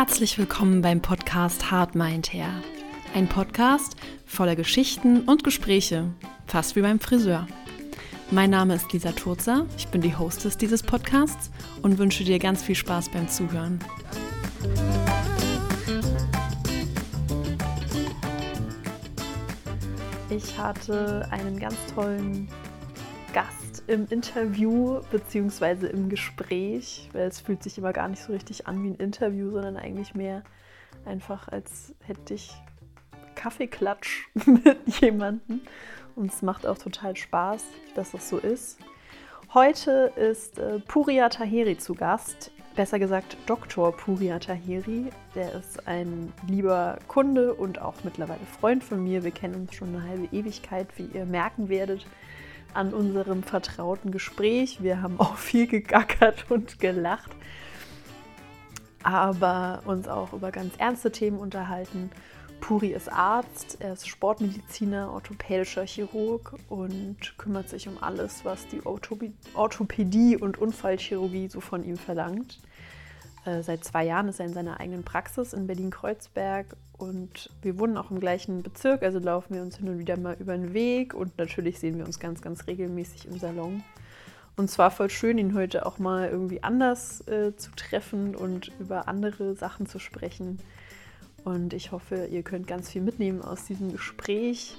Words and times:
Herzlich 0.00 0.38
willkommen 0.38 0.80
beim 0.80 1.02
Podcast 1.02 1.70
Hard 1.70 1.94
Mind 1.94 2.32
Hair. 2.32 2.48
Ein 3.14 3.28
Podcast 3.28 3.96
voller 4.24 4.56
Geschichten 4.56 5.28
und 5.28 5.44
Gespräche, 5.44 6.06
fast 6.46 6.74
wie 6.74 6.80
beim 6.80 6.98
Friseur. 6.98 7.46
Mein 8.30 8.48
Name 8.48 8.76
ist 8.76 8.90
Lisa 8.94 9.12
Turzer, 9.12 9.66
ich 9.76 9.88
bin 9.88 10.00
die 10.00 10.16
Hostess 10.16 10.56
dieses 10.56 10.82
Podcasts 10.82 11.50
und 11.82 11.98
wünsche 11.98 12.24
dir 12.24 12.38
ganz 12.38 12.62
viel 12.62 12.76
Spaß 12.76 13.10
beim 13.10 13.28
Zuhören. 13.28 13.78
Ich 20.30 20.56
hatte 20.56 21.28
einen 21.30 21.60
ganz 21.60 21.76
tollen 21.94 22.48
im 23.90 24.06
Interview 24.08 25.00
bzw. 25.10 25.88
im 25.88 26.08
Gespräch, 26.08 27.10
weil 27.12 27.26
es 27.26 27.40
fühlt 27.40 27.64
sich 27.64 27.76
immer 27.76 27.92
gar 27.92 28.06
nicht 28.06 28.22
so 28.22 28.32
richtig 28.32 28.68
an 28.68 28.84
wie 28.84 28.90
ein 28.90 28.94
Interview, 28.94 29.50
sondern 29.50 29.76
eigentlich 29.76 30.14
mehr 30.14 30.44
einfach, 31.04 31.48
als 31.48 31.92
hätte 32.06 32.34
ich 32.34 32.52
Kaffeeklatsch 33.34 34.28
mit 34.46 34.78
jemandem. 35.00 35.62
Und 36.14 36.32
es 36.32 36.40
macht 36.40 36.66
auch 36.66 36.78
total 36.78 37.16
Spaß, 37.16 37.64
dass 37.96 38.12
das 38.12 38.28
so 38.28 38.38
ist. 38.38 38.78
Heute 39.54 40.12
ist 40.14 40.60
äh, 40.60 40.78
Puria 40.78 41.28
Taheri 41.28 41.76
zu 41.76 41.94
Gast. 41.94 42.52
Besser 42.76 43.00
gesagt 43.00 43.36
Dr. 43.46 43.90
Puria 43.90 44.38
Taheri. 44.38 45.06
Der 45.34 45.52
ist 45.54 45.88
ein 45.88 46.32
lieber 46.46 47.00
Kunde 47.08 47.54
und 47.54 47.80
auch 47.80 48.04
mittlerweile 48.04 48.46
Freund 48.60 48.84
von 48.84 49.02
mir. 49.02 49.24
Wir 49.24 49.32
kennen 49.32 49.56
uns 49.56 49.74
schon 49.74 49.88
eine 49.88 50.08
halbe 50.08 50.28
Ewigkeit, 50.30 50.86
wie 50.96 51.06
ihr 51.12 51.26
merken 51.26 51.68
werdet 51.68 52.06
an 52.74 52.94
unserem 52.94 53.42
vertrauten 53.42 54.10
Gespräch. 54.10 54.82
Wir 54.82 55.02
haben 55.02 55.18
auch 55.20 55.36
viel 55.36 55.66
gegackert 55.66 56.50
und 56.50 56.78
gelacht, 56.78 57.30
aber 59.02 59.82
uns 59.86 60.08
auch 60.08 60.32
über 60.32 60.50
ganz 60.50 60.74
ernste 60.78 61.12
Themen 61.12 61.38
unterhalten. 61.38 62.10
Puri 62.60 62.88
ist 62.88 63.10
Arzt, 63.10 63.78
er 63.80 63.94
ist 63.94 64.06
Sportmediziner, 64.06 65.12
orthopädischer 65.12 65.86
Chirurg 65.86 66.54
und 66.68 67.16
kümmert 67.38 67.68
sich 67.68 67.88
um 67.88 67.96
alles, 68.02 68.44
was 68.44 68.66
die 68.68 68.82
Orthopädie 69.54 70.36
und 70.36 70.58
Unfallchirurgie 70.58 71.48
so 71.48 71.60
von 71.60 71.84
ihm 71.84 71.96
verlangt. 71.96 72.60
Äh, 73.44 73.62
seit 73.62 73.84
zwei 73.84 74.04
Jahren 74.04 74.28
ist 74.28 74.40
er 74.40 74.46
in 74.46 74.52
seiner 74.52 74.78
eigenen 74.78 75.04
Praxis 75.04 75.52
in 75.52 75.66
Berlin-Kreuzberg 75.66 76.76
und 77.00 77.50
wir 77.62 77.78
wohnen 77.78 77.96
auch 77.96 78.10
im 78.10 78.20
gleichen 78.20 78.62
Bezirk, 78.62 79.02
also 79.02 79.18
laufen 79.18 79.54
wir 79.54 79.62
uns 79.62 79.78
hin 79.78 79.88
und 79.88 79.98
wieder 79.98 80.18
mal 80.18 80.36
über 80.38 80.56
den 80.56 80.74
Weg 80.74 81.14
und 81.14 81.36
natürlich 81.38 81.78
sehen 81.78 81.96
wir 81.96 82.04
uns 82.04 82.20
ganz, 82.20 82.42
ganz 82.42 82.66
regelmäßig 82.66 83.26
im 83.26 83.38
Salon. 83.38 83.82
Und 84.56 84.70
zwar 84.70 84.90
voll 84.90 85.08
schön, 85.08 85.38
ihn 85.38 85.54
heute 85.54 85.86
auch 85.86 85.98
mal 85.98 86.28
irgendwie 86.28 86.62
anders 86.62 87.26
äh, 87.28 87.56
zu 87.56 87.70
treffen 87.74 88.36
und 88.36 88.70
über 88.78 89.08
andere 89.08 89.54
Sachen 89.54 89.86
zu 89.86 89.98
sprechen. 89.98 90.58
Und 91.44 91.72
ich 91.72 91.92
hoffe, 91.92 92.26
ihr 92.26 92.42
könnt 92.42 92.66
ganz 92.66 92.90
viel 92.90 93.00
mitnehmen 93.00 93.40
aus 93.40 93.64
diesem 93.64 93.92
Gespräch. 93.92 94.76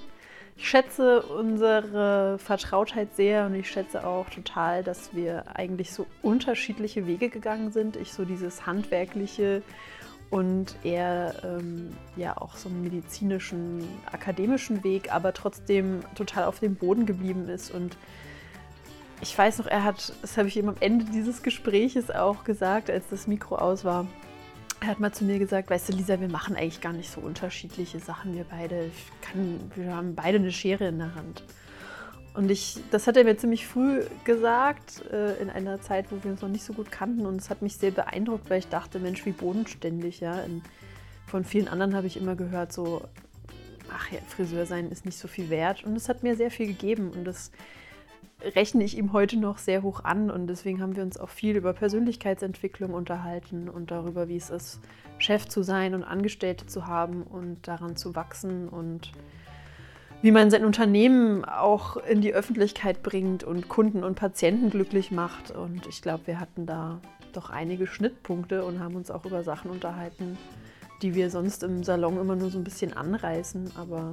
Ich 0.56 0.68
schätze 0.68 1.22
unsere 1.22 2.38
Vertrautheit 2.38 3.16
sehr 3.16 3.46
und 3.46 3.56
ich 3.56 3.68
schätze 3.68 4.06
auch 4.06 4.30
total, 4.30 4.84
dass 4.84 5.12
wir 5.14 5.56
eigentlich 5.56 5.92
so 5.92 6.06
unterschiedliche 6.22 7.08
Wege 7.08 7.30
gegangen 7.30 7.72
sind. 7.72 7.96
Ich 7.96 8.12
so 8.12 8.24
dieses 8.24 8.64
handwerkliche 8.66 9.62
und 10.32 10.76
er 10.82 11.34
ähm, 11.44 11.94
ja 12.16 12.38
auch 12.38 12.56
so 12.56 12.70
einen 12.70 12.80
medizinischen, 12.80 13.86
akademischen 14.10 14.82
Weg, 14.82 15.12
aber 15.12 15.34
trotzdem 15.34 16.00
total 16.14 16.44
auf 16.44 16.58
dem 16.58 16.74
Boden 16.74 17.04
geblieben 17.04 17.50
ist. 17.50 17.70
Und 17.70 17.98
ich 19.20 19.36
weiß 19.36 19.58
noch, 19.58 19.66
er 19.66 19.84
hat, 19.84 20.14
das 20.22 20.38
habe 20.38 20.48
ich 20.48 20.56
ihm 20.56 20.70
am 20.70 20.76
Ende 20.80 21.04
dieses 21.04 21.42
Gespräches 21.42 22.10
auch 22.10 22.44
gesagt, 22.44 22.88
als 22.88 23.04
das 23.10 23.26
Mikro 23.26 23.56
aus 23.56 23.84
war. 23.84 24.06
Er 24.80 24.86
hat 24.86 25.00
mal 25.00 25.12
zu 25.12 25.26
mir 25.26 25.38
gesagt, 25.38 25.68
weißt 25.68 25.90
du, 25.90 25.92
Lisa, 25.92 26.18
wir 26.18 26.30
machen 26.30 26.56
eigentlich 26.56 26.80
gar 26.80 26.94
nicht 26.94 27.10
so 27.10 27.20
unterschiedliche 27.20 28.00
Sachen, 28.00 28.34
wir 28.34 28.44
beide. 28.44 28.90
Kann, 29.20 29.70
wir 29.74 29.94
haben 29.94 30.14
beide 30.14 30.38
eine 30.38 30.50
Schere 30.50 30.88
in 30.88 30.96
der 30.96 31.14
Hand. 31.14 31.44
Und 32.34 32.50
ich, 32.50 32.78
das 32.90 33.06
hat 33.06 33.16
er 33.16 33.24
mir 33.24 33.36
ziemlich 33.36 33.66
früh 33.66 34.02
gesagt, 34.24 35.04
äh, 35.12 35.34
in 35.40 35.50
einer 35.50 35.80
Zeit, 35.80 36.10
wo 36.10 36.22
wir 36.24 36.30
uns 36.30 36.40
noch 36.40 36.48
nicht 36.48 36.64
so 36.64 36.72
gut 36.72 36.90
kannten. 36.90 37.26
Und 37.26 37.36
es 37.36 37.50
hat 37.50 37.60
mich 37.60 37.76
sehr 37.76 37.90
beeindruckt, 37.90 38.48
weil 38.48 38.58
ich 38.58 38.68
dachte, 38.68 38.98
Mensch, 38.98 39.26
wie 39.26 39.32
bodenständig, 39.32 40.20
ja. 40.20 40.40
In, 40.40 40.62
von 41.26 41.44
vielen 41.44 41.68
anderen 41.68 41.94
habe 41.94 42.06
ich 42.06 42.16
immer 42.16 42.34
gehört, 42.34 42.72
so, 42.72 43.02
ach 43.90 44.10
ja, 44.10 44.18
Friseur 44.28 44.64
sein 44.64 44.90
ist 44.90 45.04
nicht 45.04 45.18
so 45.18 45.28
viel 45.28 45.50
wert. 45.50 45.84
Und 45.84 45.94
es 45.94 46.08
hat 46.08 46.22
mir 46.22 46.34
sehr 46.34 46.50
viel 46.50 46.66
gegeben. 46.66 47.10
Und 47.10 47.24
das 47.24 47.52
rechne 48.56 48.82
ich 48.82 48.96
ihm 48.96 49.12
heute 49.12 49.36
noch 49.36 49.58
sehr 49.58 49.82
hoch 49.82 50.02
an. 50.02 50.30
Und 50.30 50.46
deswegen 50.46 50.80
haben 50.80 50.96
wir 50.96 51.02
uns 51.02 51.18
auch 51.18 51.28
viel 51.28 51.56
über 51.56 51.74
Persönlichkeitsentwicklung 51.74 52.94
unterhalten 52.94 53.68
und 53.68 53.90
darüber, 53.90 54.28
wie 54.28 54.36
es 54.36 54.48
ist, 54.48 54.80
Chef 55.18 55.46
zu 55.46 55.62
sein 55.62 55.94
und 55.94 56.02
Angestellte 56.02 56.66
zu 56.66 56.86
haben 56.86 57.22
und 57.22 57.68
daran 57.68 57.94
zu 57.96 58.14
wachsen 58.14 58.68
und 58.68 59.12
wie 60.22 60.30
man 60.30 60.50
sein 60.50 60.64
Unternehmen 60.64 61.44
auch 61.44 61.96
in 61.96 62.20
die 62.20 62.32
Öffentlichkeit 62.32 63.02
bringt 63.02 63.42
und 63.42 63.68
Kunden 63.68 64.04
und 64.04 64.14
Patienten 64.14 64.70
glücklich 64.70 65.10
macht. 65.10 65.50
Und 65.50 65.86
ich 65.88 66.00
glaube, 66.00 66.28
wir 66.28 66.40
hatten 66.40 66.64
da 66.64 67.00
doch 67.32 67.50
einige 67.50 67.88
Schnittpunkte 67.88 68.64
und 68.64 68.78
haben 68.78 68.94
uns 68.94 69.10
auch 69.10 69.24
über 69.24 69.42
Sachen 69.42 69.70
unterhalten, 69.70 70.38
die 71.02 71.14
wir 71.14 71.28
sonst 71.28 71.64
im 71.64 71.82
Salon 71.82 72.18
immer 72.18 72.36
nur 72.36 72.50
so 72.50 72.58
ein 72.58 72.64
bisschen 72.64 72.92
anreißen, 72.92 73.72
aber 73.76 74.12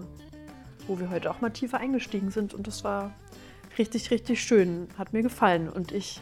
wo 0.88 1.00
wir 1.00 1.12
heute 1.12 1.30
auch 1.30 1.42
mal 1.42 1.52
tiefer 1.52 1.78
eingestiegen 1.78 2.32
sind. 2.32 2.56
Und 2.56 2.66
das 2.66 2.84
war 2.84 3.14
richtig, 3.78 4.10
richtig 4.10 4.42
schön. 4.42 4.88
Hat 4.98 5.14
mir 5.14 5.22
gefallen. 5.22 5.70
Und 5.70 5.92
ich 5.92 6.22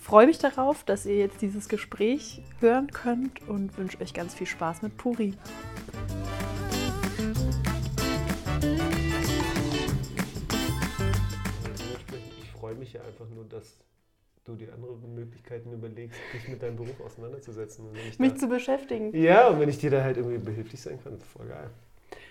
freue 0.00 0.26
mich 0.26 0.38
darauf, 0.38 0.82
dass 0.82 1.06
ihr 1.06 1.16
jetzt 1.16 1.42
dieses 1.42 1.68
Gespräch 1.68 2.42
hören 2.58 2.88
könnt 2.88 3.46
und 3.48 3.78
wünsche 3.78 4.00
euch 4.00 4.14
ganz 4.14 4.34
viel 4.34 4.48
Spaß 4.48 4.82
mit 4.82 4.96
Puri. 4.96 5.34
Freue 12.68 12.76
mich 12.76 12.92
ja 12.92 13.00
einfach 13.00 13.26
nur, 13.34 13.44
dass 13.44 13.78
du 14.44 14.54
dir 14.54 14.74
andere 14.74 14.92
Möglichkeiten 15.14 15.72
überlegst, 15.72 16.18
dich 16.34 16.48
mit 16.48 16.62
deinem 16.62 16.76
Beruf 16.76 17.00
auseinanderzusetzen. 17.00 17.86
Mich 18.18 18.32
da, 18.32 18.38
zu 18.38 18.48
beschäftigen. 18.48 19.16
Ja, 19.16 19.48
und 19.48 19.60
wenn 19.60 19.70
ich 19.70 19.78
dir 19.78 19.90
da 19.90 20.02
halt 20.02 20.18
irgendwie 20.18 20.36
behilflich 20.36 20.80
sein 20.80 20.98
kann, 21.02 21.18
voll 21.18 21.46
geil. 21.46 21.70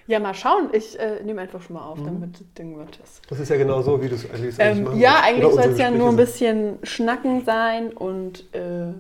Ja, 0.06 0.20
mal 0.20 0.36
schauen. 0.36 0.70
Ich 0.74 0.98
äh, 1.00 1.24
nehme 1.24 1.42
einfach 1.42 1.62
schon 1.62 1.76
mal 1.76 1.86
auf, 1.86 2.00
mhm. 2.00 2.06
damit 2.06 2.40
das 2.40 2.54
Ding 2.54 2.78
wird. 2.78 3.00
Das 3.30 3.40
ist 3.40 3.50
ja 3.50 3.58
genau 3.58 3.82
so, 3.82 4.00
wie 4.02 4.10
du 4.10 4.16
es 4.16 4.30
eigentlich 4.30 4.56
ähm, 4.60 4.84
machen 4.84 5.00
Ja, 5.00 5.22
eigentlich 5.24 5.52
soll 5.52 5.72
es 5.72 5.80
ja 5.80 5.90
nur 5.90 6.10
ein 6.10 6.16
bisschen 6.18 6.78
schnacken 6.84 7.44
sein 7.44 7.92
und 7.92 8.54
äh, 8.54 8.94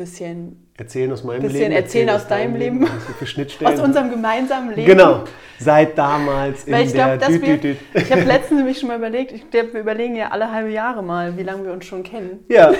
bisschen 0.00 0.70
erzählen 0.76 1.12
aus 1.12 1.22
meinem 1.22 1.42
bisschen 1.42 1.60
Leben. 1.60 1.72
Erzählen, 1.72 2.08
erzählen 2.08 2.10
aus, 2.10 2.22
aus 2.22 2.28
deinem 2.28 2.56
Leben. 2.56 2.80
Leben. 2.80 3.66
Aus 3.66 3.80
unserem 3.80 4.10
gemeinsamen 4.10 4.74
Leben. 4.74 4.86
Genau. 4.86 5.24
Seit 5.58 5.96
damals 5.96 6.64
in 6.64 6.72
Weil 6.72 6.86
ich 6.86 6.94
glaub, 6.94 7.18
der 7.18 7.18
dass 7.18 7.40
wir, 7.40 7.76
Ich 7.92 8.10
habe 8.10 8.22
letztens 8.26 8.58
nämlich 8.58 8.80
schon 8.80 8.88
mal 8.88 8.96
überlegt, 8.96 9.32
ich 9.32 9.50
glaube, 9.50 9.74
wir 9.74 9.80
überlegen 9.80 10.16
ja 10.16 10.28
alle 10.28 10.50
halbe 10.50 10.70
Jahre 10.70 11.02
mal, 11.02 11.36
wie 11.36 11.42
lange 11.42 11.64
wir 11.64 11.72
uns 11.72 11.84
schon 11.84 12.02
kennen. 12.02 12.44
Ja, 12.48 12.72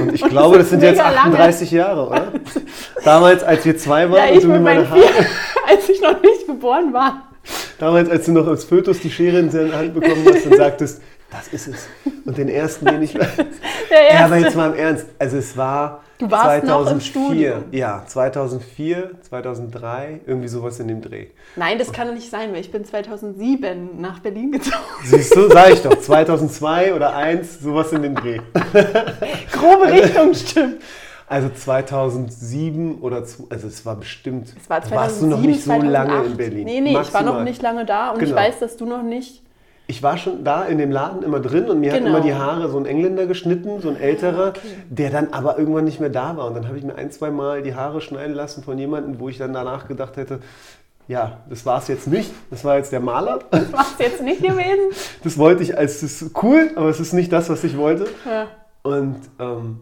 und 0.00 0.14
ich 0.14 0.22
und 0.22 0.28
glaube, 0.28 0.58
das 0.58 0.68
sind 0.68 0.82
jetzt 0.82 1.00
38 1.00 1.70
lange. 1.70 1.82
Jahre, 1.82 2.06
oder? 2.08 2.32
Damals, 3.04 3.42
als 3.42 3.64
wir 3.64 3.78
zwei 3.78 4.10
waren 4.10 4.28
ja, 4.28 4.34
und 4.34 4.44
du 4.44 4.48
mir 4.48 4.60
meine 4.60 4.88
Haare... 4.88 5.00
als 5.66 5.88
ich 5.88 6.00
noch 6.02 6.20
nicht 6.22 6.46
geboren 6.46 6.92
war. 6.92 7.22
Damals, 7.78 8.10
als 8.10 8.26
du 8.26 8.32
noch 8.32 8.46
als 8.46 8.64
Fötus 8.64 9.00
die 9.00 9.10
Schere 9.10 9.38
in 9.38 9.50
seine 9.50 9.74
Hand 9.74 9.94
bekommen 9.94 10.26
hast 10.30 10.44
und 10.44 10.56
sagtest, 10.56 11.00
das 11.30 11.48
ist 11.48 11.68
es. 11.68 11.88
Und 12.26 12.36
den 12.36 12.48
ersten, 12.48 12.84
den 12.84 13.02
ich... 13.02 13.12
Der 13.14 13.22
erste. 13.22 13.46
Ja, 14.14 14.24
aber 14.26 14.36
jetzt 14.36 14.56
mal 14.56 14.72
im 14.72 14.78
Ernst. 14.78 15.06
Also 15.18 15.38
es 15.38 15.56
war 15.56 16.02
Du 16.18 16.30
warst 16.30 16.66
2004, 16.66 16.70
noch 16.70 16.90
im 16.90 17.00
Studium. 17.00 17.64
Ja, 17.72 18.02
2004, 18.06 19.10
2003, 19.22 20.20
irgendwie 20.26 20.48
sowas 20.48 20.80
in 20.80 20.88
dem 20.88 21.02
Dreh. 21.02 21.26
Nein, 21.56 21.78
das 21.78 21.92
kann 21.92 22.08
doch 22.08 22.14
nicht 22.14 22.30
sein, 22.30 22.52
weil 22.52 22.60
ich 22.60 22.70
bin 22.70 22.84
2007 22.84 24.00
nach 24.00 24.20
Berlin 24.20 24.52
gezogen. 24.52 24.76
Siehst 25.04 25.36
du, 25.36 25.50
sag 25.50 25.70
ich 25.72 25.82
doch, 25.82 25.98
2002 25.98 26.94
oder 26.94 27.14
1, 27.14 27.60
sowas 27.60 27.92
in 27.92 28.02
dem 28.02 28.14
Dreh. 28.14 28.40
Grobe 29.52 29.92
Richtung 29.92 30.34
stimmt. 30.34 30.82
Also 31.28 31.48
2007 31.48 33.00
oder 33.00 33.16
also 33.16 33.66
es 33.66 33.84
war 33.84 33.96
bestimmt. 33.96 34.54
Es 34.60 34.70
war 34.70 34.80
2007, 34.80 34.96
warst 34.96 35.22
du 35.22 35.26
noch 35.26 35.40
nicht 35.40 35.60
so 35.60 35.70
2008. 35.70 35.92
lange 35.92 36.26
in 36.26 36.36
Berlin? 36.36 36.64
Nee, 36.64 36.80
nee, 36.80 36.92
Maximal. 36.92 37.02
ich 37.02 37.14
war 37.26 37.34
noch 37.34 37.44
nicht 37.44 37.62
lange 37.62 37.84
da 37.84 38.10
und 38.10 38.20
genau. 38.20 38.30
ich 38.30 38.36
weiß, 38.36 38.60
dass 38.60 38.76
du 38.76 38.86
noch 38.86 39.02
nicht 39.02 39.42
ich 39.88 40.02
war 40.02 40.18
schon 40.18 40.42
da 40.42 40.64
in 40.64 40.78
dem 40.78 40.90
Laden 40.90 41.22
immer 41.22 41.38
drin 41.38 41.70
und 41.70 41.80
mir 41.80 41.92
genau. 41.92 42.06
hat 42.06 42.08
immer 42.08 42.20
die 42.20 42.34
Haare 42.34 42.68
so 42.68 42.78
ein 42.78 42.86
Engländer 42.86 43.26
geschnitten, 43.26 43.80
so 43.80 43.88
ein 43.88 43.96
älterer, 43.96 44.48
okay. 44.48 44.60
der 44.88 45.10
dann 45.10 45.32
aber 45.32 45.58
irgendwann 45.58 45.84
nicht 45.84 46.00
mehr 46.00 46.10
da 46.10 46.36
war. 46.36 46.48
Und 46.48 46.54
dann 46.54 46.66
habe 46.66 46.76
ich 46.76 46.84
mir 46.84 46.96
ein, 46.96 47.10
zwei 47.12 47.30
Mal 47.30 47.62
die 47.62 47.74
Haare 47.74 48.00
schneiden 48.00 48.34
lassen 48.34 48.64
von 48.64 48.76
jemandem, 48.78 49.20
wo 49.20 49.28
ich 49.28 49.38
dann 49.38 49.52
danach 49.52 49.86
gedacht 49.86 50.16
hätte, 50.16 50.40
ja, 51.08 51.38
das 51.48 51.64
war 51.64 51.78
es 51.78 51.86
jetzt 51.86 52.08
nicht. 52.08 52.32
Das 52.50 52.64
war 52.64 52.78
jetzt 52.78 52.90
der 52.90 52.98
Maler. 52.98 53.38
Das 53.50 53.72
war 53.72 53.82
es 53.82 53.98
jetzt 53.98 54.22
nicht 54.22 54.42
gewesen. 54.42 54.90
Das 55.22 55.38
wollte 55.38 55.62
ich 55.62 55.76
als 55.76 56.00
das 56.00 56.22
ist 56.22 56.42
cool, 56.42 56.70
aber 56.74 56.88
es 56.88 56.98
ist 56.98 57.12
nicht 57.12 57.32
das, 57.32 57.48
was 57.48 57.62
ich 57.62 57.76
wollte. 57.76 58.06
Ja. 58.24 58.48
Und 58.82 59.16
ähm, 59.38 59.80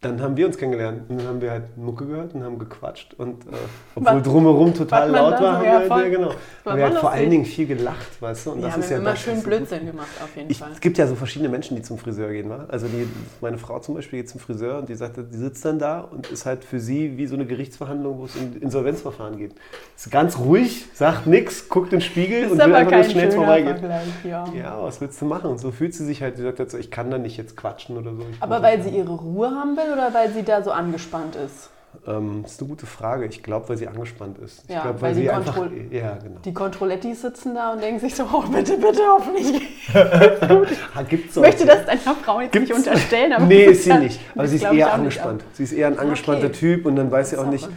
dann 0.00 0.22
haben 0.22 0.36
wir 0.36 0.46
uns 0.46 0.56
kennengelernt 0.56 1.02
und 1.08 1.18
dann 1.18 1.26
haben 1.26 1.40
wir 1.40 1.50
halt 1.50 1.76
Mucke 1.76 2.06
gehört 2.06 2.32
und 2.32 2.44
haben 2.44 2.60
gequatscht 2.60 3.14
und 3.14 3.44
äh, 3.46 3.56
obwohl 3.96 4.22
drumherum 4.22 4.72
total 4.72 5.10
laut 5.10 5.40
war, 5.40 5.54
haben 5.54 5.64
wir 5.64 5.72
halt, 5.72 5.90
ja, 5.90 6.08
genau. 6.08 6.34
Haben 6.64 6.76
wir 6.76 6.84
halt 6.84 6.98
vor 6.98 7.10
allen 7.10 7.30
Dingen 7.30 7.44
viel 7.44 7.66
gelacht, 7.66 8.22
weißt 8.22 8.46
du? 8.46 8.52
Und 8.52 8.60
ja, 8.60 8.68
das 8.68 8.78
ist 8.78 8.90
ja 8.90 8.98
immer 8.98 9.10
das, 9.10 9.20
schön 9.22 9.42
Blödsinn 9.42 9.86
gemacht 9.86 10.08
auf 10.22 10.36
jeden 10.36 10.52
ich, 10.52 10.58
Fall. 10.58 10.70
Es 10.72 10.80
gibt 10.80 10.98
ja 10.98 11.06
so 11.08 11.16
verschiedene 11.16 11.48
Menschen, 11.48 11.76
die 11.76 11.82
zum 11.82 11.98
Friseur 11.98 12.30
gehen, 12.30 12.48
wa? 12.48 12.66
Also 12.68 12.86
die, 12.86 13.08
meine 13.40 13.58
Frau 13.58 13.80
zum 13.80 13.96
Beispiel 13.96 14.20
geht 14.20 14.30
zum 14.30 14.38
Friseur 14.38 14.78
und 14.78 14.88
die 14.88 14.94
sagt, 14.94 15.16
die 15.16 15.36
sitzt 15.36 15.64
dann 15.64 15.80
da 15.80 16.00
und 16.00 16.30
ist 16.30 16.46
halt 16.46 16.64
für 16.64 16.78
sie 16.78 17.18
wie 17.18 17.26
so 17.26 17.34
eine 17.34 17.46
Gerichtsverhandlung, 17.46 18.20
wo 18.20 18.26
es 18.26 18.36
um 18.36 18.56
Insolvenzverfahren 18.60 19.36
geht. 19.36 19.56
Ist 19.96 20.12
ganz 20.12 20.38
ruhig, 20.38 20.86
sagt 20.94 21.26
nichts, 21.26 21.68
guckt 21.68 21.92
in 21.92 21.98
den 21.98 22.02
Spiegel 22.02 22.44
ist 22.44 22.52
und 22.52 22.58
will 22.58 22.72
einfach 22.72 22.92
nur 22.92 23.04
schnell 23.04 23.32
vorbeigehen. 23.32 23.78
Ja. 24.22 24.44
ja, 24.56 24.80
was 24.80 25.00
willst 25.00 25.20
du 25.20 25.24
machen? 25.24 25.50
Und 25.50 25.58
so 25.58 25.72
fühlt 25.72 25.92
sie 25.92 26.04
sich 26.04 26.22
halt, 26.22 26.36
sie 26.36 26.44
sagt 26.44 26.60
halt 26.60 26.70
so, 26.70 26.78
ich 26.78 26.92
kann 26.92 27.10
da 27.10 27.18
nicht 27.18 27.36
jetzt 27.36 27.56
quatschen 27.56 27.96
oder 27.96 28.14
so. 28.14 28.22
Ich 28.30 28.40
Aber 28.40 28.62
weil 28.62 28.80
sie 28.80 28.90
ihre 28.90 29.10
Ruhe 29.10 29.50
haben 29.50 29.76
will 29.76 29.87
oder 29.92 30.12
weil 30.14 30.32
sie 30.32 30.42
da 30.42 30.62
so 30.62 30.70
angespannt 30.70 31.36
ist? 31.36 31.70
Ähm, 32.06 32.40
das 32.42 32.52
ist 32.52 32.60
eine 32.60 32.68
gute 32.68 32.86
Frage. 32.86 33.26
Ich 33.26 33.42
glaube, 33.42 33.68
weil 33.68 33.76
sie 33.76 33.88
angespannt 33.88 34.38
ist. 34.38 34.68
Ja, 34.68 34.76
ich 34.76 34.82
glaube, 34.82 35.00
weil, 35.00 35.10
weil 35.10 35.14
sie 35.14 35.30
einfach. 35.30 35.56
Ja, 35.90 36.16
genau. 36.16 36.40
Die 36.44 36.52
Kontrollettis 36.52 37.22
sitzen 37.22 37.54
da 37.54 37.72
und 37.72 37.82
denken 37.82 38.00
sich 38.00 38.14
so: 38.14 38.24
Oh, 38.32 38.42
bitte, 38.42 38.76
bitte, 38.76 39.02
hoffentlich. 39.06 39.62
Gibt's 41.08 41.36
ich 41.36 41.42
möchte 41.42 41.66
das 41.66 41.86
deiner 41.86 42.14
Frau 42.16 42.40
jetzt 42.40 42.52
Gibt's? 42.52 42.68
nicht 42.68 42.78
unterstellen. 42.78 43.32
Aber 43.32 43.44
nee, 43.46 43.64
ist 43.64 43.84
sie 43.84 43.94
nicht. 43.94 44.20
Aber 44.34 44.46
sie 44.46 44.56
ist 44.56 44.64
eher 44.64 44.92
angespannt. 44.92 45.44
Sie 45.52 45.64
ist 45.64 45.72
eher 45.72 45.88
ein 45.88 45.98
angespannter 45.98 46.46
okay. 46.46 46.58
Typ 46.58 46.86
und 46.86 46.96
dann 46.96 47.10
weiß 47.10 47.30
sie 47.30 47.36
auch, 47.38 47.46
auch 47.46 47.50
nicht. 47.50 47.64
Ja. 47.64 47.70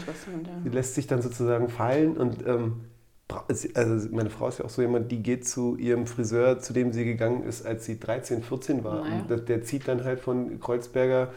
Sie 0.63 0.69
lässt 0.69 0.95
sich 0.95 1.07
dann 1.07 1.21
sozusagen 1.21 1.69
fallen 1.69 2.17
und. 2.17 2.45
Ähm, 2.45 2.81
also 3.75 4.09
meine 4.11 4.29
Frau 4.29 4.49
ist 4.49 4.59
ja 4.59 4.65
auch 4.65 4.69
so 4.69 4.81
jemand, 4.81 5.09
die 5.09 5.23
geht 5.23 5.47
zu 5.47 5.77
ihrem 5.77 6.05
Friseur, 6.05 6.59
zu 6.59 6.73
dem 6.73 6.91
sie 6.91 7.05
gegangen 7.05 7.45
ist, 7.45 7.65
als 7.65 7.85
sie 7.85 7.97
13, 7.97 8.43
14 8.43 8.83
war. 8.83 9.05
Naja. 9.05 9.21
Der, 9.29 9.37
der 9.37 9.63
zieht 9.63 9.87
dann 9.87 10.03
halt 10.03 10.19
von 10.19 10.59
Kreuzberger 10.59 11.29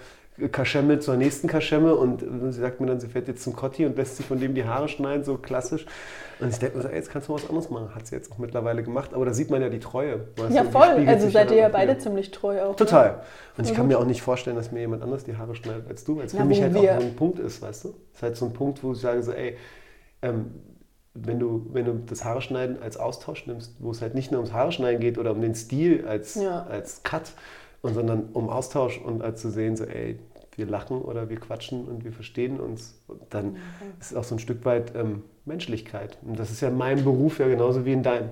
Kaschemme 0.50 0.98
zur 0.98 1.16
nächsten 1.16 1.46
Kaschemme 1.46 1.94
und 1.94 2.24
sie 2.52 2.60
sagt 2.60 2.80
mir 2.80 2.88
dann, 2.88 2.98
sie 2.98 3.06
fährt 3.06 3.28
jetzt 3.28 3.44
zum 3.44 3.54
Kotti 3.54 3.86
und 3.86 3.96
lässt 3.96 4.16
sich 4.16 4.26
von 4.26 4.40
dem 4.40 4.54
die 4.54 4.64
Haare 4.64 4.88
schneiden, 4.88 5.22
so 5.22 5.36
klassisch. 5.36 5.86
Und 6.40 6.48
ich 6.48 6.58
denke 6.58 6.76
mir 6.76 6.82
so, 6.82 6.88
ey, 6.88 6.96
jetzt 6.96 7.10
kannst 7.10 7.28
du 7.28 7.34
was 7.34 7.48
anderes 7.48 7.70
machen. 7.70 7.94
Hat 7.94 8.06
sie 8.08 8.16
jetzt 8.16 8.32
auch 8.32 8.38
mittlerweile 8.38 8.82
gemacht, 8.82 9.14
aber 9.14 9.24
da 9.24 9.32
sieht 9.32 9.50
man 9.50 9.62
ja 9.62 9.68
die 9.68 9.78
Treue. 9.78 10.26
ja, 10.50 10.64
voll. 10.64 11.06
Also 11.06 11.28
seid 11.30 11.52
ihr 11.52 11.58
ja 11.58 11.68
beide 11.68 11.92
ja. 11.92 11.98
ziemlich 11.98 12.32
treu 12.32 12.60
auch. 12.62 12.74
Total. 12.74 13.10
Ne? 13.10 13.16
Und 13.58 13.68
ich 13.68 13.74
kann 13.74 13.86
mir 13.86 13.98
auch 13.98 14.04
nicht 14.04 14.22
vorstellen, 14.22 14.56
dass 14.56 14.72
mir 14.72 14.80
jemand 14.80 15.02
anders 15.02 15.22
die 15.22 15.36
Haare 15.36 15.54
schneidet 15.54 15.88
als 15.88 16.02
du, 16.02 16.16
weil 16.16 16.26
es 16.26 16.34
für 16.34 16.44
mich 16.44 16.60
halt 16.60 16.76
auch 16.76 16.82
so 16.82 16.88
ein 16.88 17.14
Punkt 17.14 17.38
ist, 17.38 17.62
weißt 17.62 17.84
du? 17.84 17.88
Es 17.88 18.16
ist 18.16 18.22
halt 18.22 18.36
so 18.36 18.46
ein 18.46 18.52
Punkt, 18.52 18.82
wo 18.82 18.92
ich 18.92 18.98
sage 18.98 19.22
so, 19.22 19.30
ey, 19.30 19.56
ähm, 20.22 20.50
wenn 21.14 21.38
du, 21.38 21.68
wenn 21.72 21.84
du 21.84 21.92
das 22.06 22.24
Haare 22.24 22.42
schneiden 22.42 22.82
als 22.82 22.96
Austausch 22.96 23.46
nimmst, 23.46 23.76
wo 23.78 23.92
es 23.92 24.02
halt 24.02 24.16
nicht 24.16 24.32
nur 24.32 24.40
ums 24.40 24.52
Haare 24.52 24.72
schneiden 24.72 25.00
geht 25.00 25.16
oder 25.16 25.30
um 25.30 25.40
den 25.40 25.54
Stil 25.54 26.04
als, 26.06 26.34
ja. 26.34 26.64
als 26.64 27.04
Cut, 27.04 27.32
und 27.84 27.92
sondern 27.92 28.30
um 28.32 28.48
Austausch 28.48 28.98
und 28.98 29.22
als 29.22 29.42
zu 29.42 29.50
sehen, 29.50 29.76
so, 29.76 29.84
ey, 29.84 30.18
wir 30.56 30.66
lachen 30.66 31.02
oder 31.02 31.28
wir 31.28 31.38
quatschen 31.38 31.84
und 31.84 32.02
wir 32.02 32.12
verstehen 32.12 32.58
uns. 32.58 32.98
Und 33.06 33.20
dann 33.30 33.48
okay. 33.48 33.58
ist 34.00 34.12
es 34.12 34.16
auch 34.16 34.24
so 34.24 34.36
ein 34.36 34.38
Stück 34.38 34.64
weit 34.64 34.94
ähm, 34.96 35.22
Menschlichkeit. 35.44 36.16
Und 36.22 36.38
das 36.38 36.50
ist 36.50 36.62
ja 36.62 36.68
in 36.68 36.78
meinem 36.78 37.04
Beruf 37.04 37.38
ja 37.38 37.46
genauso 37.46 37.84
wie 37.84 37.92
in 37.92 38.02
deinem. 38.02 38.30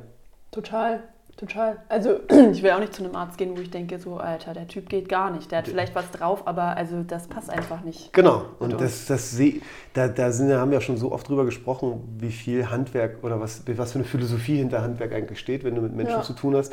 Total, 0.53 1.03
total. 1.37 1.83
Also 1.91 2.21
ich 2.53 2.63
will 2.63 2.71
auch 2.71 2.79
nicht 2.79 2.95
zu 2.95 3.05
einem 3.05 3.15
Arzt 3.15 3.37
gehen, 3.37 3.55
wo 3.55 3.61
ich 3.61 3.71
denke, 3.71 3.99
so, 3.99 4.17
Alter, 4.17 4.55
der 4.55 4.69
Typ 4.69 4.89
geht 4.89 5.11
gar 5.11 5.31
nicht. 5.31 5.51
Der 5.51 5.59
hat 5.59 5.69
vielleicht 5.69 5.95
was 5.95 6.11
drauf, 6.13 6.47
aber 6.47 6.75
also 6.75 7.03
das 7.03 7.27
passt 7.27 7.51
einfach 7.51 7.83
nicht. 7.83 8.15
Genau. 8.15 8.47
Und 8.59 8.81
das, 8.81 9.05
das 9.05 9.39
da, 9.93 10.09
da 10.09 10.33
sind, 10.33 10.51
haben 10.55 10.71
wir 10.71 10.79
ja 10.79 10.81
schon 10.81 10.97
so 10.97 11.13
oft 11.13 11.29
drüber 11.29 11.45
gesprochen, 11.45 12.17
wie 12.19 12.33
viel 12.33 12.71
Handwerk 12.71 13.23
oder 13.23 13.39
was, 13.39 13.65
was 13.67 13.93
für 13.93 13.99
eine 13.99 14.09
Philosophie 14.09 14.57
hinter 14.57 14.81
Handwerk 14.81 15.13
eigentlich 15.13 15.41
steht, 15.41 15.63
wenn 15.63 15.75
du 15.75 15.83
mit 15.83 15.95
Menschen 15.95 16.17
ja. 16.17 16.23
zu 16.23 16.33
tun 16.33 16.57
hast 16.57 16.73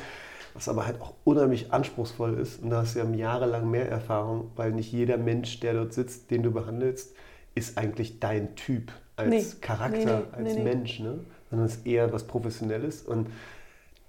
was 0.60 0.68
aber 0.68 0.86
halt 0.86 1.00
auch 1.00 1.14
unheimlich 1.24 1.72
anspruchsvoll 1.72 2.38
ist. 2.38 2.62
Und 2.62 2.70
da 2.70 2.82
hast 2.82 2.96
du 2.96 3.00
ja 3.00 3.10
jahrelang 3.10 3.72
mehr 3.72 3.90
Erfahrung, 3.90 4.52
weil 4.58 4.74
nicht 4.74 4.92
jeder 4.92 5.18
Mensch, 5.18 5.62
der 5.62 5.74
dort 5.74 5.94
sitzt, 5.94 6.32
den 6.32 6.44
du 6.44 6.52
behandelst, 6.52 7.16
ist 7.56 7.78
eigentlich 7.78 8.20
dein 8.20 8.56
Typ 8.56 8.92
als 9.16 9.30
nee. 9.30 9.46
Charakter, 9.62 10.24
nee, 10.38 10.44
nee, 10.44 10.50
als 10.50 10.60
Mensch, 10.60 11.00
ne? 11.00 11.20
sondern 11.50 11.66
es 11.66 11.78
ist 11.78 11.88
eher 11.88 12.12
was 12.12 12.28
Professionelles. 12.28 13.04
Und 13.04 13.30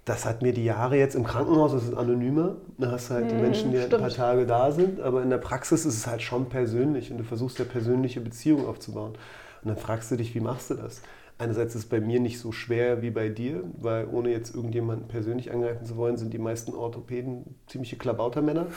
das 0.03 0.25
hat 0.25 0.41
mir 0.41 0.51
die 0.51 0.65
Jahre 0.65 0.97
jetzt 0.97 1.15
im 1.15 1.23
Krankenhaus, 1.23 1.71
das 1.71 1.85
ist 1.85 1.93
anonymer. 1.93 2.57
Da 2.77 2.91
hast 2.91 3.09
du 3.09 3.13
halt 3.13 3.31
die 3.31 3.35
mhm, 3.35 3.41
Menschen, 3.41 3.71
die 3.71 3.79
halt 3.79 3.93
ein 3.93 4.01
paar 4.01 4.09
Tage 4.09 4.45
da 4.45 4.71
sind, 4.71 4.99
aber 4.99 5.23
in 5.23 5.29
der 5.29 5.37
Praxis 5.37 5.85
ist 5.85 5.95
es 5.95 6.05
halt 6.05 6.21
schon 6.21 6.49
persönlich 6.49 7.11
und 7.11 7.17
du 7.17 7.23
versuchst 7.23 7.59
ja 7.59 7.65
persönliche 7.65 8.19
Beziehungen 8.19 8.65
aufzubauen. 8.65 9.13
Und 9.63 9.69
dann 9.69 9.77
fragst 9.77 10.11
du 10.11 10.17
dich, 10.17 10.35
wie 10.35 10.41
machst 10.41 10.69
du 10.69 10.73
das? 10.73 11.01
Einerseits 11.37 11.73
ist 11.73 11.83
es 11.83 11.89
bei 11.89 11.99
mir 11.99 12.19
nicht 12.19 12.39
so 12.39 12.51
schwer 12.51 13.01
wie 13.01 13.09
bei 13.09 13.29
dir, 13.29 13.63
weil 13.79 14.07
ohne 14.11 14.29
jetzt 14.29 14.53
irgendjemanden 14.53 15.07
persönlich 15.07 15.51
angreifen 15.51 15.85
zu 15.85 15.97
wollen, 15.97 16.15
sind 16.15 16.33
die 16.33 16.37
meisten 16.37 16.75
Orthopäden 16.75 17.55
ziemliche 17.65 17.95
Klabautermänner. 17.95 18.67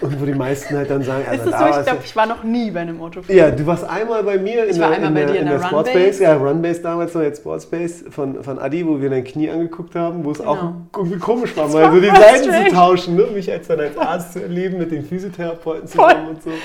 Und 0.00 0.20
wo 0.20 0.24
die 0.24 0.34
meisten 0.34 0.76
halt 0.76 0.88
dann 0.88 1.02
sagen, 1.02 1.24
also 1.28 1.44
ist 1.44 1.52
das 1.52 1.74
so? 1.74 1.80
Ich 1.80 1.86
glaube, 1.86 2.02
ich 2.04 2.16
war 2.16 2.26
noch 2.26 2.44
nie 2.44 2.70
bei 2.70 2.80
einem 2.80 3.00
Orthopäden. 3.00 3.36
Ja, 3.36 3.50
du 3.50 3.66
warst 3.66 3.84
einmal 3.84 4.22
bei 4.22 4.38
mir 4.38 4.64
ich 4.66 4.76
in, 4.76 4.78
der, 4.78 4.96
in, 4.96 5.14
der, 5.14 5.28
in 5.34 5.46
der, 5.46 5.58
der 5.58 5.66
Sportspace. 5.66 6.20
Ja, 6.20 6.36
Runbase 6.36 6.82
damals 6.82 7.12
noch 7.14 7.22
jetzt 7.22 7.40
Sportspace 7.40 8.04
von, 8.10 8.44
von 8.44 8.58
Adi, 8.58 8.86
wo 8.86 9.00
wir 9.00 9.10
dein 9.10 9.24
Knie 9.24 9.50
angeguckt 9.50 9.96
haben, 9.96 10.24
wo 10.24 10.30
es 10.30 10.38
genau. 10.38 10.50
auch 10.52 10.72
irgendwie 10.96 11.18
komisch 11.18 11.56
war, 11.56 11.68
mal 11.68 11.90
so 11.90 12.00
die 12.00 12.06
Seiten 12.16 12.68
zu 12.68 12.74
tauschen, 12.74 13.16
ne? 13.16 13.26
mich 13.34 13.50
als 13.50 13.66
dann 13.66 13.80
als 13.80 13.98
Arzt 13.98 14.34
zu 14.34 14.42
erleben, 14.42 14.78
mit 14.78 14.92
den 14.92 15.04
Physiotherapeuten 15.04 15.88
zusammen 15.88 16.28
und 16.28 16.42
so. 16.42 16.50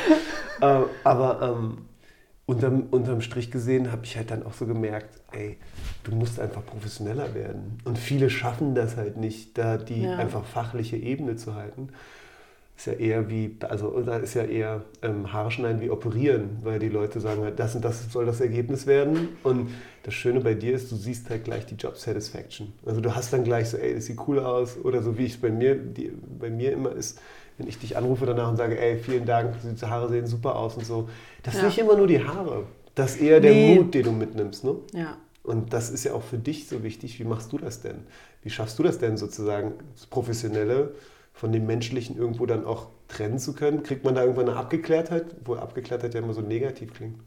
Äh, 0.59 0.79
aber 1.03 1.55
ähm, 1.55 1.86
unterm, 2.47 2.87
unterm 2.91 3.21
Strich 3.21 3.51
gesehen 3.51 3.91
habe 3.91 4.05
ich 4.05 4.17
halt 4.17 4.31
dann 4.31 4.43
auch 4.43 4.53
so 4.53 4.65
gemerkt, 4.65 5.19
ey, 5.31 5.57
du 6.03 6.15
musst 6.15 6.39
einfach 6.39 6.65
professioneller 6.65 7.35
werden. 7.35 7.79
Und 7.83 7.99
viele 7.99 8.29
schaffen 8.29 8.73
das 8.73 8.97
halt 8.97 9.17
nicht, 9.17 9.57
da 9.57 9.77
die 9.77 10.03
ja. 10.03 10.15
einfach 10.15 10.43
fachliche 10.45 10.95
Ebene 10.95 11.35
zu 11.35 11.53
halten. 11.53 11.89
Ist 12.77 12.87
ja 12.87 12.93
eher 12.93 13.29
wie, 13.29 13.57
also 13.67 14.01
da 14.01 14.17
ist 14.17 14.35
ja 14.35 14.43
eher 14.43 14.83
ähm, 15.01 15.33
Haarschneiden 15.33 15.81
wie 15.81 15.89
operieren, 15.89 16.59
weil 16.63 16.79
die 16.79 16.89
Leute 16.89 17.19
sagen 17.19 17.41
halt, 17.41 17.59
das 17.59 17.75
und 17.75 17.83
das 17.83 18.11
soll 18.13 18.25
das 18.25 18.39
Ergebnis 18.39 18.87
werden. 18.87 19.29
Und 19.43 19.71
das 20.03 20.13
Schöne 20.13 20.39
bei 20.39 20.53
dir 20.53 20.73
ist, 20.73 20.91
du 20.91 20.95
siehst 20.95 21.29
halt 21.29 21.43
gleich 21.43 21.65
die 21.65 21.75
Job 21.75 21.97
Satisfaction. 21.97 22.71
Also 22.85 23.01
du 23.01 23.13
hast 23.13 23.33
dann 23.33 23.43
gleich 23.43 23.69
so, 23.69 23.77
ey, 23.77 23.95
das 23.95 24.05
sieht 24.05 24.19
cool 24.27 24.39
aus. 24.39 24.77
Oder 24.83 25.01
so 25.03 25.17
wie 25.17 25.25
es 25.25 25.35
bei 25.35 25.49
mir, 25.49 25.75
die, 25.75 26.13
bei 26.39 26.49
mir 26.49 26.71
immer 26.71 26.91
ist, 26.91 27.19
wenn 27.57 27.67
ich 27.67 27.79
dich 27.79 27.97
anrufe 27.97 28.25
danach 28.25 28.49
und 28.49 28.57
sage, 28.57 28.79
ey, 28.79 28.97
vielen 28.97 29.25
Dank, 29.25 29.55
die 29.63 29.85
Haare 29.85 30.09
sehen 30.09 30.27
super 30.27 30.55
aus 30.55 30.75
und 30.75 30.85
so. 30.85 31.09
Das 31.43 31.55
ja. 31.55 31.61
ist 31.61 31.65
nicht 31.67 31.79
immer 31.79 31.95
nur 31.95 32.07
die 32.07 32.23
Haare. 32.23 32.63
Das 32.95 33.15
ist 33.15 33.21
eher 33.21 33.39
der 33.39 33.51
nee. 33.51 33.75
Mut, 33.75 33.93
den 33.93 34.03
du 34.03 34.11
mitnimmst. 34.11 34.63
Ne? 34.63 34.75
Ja. 34.93 35.17
Und 35.43 35.73
das 35.73 35.89
ist 35.89 36.03
ja 36.03 36.13
auch 36.13 36.23
für 36.23 36.37
dich 36.37 36.67
so 36.67 36.83
wichtig. 36.83 37.19
Wie 37.19 37.23
machst 37.23 37.51
du 37.51 37.57
das 37.57 37.81
denn? 37.81 37.99
Wie 38.43 38.49
schaffst 38.49 38.77
du 38.79 38.83
das 38.83 38.99
denn 38.99 39.17
sozusagen, 39.17 39.73
das 39.95 40.05
Professionelle 40.05 40.93
von 41.33 41.51
dem 41.51 41.65
Menschlichen 41.65 42.17
irgendwo 42.17 42.45
dann 42.45 42.65
auch 42.65 42.87
trennen 43.07 43.39
zu 43.39 43.53
können? 43.53 43.83
Kriegt 43.83 44.03
man 44.03 44.15
da 44.15 44.21
irgendwann 44.21 44.49
eine 44.49 44.57
Abgeklärtheit, 44.57 45.25
wo 45.45 45.55
Abgeklärtheit 45.55 46.13
ja 46.13 46.21
immer 46.21 46.33
so 46.33 46.41
negativ 46.41 46.93
klingt? 46.93 47.19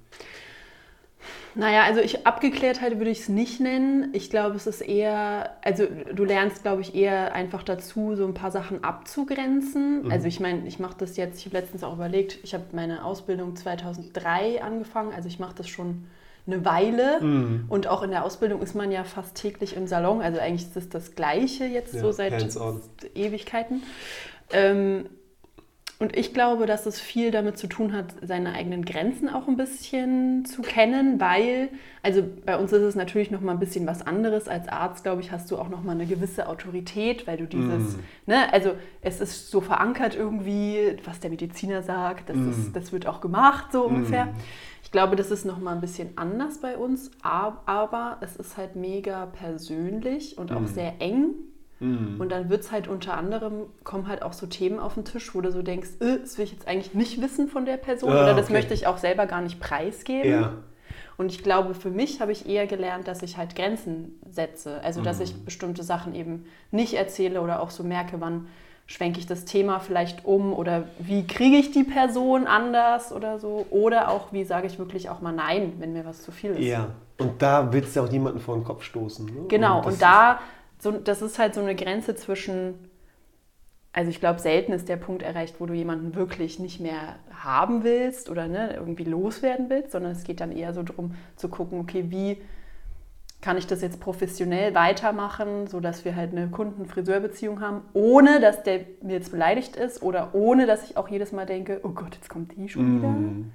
Naja, 1.54 1.82
also 1.84 2.00
ich 2.00 2.26
Abgeklärtheit 2.26 2.98
würde 2.98 3.10
ich 3.10 3.20
es 3.20 3.28
nicht 3.28 3.60
nennen. 3.60 4.10
Ich 4.12 4.30
glaube, 4.30 4.56
es 4.56 4.66
ist 4.66 4.80
eher, 4.80 5.56
also 5.62 5.84
du 6.14 6.24
lernst, 6.24 6.62
glaube 6.62 6.82
ich, 6.82 6.94
eher 6.94 7.34
einfach 7.34 7.62
dazu, 7.62 8.14
so 8.14 8.24
ein 8.24 8.34
paar 8.34 8.50
Sachen 8.50 8.84
abzugrenzen. 8.84 10.04
Mhm. 10.04 10.12
Also 10.12 10.28
ich 10.28 10.40
meine, 10.40 10.66
ich 10.66 10.78
mache 10.78 10.96
das 10.98 11.16
jetzt, 11.16 11.40
ich 11.40 11.46
habe 11.46 11.56
letztens 11.56 11.82
auch 11.82 11.94
überlegt, 11.94 12.38
ich 12.42 12.54
habe 12.54 12.64
meine 12.72 13.04
Ausbildung 13.04 13.56
2003 13.56 14.62
angefangen, 14.62 15.12
also 15.12 15.28
ich 15.28 15.38
mache 15.38 15.54
das 15.56 15.68
schon 15.68 16.06
eine 16.46 16.64
Weile 16.64 17.20
mhm. 17.20 17.64
und 17.68 17.86
auch 17.86 18.02
in 18.02 18.10
der 18.10 18.24
Ausbildung 18.24 18.62
ist 18.62 18.74
man 18.74 18.90
ja 18.90 19.04
fast 19.04 19.36
täglich 19.36 19.76
im 19.76 19.86
Salon, 19.86 20.22
also 20.22 20.40
eigentlich 20.40 20.68
ist 20.68 20.76
es 20.76 20.88
das 20.88 21.14
Gleiche 21.14 21.64
jetzt 21.64 21.94
ja, 21.94 22.00
so 22.00 22.12
seit 22.12 22.56
Ewigkeiten. 23.14 23.82
Ähm, 24.52 25.06
und 26.00 26.16
ich 26.16 26.32
glaube, 26.32 26.64
dass 26.64 26.86
es 26.86 26.98
viel 26.98 27.30
damit 27.30 27.58
zu 27.58 27.66
tun 27.66 27.92
hat, 27.92 28.14
seine 28.22 28.54
eigenen 28.54 28.86
Grenzen 28.86 29.28
auch 29.28 29.48
ein 29.48 29.58
bisschen 29.58 30.46
zu 30.46 30.62
kennen, 30.62 31.20
weil, 31.20 31.68
also 32.02 32.22
bei 32.46 32.56
uns 32.56 32.72
ist 32.72 32.80
es 32.80 32.94
natürlich 32.94 33.30
noch 33.30 33.42
mal 33.42 33.52
ein 33.52 33.58
bisschen 33.58 33.86
was 33.86 34.06
anderes. 34.06 34.48
Als 34.48 34.66
Arzt, 34.66 35.02
glaube 35.02 35.20
ich, 35.20 35.30
hast 35.30 35.50
du 35.50 35.58
auch 35.58 35.68
noch 35.68 35.82
mal 35.82 35.92
eine 35.92 36.06
gewisse 36.06 36.48
Autorität, 36.48 37.26
weil 37.26 37.36
du 37.36 37.44
dieses, 37.44 37.98
mm. 37.98 38.00
ne, 38.28 38.50
also 38.50 38.72
es 39.02 39.20
ist 39.20 39.50
so 39.50 39.60
verankert 39.60 40.16
irgendwie, 40.16 40.96
was 41.04 41.20
der 41.20 41.28
Mediziner 41.28 41.82
sagt, 41.82 42.30
das, 42.30 42.36
mm. 42.38 42.50
ist, 42.50 42.72
das 42.76 42.92
wird 42.92 43.06
auch 43.06 43.20
gemacht, 43.20 43.66
so 43.70 43.86
mm. 43.86 43.94
ungefähr. 43.94 44.28
Ich 44.82 44.90
glaube, 44.90 45.16
das 45.16 45.30
ist 45.30 45.44
noch 45.44 45.58
mal 45.58 45.74
ein 45.74 45.82
bisschen 45.82 46.16
anders 46.16 46.62
bei 46.62 46.78
uns, 46.78 47.10
aber 47.20 48.16
es 48.22 48.36
ist 48.36 48.56
halt 48.56 48.74
mega 48.74 49.26
persönlich 49.26 50.38
und 50.38 50.50
auch 50.50 50.62
mm. 50.62 50.66
sehr 50.66 50.94
eng 51.00 51.34
Mhm. 51.80 52.20
Und 52.20 52.30
dann 52.30 52.50
wird 52.50 52.62
es 52.62 52.72
halt 52.72 52.88
unter 52.88 53.16
anderem, 53.16 53.66
kommen 53.84 54.06
halt 54.06 54.22
auch 54.22 54.34
so 54.34 54.46
Themen 54.46 54.78
auf 54.78 54.94
den 54.94 55.04
Tisch, 55.04 55.34
wo 55.34 55.40
du 55.40 55.50
so 55.50 55.62
denkst, 55.62 55.88
äh, 56.00 56.18
das 56.20 56.38
will 56.38 56.44
ich 56.44 56.52
jetzt 56.52 56.68
eigentlich 56.68 56.94
nicht 56.94 57.20
wissen 57.20 57.48
von 57.48 57.64
der 57.64 57.78
Person 57.78 58.12
ah, 58.12 58.22
oder 58.22 58.34
das 58.34 58.44
okay. 58.44 58.52
möchte 58.52 58.74
ich 58.74 58.86
auch 58.86 58.98
selber 58.98 59.26
gar 59.26 59.40
nicht 59.40 59.58
preisgeben. 59.58 60.30
Ja. 60.30 60.52
Und 61.16 61.32
ich 61.32 61.42
glaube, 61.42 61.74
für 61.74 61.90
mich 61.90 62.20
habe 62.20 62.32
ich 62.32 62.48
eher 62.48 62.66
gelernt, 62.66 63.06
dass 63.08 63.22
ich 63.22 63.36
halt 63.36 63.54
Grenzen 63.54 64.18
setze. 64.30 64.82
Also, 64.82 65.02
dass 65.02 65.18
mhm. 65.18 65.24
ich 65.24 65.44
bestimmte 65.44 65.82
Sachen 65.82 66.14
eben 66.14 66.46
nicht 66.70 66.94
erzähle 66.94 67.42
oder 67.42 67.60
auch 67.60 67.70
so 67.70 67.82
merke, 67.82 68.20
wann 68.20 68.46
schwenke 68.86 69.20
ich 69.20 69.26
das 69.26 69.44
Thema 69.44 69.78
vielleicht 69.78 70.24
um 70.24 70.52
oder 70.52 70.84
wie 70.98 71.26
kriege 71.26 71.56
ich 71.56 71.70
die 71.70 71.84
Person 71.84 72.46
anders 72.46 73.12
oder 73.12 73.38
so. 73.38 73.66
Oder 73.70 74.10
auch, 74.10 74.32
wie 74.32 74.44
sage 74.44 74.66
ich 74.66 74.78
wirklich 74.78 75.10
auch 75.10 75.20
mal 75.20 75.32
Nein, 75.32 75.74
wenn 75.78 75.92
mir 75.92 76.04
was 76.04 76.22
zu 76.22 76.32
viel 76.32 76.52
ist. 76.52 76.64
Ja, 76.64 76.88
und 77.18 77.40
da 77.40 77.72
willst 77.72 77.94
du 77.94 78.00
auch 78.00 78.10
niemanden 78.10 78.40
vor 78.40 78.56
den 78.56 78.64
Kopf 78.64 78.82
stoßen. 78.82 79.26
Ne? 79.26 79.32
Genau, 79.48 79.78
und, 79.78 79.86
und 79.86 80.02
da 80.02 80.40
so, 80.80 80.90
das 80.92 81.22
ist 81.22 81.38
halt 81.38 81.54
so 81.54 81.60
eine 81.60 81.76
Grenze 81.76 82.16
zwischen 82.16 82.90
also 83.92 84.10
ich 84.10 84.20
glaube, 84.20 84.38
selten 84.38 84.72
ist 84.72 84.88
der 84.88 84.96
Punkt 84.96 85.22
erreicht, 85.22 85.56
wo 85.58 85.66
du 85.66 85.74
jemanden 85.74 86.14
wirklich 86.14 86.60
nicht 86.60 86.80
mehr 86.80 87.16
haben 87.32 87.82
willst 87.82 88.30
oder 88.30 88.46
ne, 88.46 88.74
irgendwie 88.74 89.04
loswerden 89.04 89.68
willst, 89.68 89.92
sondern 89.92 90.12
es 90.12 90.22
geht 90.22 90.40
dann 90.40 90.52
eher 90.52 90.72
so 90.72 90.82
darum 90.82 91.14
zu 91.34 91.48
gucken, 91.48 91.80
okay, 91.80 92.04
wie 92.08 92.40
kann 93.40 93.56
ich 93.56 93.66
das 93.66 93.80
jetzt 93.80 94.00
professionell 94.00 94.74
weitermachen, 94.74 95.66
sodass 95.66 96.04
wir 96.04 96.14
halt 96.14 96.32
eine 96.32 96.48
Kunden-Friseur-Beziehung 96.48 97.60
haben, 97.60 97.80
ohne 97.94 98.38
dass 98.38 98.62
der 98.62 98.80
mir 99.02 99.14
jetzt 99.14 99.32
beleidigt 99.32 99.76
ist 99.76 100.02
oder 100.02 100.34
ohne 100.34 100.66
dass 100.66 100.84
ich 100.84 100.96
auch 100.96 101.08
jedes 101.08 101.32
Mal 101.32 101.46
denke, 101.46 101.80
oh 101.82 101.88
Gott, 101.88 102.14
jetzt 102.14 102.28
kommt 102.28 102.54
die 102.56 102.68
schon 102.68 102.98
wieder. 102.98 103.08
Mm. 103.08 103.52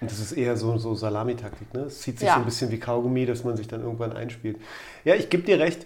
Und 0.00 0.10
das 0.10 0.20
ist 0.20 0.32
eher 0.32 0.56
so, 0.56 0.78
so 0.78 0.94
Salamitaktik, 0.94 1.74
ne? 1.74 1.80
Es 1.80 2.00
zieht 2.00 2.20
sich 2.20 2.28
ja. 2.28 2.34
so 2.34 2.40
ein 2.40 2.44
bisschen 2.44 2.70
wie 2.70 2.78
Kaugummi, 2.78 3.26
dass 3.26 3.42
man 3.42 3.56
sich 3.56 3.66
dann 3.66 3.82
irgendwann 3.82 4.12
einspielt. 4.12 4.58
Ja, 5.04 5.16
ich 5.16 5.28
gebe 5.28 5.42
dir 5.42 5.58
recht 5.58 5.84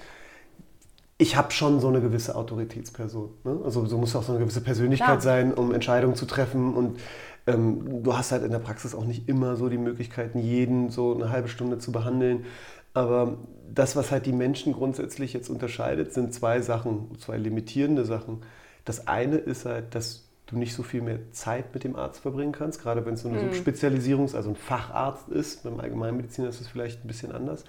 ich 1.23 1.37
habe 1.37 1.53
schon 1.53 1.79
so 1.79 1.87
eine 1.87 2.01
gewisse 2.01 2.35
Autoritätsperson. 2.35 3.31
Ne? 3.45 3.61
Also 3.65 3.87
so 3.87 3.97
muss 3.97 4.17
auch 4.17 4.25
so 4.25 4.33
eine 4.33 4.41
gewisse 4.41 4.61
Persönlichkeit 4.61 5.07
Klar. 5.07 5.21
sein, 5.21 5.55
um 5.55 5.73
Entscheidungen 5.73 6.17
zu 6.17 6.27
treffen. 6.27 6.75
Und 6.75 6.99
ähm, 7.47 8.03
du 8.03 8.17
hast 8.17 8.33
halt 8.33 8.43
in 8.43 8.51
der 8.51 8.59
Praxis 8.59 8.93
auch 8.93 9.05
nicht 9.05 9.29
immer 9.29 9.55
so 9.55 9.69
die 9.69 9.79
Möglichkeiten, 9.79 10.41
jeden 10.41 10.91
so 10.91 11.15
eine 11.15 11.31
halbe 11.31 11.49
Stunde 11.49 11.79
zu 11.79 11.93
behandeln. 11.93 12.45
Aber 12.93 13.39
das, 13.73 13.95
was 13.95 14.11
halt 14.11 14.27
die 14.27 14.33
Menschen 14.33 14.73
grundsätzlich 14.73 15.33
jetzt 15.33 15.49
unterscheidet, 15.49 16.13
sind 16.13 16.35
zwei 16.35 16.61
Sachen, 16.61 17.17
zwei 17.19 17.39
limitierende 17.39 18.05
Sachen. 18.05 18.43
Das 18.85 19.07
eine 19.07 19.37
ist 19.37 19.65
halt, 19.65 19.95
dass 19.95 20.29
du 20.47 20.59
nicht 20.59 20.75
so 20.75 20.83
viel 20.83 21.03
mehr 21.03 21.21
Zeit 21.31 21.73
mit 21.73 21.85
dem 21.85 21.95
Arzt 21.95 22.21
verbringen 22.21 22.53
kannst, 22.53 22.83
gerade 22.83 23.07
wenn 23.07 23.15
es 23.15 23.23
so 23.23 23.29
eine 23.29 23.39
mhm. 23.39 23.45
Subspezialisierung, 23.45 24.35
also 24.35 24.51
ein 24.51 24.57
Facharzt 24.57 25.29
ist. 25.29 25.63
Beim 25.63 25.79
Allgemeinmediziner 25.79 26.49
ist 26.49 26.61
es 26.61 26.67
vielleicht 26.67 27.05
ein 27.05 27.07
bisschen 27.07 27.31
anders. 27.31 27.65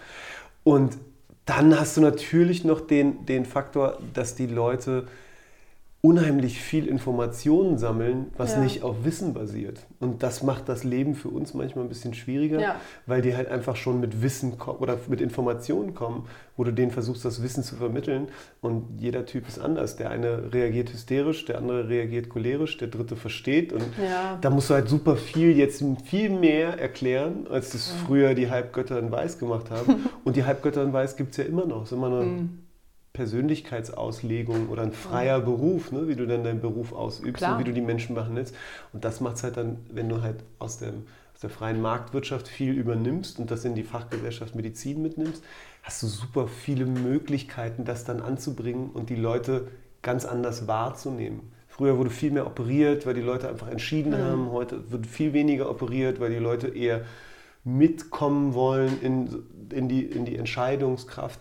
Und 0.63 0.97
dann 1.45 1.77
hast 1.77 1.97
du 1.97 2.01
natürlich 2.01 2.63
noch 2.63 2.81
den, 2.81 3.25
den 3.25 3.45
Faktor, 3.45 3.99
dass 4.13 4.35
die 4.35 4.47
Leute 4.47 5.07
unheimlich 6.05 6.61
viel 6.61 6.85
Informationen 6.87 7.77
sammeln, 7.77 8.25
was 8.35 8.51
ja. 8.51 8.59
nicht 8.59 8.83
auf 8.83 9.05
Wissen 9.05 9.33
basiert. 9.33 9.85
Und 10.01 10.21
das 10.21 10.43
macht 10.43 10.67
das 10.67 10.83
Leben 10.83 11.15
für 11.15 11.29
uns 11.29 11.53
manchmal 11.53 11.85
ein 11.85 11.87
bisschen 11.87 12.13
schwieriger, 12.13 12.59
ja. 12.59 12.75
weil 13.05 13.21
die 13.21 13.37
halt 13.37 13.47
einfach 13.47 13.77
schon 13.77 14.01
mit 14.01 14.21
Wissen 14.21 14.57
oder 14.79 14.97
mit 15.07 15.21
Informationen 15.21 15.93
kommen, 15.93 16.25
wo 16.57 16.65
du 16.65 16.73
denen 16.73 16.91
versuchst, 16.91 17.23
das 17.23 17.41
Wissen 17.41 17.63
zu 17.63 17.77
vermitteln. 17.77 18.27
Und 18.59 18.99
jeder 18.99 19.25
Typ 19.25 19.47
ist 19.47 19.59
anders. 19.59 19.95
Der 19.95 20.09
eine 20.09 20.53
reagiert 20.53 20.91
hysterisch, 20.91 21.45
der 21.45 21.57
andere 21.57 21.87
reagiert 21.87 22.27
cholerisch, 22.27 22.75
der 22.75 22.89
dritte 22.89 23.15
versteht. 23.15 23.71
Und 23.71 23.85
ja. 23.97 24.37
da 24.41 24.49
musst 24.49 24.69
du 24.69 24.73
halt 24.73 24.89
super 24.89 25.15
viel, 25.15 25.57
jetzt 25.57 25.81
viel 26.03 26.29
mehr 26.29 26.77
erklären, 26.81 27.47
als 27.49 27.69
das 27.69 27.89
früher 28.05 28.33
die 28.33 28.49
Halbgötter 28.49 28.99
in 28.99 29.09
Weiß 29.09 29.39
gemacht 29.39 29.71
haben. 29.71 30.09
Und 30.25 30.35
die 30.35 30.43
Halbgötter 30.43 30.83
in 30.83 30.91
Weiß 30.91 31.15
gibt 31.15 31.31
es 31.31 31.37
ja 31.37 31.45
immer 31.45 31.65
noch. 31.65 31.83
Es 31.83 31.93
ist 31.93 31.97
immer 31.97 32.07
eine 32.07 32.25
mhm 32.25 32.62
Persönlichkeitsauslegung 33.13 34.69
oder 34.69 34.81
ein 34.81 34.91
freier 34.91 35.39
mhm. 35.39 35.45
Beruf, 35.45 35.91
ne, 35.91 36.07
wie 36.07 36.15
du 36.15 36.25
dann 36.25 36.43
deinen 36.43 36.61
Beruf 36.61 36.93
ausübst 36.93 37.37
Klar. 37.37 37.53
und 37.53 37.59
wie 37.59 37.63
du 37.63 37.73
die 37.73 37.81
Menschen 37.81 38.15
behandelst. 38.15 38.55
Und 38.91 39.05
das 39.05 39.21
macht 39.21 39.37
es 39.37 39.43
halt 39.43 39.57
dann, 39.57 39.77
wenn 39.91 40.09
du 40.09 40.23
halt 40.23 40.43
aus, 40.57 40.79
dem, 40.79 41.03
aus 41.33 41.41
der 41.41 41.51
freien 41.51 41.81
Marktwirtschaft 41.81 42.47
viel 42.47 42.73
übernimmst 42.73 43.37
und 43.39 43.51
das 43.51 43.65
in 43.65 43.75
die 43.75 43.83
Fachgesellschaft 43.83 44.55
Medizin 44.55 45.01
mitnimmst, 45.03 45.43
hast 45.83 46.01
du 46.01 46.07
super 46.07 46.47
viele 46.47 46.85
Möglichkeiten, 46.85 47.85
das 47.85 48.03
dann 48.03 48.19
anzubringen 48.19 48.89
und 48.89 49.09
die 49.11 49.15
Leute 49.15 49.67
ganz 50.01 50.25
anders 50.25 50.67
wahrzunehmen. 50.67 51.51
Früher 51.67 51.97
wurde 51.97 52.09
viel 52.09 52.31
mehr 52.31 52.47
operiert, 52.47 53.05
weil 53.05 53.13
die 53.13 53.21
Leute 53.21 53.47
einfach 53.49 53.67
entschieden 53.67 54.11
mhm. 54.11 54.17
haben. 54.17 54.51
Heute 54.51 54.91
wird 54.91 55.05
viel 55.05 55.33
weniger 55.33 55.69
operiert, 55.69 56.19
weil 56.19 56.31
die 56.31 56.37
Leute 56.37 56.67
eher 56.67 57.01
mitkommen 57.63 58.53
wollen 58.53 59.01
in, 59.01 59.43
in, 59.71 59.87
die, 59.87 60.03
in 60.03 60.25
die 60.25 60.35
Entscheidungskraft. 60.35 61.39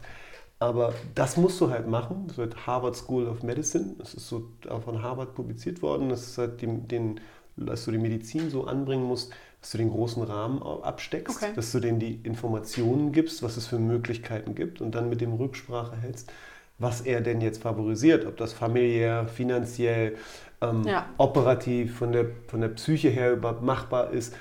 Aber 0.63 0.95
das 1.17 1.37
musst 1.37 1.61
du 1.61 1.71
halt 1.71 1.89
machen. 1.89 2.27
Das 2.29 2.39
wird 2.39 2.69
Harvard 2.69 2.95
School 2.95 3.27
of 3.27 3.43
Medicine. 3.43 3.97
Das 3.99 4.15
ist 4.15 4.29
so 4.29 4.45
von 4.85 5.03
Harvard 5.03 5.35
publiziert 5.35 5.83
worden. 5.83 6.09
Das 6.09 6.23
ist 6.23 6.39
halt 6.39 6.63
den, 6.63 6.87
den, 6.87 7.21
dass 7.57 7.85
du 7.85 7.91
die 7.91 7.99
Medizin 7.99 8.49
so 8.49 8.65
anbringen 8.65 9.03
musst, 9.03 9.33
dass 9.61 9.73
du 9.73 9.79
den 9.79 9.91
großen 9.91 10.23
Rahmen 10.23 10.63
absteckst, 10.63 11.37
okay. 11.37 11.53
dass 11.57 11.73
du 11.73 11.81
denen 11.81 11.99
die 11.99 12.15
Informationen 12.23 13.11
gibst, 13.11 13.43
was 13.43 13.57
es 13.57 13.67
für 13.67 13.81
Möglichkeiten 13.81 14.55
gibt 14.55 14.81
und 14.81 14.95
dann 14.95 15.09
mit 15.09 15.21
dem 15.21 15.33
Rücksprache 15.33 15.97
hältst, 15.97 16.33
was 16.79 17.01
er 17.01 17.23
denn 17.23 17.41
jetzt 17.41 17.61
favorisiert, 17.61 18.25
ob 18.25 18.37
das 18.37 18.53
familiär, 18.53 19.27
finanziell, 19.27 20.17
ähm, 20.61 20.85
ja. 20.85 21.07
operativ, 21.19 21.99
von 21.99 22.13
der, 22.13 22.27
von 22.47 22.61
der 22.61 22.69
Psyche 22.69 23.09
her 23.09 23.33
überhaupt 23.33 23.63
machbar 23.63 24.13
ist. 24.13 24.33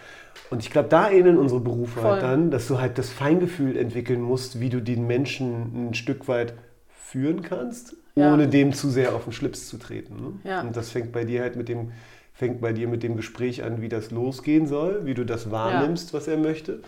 Und 0.49 0.61
ich 0.61 0.69
glaube, 0.69 0.89
da 0.89 1.09
ähneln 1.09 1.37
unsere 1.37 1.61
Berufe 1.61 2.03
halt 2.03 2.23
dann, 2.23 2.51
dass 2.51 2.67
du 2.67 2.79
halt 2.79 2.97
das 2.97 3.09
Feingefühl 3.09 3.77
entwickeln 3.77 4.21
musst, 4.21 4.59
wie 4.59 4.69
du 4.69 4.81
den 4.81 5.07
Menschen 5.07 5.89
ein 5.89 5.93
Stück 5.93 6.27
weit 6.27 6.53
führen 6.89 7.41
kannst, 7.41 7.95
ja. 8.15 8.33
ohne 8.33 8.47
dem 8.47 8.73
zu 8.73 8.89
sehr 8.89 9.15
auf 9.15 9.23
den 9.23 9.33
Schlips 9.33 9.67
zu 9.67 9.77
treten. 9.77 10.15
Ne? 10.15 10.49
Ja. 10.49 10.61
Und 10.61 10.75
das 10.75 10.89
fängt 10.89 11.13
bei 11.13 11.23
dir 11.23 11.41
halt 11.41 11.55
mit 11.55 11.69
dem, 11.69 11.91
fängt 12.33 12.59
bei 12.59 12.73
dir 12.73 12.87
mit 12.87 13.01
dem 13.01 13.15
Gespräch 13.15 13.63
an, 13.63 13.81
wie 13.81 13.89
das 13.89 14.11
losgehen 14.11 14.67
soll, 14.67 15.05
wie 15.05 15.13
du 15.13 15.25
das 15.25 15.51
wahrnimmst, 15.51 16.11
ja. 16.11 16.17
was 16.17 16.27
er 16.27 16.37
möchte. 16.37 16.81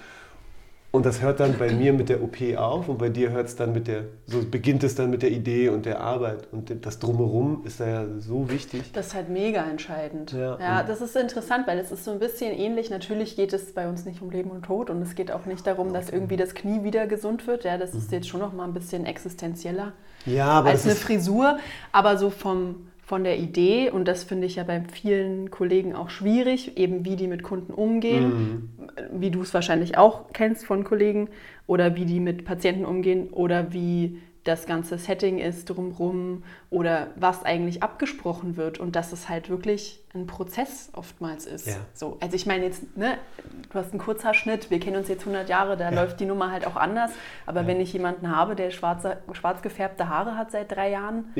Und 0.95 1.07
das 1.07 1.23
hört 1.23 1.39
dann 1.39 1.57
bei 1.57 1.71
mir 1.71 1.91
mit 1.91 2.09
der 2.09 2.21
OP 2.21 2.37
auf 2.55 2.87
und 2.87 2.99
bei 2.99 3.09
dir 3.09 3.31
hört 3.31 3.47
es 3.47 3.55
dann 3.55 3.73
mit 3.73 3.87
der, 3.87 4.03
so 4.27 4.43
beginnt 4.45 4.83
es 4.83 4.93
dann 4.93 5.09
mit 5.09 5.23
der 5.23 5.31
Idee 5.31 5.69
und 5.69 5.87
der 5.87 6.01
Arbeit. 6.01 6.47
Und 6.51 6.85
das 6.85 6.99
Drumherum 6.99 7.63
ist 7.65 7.79
da 7.79 7.87
ja 7.87 8.05
so 8.19 8.47
wichtig. 8.47 8.91
Das 8.93 9.07
ist 9.07 9.15
halt 9.15 9.27
mega 9.27 9.63
entscheidend. 9.63 10.33
Ja, 10.33 10.59
ja 10.59 10.83
das 10.83 11.01
ist 11.01 11.15
interessant, 11.15 11.65
weil 11.65 11.79
es 11.79 11.91
ist 11.91 12.05
so 12.05 12.11
ein 12.11 12.19
bisschen 12.19 12.53
ähnlich. 12.55 12.91
Natürlich 12.91 13.35
geht 13.35 13.53
es 13.53 13.73
bei 13.73 13.89
uns 13.89 14.05
nicht 14.05 14.21
um 14.21 14.29
Leben 14.29 14.51
und 14.51 14.65
Tod 14.65 14.91
und 14.91 15.01
es 15.01 15.15
geht 15.15 15.31
auch 15.31 15.47
nicht 15.47 15.65
darum, 15.65 15.93
dass 15.93 16.11
irgendwie 16.11 16.37
das 16.37 16.53
Knie 16.53 16.83
wieder 16.83 17.07
gesund 17.07 17.47
wird. 17.47 17.63
Ja, 17.63 17.79
das 17.79 17.95
ist 17.95 18.11
mhm. 18.11 18.17
jetzt 18.17 18.27
schon 18.27 18.41
noch 18.41 18.53
mal 18.53 18.65
ein 18.65 18.73
bisschen 18.75 19.07
existenzieller 19.07 19.93
ja, 20.27 20.61
als 20.61 20.85
eine 20.85 20.93
Frisur. 20.93 21.57
Aber 21.91 22.19
so 22.19 22.29
vom 22.29 22.87
von 23.05 23.23
der 23.23 23.37
Idee, 23.37 23.89
und 23.91 24.07
das 24.07 24.23
finde 24.23 24.47
ich 24.47 24.55
ja 24.55 24.63
bei 24.63 24.81
vielen 24.81 25.51
Kollegen 25.51 25.93
auch 25.93 26.09
schwierig, 26.09 26.77
eben 26.77 27.03
wie 27.03 27.17
die 27.17 27.27
mit 27.27 27.43
Kunden 27.43 27.73
umgehen, 27.73 28.23
mhm. 28.23 28.69
wie 29.19 29.29
du 29.29 29.41
es 29.41 29.53
wahrscheinlich 29.53 29.97
auch 29.97 30.31
kennst 30.31 30.65
von 30.65 30.83
Kollegen, 30.83 31.29
oder 31.67 31.95
wie 31.95 32.05
die 32.05 32.19
mit 32.19 32.45
Patienten 32.45 32.85
umgehen, 32.85 33.29
oder 33.31 33.73
wie 33.73 34.19
das 34.43 34.65
ganze 34.65 34.97
Setting 34.97 35.39
ist 35.39 35.69
drumherum 35.69 36.43
oder 36.69 37.07
was 37.15 37.45
eigentlich 37.45 37.81
abgesprochen 37.81 38.57
wird 38.57 38.77
und 38.77 38.95
dass 38.95 39.13
es 39.13 39.29
halt 39.29 39.49
wirklich 39.49 40.03
ein 40.13 40.27
Prozess 40.27 40.89
oftmals 40.93 41.45
ist. 41.45 41.67
Ja. 41.67 41.75
So, 41.93 42.17
also 42.19 42.35
ich 42.35 42.45
meine 42.45 42.65
jetzt, 42.65 42.97
ne, 42.97 43.17
du 43.71 43.79
hast 43.79 43.91
einen 43.91 44.01
Kurzhaarschnitt, 44.01 44.69
wir 44.69 44.79
kennen 44.79 44.97
uns 44.97 45.07
jetzt 45.07 45.21
100 45.21 45.47
Jahre, 45.47 45.77
da 45.77 45.89
ja. 45.89 46.01
läuft 46.01 46.19
die 46.19 46.25
Nummer 46.25 46.51
halt 46.51 46.67
auch 46.67 46.75
anders. 46.75 47.11
Aber 47.45 47.61
ja. 47.61 47.67
wenn 47.67 47.79
ich 47.79 47.93
jemanden 47.93 48.35
habe, 48.35 48.55
der 48.55 48.69
schwarze, 48.71 49.17
schwarz 49.31 49.61
gefärbte 49.61 50.09
Haare 50.09 50.35
hat 50.37 50.51
seit 50.51 50.71
drei 50.71 50.89
Jahren 50.91 51.33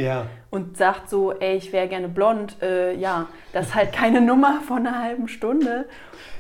und 0.49 0.77
sagt 0.77 1.09
so, 1.09 1.33
ey, 1.33 1.57
ich 1.57 1.73
wäre 1.73 1.87
gerne 1.89 2.07
blond, 2.07 2.61
äh, 2.61 2.95
ja, 2.95 3.27
das 3.51 3.67
ist 3.67 3.75
halt 3.75 3.91
keine 3.91 4.21
Nummer 4.25 4.61
von 4.61 4.87
einer 4.87 4.97
halben 5.03 5.27
Stunde. 5.27 5.85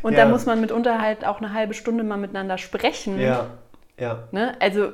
Und 0.01 0.17
da 0.17 0.25
muss 0.25 0.45
man 0.45 0.59
mitunter 0.59 1.01
halt 1.01 1.25
auch 1.25 1.39
eine 1.39 1.53
halbe 1.53 1.73
Stunde 1.73 2.03
mal 2.03 2.17
miteinander 2.17 2.57
sprechen. 2.57 3.19
Ja 3.19 3.49
ja. 3.99 4.27
Ne? 4.31 4.55
Also 4.59 4.93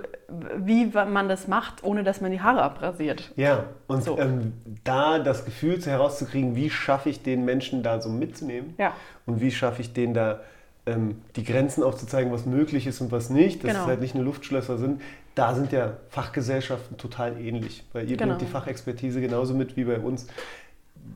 wie 0.58 0.86
man 0.86 1.30
das 1.30 1.48
macht, 1.48 1.84
ohne 1.84 2.04
dass 2.04 2.22
man 2.22 2.32
die 2.32 2.42
Haare 2.42 2.62
abrasiert. 2.62 3.32
Ja, 3.36 3.66
und 3.88 4.04
so. 4.04 4.18
ähm, 4.18 4.54
da 4.84 5.20
das 5.20 5.46
Gefühl 5.46 5.82
herauszukriegen, 5.82 6.56
wie 6.56 6.70
schaffe 6.70 7.10
ich 7.10 7.24
den 7.24 7.46
Menschen 7.46 7.84
da 7.84 8.02
so 8.02 8.10
mitzunehmen 8.10 8.74
ja. 8.78 8.94
und 9.26 9.42
wie 9.42 9.52
schaffe 9.52 9.82
ich 9.82 9.94
denen 9.94 10.14
da 10.14 10.42
ähm, 10.86 11.22
die 11.36 11.44
Grenzen 11.44 11.84
aufzuzeigen, 11.84 12.32
was 12.32 12.46
möglich 12.46 12.88
ist 12.88 13.02
und 13.02 13.12
was 13.12 13.30
nicht, 13.30 13.64
dass 13.64 13.72
genau. 13.72 13.84
es 13.84 13.88
halt 13.88 14.02
nicht 14.02 14.16
nur 14.16 14.24
Luftschlösser 14.24 14.78
sind. 14.78 15.02
Da 15.36 15.56
sind 15.56 15.72
ja 15.72 15.94
Fachgesellschaften 16.10 16.98
total 16.98 17.40
ähnlich, 17.40 17.84
weil 17.94 18.10
ihr 18.10 18.18
genau. 18.18 18.36
bringt 18.36 18.42
die 18.42 18.52
Fachexpertise 18.52 19.22
genauso 19.22 19.54
mit 19.54 19.78
wie 19.78 19.86
bei 19.86 20.00
uns. 20.00 20.28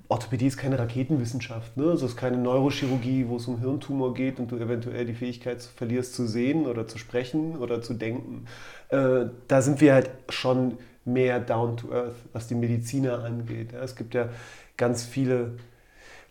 Orthopädie 0.10 0.48
ist 0.48 0.58
keine 0.58 0.78
Raketenwissenschaft, 0.78 1.76
ne? 1.76 1.90
Also 1.90 2.06
es 2.06 2.12
ist 2.12 2.18
keine 2.18 2.38
Neurochirurgie, 2.38 3.26
wo 3.28 3.38
es 3.38 3.48
um 3.48 3.60
Hirntumor 3.60 4.14
geht 4.14 4.40
und 4.40 4.52
du 4.52 4.58
eventuell 4.58 5.06
die 5.06 5.14
Fähigkeit 5.14 5.62
verlierst 5.62 6.14
zu 6.14 6.28
sehen 6.28 6.68
oder 6.68 6.88
zu 6.88 6.98
sprechen 6.98 7.58
oder 7.58 7.82
zu 7.82 7.94
denken. 7.94 8.46
Äh, 8.90 9.26
da 9.48 9.62
sind 9.62 9.82
wir 9.82 9.94
halt 9.94 10.12
schon 10.30 10.78
mehr 11.06 11.40
down 11.40 11.78
to 11.78 11.92
earth, 11.92 12.16
was 12.32 12.48
die 12.48 12.56
Mediziner 12.56 13.24
angeht. 13.24 13.72
Ja? 13.74 13.82
Es 13.82 13.96
gibt 13.96 14.14
ja 14.14 14.30
ganz 14.78 15.04
viele 15.04 15.54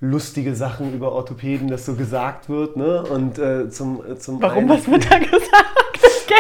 lustige 0.01 0.55
Sachen 0.55 0.95
über 0.95 1.13
Orthopäden, 1.13 1.69
dass 1.69 1.87
so 1.87 1.95
gesagt 1.95 2.49
wird. 2.49 2.77
Ne? 2.77 3.03
Und 3.03 3.39
äh, 3.39 3.69
zum, 3.71 4.03
äh, 4.05 4.19
zum 4.19 4.41
Warum, 4.43 4.59
einen, 4.59 4.69
was 4.69 4.91
wird 4.91 5.11
da 5.11 5.19
gesagt? 5.19 5.43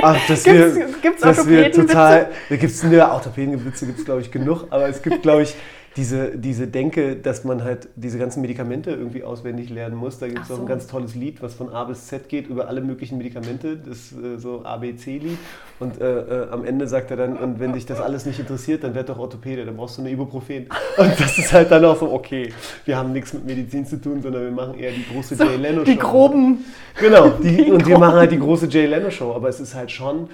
Ach, 0.02 0.18
das 0.28 0.44
gibt 0.44 0.58
es 0.58 1.22
Orthopädenwitze? 1.22 1.94
Da 1.94 2.56
gibt 2.56 2.72
es 2.72 2.84
Orthopädenwitze 2.84 3.86
gibt 3.86 3.98
es 3.98 4.04
glaube 4.04 4.20
ich 4.20 4.30
genug, 4.30 4.66
aber 4.70 4.88
es 4.88 5.02
gibt 5.02 5.22
glaube 5.22 5.42
ich 5.42 5.54
diese, 5.96 6.38
diese 6.38 6.66
Denke, 6.66 7.16
dass 7.16 7.44
man 7.44 7.62
halt 7.62 7.88
diese 7.96 8.18
ganzen 8.18 8.40
Medikamente 8.40 8.90
irgendwie 8.90 9.24
auswendig 9.24 9.68
lernen 9.68 9.96
muss. 9.96 10.18
Da 10.18 10.26
gibt 10.26 10.42
es 10.42 10.48
so. 10.48 10.54
auch 10.54 10.60
ein 10.60 10.66
ganz 10.66 10.86
tolles 10.86 11.14
Lied, 11.14 11.42
was 11.42 11.54
von 11.54 11.68
A 11.68 11.84
bis 11.84 12.06
Z 12.06 12.28
geht 12.28 12.46
über 12.46 12.68
alle 12.68 12.80
möglichen 12.80 13.18
Medikamente, 13.18 13.76
das 13.76 14.12
äh, 14.12 14.38
so 14.38 14.64
ABC-Lied. 14.64 15.36
Und 15.80 16.00
äh, 16.00 16.44
äh, 16.44 16.50
am 16.50 16.64
Ende 16.64 16.86
sagt 16.86 17.10
er 17.10 17.18
dann, 17.18 17.36
und 17.36 17.60
wenn 17.60 17.74
dich 17.74 17.84
das 17.84 18.00
alles 18.00 18.24
nicht 18.24 18.38
interessiert, 18.38 18.84
dann 18.84 18.94
werd 18.94 19.10
doch 19.10 19.18
Orthopäde, 19.18 19.66
dann 19.66 19.76
brauchst 19.76 19.98
du 19.98 20.02
eine 20.02 20.10
Ibuprofen. 20.10 20.68
Und 20.96 21.20
das 21.20 21.38
ist 21.38 21.52
halt 21.52 21.70
dann 21.70 21.84
auch 21.84 21.98
so, 21.98 22.10
okay, 22.12 22.52
wir 22.84 22.96
haben 22.96 23.12
nichts 23.12 23.32
mit 23.32 23.44
Medizin 23.44 23.84
zu 23.84 24.00
tun, 24.00 24.22
sondern 24.22 24.44
wir 24.44 24.50
machen 24.50 24.78
eher 24.78 24.92
die 24.92 25.04
große 25.12 25.34
so, 25.34 25.44
Jay 25.44 25.56
Leno-Show. 25.56 25.90
Die 25.90 25.98
groben. 25.98 26.64
Genau, 26.98 27.30
die, 27.30 27.56
die 27.56 27.62
und 27.70 27.78
groben. 27.78 27.86
wir 27.86 27.98
machen 27.98 28.14
halt 28.16 28.32
die 28.32 28.38
große 28.38 28.66
Jay 28.66 28.86
Leno-Show, 28.86 29.34
aber 29.34 29.48
es 29.48 29.60
ist 29.60 29.74
halt 29.74 29.90
schon 29.90 30.28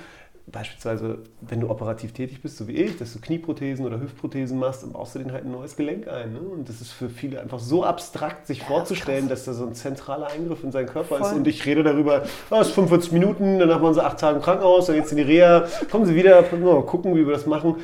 beispielsweise, 0.51 1.19
wenn 1.41 1.61
du 1.61 1.71
operativ 1.71 2.13
tätig 2.13 2.43
bist, 2.43 2.57
so 2.57 2.69
wie 2.69 2.73
ich, 2.73 2.99
dass 2.99 3.13
du 3.13 3.21
Knieprothesen 3.21 3.87
oder 3.87 4.01
Hüftprothesen 4.01 4.59
machst, 4.59 4.83
dann 4.83 4.93
baust 4.93 5.15
du 5.15 5.21
den 5.21 5.33
halt 5.33 5.45
ein 5.45 5.53
neues 5.53 5.77
Gelenk 5.77 6.09
ein. 6.09 6.33
Ne? 6.33 6.41
Und 6.41 6.69
das 6.69 6.81
ist 6.81 6.93
für 6.93 7.09
viele 7.09 7.41
einfach 7.41 7.59
so 7.59 7.85
abstrakt, 7.85 8.47
sich 8.47 8.61
ja, 8.61 8.65
vorzustellen, 8.65 9.29
das 9.29 9.39
dass 9.39 9.45
da 9.45 9.53
so 9.53 9.67
ein 9.67 9.75
zentraler 9.75 10.29
Eingriff 10.29 10.65
in 10.65 10.73
seinen 10.73 10.87
Körper 10.87 11.17
Voll. 11.17 11.21
ist. 11.21 11.33
Und 11.33 11.47
ich 11.47 11.65
rede 11.67 11.83
darüber, 11.83 12.25
oh, 12.51 12.57
es 12.57 12.69
ist 12.69 12.75
45 12.75 13.13
Minuten, 13.13 13.59
danach 13.59 13.81
machen 13.81 13.95
sie 13.95 14.05
acht 14.05 14.19
Tage 14.19 14.37
im 14.37 14.43
Krankenhaus, 14.43 14.87
dann 14.87 14.97
geht's 14.97 15.11
in 15.11 15.19
die 15.19 15.23
Reha, 15.23 15.67
kommen 15.91 16.07
sie 16.07 16.15
wieder, 16.15 16.43
mal 16.43 16.83
gucken, 16.83 17.15
wie 17.15 17.27
wir 17.27 17.33
das 17.33 17.47
machen. 17.47 17.77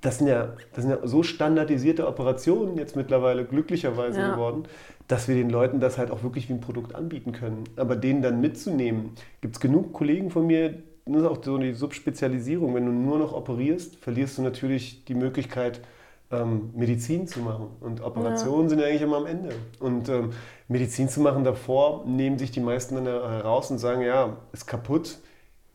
Das 0.00 0.18
sind, 0.18 0.28
ja, 0.28 0.54
das 0.74 0.84
sind 0.84 0.90
ja 0.90 0.98
so 1.06 1.22
standardisierte 1.22 2.06
Operationen 2.06 2.76
jetzt 2.76 2.96
mittlerweile 2.96 3.44
glücklicherweise 3.44 4.20
ja. 4.20 4.32
geworden, 4.32 4.64
dass 5.08 5.28
wir 5.28 5.34
den 5.34 5.50
Leuten 5.50 5.80
das 5.80 5.98
halt 5.98 6.10
auch 6.10 6.22
wirklich 6.22 6.48
wie 6.48 6.54
ein 6.54 6.60
Produkt 6.60 6.94
anbieten 6.94 7.32
können. 7.32 7.64
Aber 7.76 7.96
denen 7.96 8.22
dann 8.22 8.40
mitzunehmen, 8.40 9.12
gibt 9.40 9.56
es 9.56 9.60
genug 9.60 9.92
Kollegen 9.92 10.30
von 10.30 10.46
mir, 10.46 10.74
das 11.06 11.22
ist 11.22 11.28
auch 11.28 11.42
so 11.42 11.58
die 11.58 11.72
Subspezialisierung. 11.72 12.74
Wenn 12.74 12.86
du 12.86 12.92
nur 12.92 13.18
noch 13.18 13.32
operierst, 13.32 13.96
verlierst 13.96 14.38
du 14.38 14.42
natürlich 14.42 15.04
die 15.04 15.14
Möglichkeit, 15.14 15.80
ähm, 16.32 16.70
Medizin 16.74 17.28
zu 17.28 17.40
machen. 17.40 17.68
Und 17.80 18.00
Operationen 18.00 18.64
ja. 18.64 18.68
sind 18.70 18.78
ja 18.80 18.86
eigentlich 18.86 19.02
immer 19.02 19.18
am 19.18 19.26
Ende. 19.26 19.50
Und 19.78 20.08
ähm, 20.08 20.30
Medizin 20.66 21.08
zu 21.08 21.20
machen 21.20 21.44
davor, 21.44 22.04
nehmen 22.06 22.38
sich 22.38 22.50
die 22.50 22.60
meisten 22.60 22.96
dann 22.96 23.04
heraus 23.04 23.70
und 23.70 23.78
sagen, 23.78 24.02
ja, 24.02 24.36
ist 24.52 24.66
kaputt, 24.66 25.18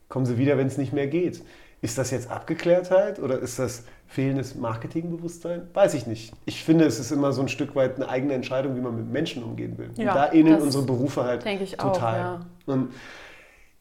kommen 0.08 0.26
sie 0.26 0.36
wieder, 0.36 0.58
wenn 0.58 0.66
es 0.66 0.76
nicht 0.76 0.92
mehr 0.92 1.06
geht. 1.06 1.42
Ist 1.80 1.98
das 1.98 2.10
jetzt 2.10 2.30
Abgeklärtheit 2.30 3.18
oder 3.18 3.38
ist 3.38 3.58
das 3.58 3.84
fehlendes 4.06 4.54
Marketingbewusstsein? 4.54 5.68
Weiß 5.72 5.94
ich 5.94 6.06
nicht. 6.06 6.32
Ich 6.44 6.62
finde, 6.62 6.84
es 6.84 7.00
ist 7.00 7.10
immer 7.10 7.32
so 7.32 7.40
ein 7.40 7.48
Stück 7.48 7.74
weit 7.74 7.96
eine 7.96 8.08
eigene 8.08 8.34
Entscheidung, 8.34 8.76
wie 8.76 8.80
man 8.80 8.94
mit 8.94 9.10
Menschen 9.10 9.42
umgehen 9.42 9.78
will. 9.78 9.90
Ja, 9.96 10.10
und 10.10 10.16
da 10.16 10.32
ähneln 10.32 10.60
unsere 10.60 10.84
Berufe 10.84 11.24
halt 11.24 11.42
total. 11.42 11.88
Auch, 11.88 12.02
ja. 12.04 12.40
Und 12.66 12.92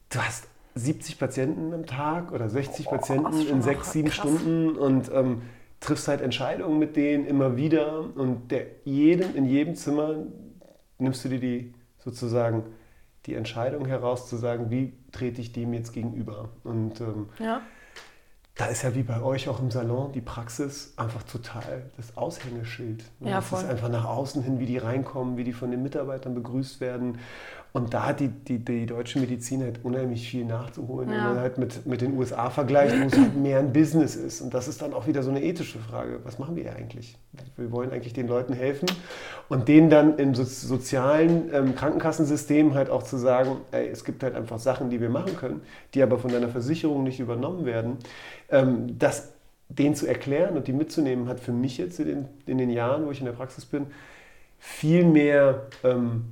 du 0.09 0.19
hast 0.19 0.47
70 0.75 1.19
Patienten 1.19 1.73
am 1.73 1.85
Tag 1.85 2.31
oder 2.31 2.49
60 2.49 2.87
oh, 2.87 2.91
Patienten 2.91 3.47
in 3.47 3.61
sechs, 3.61 3.91
sieben 3.91 4.11
Stunden 4.11 4.77
und 4.77 5.11
ähm, 5.13 5.41
triffst 5.79 6.07
halt 6.07 6.21
Entscheidungen 6.21 6.79
mit 6.79 6.95
denen 6.95 7.25
immer 7.25 7.57
wieder 7.57 8.05
und 8.15 8.51
der, 8.51 8.67
jedem, 8.85 9.35
in 9.35 9.45
jedem 9.45 9.75
Zimmer 9.75 10.15
nimmst 10.97 11.25
du 11.25 11.29
dir 11.29 11.39
die 11.39 11.73
sozusagen 11.97 12.63
die 13.25 13.35
Entscheidung 13.35 13.85
heraus 13.85 14.29
zu 14.29 14.37
sagen, 14.37 14.71
wie 14.71 14.93
trete 15.11 15.41
ich 15.41 15.51
dem 15.51 15.73
jetzt 15.73 15.93
gegenüber. 15.93 16.49
Und 16.63 17.01
ähm, 17.01 17.29
ja. 17.39 17.61
da 18.55 18.65
ist 18.65 18.81
ja 18.81 18.95
wie 18.95 19.03
bei 19.03 19.21
euch 19.21 19.47
auch 19.47 19.59
im 19.59 19.69
Salon 19.69 20.11
die 20.11 20.21
Praxis 20.21 20.93
einfach 20.97 21.23
total 21.23 21.91
das 21.97 22.17
Aushängeschild. 22.17 23.03
Ja, 23.19 23.35
das 23.35 23.51
ist 23.51 23.65
einfach 23.65 23.89
nach 23.89 24.05
außen 24.05 24.41
hin, 24.41 24.59
wie 24.59 24.65
die 24.65 24.77
reinkommen, 24.77 25.37
wie 25.37 25.43
die 25.43 25.53
von 25.53 25.69
den 25.69 25.83
Mitarbeitern 25.83 26.33
begrüßt 26.33 26.81
werden. 26.81 27.19
Und 27.73 27.93
da 27.93 28.05
hat 28.05 28.19
die, 28.19 28.27
die, 28.27 28.59
die 28.59 28.85
deutsche 28.85 29.19
Medizin 29.19 29.61
halt 29.61 29.79
unheimlich 29.83 30.29
viel 30.29 30.43
nachzuholen, 30.43 31.09
ja. 31.09 31.15
wenn 31.15 31.23
man 31.23 31.39
halt 31.39 31.57
mit, 31.57 31.85
mit 31.85 32.01
den 32.01 32.17
USA 32.17 32.49
vergleicht, 32.49 32.99
wo 32.99 33.05
es 33.05 33.17
halt 33.17 33.37
mehr 33.37 33.59
ein 33.59 33.71
Business 33.71 34.17
ist. 34.17 34.41
Und 34.41 34.53
das 34.53 34.67
ist 34.67 34.81
dann 34.81 34.93
auch 34.93 35.07
wieder 35.07 35.23
so 35.23 35.29
eine 35.29 35.41
ethische 35.41 35.79
Frage. 35.79 36.19
Was 36.25 36.37
machen 36.37 36.57
wir 36.57 36.75
eigentlich? 36.75 37.17
Wir 37.55 37.71
wollen 37.71 37.91
eigentlich 37.91 38.11
den 38.11 38.27
Leuten 38.27 38.51
helfen 38.51 38.89
und 39.47 39.69
denen 39.69 39.89
dann 39.89 40.17
im 40.17 40.35
so, 40.35 40.43
sozialen 40.43 41.49
ähm, 41.53 41.73
Krankenkassensystem 41.73 42.73
halt 42.73 42.89
auch 42.89 43.03
zu 43.03 43.15
sagen, 43.15 43.57
ey, 43.71 43.87
es 43.87 44.03
gibt 44.03 44.21
halt 44.23 44.35
einfach 44.35 44.59
Sachen, 44.59 44.89
die 44.89 44.99
wir 44.99 45.09
machen 45.09 45.37
können, 45.37 45.61
die 45.93 46.03
aber 46.03 46.19
von 46.19 46.29
deiner 46.29 46.49
Versicherung 46.49 47.03
nicht 47.03 47.21
übernommen 47.21 47.65
werden. 47.65 47.99
Ähm, 48.49 48.99
das 48.99 49.29
denen 49.69 49.95
zu 49.95 50.05
erklären 50.05 50.57
und 50.57 50.67
die 50.67 50.73
mitzunehmen, 50.73 51.29
hat 51.29 51.39
für 51.39 51.53
mich 51.53 51.77
jetzt 51.77 52.01
in 52.01 52.07
den, 52.07 52.25
in 52.45 52.57
den 52.57 52.69
Jahren, 52.69 53.05
wo 53.05 53.11
ich 53.11 53.19
in 53.19 53.25
der 53.25 53.31
Praxis 53.31 53.63
bin, 53.63 53.87
viel 54.59 55.05
mehr... 55.05 55.67
Ähm, 55.85 56.25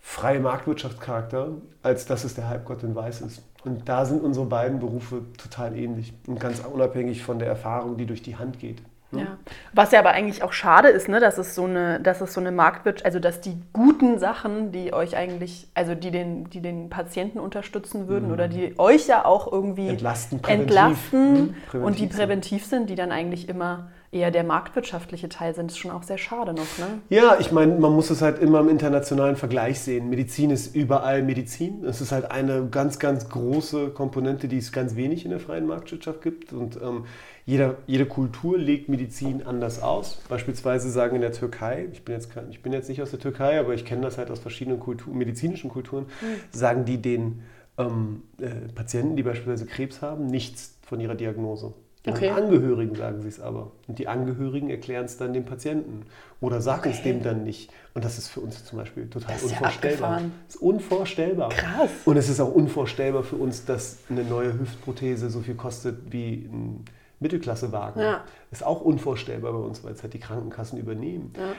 freie 0.00 0.40
Marktwirtschaftscharakter, 0.40 1.48
als 1.82 2.06
dass 2.06 2.24
es 2.24 2.34
der 2.34 2.48
Halbgott 2.48 2.82
in 2.82 2.94
Weiß 2.94 3.20
ist. 3.20 3.42
Und 3.64 3.88
da 3.88 4.06
sind 4.06 4.22
unsere 4.22 4.46
beiden 4.46 4.80
Berufe 4.80 5.22
total 5.36 5.76
ähnlich 5.76 6.14
und 6.26 6.40
ganz 6.40 6.60
unabhängig 6.60 7.22
von 7.22 7.38
der 7.38 7.48
Erfahrung, 7.48 7.96
die 7.96 8.06
durch 8.06 8.22
die 8.22 8.36
Hand 8.36 8.58
geht. 8.58 8.82
Ne? 9.12 9.22
Ja. 9.22 9.38
Was 9.72 9.90
ja 9.90 9.98
aber 9.98 10.10
eigentlich 10.10 10.42
auch 10.42 10.52
schade 10.52 10.88
ist, 10.88 11.08
ne, 11.08 11.18
dass 11.20 11.36
es 11.36 11.54
so 11.54 11.64
eine, 11.64 12.00
dass 12.00 12.20
es 12.20 12.32
so 12.32 12.40
eine 12.40 12.52
Marktwirtschaft, 12.52 13.04
also 13.04 13.18
dass 13.18 13.40
die 13.40 13.60
guten 13.72 14.18
Sachen, 14.18 14.72
die 14.72 14.92
euch 14.92 15.16
eigentlich, 15.16 15.68
also 15.74 15.94
die 15.94 16.10
den, 16.10 16.48
die 16.48 16.60
den 16.60 16.90
Patienten 16.90 17.40
unterstützen 17.40 18.08
würden 18.08 18.28
mhm. 18.28 18.32
oder 18.32 18.48
die 18.48 18.78
euch 18.78 19.08
ja 19.08 19.24
auch 19.24 19.50
irgendwie 19.50 19.88
entlasten, 19.88 20.40
entlasten 20.46 21.56
mhm. 21.72 21.84
und 21.84 21.98
die 21.98 22.06
präventiv 22.06 22.64
sind, 22.66 22.88
die 22.88 22.94
dann 22.94 23.10
eigentlich 23.10 23.48
immer 23.48 23.88
eher 24.12 24.32
der 24.32 24.42
marktwirtschaftliche 24.42 25.28
Teil 25.28 25.54
sind, 25.54 25.70
ist 25.70 25.78
schon 25.78 25.92
auch 25.92 26.02
sehr 26.02 26.18
schade 26.18 26.52
noch. 26.52 26.78
Ne? 26.78 27.00
Ja, 27.10 27.36
ich 27.38 27.52
meine, 27.52 27.78
man 27.78 27.92
muss 27.92 28.10
es 28.10 28.22
halt 28.22 28.40
immer 28.40 28.60
im 28.60 28.68
internationalen 28.68 29.36
Vergleich 29.36 29.80
sehen. 29.80 30.10
Medizin 30.10 30.50
ist 30.50 30.74
überall 30.74 31.22
Medizin. 31.22 31.84
Es 31.84 32.00
ist 32.00 32.10
halt 32.10 32.30
eine 32.30 32.66
ganz, 32.66 32.98
ganz 32.98 33.28
große 33.28 33.90
Komponente, 33.90 34.48
die 34.48 34.58
es 34.58 34.72
ganz 34.72 34.96
wenig 34.96 35.24
in 35.24 35.30
der 35.30 35.38
freien 35.38 35.66
Marktwirtschaft 35.66 36.22
gibt. 36.22 36.52
Und 36.52 36.76
ähm, 36.82 37.04
jeder, 37.46 37.76
jede 37.86 38.04
Kultur 38.04 38.58
legt 38.58 38.88
Medizin 38.88 39.46
anders 39.46 39.80
aus. 39.80 40.20
Beispielsweise 40.28 40.90
sagen 40.90 41.14
in 41.14 41.22
der 41.22 41.32
Türkei, 41.32 41.86
ich 41.92 42.04
bin 42.04 42.16
jetzt, 42.16 42.30
ich 42.50 42.62
bin 42.62 42.72
jetzt 42.72 42.88
nicht 42.88 43.02
aus 43.02 43.10
der 43.10 43.20
Türkei, 43.20 43.60
aber 43.60 43.74
ich 43.74 43.84
kenne 43.84 44.02
das 44.02 44.18
halt 44.18 44.32
aus 44.32 44.40
verschiedenen 44.40 44.80
Kultur, 44.80 45.14
medizinischen 45.14 45.70
Kulturen, 45.70 46.06
mhm. 46.20 46.26
sagen 46.50 46.84
die 46.84 47.00
den 47.00 47.42
ähm, 47.78 48.22
äh, 48.38 48.50
Patienten, 48.74 49.14
die 49.14 49.22
beispielsweise 49.22 49.66
Krebs 49.66 50.02
haben, 50.02 50.26
nichts 50.26 50.78
von 50.82 50.98
ihrer 50.98 51.14
Diagnose. 51.14 51.74
Den 52.06 52.14
okay. 52.14 52.30
Angehörigen 52.30 52.94
sagen 52.94 53.20
sie 53.20 53.28
es 53.28 53.40
aber. 53.40 53.72
Und 53.86 53.98
die 53.98 54.08
Angehörigen 54.08 54.70
erklären 54.70 55.04
es 55.04 55.18
dann 55.18 55.34
dem 55.34 55.44
Patienten 55.44 56.06
oder 56.40 56.62
sagen 56.62 56.80
okay. 56.80 56.92
es 56.92 57.02
dem 57.02 57.22
dann 57.22 57.44
nicht. 57.44 57.70
Und 57.92 58.06
das 58.06 58.16
ist 58.16 58.28
für 58.28 58.40
uns 58.40 58.64
zum 58.64 58.78
Beispiel 58.78 59.08
total 59.10 59.34
das 59.34 59.42
unvorstellbar. 59.42 60.20
Ja 60.20 60.30
das 60.46 60.54
ist 60.54 60.62
unvorstellbar. 60.62 61.48
Krass. 61.50 61.90
Und 62.06 62.16
es 62.16 62.30
ist 62.30 62.40
auch 62.40 62.54
unvorstellbar 62.54 63.22
für 63.22 63.36
uns, 63.36 63.66
dass 63.66 63.98
eine 64.08 64.24
neue 64.24 64.58
Hüftprothese 64.58 65.28
so 65.28 65.40
viel 65.40 65.56
kostet 65.56 66.10
wie 66.10 66.48
ein 66.50 66.86
Mittelklassewagen. 67.18 68.02
Ja. 68.02 68.24
Ist 68.50 68.64
auch 68.64 68.80
unvorstellbar 68.80 69.52
bei 69.52 69.58
uns, 69.58 69.84
weil 69.84 69.92
es 69.92 70.02
halt 70.02 70.14
die 70.14 70.20
Krankenkassen 70.20 70.78
übernehmen. 70.78 71.34
Ja. 71.36 71.52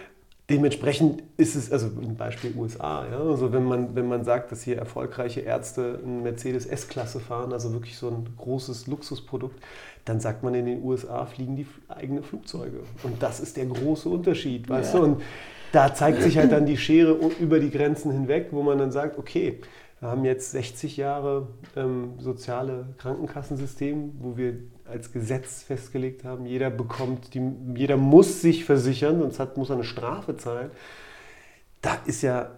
Dementsprechend 0.50 1.24
ist 1.38 1.56
es, 1.56 1.72
also 1.72 1.88
ein 1.88 2.18
Beispiel 2.18 2.54
USA, 2.58 3.08
ja, 3.10 3.20
also 3.22 3.54
wenn 3.54 3.64
man, 3.64 3.96
wenn 3.96 4.10
man 4.10 4.26
sagt, 4.26 4.52
dass 4.52 4.62
hier 4.62 4.78
erfolgreiche 4.78 5.40
Ärzte 5.40 6.02
ein 6.04 6.24
Mercedes 6.24 6.66
S-Klasse 6.66 7.22
fahren, 7.22 7.54
also 7.54 7.72
wirklich 7.72 7.98
so 7.98 8.10
ein 8.10 8.28
großes 8.38 8.88
Luxusprodukt, 8.88 9.58
dann 10.06 10.20
sagt 10.20 10.44
man 10.44 10.54
in 10.56 10.66
den 10.66 10.84
USA 10.84 11.26
fliegen 11.26 11.56
die 11.56 11.68
eigene 11.88 12.24
Flugzeuge. 12.24 12.82
Und 13.04 13.22
das 13.22 13.40
ist 13.40 13.58
der 13.58 13.66
große 13.66 14.10
Unterschied, 14.10 14.70
weißt 14.70 14.94
ja. 14.94 15.00
du? 15.00 15.06
Und 15.06 15.22
da 15.72 15.94
zeigt 15.94 16.22
sich 16.22 16.38
halt 16.38 16.52
dann 16.52 16.66
die 16.66 16.78
Schere 16.78 17.18
über 17.40 17.60
die 17.60 17.70
Grenzen 17.70 18.12
hinweg, 18.12 18.48
wo 18.52 18.62
man 18.62 18.78
dann 18.78 18.92
sagt, 18.92 19.18
okay, 19.18 19.62
wir 20.02 20.10
haben 20.10 20.26
jetzt 20.26 20.52
60 20.52 20.98
Jahre 20.98 21.48
ähm, 21.76 22.14
soziale 22.18 22.88
Krankenkassensystem, 22.98 24.14
wo 24.20 24.36
wir 24.36 24.56
als 24.90 25.12
Gesetz 25.14 25.62
festgelegt 25.62 26.24
haben, 26.24 26.46
jeder 26.46 26.70
bekommt, 26.72 27.34
die, 27.34 27.42
jeder 27.76 27.98
muss 27.98 28.42
sich 28.42 28.66
versichern, 28.66 29.20
sonst 29.20 29.40
hat, 29.40 29.58
muss 29.58 29.70
er 29.70 29.76
eine 29.76 29.84
Strafe 29.84 30.36
zahlen. 30.38 30.72
Da 31.82 31.98
ist 32.06 32.24
ja 32.24 32.50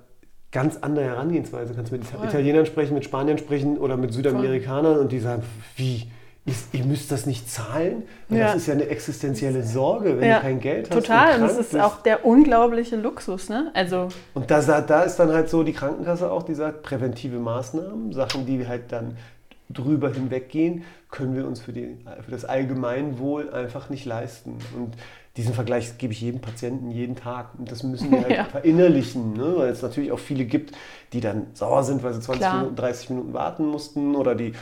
ganz 0.51 0.77
andere 0.77 1.06
Herangehensweise. 1.06 1.71
Du 1.71 1.75
kannst 1.75 1.91
mit 1.91 2.06
Voll. 2.06 2.25
Italienern 2.25 2.65
sprechen, 2.65 2.93
mit 2.93 3.03
Spaniern 3.03 3.38
sprechen 3.38 3.77
oder 3.77 3.97
mit 3.97 4.13
Südamerikanern 4.13 4.93
Voll. 4.93 5.01
und 5.03 5.12
die 5.12 5.19
sagen, 5.19 5.43
wie? 5.75 6.08
Ist, 6.45 6.73
ihr 6.73 6.84
müsst 6.84 7.10
das 7.10 7.25
nicht 7.25 7.49
zahlen? 7.49 8.03
Ja. 8.27 8.47
Das 8.47 8.56
ist 8.58 8.67
ja 8.67 8.73
eine 8.73 8.88
existenzielle 8.88 9.63
Sorge, 9.63 10.19
wenn 10.19 10.27
ja, 10.27 10.36
du 10.38 10.41
kein 10.41 10.60
Geld 10.60 10.89
hast. 10.89 10.95
Total, 10.95 11.36
und, 11.36 11.41
und 11.41 11.47
das 11.47 11.58
ist 11.58 11.71
bist. 11.71 11.84
auch 11.84 12.01
der 12.01 12.25
unglaubliche 12.25 12.97
Luxus. 12.97 13.47
Ne? 13.47 13.71
Also 13.73 14.10
und 14.34 14.51
da, 14.51 14.62
da 14.82 15.03
ist 15.03 15.15
dann 15.15 15.32
halt 15.32 15.49
so 15.49 15.63
die 15.63 15.71
Krankenkasse 15.71 16.29
auch, 16.29 16.43
die 16.43 16.53
sagt, 16.53 16.84
präventive 16.84 17.39
Maßnahmen, 17.39 18.12
Sachen, 18.12 18.45
die 18.45 18.67
halt 18.67 18.91
dann 18.91 19.15
drüber 19.69 20.12
hinweggehen, 20.12 20.84
können 21.10 21.36
wir 21.36 21.47
uns 21.47 21.62
für, 21.62 21.71
die, 21.71 21.97
für 22.23 22.32
das 22.32 22.43
Allgemeinwohl 22.43 23.51
einfach 23.53 23.89
nicht 23.89 24.06
leisten. 24.06 24.58
Und 24.75 24.95
diesen 25.38 25.53
Vergleich 25.53 25.97
gebe 25.97 26.13
ich 26.13 26.21
jedem 26.21 26.41
Patienten 26.41 26.91
jeden 26.91 27.15
Tag. 27.15 27.51
Und 27.58 27.71
das 27.71 27.84
müssen 27.84 28.12
wir 28.12 28.21
halt 28.23 28.36
ja. 28.36 28.45
verinnerlichen, 28.45 29.34
ne? 29.34 29.53
weil 29.56 29.69
es 29.69 29.82
natürlich 29.82 30.12
auch 30.12 30.19
viele 30.19 30.45
gibt, 30.45 30.73
die 31.13 31.21
dann 31.21 31.47
sauer 31.53 31.84
sind, 31.84 32.03
weil 32.03 32.13
sie 32.13 32.21
20 32.21 32.41
Klar. 32.41 32.58
Minuten, 32.58 32.75
30 32.75 33.10
Minuten 33.12 33.34
warten 33.34 33.65
mussten 33.65 34.15
oder 34.15 34.36
die 34.36 34.53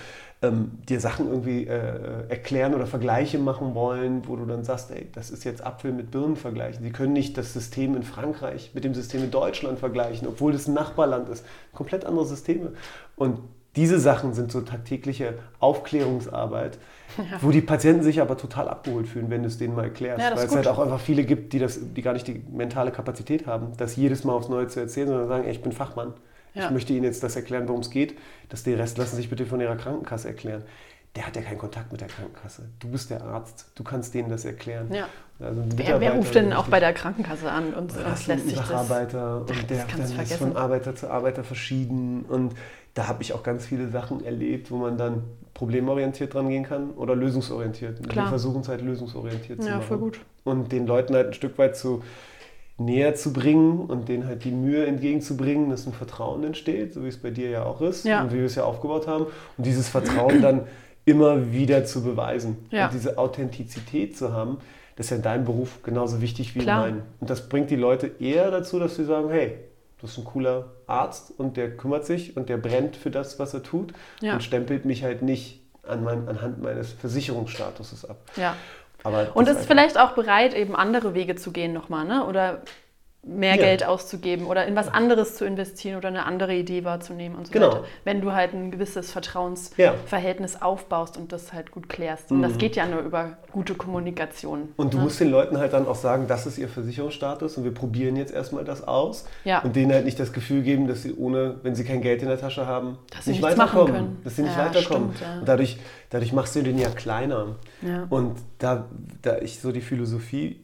ähm, 0.41 0.71
dir 0.89 0.99
Sachen 0.99 1.27
irgendwie 1.27 1.67
äh, 1.67 2.27
erklären 2.29 2.73
oder 2.73 2.87
Vergleiche 2.87 3.37
machen 3.37 3.75
wollen, 3.75 4.27
wo 4.27 4.35
du 4.35 4.45
dann 4.45 4.63
sagst, 4.63 4.89
ey, 4.91 5.07
das 5.13 5.29
ist 5.29 5.43
jetzt 5.43 5.63
Apfel 5.63 5.91
mit 5.91 6.09
Birnen 6.09 6.35
vergleichen. 6.35 6.83
Sie 6.83 6.91
können 6.91 7.13
nicht 7.13 7.37
das 7.37 7.53
System 7.53 7.95
in 7.95 8.03
Frankreich 8.03 8.71
mit 8.73 8.83
dem 8.83 8.95
System 8.95 9.23
in 9.23 9.29
Deutschland 9.31 9.77
vergleichen, 9.77 10.27
obwohl 10.27 10.51
das 10.51 10.67
ein 10.67 10.73
Nachbarland 10.73 11.29
ist. 11.29 11.45
Komplett 11.73 12.05
andere 12.05 12.25
Systeme. 12.25 12.71
Und 13.15 13.39
diese 13.75 13.99
Sachen 13.99 14.33
sind 14.33 14.51
so 14.51 14.61
tagtägliche 14.61 15.35
Aufklärungsarbeit, 15.59 16.77
ja. 17.17 17.23
wo 17.41 17.51
die 17.51 17.61
Patienten 17.61 18.03
sich 18.03 18.19
aber 18.19 18.35
total 18.35 18.67
abgeholt 18.67 19.07
fühlen, 19.07 19.29
wenn 19.29 19.43
du 19.43 19.47
es 19.47 19.59
denen 19.59 19.75
mal 19.75 19.83
erklärst. 19.85 20.21
Ja, 20.21 20.35
Weil 20.35 20.45
es 20.45 20.55
halt 20.55 20.67
auch 20.67 20.79
einfach 20.79 20.99
viele 20.99 21.23
gibt, 21.23 21.53
die, 21.53 21.59
das, 21.59 21.79
die 21.93 22.01
gar 22.01 22.13
nicht 22.13 22.27
die 22.27 22.43
mentale 22.51 22.91
Kapazität 22.91 23.45
haben, 23.45 23.73
das 23.77 23.95
jedes 23.95 24.23
Mal 24.23 24.33
aufs 24.33 24.49
Neue 24.49 24.67
zu 24.67 24.79
erzählen, 24.79 25.07
sondern 25.07 25.27
sagen, 25.27 25.43
ey, 25.45 25.51
ich 25.51 25.61
bin 25.61 25.71
Fachmann. 25.71 26.13
Ja. 26.53 26.65
Ich 26.65 26.71
möchte 26.71 26.93
Ihnen 26.93 27.03
jetzt 27.03 27.23
das 27.23 27.35
erklären, 27.35 27.67
worum 27.67 27.81
es 27.81 27.89
geht. 27.89 28.17
Dass 28.49 28.63
die 28.63 28.73
Rest 28.73 28.97
lassen 28.97 29.15
sich 29.15 29.29
bitte 29.29 29.45
von 29.45 29.61
Ihrer 29.61 29.75
Krankenkasse 29.75 30.27
erklären. 30.27 30.63
der 31.15 31.27
hat 31.27 31.35
ja 31.35 31.41
keinen 31.41 31.57
Kontakt 31.57 31.91
mit 31.91 32.01
der 32.01 32.07
Krankenkasse. 32.07 32.69
Du 32.79 32.89
bist 32.89 33.09
der 33.09 33.23
Arzt, 33.23 33.71
du 33.75 33.83
kannst 33.83 34.13
denen 34.13 34.29
das 34.29 34.45
erklären. 34.45 34.93
Ja. 34.93 35.07
Also 35.39 35.61
wer, 35.75 35.99
wer, 35.99 36.13
ruft 36.13 36.35
denn 36.35 36.53
auch 36.53 36.67
bei 36.67 36.79
der 36.79 36.93
Krankenkasse 36.93 37.51
an 37.51 37.73
und, 37.73 37.95
und 37.95 38.27
lässt 38.27 38.47
sich 38.47 38.55
das? 38.55 38.71
Arbeiter 38.71 39.39
und 39.39 39.69
der 39.69 39.85
dann 39.85 40.21
ist 40.21 40.33
von 40.33 40.55
Arbeiter 40.55 40.95
zu 40.95 41.09
Arbeiter 41.09 41.43
verschieden 41.43 42.23
und 42.29 42.53
da 42.93 43.07
habe 43.07 43.23
ich 43.23 43.33
auch 43.33 43.43
ganz 43.43 43.65
viele 43.65 43.89
Sachen 43.89 44.23
erlebt, 44.23 44.69
wo 44.69 44.77
man 44.77 44.97
dann 44.97 45.23
problemorientiert 45.53 46.33
dran 46.33 46.49
gehen 46.49 46.63
kann 46.63 46.91
oder 46.91 47.15
lösungsorientiert. 47.15 48.07
Klar. 48.09 48.25
Wir 48.25 48.29
versuchen 48.29 48.61
es 48.61 48.67
halt 48.67 48.81
lösungsorientiert 48.81 49.59
ja, 49.59 49.65
zu 49.65 49.71
machen. 49.71 49.83
Voll 49.83 49.97
gut. 49.97 50.19
Und 50.43 50.71
den 50.71 50.87
Leuten 50.87 51.15
halt 51.15 51.27
ein 51.27 51.33
Stück 51.33 51.57
weit 51.57 51.77
zu 51.77 52.03
näher 52.85 53.15
zu 53.15 53.33
bringen 53.33 53.81
und 53.81 54.09
denen 54.09 54.27
halt 54.27 54.43
die 54.43 54.51
Mühe 54.51 54.85
entgegenzubringen, 54.85 55.69
dass 55.69 55.85
ein 55.85 55.93
Vertrauen 55.93 56.43
entsteht, 56.43 56.93
so 56.93 57.03
wie 57.03 57.07
es 57.07 57.17
bei 57.17 57.29
dir 57.29 57.49
ja 57.49 57.63
auch 57.63 57.81
ist 57.81 58.05
ja. 58.05 58.21
und 58.21 58.31
wie 58.31 58.37
wir 58.37 58.45
es 58.45 58.55
ja 58.55 58.63
aufgebaut 58.63 59.07
haben. 59.07 59.25
Und 59.57 59.65
dieses 59.65 59.89
Vertrauen 59.89 60.41
dann 60.41 60.61
immer 61.05 61.51
wieder 61.51 61.85
zu 61.85 62.03
beweisen 62.03 62.57
ja. 62.69 62.85
und 62.85 62.93
diese 62.93 63.17
Authentizität 63.17 64.17
zu 64.17 64.33
haben, 64.33 64.57
das 64.95 65.07
ist 65.07 65.09
ja 65.11 65.17
in 65.17 65.23
deinem 65.23 65.45
Beruf 65.45 65.81
genauso 65.83 66.21
wichtig 66.21 66.55
wie 66.55 66.59
Klar. 66.59 66.87
in 66.87 66.95
meinem. 66.95 67.03
Und 67.19 67.29
das 67.29 67.49
bringt 67.49 67.69
die 67.69 67.75
Leute 67.75 68.11
eher 68.19 68.51
dazu, 68.51 68.77
dass 68.77 68.95
sie 68.95 69.05
sagen, 69.05 69.29
hey, 69.29 69.57
du 69.97 70.05
bist 70.07 70.17
ein 70.17 70.25
cooler 70.25 70.65
Arzt 70.87 71.33
und 71.37 71.57
der 71.57 71.75
kümmert 71.75 72.05
sich 72.05 72.37
und 72.37 72.49
der 72.49 72.57
brennt 72.57 72.95
für 72.95 73.11
das, 73.11 73.39
was 73.39 73.53
er 73.53 73.63
tut 73.63 73.93
ja. 74.21 74.33
und 74.33 74.43
stempelt 74.43 74.85
mich 74.85 75.03
halt 75.03 75.21
nicht 75.21 75.61
an 75.87 76.03
mein, 76.03 76.27
anhand 76.27 76.61
meines 76.61 76.91
Versicherungsstatuses 76.91 78.05
ab. 78.05 78.17
Ja. 78.35 78.55
Aber 79.03 79.29
und 79.33 79.47
ist 79.47 79.65
vielleicht 79.65 79.97
auch 79.99 80.11
bereit, 80.11 80.53
eben 80.53 80.75
andere 80.75 81.13
Wege 81.13 81.35
zu 81.35 81.51
gehen 81.51 81.73
nochmal, 81.73 82.05
ne? 82.05 82.25
Oder 82.25 82.61
mehr 83.23 83.55
ja. 83.55 83.61
Geld 83.61 83.85
auszugeben 83.85 84.47
oder 84.47 84.65
in 84.65 84.75
was 84.75 84.87
anderes 84.87 85.35
zu 85.35 85.45
investieren 85.45 85.97
oder 85.97 86.07
eine 86.07 86.25
andere 86.25 86.55
Idee 86.55 86.83
wahrzunehmen 86.83 87.37
und 87.37 87.47
so 87.47 87.53
genau. 87.53 87.67
weiter. 87.67 87.83
Wenn 88.03 88.19
du 88.19 88.31
halt 88.31 88.53
ein 88.53 88.71
gewisses 88.71 89.11
Vertrauensverhältnis 89.11 90.53
ja. 90.55 90.61
aufbaust 90.63 91.17
und 91.17 91.31
das 91.31 91.53
halt 91.53 91.69
gut 91.71 91.87
klärst. 91.87 92.31
Und 92.31 92.39
mhm. 92.39 92.43
das 92.43 92.57
geht 92.57 92.75
ja 92.75 92.87
nur 92.87 93.01
über 93.01 93.37
gute 93.51 93.75
Kommunikation. 93.75 94.69
Und 94.75 94.93
du 94.93 94.97
ne? 94.97 95.03
musst 95.03 95.19
den 95.19 95.29
Leuten 95.29 95.59
halt 95.59 95.73
dann 95.73 95.87
auch 95.87 95.95
sagen, 95.95 96.25
das 96.27 96.47
ist 96.47 96.57
ihr 96.57 96.67
Versicherungsstatus 96.67 97.57
und 97.57 97.63
wir 97.63 97.73
probieren 97.73 98.15
jetzt 98.15 98.33
erstmal 98.33 98.65
das 98.65 98.87
aus. 98.87 99.25
Ja. 99.43 99.59
Und 99.59 99.75
denen 99.75 99.91
halt 99.91 100.05
nicht 100.05 100.19
das 100.19 100.33
Gefühl 100.33 100.63
geben, 100.63 100.87
dass 100.87 101.03
sie 101.03 101.13
ohne, 101.13 101.59
wenn 101.61 101.75
sie 101.75 101.83
kein 101.83 102.01
Geld 102.01 102.23
in 102.23 102.27
der 102.27 102.39
Tasche 102.39 102.65
haben, 102.65 102.97
dass 103.15 103.27
nicht 103.27 103.37
sie 103.37 103.43
weiterkommen. 103.43 103.93
Können. 103.93 104.21
Dass 104.23 104.35
sie 104.35 104.41
nicht 104.41 104.57
weiterkommen. 104.57 105.13
Stimmt, 105.15 105.39
und 105.41 105.47
dadurch, 105.47 105.77
dadurch 106.09 106.33
machst 106.33 106.55
du 106.55 106.63
den 106.63 106.79
ja 106.79 106.89
kleiner. 106.89 107.57
Und 108.09 108.37
da, 108.57 108.89
da 109.21 109.37
ich 109.37 109.59
so 109.59 109.71
die 109.71 109.81
Philosophie 109.81 110.59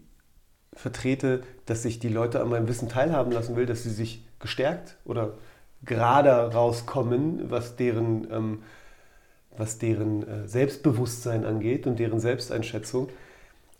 vertrete, 0.77 1.41
dass 1.65 1.83
ich 1.85 1.99
die 1.99 2.09
Leute 2.09 2.41
an 2.41 2.49
meinem 2.49 2.67
Wissen 2.67 2.87
teilhaben 2.87 3.31
lassen 3.31 3.55
will, 3.55 3.65
dass 3.65 3.83
sie 3.83 3.89
sich 3.89 4.23
gestärkt 4.39 4.95
oder 5.05 5.33
gerade 5.83 6.31
rauskommen, 6.31 7.49
was 7.49 7.75
deren, 7.75 8.27
ähm, 8.31 8.63
was 9.57 9.79
deren 9.79 10.27
äh, 10.27 10.47
Selbstbewusstsein 10.47 11.45
angeht 11.45 11.87
und 11.87 11.99
deren 11.99 12.19
Selbsteinschätzung, 12.19 13.09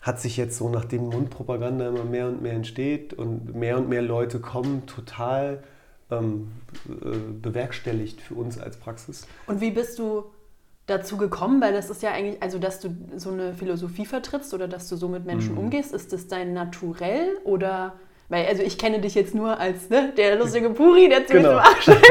hat 0.02 0.20
sich 0.20 0.38
jetzt 0.38 0.58
so 0.58 0.70
nachdem 0.70 1.10
Mundpropaganda 1.10 1.88
immer 1.88 2.04
mehr 2.04 2.28
und 2.28 2.42
mehr 2.42 2.54
entsteht 2.54 3.14
und 3.14 3.56
mehr 3.56 3.78
und 3.78 3.90
mehr 3.90 4.02
Leute 4.02 4.40
kommen, 4.40 4.86
total 4.86 5.64
ähm, 6.12 6.52
äh, 6.88 7.18
bewerkstelligt 7.42 8.22
für 8.22 8.36
uns 8.36 8.60
als 8.60 8.78
Praxis. 8.78 9.28
Und 9.48 9.62
wie 9.62 9.72
bist 9.72 10.00
du 10.00 10.26
dazu 10.88 11.18
gekommen? 11.18 11.62
Weil 11.62 11.74
das 11.74 11.92
ist 11.92 12.02
ja 12.02 12.12
eigentlich, 12.12 12.42
also 12.42 12.58
dass 12.58 12.80
du 12.80 12.90
so 13.16 13.30
eine 13.30 13.54
Philosophie 13.54 14.06
vertrittst 14.06 14.54
oder 14.54 14.68
dass 14.68 14.90
du 14.90 14.96
so 14.96 15.08
mit 15.08 15.26
Menschen 15.26 15.54
mhm. 15.54 15.60
umgehst, 15.60 15.94
ist 15.94 16.12
das 16.12 16.28
dein 16.28 16.54
Naturell 16.54 17.38
oder 17.44 17.94
weil, 18.30 18.46
also 18.48 18.62
ich 18.62 18.78
kenne 18.78 19.00
dich 19.00 19.16
jetzt 19.16 19.36
nur 19.36 19.58
als 19.58 19.90
ne, 19.90 20.12
der 20.18 20.36
lustige 20.38 20.70
Puri, 20.72 21.08
der 21.08 21.26
zu 21.26 21.34
genau. 21.34 21.56
mir 21.56 21.64
zum 21.82 21.96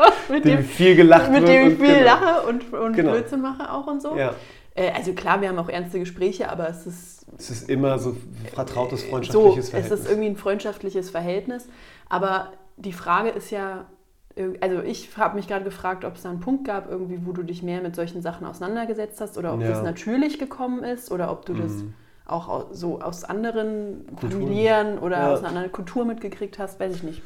mit 0.28 0.44
dem, 0.44 0.56
dem 0.56 0.64
viel 0.64 0.94
gelacht 0.94 1.30
Mit 1.30 1.48
dem 1.48 1.72
ich 1.72 1.78
viel 1.78 1.94
genau. 1.94 2.04
lache 2.04 2.46
und, 2.46 2.72
und 2.72 2.92
genau. 2.92 3.12
Blödsinn 3.12 3.40
mache 3.40 3.72
auch 3.72 3.86
und 3.86 4.00
so. 4.00 4.16
Ja. 4.16 4.34
Äh, 4.74 4.92
also 4.92 5.12
klar, 5.12 5.40
wir 5.40 5.48
haben 5.48 5.58
auch 5.58 5.68
ernste 5.68 5.98
Gespräche, 5.98 6.48
aber 6.48 6.68
es 6.68 6.86
ist... 6.86 7.26
Es 7.36 7.50
ist 7.50 7.68
immer 7.68 7.98
so 7.98 8.16
vertrautes, 8.54 9.02
freundschaftliches 9.04 9.66
so, 9.66 9.70
Verhältnis. 9.70 9.98
Es 9.98 10.04
ist 10.04 10.10
irgendwie 10.10 10.28
ein 10.28 10.36
freundschaftliches 10.36 11.10
Verhältnis. 11.10 11.68
Aber 12.08 12.52
die 12.76 12.92
Frage 12.92 13.30
ist 13.30 13.50
ja, 13.50 13.86
also 14.60 14.80
ich 14.82 15.16
habe 15.16 15.36
mich 15.36 15.48
gerade 15.48 15.64
gefragt, 15.64 16.04
ob 16.04 16.16
es 16.16 16.22
da 16.22 16.30
einen 16.30 16.40
Punkt 16.40 16.64
gab, 16.64 16.90
irgendwie, 16.90 17.20
wo 17.26 17.32
du 17.32 17.42
dich 17.42 17.62
mehr 17.62 17.82
mit 17.82 17.96
solchen 17.96 18.22
Sachen 18.22 18.46
auseinandergesetzt 18.46 19.20
hast 19.20 19.36
oder 19.36 19.52
ob 19.54 19.60
Ja. 19.60 19.68
das 19.68 19.82
natürlich 19.82 20.38
gekommen 20.38 20.82
ist 20.84 21.10
oder 21.10 21.30
ob 21.32 21.44
du 21.46 21.54
das 21.54 21.72
Mhm. 21.72 21.94
auch 22.26 22.48
au- 22.48 22.66
so 22.72 23.00
aus 23.00 23.24
anderen 23.24 24.06
Kulturen. 24.18 24.42
Familien 24.42 24.98
oder 24.98 25.18
Ja. 25.18 25.32
aus 25.32 25.40
einer 25.40 25.48
anderen 25.48 25.72
Kultur 25.72 26.04
mitgekriegt 26.04 26.58
hast, 26.58 26.78
weiß 26.80 26.94
ich 26.96 27.02
nicht. 27.02 27.22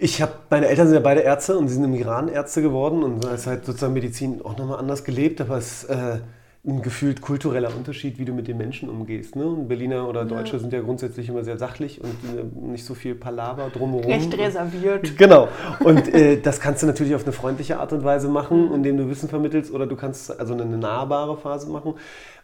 Ich 0.00 0.22
habe, 0.22 0.32
meine 0.48 0.68
Eltern 0.68 0.86
sind 0.86 0.94
ja 0.94 1.00
beide 1.02 1.20
Ärzte 1.20 1.58
und 1.58 1.68
sie 1.68 1.74
sind 1.74 1.84
im 1.84 1.94
Iran 1.94 2.28
Ärzte 2.28 2.62
geworden 2.62 3.02
und 3.02 3.24
da 3.24 3.34
ist 3.34 3.46
halt 3.46 3.64
sozusagen 3.66 3.92
Medizin 3.94 4.40
auch 4.42 4.56
nochmal 4.56 4.78
anders 4.78 5.02
gelebt, 5.04 5.40
aber 5.40 5.58
es 5.58 5.84
äh, 5.84 6.18
ein 6.66 6.82
gefühlt 6.82 7.20
kultureller 7.20 7.74
Unterschied, 7.74 8.18
wie 8.18 8.24
du 8.24 8.32
mit 8.32 8.48
den 8.48 8.58
Menschen 8.58 8.88
umgehst. 8.88 9.36
Ne? 9.36 9.46
Und 9.46 9.68
Berliner 9.68 10.08
oder 10.08 10.24
Deutsche 10.24 10.58
sind 10.58 10.72
ja 10.72 10.80
grundsätzlich 10.80 11.28
immer 11.28 11.44
sehr 11.44 11.56
sachlich 11.56 12.00
und 12.00 12.10
äh, 12.10 12.66
nicht 12.70 12.84
so 12.84 12.94
viel 12.94 13.14
Palaver 13.14 13.70
drumherum. 13.70 14.10
Recht 14.10 14.36
reserviert. 14.36 15.12
Genau. 15.18 15.48
Und 15.80 16.12
äh, 16.14 16.40
das 16.40 16.60
kannst 16.60 16.82
du 16.82 16.86
natürlich 16.86 17.14
auf 17.14 17.24
eine 17.24 17.32
freundliche 17.32 17.80
Art 17.80 17.92
und 17.92 18.04
Weise 18.04 18.28
machen, 18.28 18.72
indem 18.72 18.96
du 18.96 19.08
Wissen 19.08 19.28
vermittelst, 19.28 19.72
oder 19.72 19.86
du 19.86 19.96
kannst 19.96 20.38
also 20.38 20.54
eine 20.54 20.64
nahbare 20.64 21.36
Phase 21.36 21.68
machen. 21.70 21.94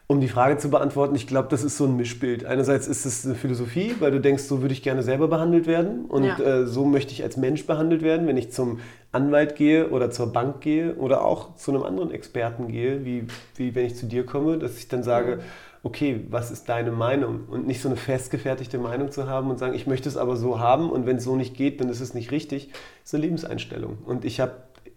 Um 0.06 0.20
die 0.20 0.28
Frage 0.28 0.58
zu 0.58 0.68
beantworten, 0.68 1.14
ich 1.14 1.26
glaube, 1.26 1.48
das 1.50 1.64
ist 1.64 1.78
so 1.78 1.86
ein 1.86 1.96
Mischbild. 1.96 2.44
Einerseits 2.44 2.86
ist 2.86 3.06
es 3.06 3.24
eine 3.24 3.34
Philosophie, 3.34 3.94
weil 4.00 4.10
du 4.10 4.20
denkst, 4.20 4.42
so 4.42 4.60
würde 4.60 4.74
ich 4.74 4.82
gerne 4.82 5.02
selber 5.02 5.28
behandelt 5.28 5.66
werden 5.66 6.04
und 6.04 6.24
Ja. 6.24 6.38
äh, 6.38 6.66
so 6.66 6.84
möchte 6.84 7.12
ich 7.12 7.22
als 7.22 7.38
Mensch 7.38 7.66
behandelt 7.66 8.02
werden, 8.02 8.26
wenn 8.26 8.36
ich 8.36 8.52
zum 8.52 8.80
Anwalt 9.12 9.56
gehe 9.56 9.88
oder 9.88 10.10
zur 10.10 10.30
Bank 10.30 10.60
gehe 10.60 10.94
oder 10.96 11.24
auch 11.24 11.56
zu 11.56 11.70
einem 11.70 11.84
anderen 11.84 12.10
Experten 12.10 12.68
gehe, 12.68 13.04
wie, 13.06 13.24
wie 13.56 13.74
wenn 13.74 13.86
ich 13.86 13.96
zu 13.96 14.04
dir 14.04 14.26
komme, 14.26 14.58
dass 14.58 14.76
ich 14.76 14.88
dann 14.88 15.02
sage, 15.02 15.38
okay, 15.82 16.20
was 16.28 16.50
ist 16.50 16.68
deine 16.68 16.92
Meinung? 16.92 17.44
Und 17.50 17.66
nicht 17.66 17.80
so 17.80 17.88
eine 17.88 17.96
festgefertigte 17.96 18.76
Meinung 18.76 19.10
zu 19.10 19.26
haben 19.26 19.48
und 19.50 19.58
sagen, 19.58 19.74
ich 19.74 19.86
möchte 19.86 20.08
es 20.10 20.18
aber 20.18 20.36
so 20.36 20.58
haben 20.58 20.90
und 20.90 21.06
wenn 21.06 21.16
es 21.16 21.24
so 21.24 21.34
nicht 21.34 21.56
geht, 21.56 21.80
dann 21.80 21.88
ist 21.88 22.00
es 22.02 22.12
nicht 22.12 22.30
richtig. 22.30 22.68
Das 22.72 22.78
ist 23.04 23.14
eine 23.14 23.22
Lebenseinstellung. 23.24 23.96
Und 24.04 24.26
ich 24.26 24.38
habe 24.40 24.52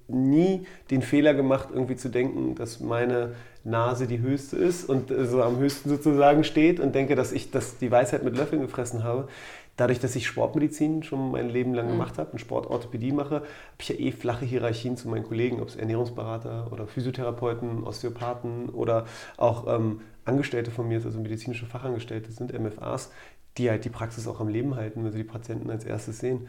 nie 0.10 0.66
den 0.90 1.02
Fehler 1.02 1.34
gemacht, 1.34 1.70
irgendwie 1.74 1.96
zu 1.98 2.10
denken, 2.10 2.56
dass 2.56 2.80
meine 2.80 3.34
Nase 3.68 4.08
die 4.08 4.20
höchste 4.20 4.56
ist 4.56 4.88
und 4.90 5.12
äh, 5.12 5.26
so 5.26 5.44
am 5.44 5.58
höchsten 5.58 5.90
sozusagen 5.90 6.44
steht 6.44 6.80
und 6.80 6.96
denke, 6.96 7.16
dass 7.16 7.32
ich 7.32 7.52
das, 7.52 7.78
die 7.78 7.92
Weisheit 7.92 8.24
mit 8.24 8.38
Löffeln 8.38 8.62
gefressen 8.62 9.04
habe. 9.04 9.28
Dadurch, 9.76 10.00
dass 10.00 10.16
ich 10.16 10.26
Sportmedizin 10.26 11.04
schon 11.04 11.32
mein 11.32 11.50
Leben 11.50 11.76
lang 11.76 11.88
gemacht 11.88 12.18
habe 12.18 12.32
und 12.32 12.40
Sportorthopädie 12.40 13.12
mache, 13.12 13.36
habe 13.36 13.46
ich 13.80 13.90
ja 13.90 13.96
eh 13.96 14.12
flache 14.12 14.44
Hierarchien 14.44 14.98
zu 14.98 15.08
meinen 15.08 15.24
Kollegen, 15.24 15.62
ob 15.62 15.68
es 15.68 15.76
Ernährungsberater 15.76 16.72
oder 16.72 16.88
Physiotherapeuten, 16.88 17.84
Osteopathen 17.84 18.70
oder 18.70 19.06
auch 19.38 19.68
ähm, 19.68 20.02
Angestellte 20.26 20.72
von 20.72 20.88
mir, 20.88 20.96
also 21.04 21.20
medizinische 21.20 21.68
Fachangestellte 21.68 22.32
sind, 22.32 22.58
MFAs, 22.60 23.12
die 23.58 23.70
halt 23.70 23.86
die 23.86 23.90
Praxis 23.90 24.28
auch 24.28 24.40
am 24.40 24.48
Leben 24.48 24.76
halten, 24.76 25.04
wenn 25.04 25.12
sie 25.12 25.20
die 25.20 25.24
Patienten 25.24 25.70
als 25.70 25.84
erstes 25.84 26.20
sehen. 26.20 26.48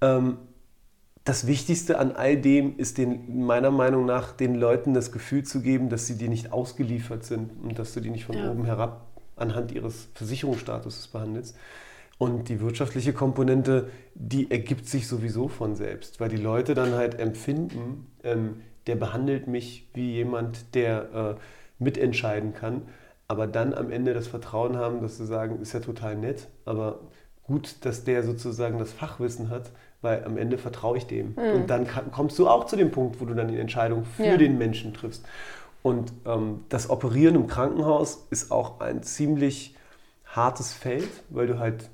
Ähm, 0.00 0.38
das 1.24 1.46
Wichtigste 1.46 1.98
an 1.98 2.12
all 2.12 2.36
dem 2.36 2.78
ist 2.78 2.98
den, 2.98 3.44
meiner 3.44 3.70
Meinung 3.70 4.06
nach 4.06 4.32
den 4.32 4.54
Leuten 4.54 4.94
das 4.94 5.12
Gefühl 5.12 5.42
zu 5.44 5.60
geben, 5.60 5.88
dass 5.90 6.06
sie 6.06 6.16
dir 6.16 6.28
nicht 6.28 6.52
ausgeliefert 6.52 7.24
sind 7.24 7.50
und 7.62 7.78
dass 7.78 7.92
du 7.92 8.00
die 8.00 8.10
nicht 8.10 8.24
von 8.24 8.36
Ja. 8.36 8.50
oben 8.50 8.64
herab 8.64 9.06
anhand 9.36 9.72
ihres 9.72 10.08
Versicherungsstatuses 10.14 11.08
behandelst. 11.08 11.56
Und 12.18 12.48
die 12.50 12.60
wirtschaftliche 12.60 13.12
Komponente, 13.14 13.88
die 14.14 14.50
ergibt 14.50 14.86
sich 14.86 15.08
sowieso 15.08 15.48
von 15.48 15.74
selbst, 15.74 16.20
weil 16.20 16.28
die 16.28 16.36
Leute 16.36 16.74
dann 16.74 16.92
halt 16.94 17.18
empfinden, 17.18 18.06
ähm, 18.22 18.60
der 18.86 18.96
behandelt 18.96 19.46
mich 19.46 19.88
wie 19.94 20.12
jemand, 20.12 20.74
der 20.74 21.36
äh, 21.38 21.82
mitentscheiden 21.82 22.52
kann, 22.54 22.82
aber 23.28 23.46
dann 23.46 23.72
am 23.72 23.90
Ende 23.90 24.12
das 24.12 24.26
Vertrauen 24.26 24.76
haben, 24.76 25.00
dass 25.00 25.16
sie 25.16 25.24
sagen, 25.26 25.60
ist 25.62 25.72
ja 25.72 25.80
total 25.80 26.16
nett, 26.16 26.48
aber 26.66 27.00
gut, 27.42 27.76
dass 27.86 28.04
der 28.04 28.22
sozusagen 28.22 28.78
das 28.78 28.92
Fachwissen 28.92 29.48
hat, 29.48 29.70
weil 30.02 30.24
am 30.24 30.36
Ende 30.38 30.58
vertraue 30.58 30.96
ich 30.98 31.06
dem. 31.06 31.34
Und 31.54 31.68
dann 31.70 31.86
kommst 32.12 32.38
du 32.38 32.48
auch 32.48 32.64
zu 32.66 32.76
dem 32.76 32.90
Punkt, 32.90 33.20
wo 33.20 33.24
du 33.24 33.34
dann 33.34 33.48
die 33.48 33.58
Entscheidung 33.58 34.04
für 34.04 34.24
Ja. 34.24 34.36
den 34.36 34.58
Menschen 34.58 34.94
triffst. 34.94 35.24
Und 35.82 36.12
ähm, 36.26 36.60
das 36.68 36.90
Operieren 36.90 37.34
im 37.34 37.46
Krankenhaus 37.46 38.26
ist 38.30 38.50
auch 38.50 38.80
ein 38.80 39.02
ziemlich 39.02 39.74
hartes 40.26 40.72
Feld, 40.72 41.08
weil 41.30 41.46
du 41.46 41.58
halt 41.58 41.88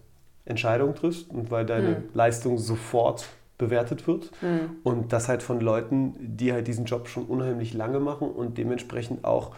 Entscheidungen 0.45 0.95
triffst 0.95 1.31
und 1.31 1.51
weil 1.51 1.67
deine 1.67 2.05
Leistung 2.15 2.59
sofort 2.59 3.27
bewertet 3.59 4.07
wird. 4.07 4.31
Und 4.85 5.13
das 5.13 5.29
halt 5.29 5.43
von 5.43 5.61
Leuten, 5.61 6.15
die 6.37 6.53
halt 6.53 6.67
diesen 6.69 6.85
Job 6.85 7.09
schon 7.09 7.25
unheimlich 7.25 7.75
lange 7.75 8.01
machen 8.01 8.31
und 8.31 8.59
dementsprechend 8.59 9.25
auch 9.25 9.53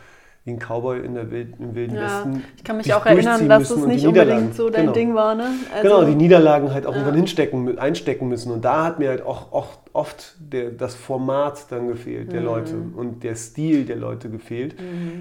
wie 0.44 0.52
ein 0.52 0.58
Cowboy 0.58 1.00
in 1.04 1.14
der 1.14 1.30
Wild, 1.30 1.54
im 1.58 1.74
Wilden 1.74 1.96
Ja, 1.96 2.04
Westen. 2.04 2.42
ich 2.56 2.64
kann 2.64 2.78
mich 2.78 2.94
auch 2.94 3.04
erinnern, 3.04 3.48
dass 3.48 3.70
es 3.70 3.84
nicht 3.84 4.06
unbedingt 4.06 4.54
so 4.54 4.70
dein 4.70 4.82
genau. 4.82 4.92
Ding 4.92 5.14
war, 5.14 5.34
ne? 5.34 5.50
Also, 5.74 5.82
genau, 5.96 6.04
die 6.04 6.14
Niederlagen 6.14 6.72
halt 6.72 6.86
auch 6.86 6.92
Ja. 6.92 6.98
irgendwann 6.98 7.16
hinstecken, 7.16 7.78
einstecken 7.78 8.28
müssen. 8.28 8.50
Und 8.52 8.64
da 8.64 8.84
hat 8.84 8.98
mir 8.98 9.10
halt 9.10 9.26
auch 9.26 9.52
oft, 9.52 9.78
oft 9.92 10.36
der, 10.38 10.70
das 10.70 10.94
Format 10.94 11.66
dann 11.70 11.88
gefehlt, 11.88 12.28
Mhm. 12.28 12.32
der 12.32 12.40
Leute 12.40 12.74
und 12.96 13.24
der 13.24 13.34
Stil 13.34 13.84
der 13.84 13.96
Leute 13.96 14.30
gefehlt, 14.30 14.74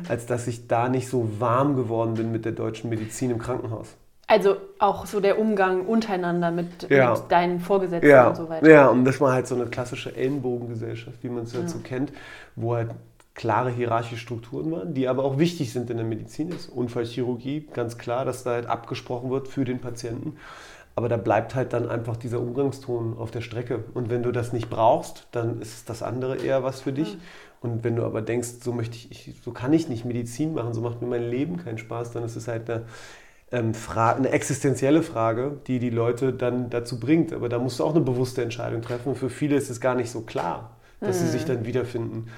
als 0.07 0.27
dass 0.27 0.47
ich 0.47 0.67
da 0.67 0.87
nicht 0.87 1.09
so 1.09 1.27
warm 1.39 1.75
geworden 1.75 2.13
bin 2.13 2.31
mit 2.31 2.45
der 2.45 2.53
deutschen 2.53 2.89
Medizin 2.89 3.31
im 3.31 3.39
Krankenhaus. 3.39 3.95
also 4.29 4.57
auch 4.79 5.05
so 5.05 5.21
der 5.21 5.39
Umgang 5.39 5.85
untereinander 5.85 6.51
mit, 6.51 6.89
Ja. 6.89 7.11
mit 7.13 7.31
deinen 7.31 7.59
Vorgesetzten 7.61 8.27
und 8.27 8.35
so 8.35 8.49
weiter. 8.49 8.69
ja, 8.69 8.87
und 8.89 9.05
das 9.05 9.19
war 9.21 9.31
halt 9.31 9.47
so 9.47 9.55
eine 9.55 9.65
klassische 9.67 10.13
Ellenbogengesellschaft, 10.15 11.17
wie 11.23 11.29
man 11.29 11.43
es 11.43 11.53
halt 11.55 11.69
so 11.69 11.79
kennt, 11.79 12.11
wo 12.57 12.75
halt 12.75 12.89
klare 13.37 13.69
hierarchische 13.69 14.17
Strukturen 14.17 14.71
waren, 14.71 14.93
die 14.95 15.07
aber 15.07 15.23
auch 15.23 15.37
wichtig 15.37 15.71
sind 15.71 15.89
in 15.91 15.97
der 15.97 16.05
Medizin. 16.05 16.49
Das 16.49 16.61
ist 16.61 16.69
Unfallchirurgie, 16.69 17.67
ganz 17.71 17.99
klar, 17.99 18.25
dass 18.25 18.43
da 18.43 18.51
halt 18.51 18.65
abgesprochen 18.65 19.29
wird 19.29 19.47
für 19.47 19.63
den 19.63 19.79
Patienten. 19.79 20.37
Aber 20.95 21.07
da 21.07 21.17
bleibt 21.17 21.53
halt 21.53 21.71
dann 21.73 21.87
einfach 21.87 22.17
dieser 22.17 22.41
Umgangston 22.41 23.15
auf 23.15 23.29
der 23.29 23.41
Strecke. 23.41 23.83
Und 23.93 24.09
wenn 24.09 24.23
du 24.23 24.31
das 24.31 24.53
nicht 24.53 24.71
brauchst, 24.71 25.27
dann 25.31 25.61
ist 25.61 25.87
das 25.87 26.01
andere 26.01 26.37
eher 26.37 26.63
was 26.63 26.81
für 26.81 26.91
dich. 26.91 27.15
Und 27.61 27.83
wenn 27.83 27.95
du 27.95 28.03
aber 28.05 28.23
denkst, 28.23 28.49
so 28.61 28.71
möchte 28.71 28.97
ich, 28.97 29.35
so 29.43 29.51
kann 29.51 29.71
ich 29.71 29.87
nicht 29.87 30.03
Medizin 30.03 30.55
machen, 30.55 30.73
so 30.73 30.81
macht 30.81 31.03
mir 31.03 31.07
mein 31.07 31.29
Leben 31.29 31.57
keinen 31.57 31.77
Spaß, 31.77 32.13
dann 32.13 32.23
ist 32.23 32.35
es 32.35 32.47
halt 32.47 32.67
eine, 32.67 32.85
ähm, 33.51 33.73
eine 33.95 34.29
existenzielle 34.29 35.03
Frage, 35.03 35.61
die 35.67 35.77
die 35.77 35.91
Leute 35.91 36.33
dann 36.33 36.71
dazu 36.71 36.99
bringt. 36.99 37.31
Aber 37.31 37.49
da 37.49 37.59
musst 37.59 37.79
du 37.79 37.83
auch 37.83 37.93
eine 37.93 38.03
bewusste 38.03 38.41
Entscheidung 38.41 38.81
treffen. 38.81 39.09
Und 39.09 39.19
für 39.19 39.29
viele 39.29 39.55
ist 39.55 39.69
es 39.69 39.79
gar 39.79 39.93
nicht 39.93 40.09
so 40.09 40.21
klar, 40.21 40.77
dass 40.99 41.19
mhm. 41.19 41.25
sie 41.25 41.31
sich 41.33 41.45
dann 41.45 41.67
wiederfinden. 41.67 42.29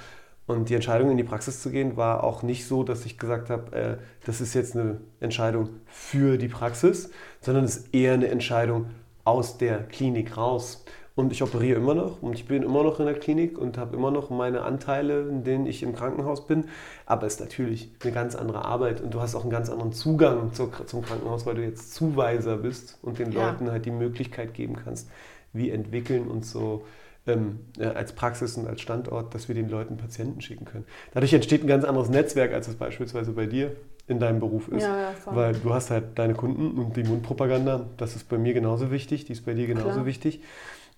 Und 0.49 0.67
die 0.69 0.73
Entscheidung, 0.73 1.11
in 1.11 1.17
die 1.17 1.23
Praxis 1.23 1.61
zu 1.61 1.69
gehen, 1.69 1.95
war 1.95 2.23
auch 2.23 2.41
nicht 2.41 2.65
so, 2.65 2.83
dass 2.83 3.05
ich 3.05 3.19
gesagt 3.19 3.51
habe, 3.51 3.71
äh, 3.71 3.97
das 4.25 4.41
ist 4.41 4.55
jetzt 4.55 4.75
eine 4.75 4.99
Entscheidung 5.19 5.69
für 5.85 6.39
die 6.39 6.47
Praxis, 6.47 7.11
sondern 7.39 7.65
es 7.65 7.77
ist 7.77 7.93
eher 7.93 8.13
eine 8.13 8.29
Entscheidung 8.29 8.87
aus 9.25 9.59
der 9.59 9.83
Klinik 9.83 10.37
raus. 10.37 10.83
Und 11.13 11.31
ich 11.31 11.43
operiere 11.43 11.77
immer 11.77 11.93
noch 11.93 12.23
und 12.23 12.33
ich 12.33 12.47
bin 12.47 12.63
immer 12.63 12.81
noch 12.81 12.99
in 12.99 13.05
der 13.05 13.13
Klinik 13.13 13.59
und 13.59 13.77
habe 13.77 13.95
immer 13.95 14.09
noch 14.09 14.31
meine 14.31 14.63
Anteile, 14.63 15.21
in 15.29 15.43
denen 15.43 15.67
ich 15.67 15.83
im 15.83 15.93
Krankenhaus 15.93 16.47
bin. 16.47 16.63
Aber 17.05 17.27
es 17.27 17.35
ist 17.35 17.41
natürlich 17.41 17.91
eine 18.01 18.11
ganz 18.11 18.35
andere 18.35 18.65
Arbeit 18.65 19.01
und 19.01 19.13
du 19.13 19.21
hast 19.21 19.35
auch 19.35 19.43
einen 19.43 19.51
ganz 19.51 19.69
anderen 19.69 19.93
Zugang 19.93 20.51
zum 20.53 20.71
Krankenhaus, 21.03 21.45
weil 21.45 21.55
du 21.55 21.63
jetzt 21.63 21.93
Zuweiser 21.93 22.57
bist 22.57 22.97
und 23.03 23.19
den 23.19 23.31
ja. 23.33 23.51
Leuten 23.51 23.69
halt 23.69 23.85
die 23.85 23.91
Möglichkeit 23.91 24.55
geben 24.55 24.77
kannst, 24.83 25.11
wie 25.53 25.69
entwickeln 25.69 26.27
und 26.27 26.43
so 26.43 26.85
ähm, 27.29 27.59
äh, 27.77 27.85
als 27.85 28.13
Praxis 28.13 28.57
und 28.57 28.67
als 28.67 28.81
Standort, 28.81 29.33
dass 29.33 29.47
wir 29.47 29.55
den 29.55 29.69
Leuten 29.69 29.97
Patienten 29.97 30.41
schicken 30.41 30.65
können. 30.65 30.85
Dadurch 31.13 31.33
entsteht 31.33 31.63
ein 31.63 31.67
ganz 31.67 31.83
anderes 31.83 32.09
Netzwerk, 32.09 32.53
als 32.53 32.67
es 32.67 32.75
beispielsweise 32.75 33.31
bei 33.31 33.45
dir 33.45 33.75
in 34.07 34.19
deinem 34.19 34.39
Beruf 34.39 34.67
ist. 34.69 34.83
Ja, 34.83 34.97
ja, 34.97 35.13
weil 35.25 35.53
du 35.53 35.73
hast 35.73 35.91
halt 35.91 36.17
deine 36.17 36.33
Kunden 36.33 36.77
und 36.77 36.97
die 36.97 37.03
Mundpropaganda, 37.03 37.85
das 37.97 38.15
ist 38.15 38.27
bei 38.27 38.37
mir 38.37 38.53
genauso 38.53 38.91
wichtig, 38.91 39.25
die 39.25 39.33
ist 39.33 39.45
bei 39.45 39.53
dir 39.53 39.67
genauso 39.67 39.91
Klar. 39.91 40.05
wichtig. 40.05 40.41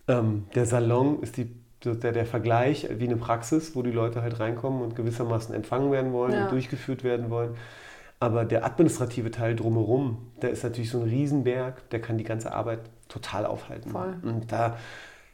Ähm, 0.08 0.46
der 0.56 0.66
Salon 0.66 1.22
ist 1.22 1.38
die, 1.38 1.50
der, 1.84 2.14
der 2.14 2.26
Vergleich 2.26 2.88
wie 2.98 3.06
eine 3.06 3.18
Praxis, 3.18 3.76
wo 3.76 3.82
die 3.82 3.92
Leute 3.92 4.22
halt 4.22 4.40
reinkommen 4.40 4.82
und 4.82 4.96
gewissermaßen 4.96 5.54
empfangen 5.54 5.92
werden 5.92 6.14
wollen 6.14 6.34
ja. 6.34 6.46
und 6.46 6.52
durchgeführt 6.52 7.04
werden 7.04 7.30
wollen. 7.30 7.56
Aber 8.20 8.46
der 8.46 8.64
administrative 8.66 9.32
Teil 9.32 9.56
drumherum, 9.56 10.32
der 10.42 10.52
ist 10.52 10.64
natürlich 10.64 10.92
so 10.92 11.00
ein 11.00 11.10
Riesenberg, 11.10 11.90
der 11.90 12.02
kann 12.02 12.18
die 12.18 12.24
ganze 12.24 12.54
Arbeit 12.54 12.80
total 13.10 13.46
aufhalten. 13.46 13.90
Voll. 13.90 14.14
Und 14.22 14.52
da 14.52 14.78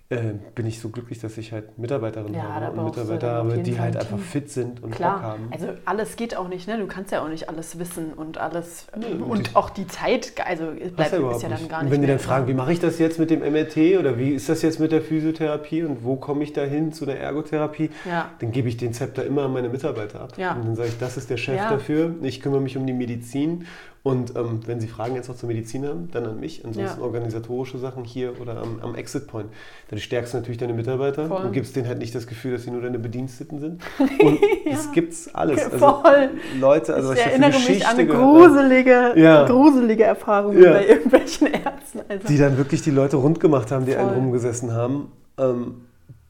äh, 0.10 0.36
bin 0.56 0.66
ich 0.66 0.80
so 0.80 0.88
glücklich, 0.88 1.20
dass 1.20 1.38
ich 1.38 1.52
halt 1.52 1.78
Mitarbeiterinnen 1.78 2.34
ja, 2.34 2.44
habe 2.44 2.80
und 2.80 2.86
Mitarbeiter 2.86 3.30
habe, 3.30 3.58
die 3.58 3.78
halt 3.78 3.98
einfach 3.98 4.18
fit 4.18 4.50
sind 4.50 4.82
und 4.82 4.92
Klar. 4.92 5.16
Bock 5.16 5.24
haben. 5.24 5.48
Also 5.52 5.68
alles 5.84 6.16
geht 6.16 6.38
auch 6.38 6.48
nicht, 6.48 6.66
ne? 6.66 6.78
Du 6.78 6.88
kannst 6.88 7.12
ja 7.12 7.22
auch 7.22 7.28
nicht 7.28 7.50
alles 7.50 7.78
wissen 7.78 8.14
und 8.14 8.38
alles 8.38 8.88
nee, 8.98 9.08
und, 9.08 9.24
und 9.24 9.56
auch 9.58 9.70
die 9.70 9.86
Zeit, 9.86 10.32
also 10.46 10.72
bleibt 10.96 11.12
ja 11.12 11.32
ist 11.32 11.42
ja 11.42 11.50
dann 11.50 11.68
gar 11.68 11.84
nicht. 11.84 11.88
Und 11.88 11.92
wenn 11.92 12.02
die 12.02 12.08
dann 12.08 12.20
fragen, 12.20 12.48
wie 12.48 12.54
mache 12.54 12.72
ich 12.72 12.80
das 12.80 13.00
jetzt 13.00 13.20
mit 13.20 13.30
dem 13.30 13.42
MRT 13.42 14.00
oder 14.00 14.18
wie 14.18 14.30
ist 14.30 14.48
das 14.48 14.62
jetzt 14.62 14.80
mit 14.80 14.94
der 14.94 15.02
Physiotherapie 15.02 15.84
und 15.84 16.06
wo 16.06 16.16
komme 16.16 16.44
ich 16.44 16.54
da 16.54 16.64
hin 16.64 16.94
zu 16.94 17.06
der 17.06 17.20
Ergotherapie, 17.20 17.90
ja. 18.06 18.32
dann 18.40 18.52
gebe 18.52 18.70
ich 18.70 18.78
den 18.78 18.94
Zepter 18.94 19.26
immer 19.26 19.44
an 19.44 19.52
meine 19.52 19.68
Mitarbeiter 19.68 20.22
ab. 20.22 20.38
Ja. 20.38 20.54
Und 20.54 20.64
dann 20.64 20.76
sage 20.78 20.88
ich, 20.88 20.98
das 20.98 21.18
ist 21.18 21.30
der 21.30 21.38
Chef 21.38 21.60
dafür, 21.60 22.16
ich 22.22 22.40
kümmere 22.40 22.62
mich 22.62 22.78
um 22.78 22.88
die 22.88 22.94
Medizin 22.94 23.66
und 24.08 24.38
ähm, 24.38 24.62
wenn 24.66 24.80
Sie 24.80 24.88
Fragen 24.88 25.16
jetzt 25.16 25.28
noch 25.28 25.36
zur 25.36 25.50
Medizin 25.50 25.86
haben, 25.86 26.10
dann 26.12 26.26
an 26.26 26.40
mich. 26.40 26.64
Ansonsten 26.64 27.02
organisatorische 27.02 27.78
Sachen 27.78 28.06
hier 28.06 28.40
oder 28.40 28.62
am, 28.62 28.80
am, 28.80 28.96
Exit 28.96 29.28
Point. 29.28 29.50
Dann 29.90 29.97
stärkst 30.00 30.34
du 30.34 30.38
natürlich 30.38 30.58
deine 30.58 30.74
Mitarbeiter 30.74 31.28
Voll. 31.28 31.46
und 31.46 31.52
gibst 31.52 31.76
denen 31.76 31.88
halt 31.88 32.00
nicht 32.00 32.14
das 32.14 32.28
Gefühl, 32.28 32.54
dass 32.54 32.64
sie 32.64 32.72
nur 32.72 32.82
deine 32.82 33.00
Bediensteten 33.00 33.60
sind. 33.60 33.82
Und 34.00 34.40
ja. 34.42 34.72
das 34.72 34.92
gibt's 34.92 35.34
alles. 35.34 35.58
Also 35.68 35.80
Voll. 35.80 36.30
Leute, 36.60 36.94
also 36.94 37.14
ich, 37.14 37.20
ich 37.20 37.26
erinnere 37.26 37.60
mich 37.60 37.86
an 37.86 37.98
eine 37.98 38.08
gruselige, 38.08 39.14
ja. 39.16 39.46
gruselige 39.46 40.04
Erfahrungen 40.04 40.62
ja. 40.62 40.74
bei 40.74 40.88
irgendwelchen 40.88 41.48
Ärzten. 41.48 42.02
Also. 42.08 42.28
Die 42.28 42.38
dann 42.38 42.58
wirklich 42.58 42.82
die 42.82 42.92
Leute 42.92 43.18
rund 43.18 43.40
gemacht 43.40 43.72
haben, 43.72 43.86
die 43.86 43.94
Voll. 43.94 44.02
einen 44.02 44.14
rumgesessen 44.14 44.74
haben. 44.74 45.12
Ähm, 45.38 45.88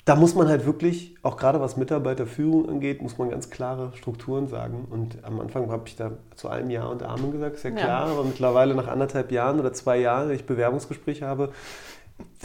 da 0.08 0.16
muss 0.16 0.36
man 0.36 0.48
halt 0.48 0.66
wirklich, 0.66 1.16
auch 1.22 1.36
gerade 1.36 1.60
was 1.60 1.76
Mitarbeiterführung 1.76 2.70
angeht, 2.70 3.02
muss 3.02 3.18
man 3.18 3.30
ganz 3.30 3.50
klare 3.50 3.92
Strukturen 3.96 4.48
sagen. 4.48 4.88
Und 4.90 5.18
am 5.26 5.42
Anfang 5.42 5.70
habe 5.70 5.84
ich 5.86 5.98
da 5.98 6.12
zu 6.36 6.48
allem 6.48 6.70
Ja 6.70 6.86
und 6.86 7.04
Amen 7.04 7.34
gesagt, 7.34 7.58
ist 7.58 7.64
ja 7.64 7.72
klar, 7.72 8.08
ja. 8.08 8.14
aber 8.14 8.24
mittlerweile 8.24 8.74
nach 8.74 8.88
anderthalb 8.88 9.34
Jahren 9.34 9.60
oder 9.60 9.74
zwei 9.74 10.00
Jahren, 10.00 10.30
wenn 10.30 10.38
ich 10.38 10.46
Bewerbungsgespräche 10.46 11.28
habe, 11.28 11.50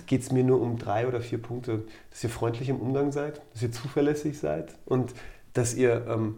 geht 0.07 0.23
es 0.23 0.33
mir 0.33 0.45
nur 0.45 0.61
um 0.61 0.79
drei 0.79 1.07
oder 1.07 1.21
vier 1.21 1.41
Punkte. 1.41 1.85
Dass 2.11 2.23
ihr 2.23 2.31
freundlich 2.31 2.69
im 2.69 2.81
Umgang 2.81 3.13
seid, 3.13 3.41
dass 3.53 3.63
ihr 3.63 3.73
zuverlässig 3.73 4.39
seid 4.39 4.75
und 4.85 5.15
dass 5.55 5.75
ihr 5.75 6.07
ähm, 6.09 6.37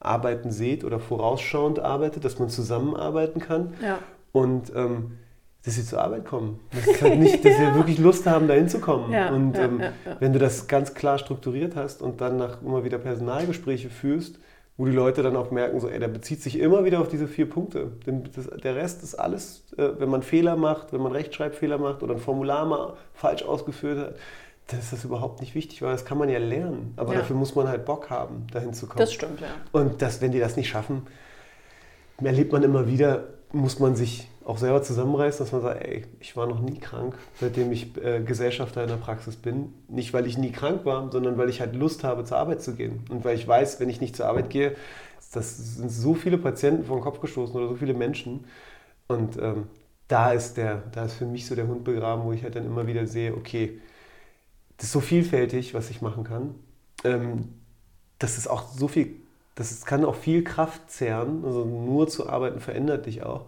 Arbeiten 0.00 0.50
seht 0.50 0.84
oder 0.84 0.98
vorausschauend 0.98 1.78
arbeitet, 1.78 2.24
dass 2.24 2.38
man 2.38 2.48
zusammenarbeiten 2.48 3.40
kann. 3.40 3.74
Ja. 3.82 3.98
Und 4.32 4.72
ähm, 4.74 5.18
dass 5.64 5.74
sie 5.74 5.84
zur 5.84 6.00
Arbeit 6.00 6.24
kommen. 6.24 6.60
Das 6.72 7.02
halt 7.02 7.18
nicht, 7.18 7.44
dass 7.44 7.56
sie 7.56 7.74
wirklich 7.74 7.98
Lust 7.98 8.26
haben, 8.26 8.48
da 8.48 8.54
hinzukommen. 8.54 9.12
Ja, 9.12 9.30
und 9.30 9.56
ja, 9.56 9.64
ähm, 9.64 9.80
ja, 9.80 9.92
wenn 10.18 10.32
du 10.32 10.38
das 10.38 10.68
ganz 10.68 10.94
klar 10.94 11.18
strukturiert 11.18 11.76
hast 11.76 12.00
und 12.00 12.20
dann 12.20 12.38
nach 12.38 12.62
immer 12.62 12.84
wieder 12.84 12.98
Personalgespräche 12.98 13.90
führst, 13.90 14.38
wo 14.80 14.86
die 14.86 14.92
Leute 14.92 15.22
dann 15.22 15.36
auch 15.36 15.50
merken, 15.50 15.78
so, 15.78 15.90
ey, 15.90 15.98
der 15.98 16.08
bezieht 16.08 16.40
sich 16.40 16.58
immer 16.58 16.86
wieder 16.86 17.02
auf 17.02 17.08
diese 17.08 17.28
vier 17.28 17.50
Punkte. 17.50 17.92
Das, 18.34 18.46
der 18.46 18.76
Rest 18.76 19.02
ist 19.02 19.14
alles, 19.14 19.62
äh, 19.76 19.90
wenn 19.98 20.08
man 20.08 20.22
Fehler 20.22 20.56
macht, 20.56 20.94
wenn 20.94 21.02
man 21.02 21.12
Rechtschreibfehler 21.12 21.76
macht 21.76 22.02
oder 22.02 22.14
ein 22.14 22.18
Formular 22.18 22.64
mal 22.64 22.94
falsch 23.12 23.42
ausgeführt 23.42 23.98
hat, 23.98 24.14
dann 24.68 24.80
ist 24.80 24.90
das 24.90 25.04
überhaupt 25.04 25.42
nicht 25.42 25.54
wichtig, 25.54 25.82
weil 25.82 25.92
das 25.92 26.06
kann 26.06 26.16
man 26.16 26.30
ja 26.30 26.38
lernen. 26.38 26.94
Aber 26.96 27.12
dafür 27.12 27.36
muss 27.36 27.54
man 27.54 27.68
halt 27.68 27.84
Bock 27.84 28.08
haben, 28.08 28.46
dahin 28.54 28.72
zu 28.72 28.86
kommen. 28.86 29.00
Das 29.00 29.12
stimmt, 29.12 29.42
ja. 29.42 29.48
Und 29.72 30.00
das, 30.00 30.22
wenn 30.22 30.32
die 30.32 30.40
das 30.40 30.56
nicht 30.56 30.70
schaffen, 30.70 31.06
erlebt 32.22 32.50
man 32.50 32.62
immer 32.62 32.86
wieder, 32.86 33.24
muss 33.52 33.80
man 33.80 33.96
sich 33.96 34.29
auch 34.44 34.58
selber 34.58 34.82
zusammenreißen, 34.82 35.44
dass 35.44 35.52
man 35.52 35.62
sagt, 35.62 35.84
ey, 35.84 36.04
ich 36.20 36.36
war 36.36 36.46
noch 36.46 36.60
nie 36.60 36.78
krank, 36.78 37.14
seitdem 37.38 37.70
ich 37.72 37.96
äh, 38.02 38.20
Gesellschafter 38.20 38.82
in 38.82 38.88
der 38.88 38.96
Praxis 38.96 39.36
bin. 39.36 39.72
Nicht, 39.88 40.12
weil 40.12 40.26
ich 40.26 40.38
nie 40.38 40.52
krank 40.52 40.84
war, 40.84 41.10
sondern 41.12 41.38
weil 41.38 41.50
ich 41.50 41.60
halt 41.60 41.74
Lust 41.74 42.04
habe, 42.04 42.24
zur 42.24 42.38
Arbeit 42.38 42.62
zu 42.62 42.74
gehen. 42.74 43.04
Und 43.10 43.24
weil 43.24 43.36
ich 43.36 43.46
weiß, 43.46 43.80
wenn 43.80 43.90
ich 43.90 44.00
nicht 44.00 44.16
zur 44.16 44.26
Arbeit 44.26 44.50
gehe, 44.50 44.76
das 45.32 45.76
sind 45.76 45.90
so 45.90 46.14
viele 46.14 46.38
Patienten 46.38 46.84
vor 46.84 46.96
den 46.96 47.04
Kopf 47.04 47.20
gestoßen 47.20 47.54
oder 47.54 47.68
so 47.68 47.76
viele 47.76 47.94
Menschen. 47.94 48.44
Und 49.08 49.36
ähm, 49.36 49.66
da, 50.08 50.32
ist 50.32 50.56
der, 50.56 50.82
da 50.92 51.04
ist 51.04 51.14
für 51.14 51.26
mich 51.26 51.46
so 51.46 51.54
der 51.54 51.68
Hund 51.68 51.84
begraben, 51.84 52.24
wo 52.24 52.32
ich 52.32 52.42
halt 52.42 52.56
dann 52.56 52.66
immer 52.66 52.86
wieder 52.86 53.06
sehe, 53.06 53.34
okay, 53.34 53.80
das 54.76 54.86
ist 54.86 54.92
so 54.92 55.00
vielfältig, 55.00 55.74
was 55.74 55.90
ich 55.90 56.02
machen 56.02 56.24
kann. 56.24 56.54
Ähm, 57.04 57.48
das 58.18 58.38
ist 58.38 58.48
auch 58.48 58.68
so 58.72 58.88
viel 58.88 59.16
das 59.60 59.84
kann 59.84 60.04
auch 60.06 60.14
viel 60.14 60.42
Kraft 60.42 60.90
zehren. 60.90 61.44
Also 61.44 61.64
nur 61.64 62.08
zu 62.08 62.28
arbeiten 62.28 62.60
verändert 62.60 63.06
dich 63.06 63.22
auch. 63.22 63.44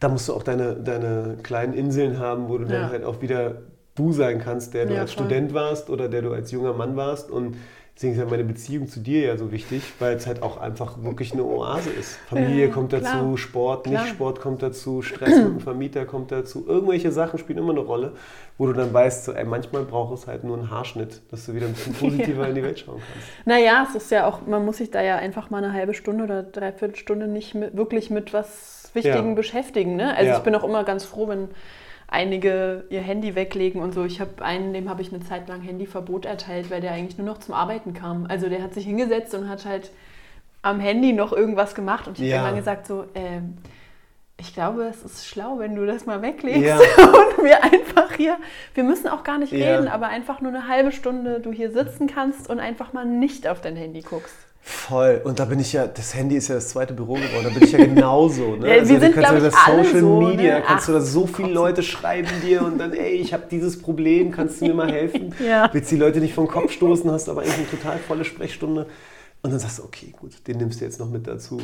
Da 0.00 0.08
musst 0.08 0.28
du 0.28 0.34
auch 0.34 0.42
deine, 0.42 0.74
deine 0.74 1.38
kleinen 1.42 1.72
Inseln 1.72 2.18
haben, 2.18 2.48
wo 2.48 2.58
du 2.58 2.64
ja. 2.64 2.80
dann 2.80 2.90
halt 2.90 3.04
auch 3.04 3.22
wieder 3.22 3.62
du 3.94 4.12
sein 4.12 4.40
kannst, 4.40 4.74
der 4.74 4.86
du 4.86 4.94
ja, 4.94 5.00
als 5.00 5.12
voll. 5.12 5.24
Student 5.24 5.54
warst 5.54 5.88
oder 5.90 6.08
der 6.08 6.22
du 6.22 6.32
als 6.32 6.50
junger 6.50 6.74
Mann 6.74 6.96
warst. 6.96 7.30
Und 7.30 7.56
Deswegen 7.96 8.12
ist 8.12 8.18
ja 8.18 8.26
meine 8.26 8.44
Beziehung 8.44 8.88
zu 8.88 9.00
dir 9.00 9.22
ja 9.22 9.38
so 9.38 9.50
wichtig, 9.52 9.82
weil 10.00 10.16
es 10.16 10.26
halt 10.26 10.42
auch 10.42 10.58
einfach 10.58 11.02
wirklich 11.02 11.32
eine 11.32 11.44
Oase 11.44 11.88
ist. 11.88 12.16
Familie 12.28 12.66
ja, 12.66 12.70
kommt 12.70 12.92
dazu, 12.92 13.04
klar. 13.04 13.38
Sport, 13.38 13.84
klar. 13.84 14.02
Nicht-Sport 14.02 14.38
kommt 14.38 14.62
dazu, 14.62 15.00
Stress 15.00 15.34
mit 15.38 15.46
dem 15.46 15.60
Vermieter 15.60 16.04
kommt 16.04 16.30
dazu. 16.30 16.66
Irgendwelche 16.68 17.10
Sachen 17.10 17.38
spielen 17.38 17.58
immer 17.58 17.70
eine 17.70 17.80
Rolle, 17.80 18.12
wo 18.58 18.66
du 18.66 18.74
dann 18.74 18.92
weißt, 18.92 19.24
so, 19.24 19.32
ey, 19.32 19.46
manchmal 19.46 19.84
braucht 19.84 20.12
es 20.12 20.26
halt 20.26 20.44
nur 20.44 20.58
einen 20.58 20.70
Haarschnitt, 20.70 21.22
dass 21.30 21.46
du 21.46 21.54
wieder 21.54 21.68
ein 21.68 21.72
bisschen 21.72 21.94
positiver 21.98 22.42
ja. 22.42 22.48
in 22.50 22.54
die 22.54 22.62
Welt 22.62 22.78
schauen 22.80 23.00
kannst. 23.00 23.28
Naja, 23.46 23.86
es 23.88 23.94
ist 23.94 24.10
ja 24.10 24.26
auch, 24.26 24.46
man 24.46 24.62
muss 24.62 24.76
sich 24.76 24.90
da 24.90 25.00
ja 25.00 25.16
einfach 25.16 25.48
mal 25.48 25.64
eine 25.64 25.72
halbe 25.72 25.94
Stunde 25.94 26.24
oder 26.24 26.42
dreiviertel 26.42 26.96
Stunde 26.96 27.28
nicht 27.28 27.54
mit, 27.54 27.78
wirklich 27.78 28.10
mit 28.10 28.34
was 28.34 28.75
Wichtigem 28.96 29.28
ja. 29.28 29.34
beschäftigen. 29.34 29.94
Ne? 29.94 30.16
Also 30.16 30.32
ich 30.32 30.38
bin 30.40 30.56
auch 30.56 30.64
immer 30.64 30.82
ganz 30.82 31.04
froh, 31.04 31.28
wenn 31.28 31.48
einige 32.08 32.84
ihr 32.90 33.00
Handy 33.00 33.34
weglegen 33.34 33.80
und 33.80 33.94
so. 33.94 34.04
Ich 34.04 34.20
habe 34.20 34.44
einen, 34.44 34.72
dem 34.72 34.88
habe 34.88 35.02
ich 35.02 35.12
eine 35.12 35.22
Zeit 35.22 35.48
lang 35.48 35.60
Handyverbot 35.60 36.24
erteilt, 36.24 36.70
weil 36.70 36.80
der 36.80 36.92
eigentlich 36.92 37.18
nur 37.18 37.26
noch 37.26 37.38
zum 37.38 37.54
Arbeiten 37.54 37.94
kam. 37.94 38.26
Also 38.28 38.48
der 38.48 38.62
hat 38.62 38.74
sich 38.74 38.84
hingesetzt 38.84 39.34
und 39.34 39.48
hat 39.48 39.64
halt 39.64 39.90
am 40.62 40.80
Handy 40.80 41.12
noch 41.12 41.32
irgendwas 41.32 41.74
gemacht 41.74 42.08
und 42.08 42.18
ich 42.18 42.28
ja. 42.28 42.38
habe 42.38 42.48
dann 42.48 42.56
gesagt 42.56 42.86
so, 42.86 43.02
äh, 43.14 43.40
ich 44.38 44.52
glaube, 44.52 44.84
es 44.84 45.02
ist 45.02 45.26
schlau, 45.26 45.58
wenn 45.58 45.74
du 45.74 45.86
das 45.86 46.04
mal 46.04 46.20
weglegst 46.20 46.62
ja. 46.62 46.76
und 46.98 47.44
wir 47.44 47.64
einfach 47.64 48.12
hier, 48.12 48.36
wir 48.74 48.84
müssen 48.84 49.08
auch 49.08 49.24
gar 49.24 49.38
nicht 49.38 49.52
ja. 49.52 49.76
reden, 49.76 49.88
aber 49.88 50.08
einfach 50.08 50.40
nur 50.40 50.52
eine 50.52 50.68
halbe 50.68 50.92
Stunde 50.92 51.40
du 51.40 51.52
hier 51.52 51.70
sitzen 51.70 52.06
kannst 52.06 52.50
und 52.50 52.60
einfach 52.60 52.92
mal 52.92 53.06
nicht 53.06 53.48
auf 53.48 53.60
dein 53.60 53.76
Handy 53.76 54.02
guckst. 54.02 54.36
Voll. 54.68 55.20
Und 55.22 55.38
da 55.38 55.44
bin 55.44 55.60
ich 55.60 55.72
ja, 55.74 55.86
das 55.86 56.12
Handy 56.12 56.34
ist 56.34 56.48
ja 56.48 56.56
das 56.56 56.70
zweite 56.70 56.92
Büro 56.92 57.14
geworden, 57.14 57.44
da 57.44 57.50
bin 57.50 57.62
ich 57.62 57.70
ja 57.70 57.78
genauso. 57.78 58.56
Ne? 58.56 58.66
ja, 58.74 58.80
also 58.80 58.92
wir 58.94 59.00
sind, 59.00 59.14
kannst 59.14 59.30
du 59.30 59.36
über 59.36 59.50
Social 59.52 60.00
so, 60.00 60.20
Media, 60.22 60.54
ne? 60.56 60.64
kannst 60.66 60.82
Ach, 60.82 60.86
du 60.88 60.92
da 60.94 61.00
so 61.02 61.26
viele 61.28 61.50
Leute 61.50 61.84
schreiben 61.84 62.28
dir 62.44 62.62
und 62.62 62.76
dann, 62.76 62.92
ey, 62.92 63.12
ich 63.12 63.32
habe 63.32 63.44
dieses 63.48 63.80
Problem, 63.80 64.32
kannst 64.32 64.60
du 64.60 64.66
mir 64.66 64.74
mal 64.74 64.90
helfen? 64.90 65.32
ja. 65.46 65.70
Willst 65.72 65.92
die 65.92 65.96
Leute 65.96 66.18
nicht 66.18 66.34
vom 66.34 66.48
Kopf 66.48 66.72
stoßen, 66.72 67.08
hast 67.12 67.28
aber 67.28 67.42
eigentlich 67.42 67.58
eine 67.58 67.70
total 67.70 67.98
volle 67.98 68.24
Sprechstunde. 68.24 68.88
Und 69.42 69.52
dann 69.52 69.60
sagst 69.60 69.78
du, 69.78 69.84
okay, 69.84 70.12
gut, 70.18 70.32
den 70.48 70.58
nimmst 70.58 70.80
du 70.80 70.84
jetzt 70.84 70.98
noch 70.98 71.10
mit 71.10 71.28
dazu. 71.28 71.60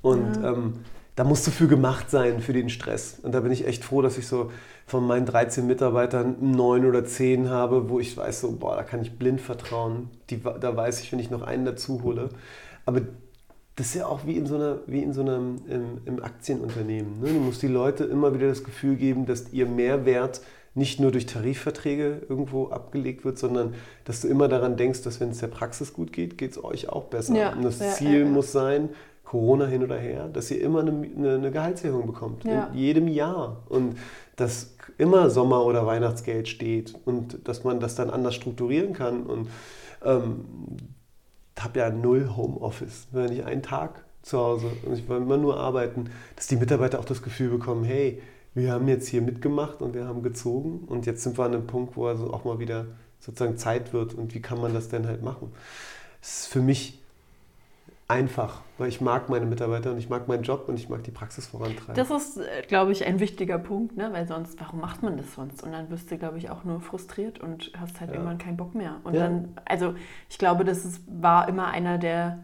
Und 0.00 0.36
ja. 0.40 0.52
ähm, 0.52 0.74
da 1.16 1.24
musst 1.24 1.48
du 1.48 1.50
für 1.50 1.66
gemacht 1.66 2.08
sein, 2.08 2.40
für 2.40 2.52
den 2.52 2.70
Stress. 2.70 3.18
Und 3.20 3.32
da 3.32 3.40
bin 3.40 3.50
ich 3.50 3.66
echt 3.66 3.84
froh, 3.84 4.00
dass 4.00 4.16
ich 4.16 4.28
so 4.28 4.52
von 4.86 5.06
meinen 5.06 5.26
13 5.26 5.66
Mitarbeitern 5.66 6.36
neun 6.40 6.84
oder 6.84 7.04
zehn 7.04 7.48
habe, 7.48 7.88
wo 7.88 8.00
ich 8.00 8.16
weiß, 8.16 8.42
so, 8.42 8.52
boah, 8.52 8.76
da 8.76 8.82
kann 8.82 9.00
ich 9.02 9.18
blind 9.18 9.40
vertrauen. 9.40 10.10
Die, 10.30 10.40
da 10.40 10.76
weiß 10.76 11.00
ich, 11.00 11.10
wenn 11.12 11.18
ich 11.18 11.30
noch 11.30 11.42
einen 11.42 11.64
dazu 11.64 12.02
hole. 12.02 12.28
Aber 12.84 13.00
das 13.76 13.86
ist 13.86 13.94
ja 13.94 14.06
auch 14.06 14.26
wie 14.26 14.36
in 14.36 14.46
so, 14.46 14.56
einer, 14.56 14.78
wie 14.86 15.02
in 15.02 15.12
so 15.12 15.22
einem 15.22 15.62
im, 15.68 16.00
im 16.04 16.22
Aktienunternehmen. 16.22 17.20
Ne? 17.20 17.28
Du 17.28 17.40
musst 17.40 17.62
die 17.62 17.68
Leute 17.68 18.04
immer 18.04 18.34
wieder 18.34 18.48
das 18.48 18.62
Gefühl 18.62 18.96
geben, 18.96 19.26
dass 19.26 19.52
ihr 19.52 19.66
Mehrwert 19.66 20.42
nicht 20.74 21.00
nur 21.00 21.12
durch 21.12 21.26
Tarifverträge 21.26 22.22
irgendwo 22.28 22.68
abgelegt 22.68 23.24
wird, 23.24 23.38
sondern 23.38 23.74
dass 24.04 24.20
du 24.20 24.28
immer 24.28 24.48
daran 24.48 24.76
denkst, 24.76 25.02
dass 25.02 25.20
wenn 25.20 25.30
es 25.30 25.38
der 25.38 25.46
Praxis 25.46 25.92
gut 25.92 26.12
geht, 26.12 26.36
geht 26.36 26.52
es 26.52 26.62
euch 26.62 26.88
auch 26.88 27.04
besser. 27.04 27.34
Ja, 27.34 27.52
Und 27.52 27.62
das 27.62 27.78
ja, 27.78 27.90
Ziel 27.92 28.20
ja, 28.20 28.26
muss 28.26 28.52
sein, 28.52 28.90
Corona 29.24 29.66
hin 29.66 29.82
oder 29.82 29.96
her, 29.96 30.28
dass 30.28 30.50
ihr 30.50 30.60
immer 30.60 30.80
eine, 30.80 30.90
eine, 30.90 31.34
eine 31.34 31.50
Gehaltserhöhung 31.50 32.06
bekommt. 32.06 32.44
In 32.44 32.78
jedem 32.78 33.08
Jahr. 33.08 33.62
Und 33.68 33.96
dass 34.36 34.74
immer 34.98 35.30
Sommer- 35.30 35.64
oder 35.64 35.86
Weihnachtsgeld 35.86 36.48
steht 36.48 36.94
und 37.04 37.46
dass 37.48 37.64
man 37.64 37.80
das 37.80 37.94
dann 37.94 38.10
anders 38.10 38.34
strukturieren 38.34 38.92
kann. 38.92 39.24
Und 39.24 39.48
ähm, 40.04 40.44
habe 41.58 41.78
ja 41.78 41.90
null 41.90 42.30
Homeoffice. 42.36 43.08
Wenn 43.12 43.32
ich 43.32 43.44
einen 43.44 43.62
Tag 43.62 44.04
zu 44.22 44.38
Hause 44.38 44.66
und 44.84 44.94
ich 44.94 45.08
will 45.08 45.18
immer 45.18 45.36
nur 45.36 45.58
arbeiten, 45.58 46.10
dass 46.36 46.46
die 46.46 46.56
Mitarbeiter 46.56 46.98
auch 46.98 47.04
das 47.04 47.22
Gefühl 47.22 47.50
bekommen, 47.50 47.84
hey, 47.84 48.22
wir 48.54 48.72
haben 48.72 48.86
jetzt 48.88 49.08
hier 49.08 49.20
mitgemacht 49.20 49.82
und 49.82 49.94
wir 49.94 50.06
haben 50.06 50.22
gezogen 50.22 50.84
und 50.86 51.06
jetzt 51.06 51.22
sind 51.22 51.36
wir 51.38 51.44
an 51.44 51.54
einem 51.54 51.66
Punkt, 51.66 51.96
wo 51.96 52.06
also 52.06 52.32
auch 52.32 52.44
mal 52.44 52.58
wieder 52.58 52.86
sozusagen 53.18 53.56
Zeit 53.56 53.92
wird 53.92 54.14
und 54.14 54.34
wie 54.34 54.40
kann 54.40 54.60
man 54.60 54.74
das 54.74 54.88
denn 54.88 55.06
halt 55.06 55.22
machen? 55.22 55.52
Das 56.20 56.40
ist 56.40 56.46
für 56.46 56.60
mich 56.60 57.02
einfach, 58.06 58.60
weil 58.76 58.88
ich 58.88 59.00
mag 59.00 59.28
meine 59.30 59.46
Mitarbeiter 59.46 59.90
und 59.90 59.98
ich 59.98 60.10
mag 60.10 60.28
meinen 60.28 60.42
Job 60.42 60.68
und 60.68 60.78
ich 60.78 60.88
mag 60.88 61.02
die 61.04 61.10
Praxis 61.10 61.46
vorantreiben. 61.46 61.94
Das 61.94 62.10
ist, 62.10 62.36
äh, 62.38 62.62
glaube 62.68 62.92
ich, 62.92 63.06
ein 63.06 63.18
wichtiger 63.18 63.58
Punkt, 63.58 63.96
ne? 63.96 64.12
weil 64.12 64.26
sonst, 64.26 64.60
warum 64.60 64.80
macht 64.80 65.02
man 65.02 65.16
das 65.16 65.34
sonst? 65.34 65.62
Und 65.62 65.72
dann 65.72 65.90
wirst 65.90 66.10
du, 66.10 66.18
glaube 66.18 66.38
ich, 66.38 66.50
auch 66.50 66.64
nur 66.64 66.80
frustriert 66.80 67.40
und 67.40 67.72
hast 67.78 68.00
halt 68.00 68.10
ja. 68.10 68.16
irgendwann 68.16 68.38
keinen 68.38 68.58
Bock 68.58 68.74
mehr. 68.74 68.96
Und 69.04 69.14
ja. 69.14 69.20
dann, 69.20 69.56
also 69.64 69.94
ich 70.28 70.38
glaube, 70.38 70.64
das 70.64 70.84
ist, 70.84 71.02
war 71.08 71.48
immer 71.48 71.68
einer 71.68 71.96
der, 71.96 72.40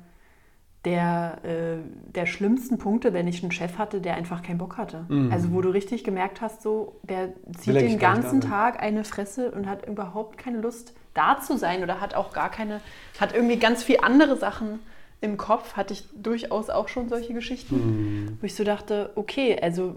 der, 0.87 1.44
äh, 1.44 1.77
der 2.14 2.25
schlimmsten 2.25 2.79
Punkte, 2.79 3.12
wenn 3.12 3.29
ich 3.29 3.42
einen 3.42 3.53
Chef 3.53 3.77
hatte, 3.77 4.01
der 4.01 4.14
einfach 4.14 4.42
keinen 4.42 4.57
Bock 4.57 4.79
hatte. 4.79 5.05
Mhm. 5.09 5.31
Also 5.31 5.53
wo 5.53 5.61
du 5.61 5.68
richtig 5.68 6.05
gemerkt 6.05 6.40
hast, 6.40 6.62
so, 6.62 6.99
der 7.03 7.35
zieht 7.59 7.75
den 7.75 7.99
ganzen 7.99 8.40
Tag 8.40 8.83
eine 8.83 9.05
Fresse 9.05 9.51
und 9.51 9.68
hat 9.68 9.87
überhaupt 9.87 10.38
keine 10.38 10.59
Lust, 10.59 10.94
da 11.12 11.38
zu 11.38 11.59
sein 11.59 11.83
oder 11.83 12.01
hat 12.01 12.14
auch 12.14 12.33
gar 12.33 12.51
keine, 12.51 12.81
hat 13.20 13.35
irgendwie 13.35 13.59
ganz 13.59 13.83
viel 13.83 13.99
andere 14.01 14.37
Sachen 14.38 14.79
im 15.20 15.37
Kopf 15.37 15.76
hatte 15.76 15.92
ich 15.92 16.04
durchaus 16.14 16.70
auch 16.70 16.88
schon 16.88 17.09
solche 17.09 17.35
Geschichten, 17.35 17.76
mhm. 17.76 18.38
wo 18.40 18.46
ich 18.46 18.54
so 18.54 18.64
dachte, 18.64 19.11
okay, 19.16 19.59
also 19.61 19.96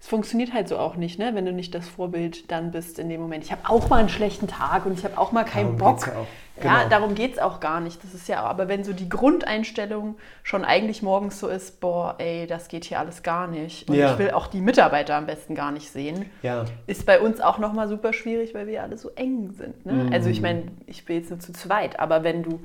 es 0.00 0.06
funktioniert 0.06 0.52
halt 0.52 0.68
so 0.68 0.78
auch 0.78 0.94
nicht, 0.94 1.18
ne? 1.18 1.34
wenn 1.34 1.44
du 1.44 1.52
nicht 1.52 1.74
das 1.74 1.88
Vorbild 1.88 2.52
dann 2.52 2.70
bist 2.70 3.00
in 3.00 3.08
dem 3.08 3.20
Moment. 3.20 3.44
Ich 3.44 3.50
habe 3.50 3.62
auch 3.68 3.88
mal 3.88 3.96
einen 3.96 4.08
schlechten 4.08 4.46
Tag 4.46 4.86
und 4.86 4.96
ich 4.96 5.04
habe 5.04 5.18
auch 5.18 5.32
mal 5.32 5.42
keinen 5.42 5.76
darum 5.76 5.96
Bock. 5.96 6.06
Ja, 6.06 6.12
genau. 6.60 6.74
ja, 6.74 6.88
darum 6.88 7.14
geht 7.16 7.32
es 7.32 7.38
auch 7.40 7.58
gar 7.58 7.80
nicht. 7.80 8.02
Das 8.04 8.14
ist 8.14 8.28
ja, 8.28 8.44
aber 8.44 8.68
wenn 8.68 8.84
so 8.84 8.92
die 8.92 9.08
Grundeinstellung 9.08 10.14
schon 10.44 10.64
eigentlich 10.64 11.02
morgens 11.02 11.40
so 11.40 11.48
ist, 11.48 11.80
boah, 11.80 12.14
ey, 12.18 12.46
das 12.46 12.68
geht 12.68 12.84
hier 12.84 13.00
alles 13.00 13.24
gar 13.24 13.48
nicht. 13.48 13.90
Und 13.90 13.96
ja. 13.96 14.12
ich 14.12 14.18
will 14.20 14.30
auch 14.30 14.46
die 14.46 14.60
Mitarbeiter 14.60 15.16
am 15.16 15.26
besten 15.26 15.56
gar 15.56 15.72
nicht 15.72 15.90
sehen, 15.90 16.26
ja. 16.42 16.64
ist 16.86 17.04
bei 17.04 17.20
uns 17.20 17.40
auch 17.40 17.58
nochmal 17.58 17.88
super 17.88 18.12
schwierig, 18.12 18.54
weil 18.54 18.68
wir 18.68 18.84
alle 18.84 18.98
so 18.98 19.10
eng 19.16 19.50
sind. 19.50 19.84
Ne? 19.84 19.94
Mhm. 19.94 20.12
Also 20.12 20.30
ich 20.30 20.40
meine, 20.40 20.62
ich 20.86 21.06
bin 21.06 21.16
jetzt 21.16 21.30
nur 21.30 21.40
zu 21.40 21.52
zweit, 21.52 21.98
aber 21.98 22.22
wenn 22.22 22.44
du 22.44 22.60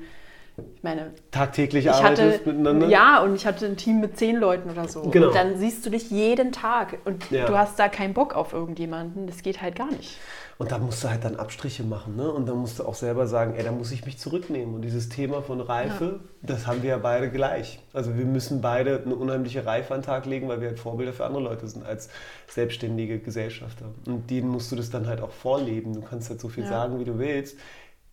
ich 0.56 0.82
meine, 0.82 1.12
tagtäglich 1.32 1.86
ich 1.86 1.90
arbeitest 1.90 2.40
hatte, 2.40 2.48
miteinander? 2.48 2.88
Ja, 2.88 3.22
und 3.22 3.34
ich 3.34 3.44
hatte 3.44 3.66
ein 3.66 3.76
Team 3.76 4.00
mit 4.00 4.16
zehn 4.16 4.36
Leuten 4.36 4.70
oder 4.70 4.86
so. 4.86 5.02
Genau. 5.02 5.28
Und 5.28 5.34
dann 5.34 5.58
siehst 5.58 5.84
du 5.84 5.90
dich 5.90 6.10
jeden 6.10 6.52
Tag 6.52 6.98
und 7.04 7.30
ja. 7.30 7.46
du 7.46 7.58
hast 7.58 7.78
da 7.78 7.88
keinen 7.88 8.14
Bock 8.14 8.34
auf 8.36 8.52
irgendjemanden. 8.52 9.26
Das 9.26 9.42
geht 9.42 9.60
halt 9.60 9.74
gar 9.74 9.90
nicht. 9.90 10.16
Und 10.56 10.70
da 10.70 10.78
musst 10.78 11.02
du 11.02 11.10
halt 11.10 11.24
dann 11.24 11.34
Abstriche 11.34 11.82
machen. 11.82 12.14
Ne? 12.14 12.30
Und 12.30 12.48
dann 12.48 12.58
musst 12.58 12.78
du 12.78 12.84
auch 12.84 12.94
selber 12.94 13.26
sagen, 13.26 13.54
ey, 13.56 13.64
da 13.64 13.72
muss 13.72 13.90
ich 13.90 14.06
mich 14.06 14.18
zurücknehmen. 14.18 14.76
Und 14.76 14.82
dieses 14.82 15.08
Thema 15.08 15.42
von 15.42 15.60
Reife, 15.60 16.04
ja. 16.04 16.28
das 16.42 16.68
haben 16.68 16.82
wir 16.82 16.90
ja 16.90 16.98
beide 16.98 17.30
gleich. 17.30 17.80
Also 17.92 18.16
wir 18.16 18.24
müssen 18.24 18.60
beide 18.60 19.02
eine 19.04 19.16
unheimliche 19.16 19.66
Reife 19.66 19.92
an 19.94 20.00
den 20.00 20.06
Tag 20.06 20.26
legen, 20.26 20.46
weil 20.48 20.60
wir 20.60 20.68
halt 20.68 20.78
Vorbilder 20.78 21.12
für 21.12 21.24
andere 21.24 21.42
Leute 21.42 21.66
sind 21.66 21.84
als 21.84 22.08
selbstständige 22.46 23.18
Gesellschafter. 23.18 23.86
Und 24.06 24.30
denen 24.30 24.48
musst 24.48 24.70
du 24.70 24.76
das 24.76 24.90
dann 24.90 25.08
halt 25.08 25.20
auch 25.20 25.32
vorleben. 25.32 25.92
Du 25.94 26.02
kannst 26.02 26.30
halt 26.30 26.40
so 26.40 26.48
viel 26.48 26.62
ja. 26.62 26.70
sagen, 26.70 27.00
wie 27.00 27.04
du 27.04 27.18
willst. 27.18 27.58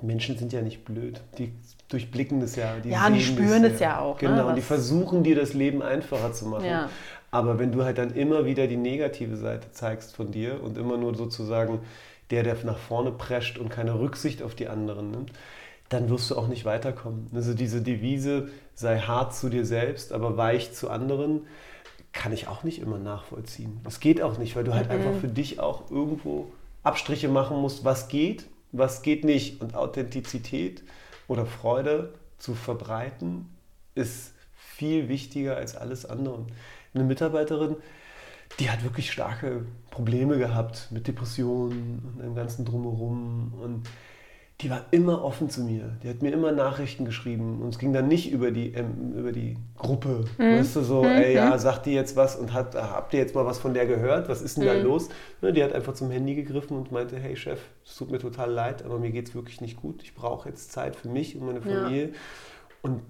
Menschen 0.01 0.35
sind 0.35 0.51
ja 0.51 0.63
nicht 0.63 0.83
blöd. 0.83 1.21
Die 1.37 1.53
durchblicken 1.93 2.39
das 2.39 2.55
ja. 2.55 2.75
Die 2.83 2.89
ja, 2.89 3.09
die 3.09 3.21
spüren 3.21 3.63
es 3.63 3.79
ja. 3.79 3.89
ja. 3.89 3.99
auch. 3.99 4.21
Ne, 4.21 4.27
genau, 4.27 4.43
ne, 4.43 4.45
und 4.47 4.55
die 4.55 4.61
versuchen 4.61 5.23
dir 5.23 5.35
das 5.35 5.53
Leben 5.53 5.81
einfacher 5.81 6.33
zu 6.33 6.45
machen. 6.47 6.65
Ja. 6.65 6.89
Aber 7.31 7.59
wenn 7.59 7.71
du 7.71 7.83
halt 7.83 7.97
dann 7.97 8.13
immer 8.13 8.45
wieder 8.45 8.67
die 8.67 8.77
negative 8.77 9.37
Seite 9.37 9.71
zeigst 9.71 10.15
von 10.15 10.31
dir 10.31 10.61
und 10.61 10.77
immer 10.77 10.97
nur 10.97 11.15
sozusagen 11.15 11.79
der, 12.29 12.43
der 12.43 12.57
nach 12.65 12.77
vorne 12.77 13.11
prescht 13.11 13.57
und 13.57 13.69
keine 13.69 13.99
Rücksicht 13.99 14.43
auf 14.43 14.55
die 14.55 14.67
anderen 14.67 15.11
nimmt, 15.11 15.31
dann 15.89 16.09
wirst 16.09 16.31
du 16.31 16.37
auch 16.37 16.47
nicht 16.47 16.65
weiterkommen. 16.65 17.29
Also 17.33 17.53
diese 17.53 17.81
Devise, 17.81 18.49
sei 18.75 18.99
hart 18.99 19.35
zu 19.35 19.49
dir 19.49 19.65
selbst, 19.65 20.13
aber 20.13 20.37
weich 20.37 20.73
zu 20.73 20.89
anderen, 20.89 21.41
kann 22.13 22.33
ich 22.33 22.47
auch 22.47 22.63
nicht 22.63 22.81
immer 22.81 22.97
nachvollziehen. 22.97 23.79
Das 23.83 23.99
geht 23.99 24.21
auch 24.21 24.37
nicht, 24.37 24.55
weil 24.55 24.63
du 24.63 24.73
halt 24.73 24.87
mhm. 24.87 24.95
einfach 24.95 25.19
für 25.19 25.27
dich 25.27 25.59
auch 25.59 25.89
irgendwo 25.91 26.47
Abstriche 26.83 27.29
machen 27.29 27.57
musst, 27.57 27.85
was 27.85 28.07
geht, 28.07 28.45
was 28.71 29.01
geht 29.01 29.23
nicht. 29.23 29.61
Und 29.61 29.75
Authentizität 29.75 30.83
oder 31.27 31.45
Freude 31.45 32.13
zu 32.37 32.55
verbreiten, 32.55 33.49
ist 33.95 34.33
viel 34.55 35.09
wichtiger 35.09 35.57
als 35.57 35.75
alles 35.75 36.05
andere. 36.05 36.45
Eine 36.93 37.03
Mitarbeiterin, 37.03 37.75
die 38.59 38.69
hat 38.69 38.83
wirklich 38.83 39.11
starke 39.11 39.65
Probleme 39.89 40.37
gehabt 40.37 40.87
mit 40.91 41.07
Depressionen 41.07 42.13
und 42.15 42.23
dem 42.23 42.35
ganzen 42.35 42.65
Drumherum. 42.65 43.53
Und 43.61 43.87
die 44.61 44.69
war 44.69 44.85
immer 44.91 45.23
offen 45.23 45.49
zu 45.49 45.61
mir. 45.61 45.97
Die 46.03 46.09
hat 46.09 46.21
mir 46.21 46.31
immer 46.31 46.51
Nachrichten 46.51 47.05
geschrieben. 47.05 47.61
Und 47.61 47.69
es 47.69 47.79
ging 47.79 47.93
dann 47.93 48.07
nicht 48.07 48.31
über 48.31 48.51
die, 48.51 48.73
ähm, 48.73 49.13
über 49.15 49.31
die 49.31 49.57
Gruppe. 49.77 50.25
Mhm. 50.37 50.59
Weißt 50.59 50.75
du, 50.75 50.81
so, 50.81 51.03
mhm. 51.03 51.09
ey, 51.09 51.33
ja, 51.33 51.57
sagt 51.57 51.87
die 51.87 51.93
jetzt 51.93 52.15
was 52.15 52.35
und 52.35 52.53
hat, 52.53 52.75
habt 52.75 53.13
ihr 53.13 53.19
jetzt 53.19 53.33
mal 53.33 53.45
was 53.45 53.57
von 53.57 53.73
der 53.73 53.87
gehört? 53.87 54.29
Was 54.29 54.41
ist 54.41 54.57
denn 54.57 54.63
mhm. 54.63 54.67
da 54.67 54.73
los? 54.73 55.09
Ne, 55.41 55.51
die 55.51 55.63
hat 55.63 55.73
einfach 55.73 55.93
zum 55.93 56.11
Handy 56.11 56.35
gegriffen 56.35 56.77
und 56.77 56.91
meinte, 56.91 57.17
hey 57.17 57.35
Chef, 57.35 57.59
es 57.83 57.95
tut 57.95 58.11
mir 58.11 58.19
total 58.19 58.51
leid, 58.51 58.85
aber 58.85 58.99
mir 58.99 59.11
geht 59.11 59.29
es 59.29 59.35
wirklich 59.35 59.61
nicht 59.61 59.77
gut. 59.81 60.03
Ich 60.03 60.13
brauche 60.13 60.47
jetzt 60.49 60.71
Zeit 60.71 60.95
für 60.95 61.09
mich 61.09 61.35
und 61.35 61.45
meine 61.45 61.61
Familie. 61.61 62.07
Ja. 62.07 62.13
Und 62.83 63.01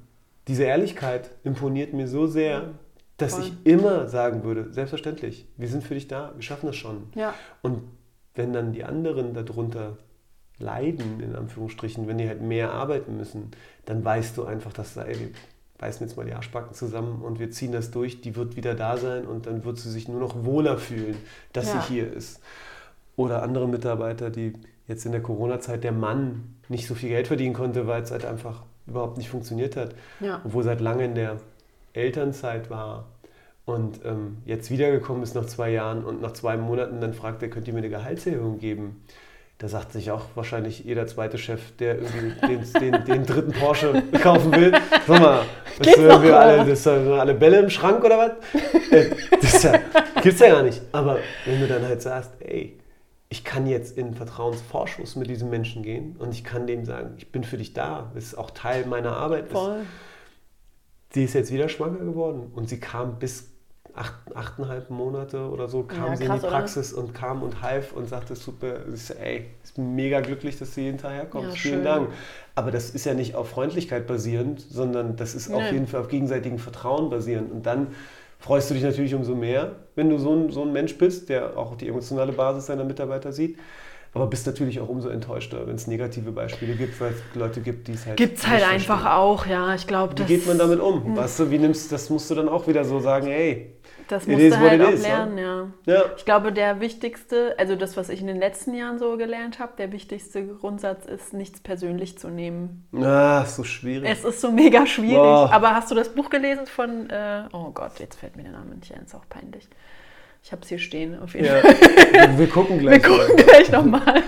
diese 0.47 0.63
Ehrlichkeit 0.63 1.31
imponiert 1.43 1.93
mir 1.93 2.07
so 2.07 2.27
sehr, 2.27 2.69
dass 3.17 3.35
Voll. 3.35 3.43
ich 3.43 3.53
immer 3.65 4.07
sagen 4.07 4.43
würde, 4.43 4.71
selbstverständlich, 4.71 5.47
wir 5.57 5.67
sind 5.67 5.83
für 5.83 5.93
dich 5.93 6.07
da, 6.07 6.31
wir 6.35 6.41
schaffen 6.41 6.67
das 6.67 6.75
schon. 6.75 7.09
Ja. 7.15 7.33
Und 7.61 7.83
wenn 8.35 8.53
dann 8.53 8.71
die 8.71 8.83
anderen 8.83 9.33
darunter 9.33 9.97
leiden, 10.61 11.19
in 11.21 11.35
Anführungsstrichen, 11.35 12.07
wenn 12.07 12.17
die 12.17 12.27
halt 12.27 12.41
mehr 12.41 12.71
arbeiten 12.71 13.17
müssen, 13.17 13.51
dann 13.85 14.03
weißt 14.03 14.37
du 14.37 14.45
einfach, 14.45 14.73
dass 14.73 14.93
da, 14.93 15.03
ey, 15.03 15.19
wir 15.19 15.29
beißen 15.77 16.05
jetzt 16.05 16.15
mal 16.15 16.25
die 16.25 16.33
Arschbacken 16.33 16.73
zusammen 16.73 17.21
und 17.23 17.39
wir 17.39 17.51
ziehen 17.51 17.71
das 17.71 17.91
durch, 17.91 18.21
die 18.21 18.35
wird 18.35 18.55
wieder 18.55 18.75
da 18.75 18.97
sein 18.97 19.25
und 19.25 19.47
dann 19.47 19.65
wird 19.65 19.79
sie 19.79 19.89
sich 19.89 20.07
nur 20.07 20.19
noch 20.19 20.45
wohler 20.45 20.77
fühlen, 20.77 21.17
dass 21.53 21.73
ja. 21.73 21.81
sie 21.81 21.93
hier 21.93 22.13
ist. 22.13 22.39
Oder 23.15 23.43
andere 23.43 23.67
Mitarbeiter, 23.67 24.29
die 24.29 24.53
jetzt 24.87 25.05
in 25.05 25.11
der 25.11 25.21
Corona-Zeit 25.21 25.83
der 25.83 25.91
Mann 25.91 26.55
nicht 26.69 26.87
so 26.87 26.95
viel 26.95 27.09
Geld 27.09 27.27
verdienen 27.27 27.53
konnte, 27.53 27.87
weil 27.87 28.03
es 28.03 28.11
halt 28.11 28.25
einfach 28.25 28.63
überhaupt 28.87 29.17
nicht 29.17 29.29
funktioniert 29.29 29.75
hat. 29.75 29.95
Ja. 30.19 30.41
Obwohl 30.45 30.63
seit 30.63 30.81
lange 30.81 31.05
in 31.05 31.15
der 31.15 31.37
Elternzeit 31.93 32.69
war 32.69 33.05
und 33.65 34.01
ähm, 34.05 34.37
jetzt 34.45 34.69
wiedergekommen 34.71 35.23
ist 35.23 35.35
nach 35.35 35.45
zwei 35.45 35.71
Jahren 35.71 36.03
und 36.03 36.21
nach 36.21 36.33
zwei 36.33 36.57
Monaten 36.57 36.99
dann 37.01 37.13
fragt 37.13 37.41
er, 37.43 37.49
könnt 37.49 37.67
ihr 37.67 37.73
mir 37.73 37.79
eine 37.79 37.89
Gehaltserhöhung 37.89 38.59
geben? 38.59 39.03
Da 39.61 39.67
sagt 39.67 39.91
sich 39.91 40.09
auch 40.09 40.25
wahrscheinlich 40.33 40.79
jeder 40.85 41.05
zweite 41.05 41.37
Chef, 41.37 41.61
der 41.77 41.99
irgendwie 41.99 42.33
den, 42.47 42.73
den, 42.81 43.05
den 43.05 43.25
dritten 43.27 43.51
Porsche 43.51 44.01
kaufen 44.19 44.51
will. 44.53 44.73
Sag 45.07 45.21
mal, 45.21 45.43
das, 45.77 45.97
äh, 45.97 46.23
wir 46.23 46.39
alle, 46.39 46.65
das 46.65 46.81
sind 46.81 47.11
alle 47.11 47.35
Bälle 47.35 47.59
im 47.59 47.69
Schrank 47.69 48.03
oder 48.03 48.17
was? 48.17 48.31
Äh, 48.91 49.11
das 49.39 49.61
ja, 49.61 49.73
gibt's 50.23 50.39
ja 50.39 50.49
gar 50.49 50.63
nicht. 50.63 50.81
Aber 50.91 51.19
wenn 51.45 51.59
du 51.59 51.67
dann 51.67 51.83
halt 51.83 52.01
sagst, 52.01 52.31
ey, 52.39 52.79
ich 53.29 53.43
kann 53.43 53.67
jetzt 53.67 53.99
in 53.99 54.15
Vertrauensvorschuss 54.15 55.15
mit 55.15 55.29
diesem 55.29 55.51
Menschen 55.51 55.83
gehen 55.83 56.15
und 56.17 56.33
ich 56.33 56.43
kann 56.43 56.65
dem 56.65 56.83
sagen, 56.83 57.13
ich 57.17 57.31
bin 57.31 57.43
für 57.43 57.57
dich 57.57 57.73
da, 57.73 58.09
das 58.15 58.23
ist 58.23 58.37
auch 58.39 58.49
Teil 58.49 58.87
meiner 58.87 59.15
Arbeit. 59.15 59.49
Voll. 59.49 59.81
Sie 61.13 61.23
ist 61.23 61.35
jetzt 61.35 61.51
wieder 61.51 61.69
schwanger 61.69 61.99
geworden 61.99 62.51
und 62.55 62.67
sie 62.67 62.79
kam 62.79 63.19
bis 63.19 63.50
acht, 63.95 64.35
achteinhalb 64.35 64.89
Monate 64.89 65.49
oder 65.49 65.67
so 65.67 65.83
kam 65.83 66.07
ja, 66.07 66.15
sie 66.15 66.25
in 66.25 66.33
die 66.33 66.39
Praxis 66.39 66.93
oder? 66.93 67.03
und 67.03 67.13
kam 67.13 67.43
und 67.43 67.61
half 67.61 67.93
und 67.93 68.07
sagte, 68.07 68.35
super, 68.35 68.79
ey, 69.21 69.45
ich 69.63 69.73
bin 69.73 69.95
mega 69.95 70.21
glücklich, 70.21 70.57
dass 70.57 70.73
du 70.75 70.81
hinterher 70.81 71.25
kommst. 71.25 71.49
Ja, 71.49 71.55
Vielen 71.55 71.75
schön. 71.75 71.83
Dank. 71.83 72.09
Aber 72.55 72.71
das 72.71 72.91
ist 72.91 73.05
ja 73.05 73.13
nicht 73.13 73.35
auf 73.35 73.49
Freundlichkeit 73.49 74.07
basierend, 74.07 74.61
sondern 74.61 75.15
das 75.15 75.35
ist 75.35 75.49
nee. 75.49 75.55
auf 75.55 75.71
jeden 75.71 75.87
Fall 75.87 76.01
auf 76.01 76.07
gegenseitigem 76.07 76.59
Vertrauen 76.59 77.09
basierend. 77.09 77.51
Und 77.51 77.65
dann 77.65 77.87
freust 78.39 78.69
du 78.69 78.73
dich 78.73 78.83
natürlich 78.83 79.13
umso 79.13 79.35
mehr, 79.35 79.75
wenn 79.95 80.09
du 80.09 80.17
so 80.17 80.33
ein, 80.33 80.51
so 80.51 80.63
ein 80.63 80.73
Mensch 80.73 80.97
bist, 80.97 81.29
der 81.29 81.57
auch 81.57 81.75
die 81.75 81.87
emotionale 81.87 82.31
Basis 82.31 82.65
seiner 82.65 82.83
Mitarbeiter 82.83 83.31
sieht. 83.31 83.57
Aber 84.13 84.27
bist 84.27 84.45
natürlich 84.45 84.81
auch 84.81 84.89
umso 84.89 85.07
enttäuschter, 85.07 85.65
wenn 85.67 85.75
es 85.75 85.87
negative 85.87 86.33
Beispiele 86.33 86.75
gibt, 86.75 86.99
weil 86.99 87.13
es 87.13 87.21
Leute 87.33 87.61
gibt, 87.61 87.87
die 87.87 87.93
es 87.93 88.05
halt. 88.05 88.17
Gibt 88.17 88.39
es 88.39 88.47
halt 88.47 88.63
einfach 88.63 89.05
auch, 89.05 89.45
ja. 89.45 89.73
Ich 89.73 89.87
glaube, 89.87 90.17
Wie 90.17 90.25
geht 90.25 90.45
man 90.45 90.57
damit 90.57 90.81
um? 90.81 91.15
Weißt 91.15 91.39
du, 91.39 91.49
wie 91.49 91.57
nimmst 91.57 91.93
das 91.93 92.09
musst 92.09 92.29
du 92.29 92.35
dann 92.35 92.49
auch 92.49 92.67
wieder 92.67 92.83
so 92.83 92.99
sagen, 92.99 93.27
ey, 93.27 93.73
das 94.11 94.27
musst 94.27 94.51
du 94.51 94.59
halt 94.59 94.81
auch 94.81 94.91
is, 94.91 95.01
lernen, 95.01 95.37
ja. 95.37 95.67
ja. 95.85 96.03
Ich 96.17 96.25
glaube, 96.25 96.51
der 96.51 96.79
wichtigste, 96.79 97.55
also 97.57 97.75
das, 97.75 97.95
was 97.97 98.09
ich 98.09 98.21
in 98.21 98.27
den 98.27 98.39
letzten 98.39 98.73
Jahren 98.73 98.99
so 98.99 99.17
gelernt 99.17 99.59
habe, 99.59 99.73
der 99.77 99.91
wichtigste 99.91 100.45
Grundsatz 100.45 101.05
ist, 101.05 101.33
nichts 101.33 101.59
persönlich 101.59 102.17
zu 102.17 102.29
nehmen. 102.29 102.85
Ah, 102.95 103.45
so 103.45 103.63
schwierig. 103.63 104.09
Es 104.09 104.23
ist 104.23 104.41
so 104.41 104.51
mega 104.51 104.85
schwierig. 104.85 105.15
Boah. 105.15 105.49
Aber 105.51 105.75
hast 105.75 105.89
du 105.91 105.95
das 105.95 106.09
Buch 106.09 106.29
gelesen 106.29 106.67
von, 106.67 107.09
äh, 107.09 107.43
oh 107.53 107.71
Gott, 107.71 107.99
jetzt 107.99 108.19
fällt 108.19 108.35
mir 108.35 108.43
der 108.43 108.51
Name 108.53 108.75
nicht 108.75 108.93
ein, 108.93 109.03
ist 109.03 109.15
auch 109.15 109.27
peinlich. 109.29 109.67
Ich 110.43 110.51
habe 110.51 110.63
es 110.63 110.69
hier 110.69 110.79
stehen, 110.79 111.19
auf 111.19 111.35
jeden 111.35 111.45
ja. 111.45 111.59
Fall. 111.59 112.37
Wir 112.37 112.47
gucken 112.47 112.79
gleich. 112.79 113.03
Wir 113.03 113.09
gucken 113.09 113.35
mal. 113.35 113.43
gleich 113.43 113.71
nochmal. 113.71 114.23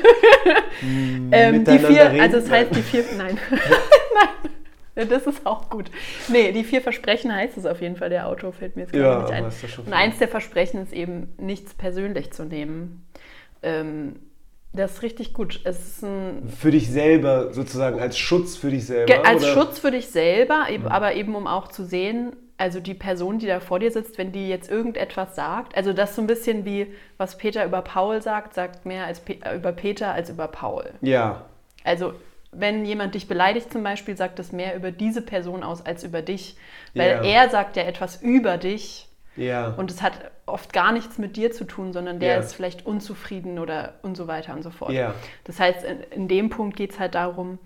Ähm, 1.32 1.66
die 1.66 1.80
vier, 1.80 2.22
also 2.22 2.38
es 2.38 2.50
heißt 2.50 2.76
die 2.76 2.82
vier, 2.82 3.04
nein. 3.18 3.38
nein. 3.52 4.52
Das 4.96 5.26
ist 5.26 5.46
auch 5.46 5.70
gut. 5.70 5.90
Nee, 6.28 6.52
die 6.52 6.64
vier 6.64 6.82
Versprechen 6.82 7.34
heißt 7.34 7.58
es 7.58 7.66
auf 7.66 7.82
jeden 7.82 7.96
Fall. 7.96 8.10
Der 8.10 8.28
Autor 8.28 8.54
fällt 8.54 8.76
mir 8.76 8.84
jetzt 8.84 8.94
gerade 8.94 9.32
ja, 9.34 9.42
nicht 9.42 9.68
ein. 9.78 9.86
Und 9.86 9.94
eins 9.94 10.20
der 10.20 10.28
Versprechen 10.28 10.82
ist 10.84 10.94
eben, 10.94 11.34
nichts 11.38 11.74
persönlich 11.74 12.32
zu 12.32 12.46
nehmen. 12.46 13.06
Ähm, 13.64 14.18
das 14.74 14.94
ist 14.94 15.02
richtig 15.04 15.34
gut. 15.34 15.62
Es 15.64 16.04
ist 16.04 16.06
für 16.60 16.72
dich 16.72 16.90
selber 16.90 17.54
sozusagen, 17.54 18.00
als 18.00 18.18
Schutz 18.18 18.58
für 18.58 18.72
dich 18.72 18.86
selber. 18.86 19.26
Als 19.26 19.44
oder? 19.44 19.54
Schutz 19.54 19.80
für 19.80 19.92
dich 19.92 20.08
selber, 20.08 20.66
mhm. 20.70 20.88
aber 20.88 21.14
eben 21.14 21.36
um 21.36 21.48
auch 21.48 21.68
zu 21.68 21.86
sehen, 21.86 22.36
also 22.58 22.80
die 22.80 22.94
Person, 22.94 23.40
die 23.40 23.48
da 23.48 23.60
vor 23.60 23.80
dir 23.80 23.92
sitzt, 23.92 24.18
wenn 24.18 24.32
die 24.32 24.48
jetzt 24.48 24.70
irgendetwas 24.70 25.36
sagt, 25.36 25.76
also 25.76 25.94
das 25.94 26.16
so 26.16 26.22
ein 26.22 26.28
bisschen 26.28 26.66
wie, 26.66 26.88
was 27.18 27.38
Peter 27.38 27.66
über 27.66 27.82
Paul 27.82 28.22
sagt, 28.22 28.54
sagt 28.54 28.86
mehr 28.86 29.06
als 29.06 29.20
Pe 29.20 29.38
über 29.56 29.72
Peter 29.72 30.14
als 30.14 30.30
über 30.30 30.48
Paul. 30.48 30.86
Ja. 31.02 31.46
Also 31.84 32.14
wenn 32.56 32.86
jemand 32.86 33.16
dich 33.16 33.28
beleidigt 33.28 33.72
zum 33.72 33.84
Beispiel, 33.84 34.18
sagt 34.18 34.40
das 34.40 34.52
mehr 34.52 34.76
über 34.76 34.92
diese 34.92 35.22
Person 35.22 35.64
aus 35.64 35.86
als 35.86 36.04
über 36.04 36.22
dich. 36.22 36.58
Weil 36.94 37.24
yeah. 37.24 37.44
er 37.44 37.50
sagt 37.50 37.76
ja 37.78 37.84
etwas 37.84 38.22
über 38.22 38.58
dich. 38.58 39.08
Yeah. 39.38 39.74
Und 39.76 39.90
es 39.90 40.02
hat 40.02 40.14
oft 40.46 40.74
gar 40.74 40.92
nichts 40.92 41.18
mit 41.18 41.38
dir 41.38 41.52
zu 41.52 41.66
tun, 41.66 41.94
sondern 41.94 42.20
der 42.20 42.36
yeah. 42.36 42.40
ist 42.40 42.54
vielleicht 42.54 42.86
unzufrieden 42.86 43.60
oder 43.60 43.96
und 44.04 44.16
so 44.16 44.28
weiter 44.28 44.54
und 44.54 44.64
so 44.64 44.70
fort. 44.70 44.94
Das 45.44 45.60
heißt, 45.60 45.84
in, 45.84 46.00
in 46.12 46.28
dem 46.28 46.50
Punkt 46.50 46.78
geht 46.78 46.92
es 46.92 47.00
halt 47.00 47.16
darum, 47.16 47.60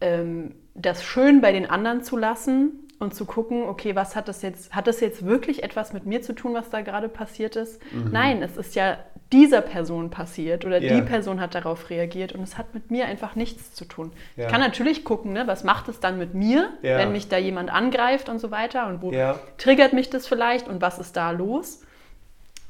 ähm, 0.00 0.54
das 0.74 1.04
schön 1.04 1.40
bei 1.40 1.52
den 1.52 1.68
anderen 1.68 2.02
zu 2.02 2.16
lassen 2.16 2.85
und 2.98 3.14
zu 3.14 3.26
gucken, 3.26 3.64
okay, 3.64 3.94
was 3.94 4.16
hat 4.16 4.28
das 4.28 4.42
jetzt, 4.42 4.74
hat 4.74 4.86
das 4.86 5.00
jetzt 5.00 5.24
wirklich 5.24 5.62
etwas 5.62 5.92
mit 5.92 6.06
mir 6.06 6.22
zu 6.22 6.32
tun, 6.32 6.54
was 6.54 6.70
da 6.70 6.80
gerade 6.80 7.08
passiert 7.08 7.56
ist? 7.56 7.80
Mhm. 7.92 8.10
Nein, 8.10 8.42
es 8.42 8.56
ist 8.56 8.74
ja 8.74 8.98
dieser 9.32 9.60
Person 9.60 10.10
passiert 10.10 10.64
oder 10.64 10.80
yeah. 10.80 10.94
die 10.94 11.02
Person 11.02 11.40
hat 11.40 11.54
darauf 11.54 11.90
reagiert 11.90 12.32
und 12.32 12.42
es 12.42 12.56
hat 12.56 12.74
mit 12.74 12.90
mir 12.90 13.06
einfach 13.06 13.34
nichts 13.34 13.74
zu 13.74 13.84
tun. 13.84 14.12
Ja. 14.36 14.44
Ich 14.44 14.52
kann 14.52 14.60
natürlich 14.60 15.04
gucken, 15.04 15.32
ne, 15.32 15.46
was 15.46 15.64
macht 15.64 15.88
es 15.88 15.98
dann 15.98 16.16
mit 16.16 16.34
mir, 16.34 16.70
ja. 16.82 16.96
wenn 16.98 17.12
mich 17.12 17.28
da 17.28 17.36
jemand 17.36 17.70
angreift 17.70 18.28
und 18.28 18.38
so 18.38 18.50
weiter 18.50 18.86
und 18.86 19.02
wo 19.02 19.10
ja. 19.10 19.38
triggert 19.58 19.92
mich 19.92 20.10
das 20.10 20.28
vielleicht 20.28 20.68
und 20.68 20.80
was 20.80 20.98
ist 20.98 21.16
da 21.16 21.32
los? 21.32 21.82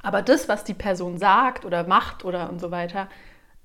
Aber 0.03 0.22
das, 0.22 0.49
was 0.49 0.64
die 0.64 0.74
Person 0.74 1.18
sagt 1.18 1.64
oder 1.64 1.87
macht 1.87 2.24
oder 2.24 2.49
und 2.49 2.61
so 2.61 2.70
weiter, 2.70 3.09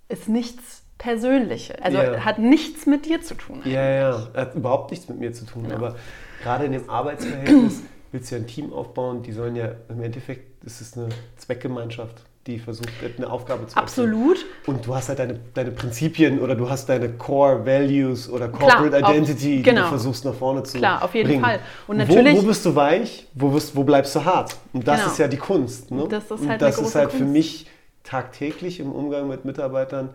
ist 0.09 0.28
nichts 0.28 0.84
Persönliches. 0.97 1.82
Also 1.82 1.97
hat 1.97 2.38
nichts 2.38 2.86
mit 2.86 3.05
dir 3.05 3.22
zu 3.22 3.34
tun. 3.34 3.62
Ja, 3.66 3.89
ja, 3.89 4.28
hat 4.36 4.53
überhaupt 4.53 4.91
nichts 4.91 5.07
mit 5.09 5.20
mir 5.20 5.34
zu 5.34 5.45
tun. 5.45 5.72
Aber 5.72 5.95
gerade 6.42 6.66
in 6.66 6.72
dem 6.72 6.89
Arbeitsverhältnis 6.89 7.82
willst 8.12 8.32
du 8.32 8.36
ja 8.36 8.42
ein 8.42 8.48
Team 8.48 8.74
aufbauen, 8.74 9.24
die 9.24 9.32
sollen 9.32 9.56
ja 9.56 9.72
im 9.89 10.02
Endeffekt, 10.02 10.64
das 10.66 10.82
ist 10.82 10.98
eine 10.98 11.10
Zweckgemeinschaft 11.38 12.24
die 12.48 12.58
versucht, 12.58 12.89
eine 13.18 13.30
Aufgabe 13.30 13.68
zu 13.68 13.78
Absolut. 13.78 14.38
Erfüllen. 14.38 14.78
Und 14.78 14.88
du 14.88 14.96
hast 14.96 15.10
halt 15.10 15.20
deine, 15.20 15.39
deine 15.54 15.72
Prinzipien 15.72 16.39
oder 16.39 16.56
du 16.56 16.70
hast 16.70 16.89
deine 16.89 17.10
Core 17.10 17.66
Values 17.66 18.30
oder 18.30 18.50
Corporate 18.50 18.98
Klar, 18.98 19.12
Identity, 19.12 19.60
auf, 19.60 19.64
genau. 19.64 19.76
die 19.76 19.84
du 19.84 19.89
versuchst 19.89 20.26
nach 20.26 20.34
vorne 20.34 20.64
zu 20.64 20.78
Klar, 20.80 21.04
auf 21.04 21.14
jeden 21.14 21.30
bringen. 21.30 21.44
Fall. 21.44 21.60
Und 21.88 21.98
natürlich, 21.98 22.38
wo, 22.38 22.42
wo 22.42 22.48
bist 22.48 22.66
du 22.66 22.76
weich, 22.76 23.28
wo, 23.36 23.50
bist, 23.50 23.76
wo 23.76 23.84
bleibst 23.84 24.16
du 24.16 24.26
hart? 24.26 24.56
Und 24.74 24.88
das 24.88 25.02
genau. 25.02 25.12
ist 25.12 25.18
ja 25.20 25.28
die 25.28 25.38
Kunst. 25.38 25.92
Ne? 25.92 26.08
Das 26.10 26.24
ist 26.24 26.32
halt, 26.32 26.42
Und 26.42 26.62
das 26.62 26.80
ist 26.80 26.96
halt 26.96 27.12
für 27.12 27.26
mich 27.26 27.68
tagtäglich 28.04 28.80
im 28.80 28.92
Umgang 28.92 29.28
mit 29.28 29.46
Mitarbeitern 29.46 30.10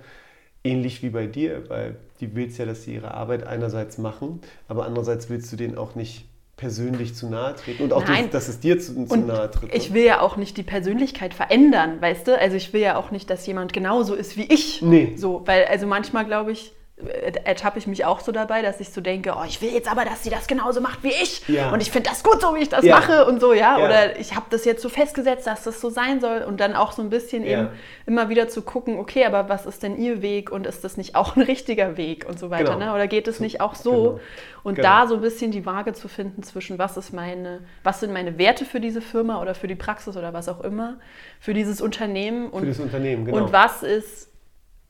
ähnlich 0.64 1.04
wie 1.04 1.10
bei 1.10 1.26
dir, 1.26 1.68
weil 1.68 1.96
die 2.20 2.34
willst 2.34 2.58
ja, 2.58 2.64
dass 2.64 2.82
sie 2.82 2.94
ihre 2.94 3.12
Arbeit 3.12 3.46
einerseits 3.46 3.98
machen, 3.98 4.40
aber 4.68 4.86
andererseits 4.86 5.28
willst 5.30 5.52
du 5.52 5.56
denen 5.56 5.76
auch 5.76 5.94
nicht 5.94 6.26
persönlich 6.56 7.14
zu 7.14 7.28
nahe 7.28 7.54
treten 7.54 7.82
und 7.84 7.92
auch, 7.92 8.04
Nein. 8.06 8.30
dass 8.30 8.48
es 8.48 8.60
dir 8.60 8.80
zu, 8.80 9.06
zu 9.06 9.16
nahe 9.16 9.50
tritt. 9.50 9.74
Ich 9.74 9.92
will 9.92 10.04
ja 10.04 10.20
auch 10.20 10.36
nicht 10.38 10.56
die 10.56 10.62
Persönlichkeit 10.62 11.34
verändern, 11.34 12.00
weißt 12.00 12.26
du? 12.28 12.38
Also 12.38 12.56
ich 12.56 12.72
will 12.72 12.80
ja 12.80 12.96
auch 12.96 13.10
nicht, 13.10 13.28
dass 13.28 13.46
jemand 13.46 13.74
genauso 13.74 14.14
ist 14.14 14.38
wie 14.38 14.44
ich. 14.44 14.80
Nee. 14.80 15.12
So, 15.16 15.42
weil 15.44 15.66
also 15.66 15.86
manchmal 15.86 16.24
glaube 16.24 16.52
ich, 16.52 16.72
ertappe 16.96 17.78
ich 17.78 17.86
mich 17.86 18.06
auch 18.06 18.20
so 18.20 18.32
dabei, 18.32 18.62
dass 18.62 18.80
ich 18.80 18.88
so 18.88 19.02
denke, 19.02 19.34
oh, 19.36 19.44
ich 19.46 19.60
will 19.60 19.70
jetzt 19.70 19.90
aber, 19.90 20.06
dass 20.06 20.22
sie 20.22 20.30
das 20.30 20.46
genauso 20.46 20.80
macht 20.80 21.02
wie 21.02 21.10
ich. 21.10 21.46
Ja. 21.46 21.70
Und 21.70 21.82
ich 21.82 21.90
finde 21.90 22.08
das 22.08 22.24
gut, 22.24 22.40
so 22.40 22.54
wie 22.54 22.60
ich 22.60 22.70
das 22.70 22.86
ja. 22.86 22.96
mache 22.96 23.26
und 23.26 23.38
so, 23.38 23.52
ja. 23.52 23.78
ja. 23.78 23.84
Oder 23.84 24.18
ich 24.18 24.34
habe 24.34 24.46
das 24.48 24.64
jetzt 24.64 24.80
so 24.80 24.88
festgesetzt, 24.88 25.46
dass 25.46 25.62
das 25.62 25.78
so 25.82 25.90
sein 25.90 26.22
soll. 26.22 26.40
Und 26.40 26.58
dann 26.58 26.74
auch 26.74 26.92
so 26.92 27.02
ein 27.02 27.10
bisschen 27.10 27.44
eben 27.44 27.68
immer 28.06 28.30
wieder 28.30 28.48
zu 28.48 28.62
gucken, 28.62 28.98
okay, 28.98 29.26
aber 29.26 29.50
was 29.50 29.66
ist 29.66 29.82
denn 29.82 29.98
ihr 29.98 30.22
Weg 30.22 30.50
und 30.50 30.66
ist 30.66 30.84
das 30.84 30.96
nicht 30.96 31.16
auch 31.16 31.36
ein 31.36 31.42
richtiger 31.42 31.98
Weg 31.98 32.24
und 32.26 32.38
so 32.38 32.48
weiter, 32.48 32.74
genau. 32.74 32.86
ne? 32.86 32.94
Oder 32.94 33.08
geht 33.08 33.28
es 33.28 33.40
nicht 33.40 33.60
auch 33.60 33.74
so? 33.74 33.90
Genau. 33.90 34.20
Und 34.62 34.74
genau. 34.76 34.88
da 34.88 35.06
so 35.06 35.16
ein 35.16 35.20
bisschen 35.20 35.50
die 35.50 35.66
Waage 35.66 35.92
zu 35.92 36.08
finden 36.08 36.42
zwischen, 36.42 36.78
was 36.78 36.96
ist 36.96 37.12
meine, 37.12 37.60
was 37.84 38.00
sind 38.00 38.12
meine 38.12 38.38
Werte 38.38 38.64
für 38.64 38.80
diese 38.80 39.02
Firma 39.02 39.42
oder 39.42 39.54
für 39.54 39.68
die 39.68 39.74
Praxis 39.74 40.16
oder 40.16 40.32
was 40.32 40.48
auch 40.48 40.62
immer, 40.62 40.96
für 41.40 41.52
dieses 41.52 41.82
Unternehmen 41.82 42.48
und, 42.48 42.62
für 42.62 42.68
das 42.68 42.80
Unternehmen, 42.80 43.26
genau. 43.26 43.36
und 43.36 43.52
was 43.52 43.82
ist 43.82 44.25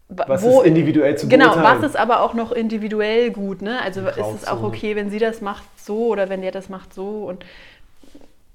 was 0.08 0.42
wo, 0.42 0.60
ist 0.60 0.68
individuell 0.68 1.16
zu 1.16 1.28
Genau, 1.28 1.56
was 1.56 1.82
ist 1.82 1.96
aber 1.96 2.20
auch 2.20 2.34
noch 2.34 2.52
individuell 2.52 3.30
gut, 3.30 3.62
ne? 3.62 3.80
Also 3.82 4.06
ist 4.06 4.42
es 4.42 4.46
auch 4.46 4.62
okay, 4.62 4.94
wenn 4.94 5.10
sie 5.10 5.18
das 5.18 5.40
macht 5.40 5.64
so 5.76 6.08
oder 6.08 6.28
wenn 6.28 6.42
der 6.42 6.52
das 6.52 6.68
macht 6.68 6.94
so 6.94 7.24
und 7.24 7.44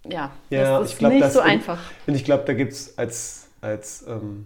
ja, 0.10 0.32
ja 0.50 0.80
das 0.80 0.92
ist 0.92 1.00
glaub, 1.00 1.12
nicht 1.12 1.24
das 1.24 1.34
so 1.34 1.42
einfach. 1.42 1.80
Und 2.08 2.16
ich 2.16 2.24
glaube, 2.24 2.44
da 2.46 2.54
gibt 2.54 2.74
es 2.74 2.98
als, 2.98 3.48
als 3.62 4.06
ähm, 4.08 4.46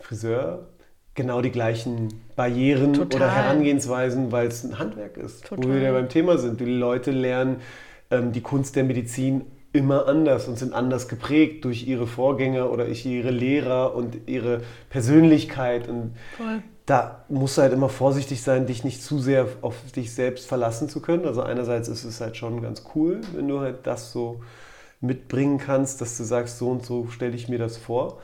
Friseur 0.00 0.66
genau 1.14 1.42
die 1.42 1.50
gleichen 1.50 2.22
Barrieren 2.36 2.94
Total. 2.94 3.20
oder 3.20 3.34
Herangehensweisen, 3.34 4.32
weil 4.32 4.48
es 4.48 4.64
ein 4.64 4.78
Handwerk 4.78 5.16
ist, 5.16 5.44
Total. 5.44 5.64
wo 5.64 5.74
wir 5.74 5.80
ja 5.80 5.92
beim 5.92 6.08
Thema 6.08 6.38
sind. 6.38 6.60
Die 6.60 6.64
Leute 6.64 7.10
lernen 7.10 7.60
ähm, 8.10 8.32
die 8.32 8.40
Kunst 8.40 8.76
der 8.76 8.84
Medizin 8.84 9.42
immer 9.72 10.08
anders 10.08 10.48
und 10.48 10.58
sind 10.58 10.72
anders 10.72 11.08
geprägt 11.08 11.64
durch 11.64 11.86
ihre 11.86 12.06
Vorgänger 12.06 12.70
oder 12.72 12.88
ihre 12.88 13.30
Lehrer 13.30 13.94
und 13.94 14.28
ihre 14.28 14.62
Persönlichkeit. 14.88 15.88
Und 15.88 16.16
Voll. 16.36 16.62
da 16.86 17.24
musst 17.28 17.56
du 17.56 17.62
halt 17.62 17.72
immer 17.72 17.88
vorsichtig 17.88 18.42
sein, 18.42 18.66
dich 18.66 18.82
nicht 18.82 19.02
zu 19.02 19.20
sehr 19.20 19.46
auf 19.62 19.76
dich 19.94 20.12
selbst 20.12 20.48
verlassen 20.48 20.88
zu 20.88 21.00
können. 21.00 21.24
Also 21.24 21.42
einerseits 21.42 21.88
ist 21.88 22.04
es 22.04 22.20
halt 22.20 22.36
schon 22.36 22.62
ganz 22.62 22.84
cool, 22.94 23.20
wenn 23.34 23.46
du 23.46 23.60
halt 23.60 23.86
das 23.86 24.12
so 24.12 24.40
mitbringen 25.00 25.58
kannst, 25.58 26.00
dass 26.00 26.16
du 26.16 26.24
sagst, 26.24 26.58
so 26.58 26.68
und 26.68 26.84
so 26.84 27.06
stelle 27.06 27.34
ich 27.34 27.48
mir 27.48 27.58
das 27.58 27.76
vor. 27.76 28.18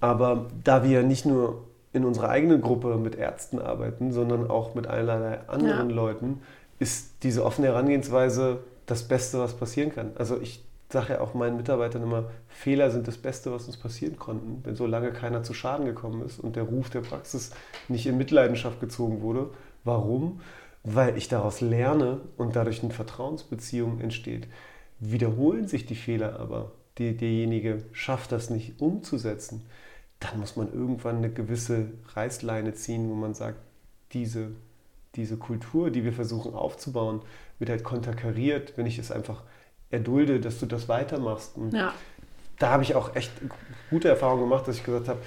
Aber 0.00 0.46
da 0.64 0.82
wir 0.82 1.02
nicht 1.02 1.26
nur 1.26 1.64
in 1.92 2.04
unserer 2.06 2.30
eigenen 2.30 2.62
Gruppe 2.62 2.96
mit 2.96 3.14
Ärzten 3.14 3.58
arbeiten, 3.58 4.12
sondern 4.12 4.50
auch 4.50 4.74
mit 4.74 4.86
allerlei 4.86 5.40
anderen 5.48 5.90
ja. 5.90 5.96
Leuten, 5.96 6.40
ist 6.78 7.22
diese 7.22 7.44
offene 7.44 7.68
Herangehensweise 7.68 8.60
das 8.86 9.06
Beste, 9.06 9.38
was 9.38 9.56
passieren 9.56 9.92
kann. 9.92 10.12
Also 10.16 10.40
ich 10.40 10.64
sage 10.92 11.14
ja 11.14 11.20
auch 11.20 11.34
meinen 11.34 11.56
Mitarbeitern 11.56 12.02
immer, 12.02 12.30
Fehler 12.48 12.90
sind 12.90 13.08
das 13.08 13.16
Beste, 13.16 13.50
was 13.50 13.66
uns 13.66 13.76
passieren 13.76 14.16
konnten, 14.18 14.60
wenn 14.64 14.76
so 14.76 14.86
lange 14.86 15.12
keiner 15.12 15.42
zu 15.42 15.54
Schaden 15.54 15.86
gekommen 15.86 16.22
ist 16.24 16.38
und 16.38 16.54
der 16.56 16.64
Ruf 16.64 16.90
der 16.90 17.00
Praxis 17.00 17.50
nicht 17.88 18.06
in 18.06 18.18
Mitleidenschaft 18.18 18.78
gezogen 18.80 19.22
wurde. 19.22 19.50
Warum? 19.84 20.40
Weil 20.84 21.16
ich 21.16 21.28
daraus 21.28 21.60
lerne 21.60 22.20
und 22.36 22.56
dadurch 22.56 22.82
eine 22.82 22.92
Vertrauensbeziehung 22.92 24.00
entsteht. 24.00 24.48
Wiederholen 25.00 25.66
sich 25.66 25.86
die 25.86 25.94
Fehler 25.94 26.38
aber, 26.38 26.72
die, 26.98 27.16
derjenige 27.16 27.84
schafft 27.92 28.32
das 28.32 28.50
nicht 28.50 28.80
umzusetzen, 28.80 29.64
dann 30.20 30.40
muss 30.40 30.56
man 30.56 30.72
irgendwann 30.72 31.16
eine 31.16 31.30
gewisse 31.30 31.88
Reißleine 32.14 32.74
ziehen, 32.74 33.08
wo 33.10 33.14
man 33.14 33.34
sagt, 33.34 33.58
diese, 34.12 34.52
diese 35.14 35.36
Kultur, 35.36 35.90
die 35.90 36.04
wir 36.04 36.12
versuchen 36.12 36.54
aufzubauen, 36.54 37.20
wird 37.58 37.70
halt 37.70 37.84
konterkariert, 37.84 38.74
wenn 38.76 38.86
ich 38.86 38.98
es 38.98 39.12
einfach 39.12 39.42
erdulde, 39.90 40.40
dass 40.40 40.58
du 40.58 40.66
das 40.66 40.88
weitermachst. 40.88 41.56
Und 41.56 41.74
ja. 41.74 41.92
da 42.58 42.70
habe 42.70 42.82
ich 42.82 42.94
auch 42.94 43.14
echt 43.14 43.30
gute 43.90 44.08
Erfahrungen 44.08 44.44
gemacht, 44.44 44.66
dass 44.66 44.76
ich 44.76 44.84
gesagt 44.84 45.08
habe, 45.08 45.20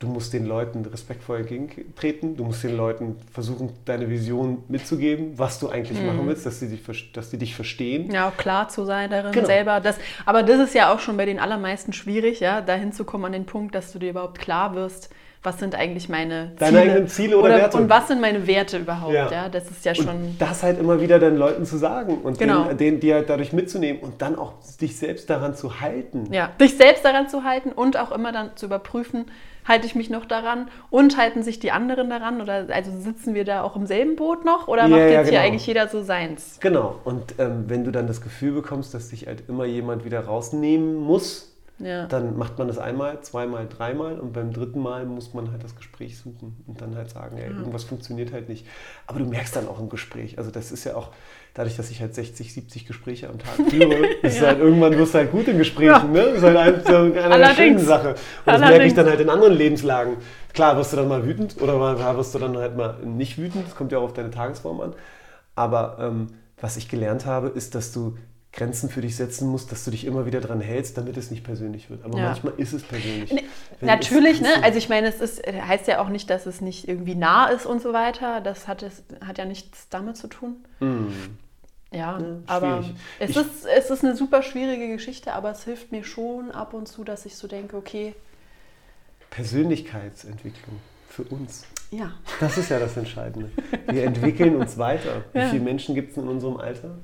du 0.00 0.06
musst 0.06 0.32
den 0.32 0.46
Leuten 0.46 0.84
respektvoll 0.84 1.38
entgegentreten, 1.38 2.36
du 2.36 2.44
musst 2.44 2.62
den 2.62 2.76
Leuten 2.76 3.16
versuchen, 3.32 3.72
deine 3.84 4.08
Vision 4.08 4.62
mitzugeben, 4.68 5.38
was 5.38 5.58
du 5.58 5.68
eigentlich 5.68 5.98
mhm. 6.00 6.06
machen 6.06 6.26
willst, 6.26 6.46
dass 6.46 6.60
sie, 6.60 6.68
dich, 6.68 7.12
dass 7.12 7.30
sie 7.30 7.38
dich 7.38 7.54
verstehen. 7.54 8.10
Ja, 8.10 8.28
auch 8.28 8.36
klar 8.36 8.68
zu 8.68 8.84
sein 8.84 9.10
darin 9.10 9.32
genau. 9.32 9.46
selber. 9.46 9.80
Das, 9.80 9.96
aber 10.24 10.42
das 10.42 10.60
ist 10.60 10.74
ja 10.74 10.92
auch 10.92 11.00
schon 11.00 11.16
bei 11.16 11.26
den 11.26 11.38
allermeisten 11.38 11.92
schwierig, 11.92 12.40
ja, 12.40 12.60
dahin 12.60 12.92
zu 12.92 13.04
kommen 13.04 13.24
an 13.24 13.32
den 13.32 13.46
Punkt, 13.46 13.74
dass 13.74 13.92
du 13.92 13.98
dir 13.98 14.10
überhaupt 14.10 14.38
klar 14.38 14.74
wirst, 14.74 15.10
was 15.42 15.58
sind 15.58 15.74
eigentlich 15.74 16.08
meine 16.08 16.52
Ziele? 16.56 16.58
Deine 16.58 16.78
eigenen 16.78 17.08
Ziele 17.08 17.36
oder, 17.38 17.46
oder, 17.46 17.56
Werte. 17.58 17.76
Und 17.76 17.88
was 17.88 18.08
sind 18.08 18.20
meine 18.20 18.46
Werte 18.46 18.78
überhaupt? 18.78 19.14
Ja. 19.14 19.30
ja 19.30 19.48
das 19.48 19.70
ist 19.70 19.84
ja 19.84 19.94
schon. 19.94 20.08
Und 20.08 20.36
das 20.38 20.62
halt 20.62 20.80
immer 20.80 21.00
wieder 21.00 21.18
den 21.18 21.36
Leuten 21.36 21.64
zu 21.64 21.76
sagen 21.76 22.18
und 22.18 22.38
genau. 22.38 22.64
denen, 22.64 22.78
denen, 22.78 23.00
die 23.00 23.14
halt 23.14 23.30
dadurch 23.30 23.52
mitzunehmen 23.52 24.02
und 24.02 24.20
dann 24.20 24.36
auch 24.36 24.54
dich 24.80 24.96
selbst 24.96 25.30
daran 25.30 25.54
zu 25.54 25.80
halten. 25.80 26.32
Ja, 26.32 26.50
dich 26.60 26.76
selbst 26.76 27.04
daran 27.04 27.28
zu 27.28 27.44
halten 27.44 27.70
und 27.70 27.96
auch 27.96 28.10
immer 28.10 28.32
dann 28.32 28.56
zu 28.56 28.66
überprüfen, 28.66 29.26
halte 29.68 29.86
ich 29.86 29.94
mich 29.94 30.10
noch 30.10 30.24
daran 30.24 30.68
und 30.90 31.16
halten 31.16 31.42
sich 31.42 31.60
die 31.60 31.70
anderen 31.70 32.10
daran? 32.10 32.40
Oder 32.40 32.66
also 32.70 32.90
sitzen 32.98 33.34
wir 33.34 33.44
da 33.44 33.62
auch 33.62 33.76
im 33.76 33.86
selben 33.86 34.16
Boot 34.16 34.44
noch 34.44 34.66
oder 34.66 34.82
ja, 34.82 34.88
macht 34.88 35.00
jetzt 35.00 35.12
ja, 35.12 35.22
genau. 35.22 35.30
hier 35.30 35.40
eigentlich 35.42 35.66
jeder 35.66 35.88
so 35.88 36.02
seins? 36.02 36.58
Genau. 36.60 36.96
Und 37.04 37.34
ähm, 37.38 37.64
wenn 37.68 37.84
du 37.84 37.92
dann 37.92 38.06
das 38.06 38.20
Gefühl 38.22 38.52
bekommst, 38.52 38.94
dass 38.94 39.10
dich 39.10 39.26
halt 39.26 39.44
immer 39.48 39.66
jemand 39.66 40.04
wieder 40.04 40.20
rausnehmen 40.24 40.96
muss, 40.96 41.47
ja. 41.80 42.06
Dann 42.06 42.36
macht 42.36 42.58
man 42.58 42.66
das 42.66 42.78
einmal, 42.78 43.20
zweimal, 43.20 43.68
dreimal 43.68 44.18
und 44.18 44.32
beim 44.32 44.52
dritten 44.52 44.80
Mal 44.80 45.04
muss 45.06 45.32
man 45.32 45.52
halt 45.52 45.62
das 45.62 45.76
Gespräch 45.76 46.18
suchen 46.18 46.56
und 46.66 46.80
dann 46.80 46.96
halt 46.96 47.10
sagen, 47.10 47.38
ey, 47.38 47.50
irgendwas 47.50 47.84
funktioniert 47.84 48.32
halt 48.32 48.48
nicht. 48.48 48.66
Aber 49.06 49.20
du 49.20 49.26
merkst 49.26 49.54
dann 49.54 49.68
auch 49.68 49.78
im 49.78 49.88
Gespräch, 49.88 50.38
also 50.38 50.50
das 50.50 50.72
ist 50.72 50.84
ja 50.84 50.96
auch, 50.96 51.10
dadurch, 51.54 51.76
dass 51.76 51.90
ich 51.90 52.00
halt 52.00 52.14
60, 52.14 52.52
70 52.52 52.86
Gespräche 52.86 53.28
am 53.28 53.38
Tag 53.38 53.54
führe, 53.70 54.06
ist 54.22 54.40
ja. 54.40 54.48
halt 54.48 54.58
irgendwann 54.58 54.96
wirst 54.98 55.14
du 55.14 55.18
halt 55.18 55.30
gut 55.30 55.46
in 55.46 55.58
Gesprächen, 55.58 55.86
ja. 55.88 56.04
ne? 56.04 56.24
Das 56.24 56.38
ist 56.38 56.42
halt 56.42 56.56
ein, 56.56 56.82
so 56.84 57.20
eine 57.20 57.54
schönen 57.54 57.78
Sache. 57.78 58.08
Und 58.10 58.16
das 58.46 58.60
merke 58.60 58.84
ich 58.84 58.94
dann 58.94 59.06
halt 59.06 59.20
in 59.20 59.30
anderen 59.30 59.54
Lebenslagen. 59.54 60.16
Klar 60.54 60.76
wirst 60.76 60.92
du 60.92 60.96
dann 60.96 61.08
mal 61.08 61.24
wütend 61.24 61.60
oder 61.62 61.78
mal 61.78 62.16
wirst 62.16 62.34
du 62.34 62.40
dann 62.40 62.56
halt 62.56 62.76
mal 62.76 62.96
nicht 63.04 63.38
wütend, 63.38 63.66
das 63.66 63.76
kommt 63.76 63.92
ja 63.92 63.98
auch 63.98 64.04
auf 64.04 64.12
deine 64.14 64.30
Tagesform 64.30 64.80
an. 64.80 64.94
Aber 65.54 65.98
ähm, 66.00 66.28
was 66.60 66.76
ich 66.76 66.88
gelernt 66.88 67.24
habe, 67.24 67.48
ist, 67.48 67.74
dass 67.76 67.92
du 67.92 68.16
Grenzen 68.58 68.90
für 68.90 69.00
dich 69.00 69.14
setzen 69.14 69.48
musst, 69.48 69.70
dass 69.70 69.84
du 69.84 69.92
dich 69.92 70.04
immer 70.04 70.26
wieder 70.26 70.40
dran 70.40 70.60
hältst, 70.60 70.98
damit 70.98 71.16
es 71.16 71.30
nicht 71.30 71.44
persönlich 71.44 71.90
wird. 71.90 72.04
Aber 72.04 72.18
ja. 72.18 72.24
manchmal 72.24 72.54
ist 72.56 72.72
es 72.72 72.82
persönlich. 72.82 73.32
Ne, 73.32 73.42
natürlich, 73.80 74.40
ne? 74.40 74.48
Also 74.62 74.78
ich 74.78 74.88
meine, 74.88 75.06
es 75.06 75.20
ist, 75.20 75.46
heißt 75.46 75.86
ja 75.86 76.00
auch 76.00 76.08
nicht, 76.08 76.28
dass 76.28 76.44
es 76.46 76.60
nicht 76.60 76.88
irgendwie 76.88 77.14
nah 77.14 77.46
ist 77.46 77.66
und 77.66 77.80
so 77.80 77.92
weiter. 77.92 78.40
Das 78.40 78.66
hat, 78.66 78.82
es, 78.82 79.04
hat 79.24 79.38
ja 79.38 79.44
nichts 79.44 79.88
damit 79.90 80.16
zu 80.16 80.26
tun. 80.26 80.56
Mm. 80.80 81.06
Ja, 81.92 82.18
ja 82.18 82.20
aber 82.46 82.84
es 83.20 83.36
ist, 83.36 83.64
es 83.64 83.90
ist 83.90 84.04
eine 84.04 84.16
super 84.16 84.42
schwierige 84.42 84.88
Geschichte, 84.88 85.34
aber 85.34 85.52
es 85.52 85.62
hilft 85.62 85.92
mir 85.92 86.02
schon 86.02 86.50
ab 86.50 86.74
und 86.74 86.88
zu, 86.88 87.04
dass 87.04 87.26
ich 87.26 87.36
so 87.36 87.46
denke, 87.46 87.76
okay. 87.76 88.14
Persönlichkeitsentwicklung 89.30 90.80
für 91.08 91.22
uns. 91.22 91.64
Ja. 91.92 92.12
Das 92.40 92.58
ist 92.58 92.70
ja 92.70 92.80
das 92.80 92.96
Entscheidende. 92.96 93.50
Wir 93.86 94.02
entwickeln 94.02 94.56
uns 94.56 94.76
weiter. 94.78 95.24
Wie 95.32 95.38
ja. 95.38 95.48
viele 95.48 95.62
Menschen 95.62 95.94
gibt 95.94 96.10
es 96.10 96.16
in 96.16 96.26
unserem 96.26 96.56
Alter, 96.56 96.98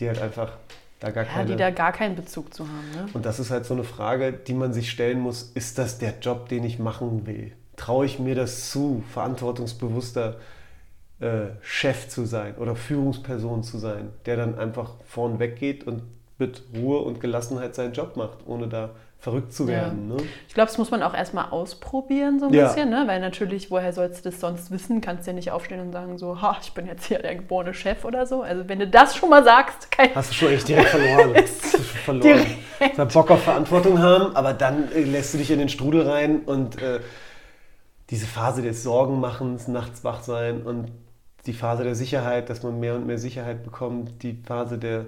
die 0.00 0.08
halt 0.08 0.20
einfach 0.20 0.58
da 1.00 1.10
gar 1.10 1.24
ja, 1.24 1.30
keine, 1.30 1.50
die 1.50 1.56
da 1.56 1.70
gar 1.70 1.92
keinen 1.92 2.16
Bezug 2.16 2.54
zu 2.54 2.64
haben. 2.64 2.90
Ne? 2.94 3.06
Und 3.12 3.26
das 3.26 3.38
ist 3.38 3.50
halt 3.50 3.66
so 3.66 3.74
eine 3.74 3.84
Frage, 3.84 4.32
die 4.32 4.54
man 4.54 4.72
sich 4.72 4.90
stellen 4.90 5.20
muss, 5.20 5.42
ist 5.54 5.78
das 5.78 5.98
der 5.98 6.14
Job, 6.20 6.48
den 6.48 6.64
ich 6.64 6.78
machen 6.78 7.26
will? 7.26 7.52
Traue 7.76 8.06
ich 8.06 8.18
mir 8.18 8.34
das 8.34 8.70
zu, 8.70 9.04
verantwortungsbewusster 9.12 10.36
äh, 11.20 11.48
Chef 11.60 12.08
zu 12.08 12.24
sein 12.24 12.56
oder 12.56 12.76
Führungsperson 12.76 13.62
zu 13.62 13.78
sein, 13.78 14.10
der 14.24 14.36
dann 14.36 14.58
einfach 14.58 14.94
vorn 15.06 15.38
weggeht 15.38 15.86
und 15.86 16.02
mit 16.38 16.62
Ruhe 16.76 16.98
und 16.98 17.20
Gelassenheit 17.20 17.74
seinen 17.74 17.92
Job 17.92 18.16
macht, 18.16 18.46
ohne 18.46 18.68
da 18.68 18.90
verrückt 19.18 19.52
zu 19.52 19.66
werden. 19.66 20.10
Ja. 20.10 20.16
Ne? 20.16 20.22
Ich 20.46 20.54
glaube, 20.54 20.68
das 20.68 20.78
muss 20.78 20.90
man 20.90 21.02
auch 21.02 21.14
erstmal 21.14 21.50
ausprobieren, 21.50 22.38
so 22.38 22.46
ein 22.46 22.54
ja. 22.54 22.66
bisschen, 22.66 22.90
ne? 22.90 23.04
weil 23.06 23.20
natürlich, 23.20 23.70
woher 23.70 23.92
sollst 23.92 24.24
du 24.24 24.30
das 24.30 24.40
sonst 24.40 24.70
wissen? 24.70 25.00
Kannst 25.00 25.26
du 25.26 25.30
ja 25.30 25.34
nicht 25.34 25.50
aufstehen 25.50 25.80
und 25.80 25.92
sagen, 25.92 26.18
so, 26.18 26.40
ha, 26.40 26.56
ich 26.62 26.72
bin 26.72 26.86
jetzt 26.86 27.06
hier 27.06 27.18
der 27.18 27.34
geborene 27.34 27.74
Chef 27.74 28.04
oder 28.04 28.26
so. 28.26 28.42
Also, 28.42 28.68
wenn 28.68 28.78
du 28.78 28.86
das 28.86 29.16
schon 29.16 29.30
mal 29.30 29.42
sagst, 29.42 29.88
hast 30.14 30.30
du 30.30 30.34
schon 30.34 30.52
echt 30.52 30.68
direkt 30.68 30.90
verloren. 30.90 31.34
hast 31.42 31.64
du 31.64 31.78
schon 31.78 31.84
verloren. 31.84 32.46
Direkt. 32.80 33.12
Bock 33.14 33.30
auf 33.30 33.42
Verantwortung 33.42 33.98
haben, 33.98 34.36
aber 34.36 34.52
dann 34.52 34.92
äh, 34.92 35.02
lässt 35.02 35.32
du 35.34 35.38
dich 35.38 35.50
in 35.50 35.58
den 35.58 35.70
Strudel 35.70 36.08
rein 36.08 36.40
und 36.40 36.80
äh, 36.80 37.00
diese 38.10 38.26
Phase 38.26 38.62
des 38.62 38.82
Sorgenmachens, 38.82 39.66
nachts 39.66 40.04
wach 40.04 40.22
sein 40.22 40.62
und 40.62 40.92
die 41.46 41.52
Phase 41.52 41.84
der 41.84 41.94
Sicherheit, 41.94 42.50
dass 42.50 42.62
man 42.62 42.78
mehr 42.78 42.94
und 42.94 43.06
mehr 43.06 43.18
Sicherheit 43.18 43.64
bekommt, 43.64 44.22
die 44.22 44.40
Phase 44.46 44.78
der 44.78 45.06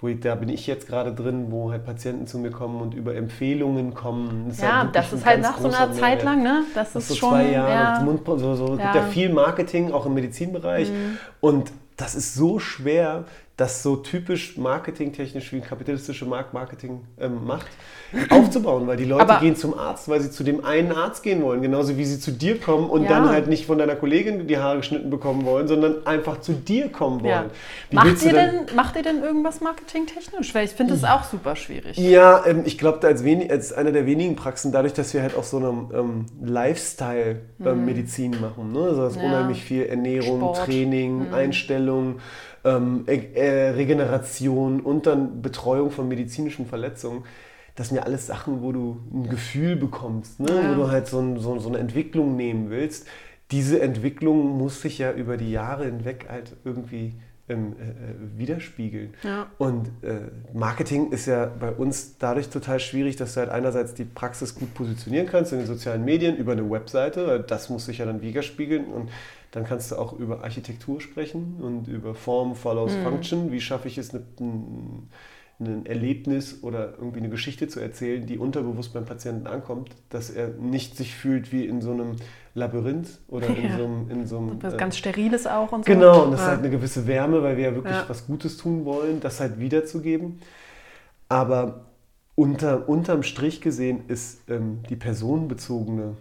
wo 0.00 0.08
ich, 0.08 0.20
da 0.20 0.34
bin 0.34 0.48
ich 0.48 0.66
jetzt 0.66 0.86
gerade 0.86 1.12
drin, 1.12 1.46
wo 1.50 1.70
halt 1.70 1.84
Patienten 1.84 2.26
zu 2.26 2.38
mir 2.38 2.50
kommen 2.50 2.80
und 2.80 2.94
über 2.94 3.14
Empfehlungen 3.14 3.94
kommen. 3.94 4.46
Das 4.48 4.60
ja, 4.60 4.82
halt 4.82 4.96
das 4.96 5.12
ist 5.12 5.26
halt 5.26 5.42
nach 5.42 5.58
so 5.58 5.68
einer 5.68 5.92
Zeit 5.92 6.22
lang, 6.22 6.42
ne? 6.42 6.64
Das, 6.74 6.92
das 6.92 7.02
ist 7.02 7.08
so 7.08 7.14
schon 7.16 7.30
zwei 7.30 7.50
Jahre. 7.50 7.70
Ja. 7.70 8.00
Mund, 8.02 8.22
so, 8.24 8.54
so 8.54 8.76
ja. 8.76 8.82
gibt 8.82 8.94
ja 8.94 9.02
viel 9.02 9.32
Marketing, 9.32 9.92
auch 9.92 10.06
im 10.06 10.14
Medizinbereich. 10.14 10.90
Mhm. 10.90 11.18
Und 11.40 11.72
das 11.96 12.14
ist 12.14 12.34
so 12.34 12.58
schwer, 12.58 13.24
das 13.60 13.82
so 13.82 13.96
typisch 13.96 14.56
marketingtechnisch 14.56 15.52
wie 15.52 15.60
kapitalistische 15.60 16.24
Marktmarketing 16.24 17.02
ähm, 17.20 17.44
macht, 17.44 17.66
aufzubauen, 18.30 18.86
weil 18.86 18.96
die 18.96 19.04
Leute 19.04 19.22
Aber 19.22 19.40
gehen 19.40 19.54
zum 19.54 19.78
Arzt, 19.78 20.08
weil 20.08 20.20
sie 20.22 20.30
zu 20.30 20.44
dem 20.44 20.64
einen 20.64 20.92
Arzt 20.92 21.22
gehen 21.22 21.42
wollen, 21.42 21.60
genauso 21.60 21.98
wie 21.98 22.06
sie 22.06 22.18
zu 22.18 22.32
dir 22.32 22.58
kommen 22.58 22.88
und 22.88 23.02
ja. 23.02 23.10
dann 23.10 23.28
halt 23.28 23.48
nicht 23.48 23.66
von 23.66 23.76
deiner 23.76 23.96
Kollegin 23.96 24.46
die 24.46 24.56
Haare 24.56 24.78
geschnitten 24.78 25.10
bekommen 25.10 25.44
wollen, 25.44 25.68
sondern 25.68 26.06
einfach 26.06 26.40
zu 26.40 26.54
dir 26.54 26.88
kommen 26.88 27.22
wollen. 27.22 27.50
Ja. 27.90 28.02
Macht, 28.02 28.24
ihr 28.24 28.32
denn, 28.32 28.66
macht 28.74 28.96
ihr 28.96 29.02
denn 29.02 29.22
irgendwas 29.22 29.60
marketingtechnisch? 29.60 30.54
Weil 30.54 30.64
ich 30.64 30.70
finde 30.70 30.94
das 30.94 31.04
auch 31.04 31.24
super 31.24 31.54
schwierig. 31.54 31.98
Ja, 31.98 32.46
ähm, 32.46 32.62
ich 32.64 32.78
glaube, 32.78 33.06
als, 33.06 33.22
als 33.50 33.72
einer 33.74 33.92
der 33.92 34.06
wenigen 34.06 34.36
Praxen, 34.36 34.72
dadurch, 34.72 34.94
dass 34.94 35.12
wir 35.12 35.20
halt 35.20 35.36
auch 35.36 35.44
so 35.44 35.58
eine 35.58 35.68
ähm, 35.92 36.26
Lifestyle-Medizin 36.42 38.32
ähm, 38.32 38.38
mhm. 38.38 38.44
machen, 38.44 38.72
ne? 38.72 39.02
also 39.02 39.20
ja. 39.20 39.26
unheimlich 39.26 39.62
viel 39.62 39.84
Ernährung, 39.84 40.38
Sport. 40.38 40.64
Training, 40.64 41.28
mhm. 41.28 41.34
Einstellung, 41.34 42.20
ähm, 42.64 43.04
äh, 43.06 43.70
Regeneration 43.70 44.80
und 44.80 45.06
dann 45.06 45.42
Betreuung 45.42 45.90
von 45.90 46.08
medizinischen 46.08 46.66
Verletzungen. 46.66 47.24
Das 47.76 47.88
sind 47.88 47.96
ja 47.96 48.02
alles 48.02 48.26
Sachen, 48.26 48.62
wo 48.62 48.72
du 48.72 49.00
ein 49.12 49.28
Gefühl 49.28 49.76
bekommst, 49.76 50.40
ne? 50.40 50.48
Ja. 50.50 50.70
wo 50.70 50.82
du 50.82 50.90
halt 50.90 51.06
so, 51.06 51.20
ein, 51.20 51.38
so, 51.38 51.58
so 51.58 51.68
eine 51.68 51.78
Entwicklung 51.78 52.36
nehmen 52.36 52.70
willst. 52.70 53.06
Diese 53.50 53.80
Entwicklung 53.80 54.58
muss 54.58 54.82
sich 54.82 54.98
ja 54.98 55.12
über 55.12 55.36
die 55.36 55.50
Jahre 55.50 55.84
hinweg 55.86 56.26
halt 56.28 56.56
irgendwie 56.64 57.14
ähm, 57.50 57.74
äh, 57.80 57.82
äh, 57.82 58.38
widerspiegeln. 58.38 59.14
Ja. 59.24 59.48
Und 59.58 59.88
äh, 60.02 60.20
Marketing 60.54 61.10
ist 61.10 61.26
ja 61.26 61.46
bei 61.46 61.72
uns 61.72 62.16
dadurch 62.18 62.48
total 62.48 62.78
schwierig, 62.78 63.16
dass 63.16 63.34
du 63.34 63.40
halt 63.40 63.50
einerseits 63.50 63.92
die 63.94 64.04
Praxis 64.04 64.54
gut 64.54 64.72
positionieren 64.74 65.26
kannst 65.26 65.52
in 65.52 65.58
den 65.58 65.66
sozialen 65.66 66.04
Medien, 66.04 66.36
über 66.36 66.52
eine 66.52 66.70
Webseite, 66.70 67.44
das 67.46 67.68
muss 67.68 67.86
sich 67.86 67.98
ja 67.98 68.06
dann 68.06 68.22
widerspiegeln 68.22 68.84
und 68.84 69.10
dann 69.50 69.64
kannst 69.64 69.90
du 69.90 69.96
auch 69.96 70.12
über 70.12 70.44
Architektur 70.44 71.00
sprechen 71.00 71.56
und 71.60 71.88
über 71.88 72.14
Form 72.14 72.54
follows 72.54 72.92
mhm. 72.94 73.02
Function. 73.02 73.52
Wie 73.52 73.60
schaffe 73.60 73.88
ich 73.88 73.98
es, 73.98 74.12
ein, 74.14 75.08
ein 75.58 75.86
Erlebnis 75.86 76.62
oder 76.62 76.94
irgendwie 76.98 77.18
eine 77.18 77.30
Geschichte 77.30 77.66
zu 77.66 77.80
erzählen, 77.80 78.26
die 78.26 78.38
unterbewusst 78.38 78.92
beim 78.92 79.04
Patienten 79.04 79.46
ankommt, 79.46 79.90
dass 80.08 80.30
er 80.30 80.48
nicht 80.48 80.96
sich 80.96 81.14
fühlt 81.14 81.52
wie 81.52 81.66
in 81.66 81.80
so 81.80 81.90
einem 81.90 82.16
Labyrinth 82.54 83.20
oder 83.28 83.48
in 83.48 83.64
ja. 83.70 83.76
so 83.76 83.84
einem... 83.84 84.10
In 84.10 84.26
so 84.26 84.38
einem 84.38 84.62
was 84.62 84.74
äh, 84.74 84.76
ganz 84.76 84.96
Steriles 84.96 85.46
auch 85.46 85.72
und 85.72 85.84
so. 85.84 85.92
Genau, 85.92 86.24
und 86.24 86.32
das 86.32 86.40
ja. 86.40 86.46
ist 86.46 86.50
halt 86.52 86.60
eine 86.60 86.70
gewisse 86.70 87.06
Wärme, 87.08 87.42
weil 87.42 87.56
wir 87.56 87.64
ja 87.64 87.74
wirklich 87.74 87.94
ja. 87.94 88.04
was 88.06 88.26
Gutes 88.26 88.56
tun 88.56 88.84
wollen, 88.84 89.20
das 89.20 89.40
halt 89.40 89.58
wiederzugeben. 89.58 90.40
Aber 91.28 91.86
unter, 92.36 92.88
unterm 92.88 93.24
Strich 93.24 93.60
gesehen 93.60 94.04
ist 94.06 94.48
ähm, 94.48 94.80
die 94.88 94.96
personenbezogene 94.96 96.16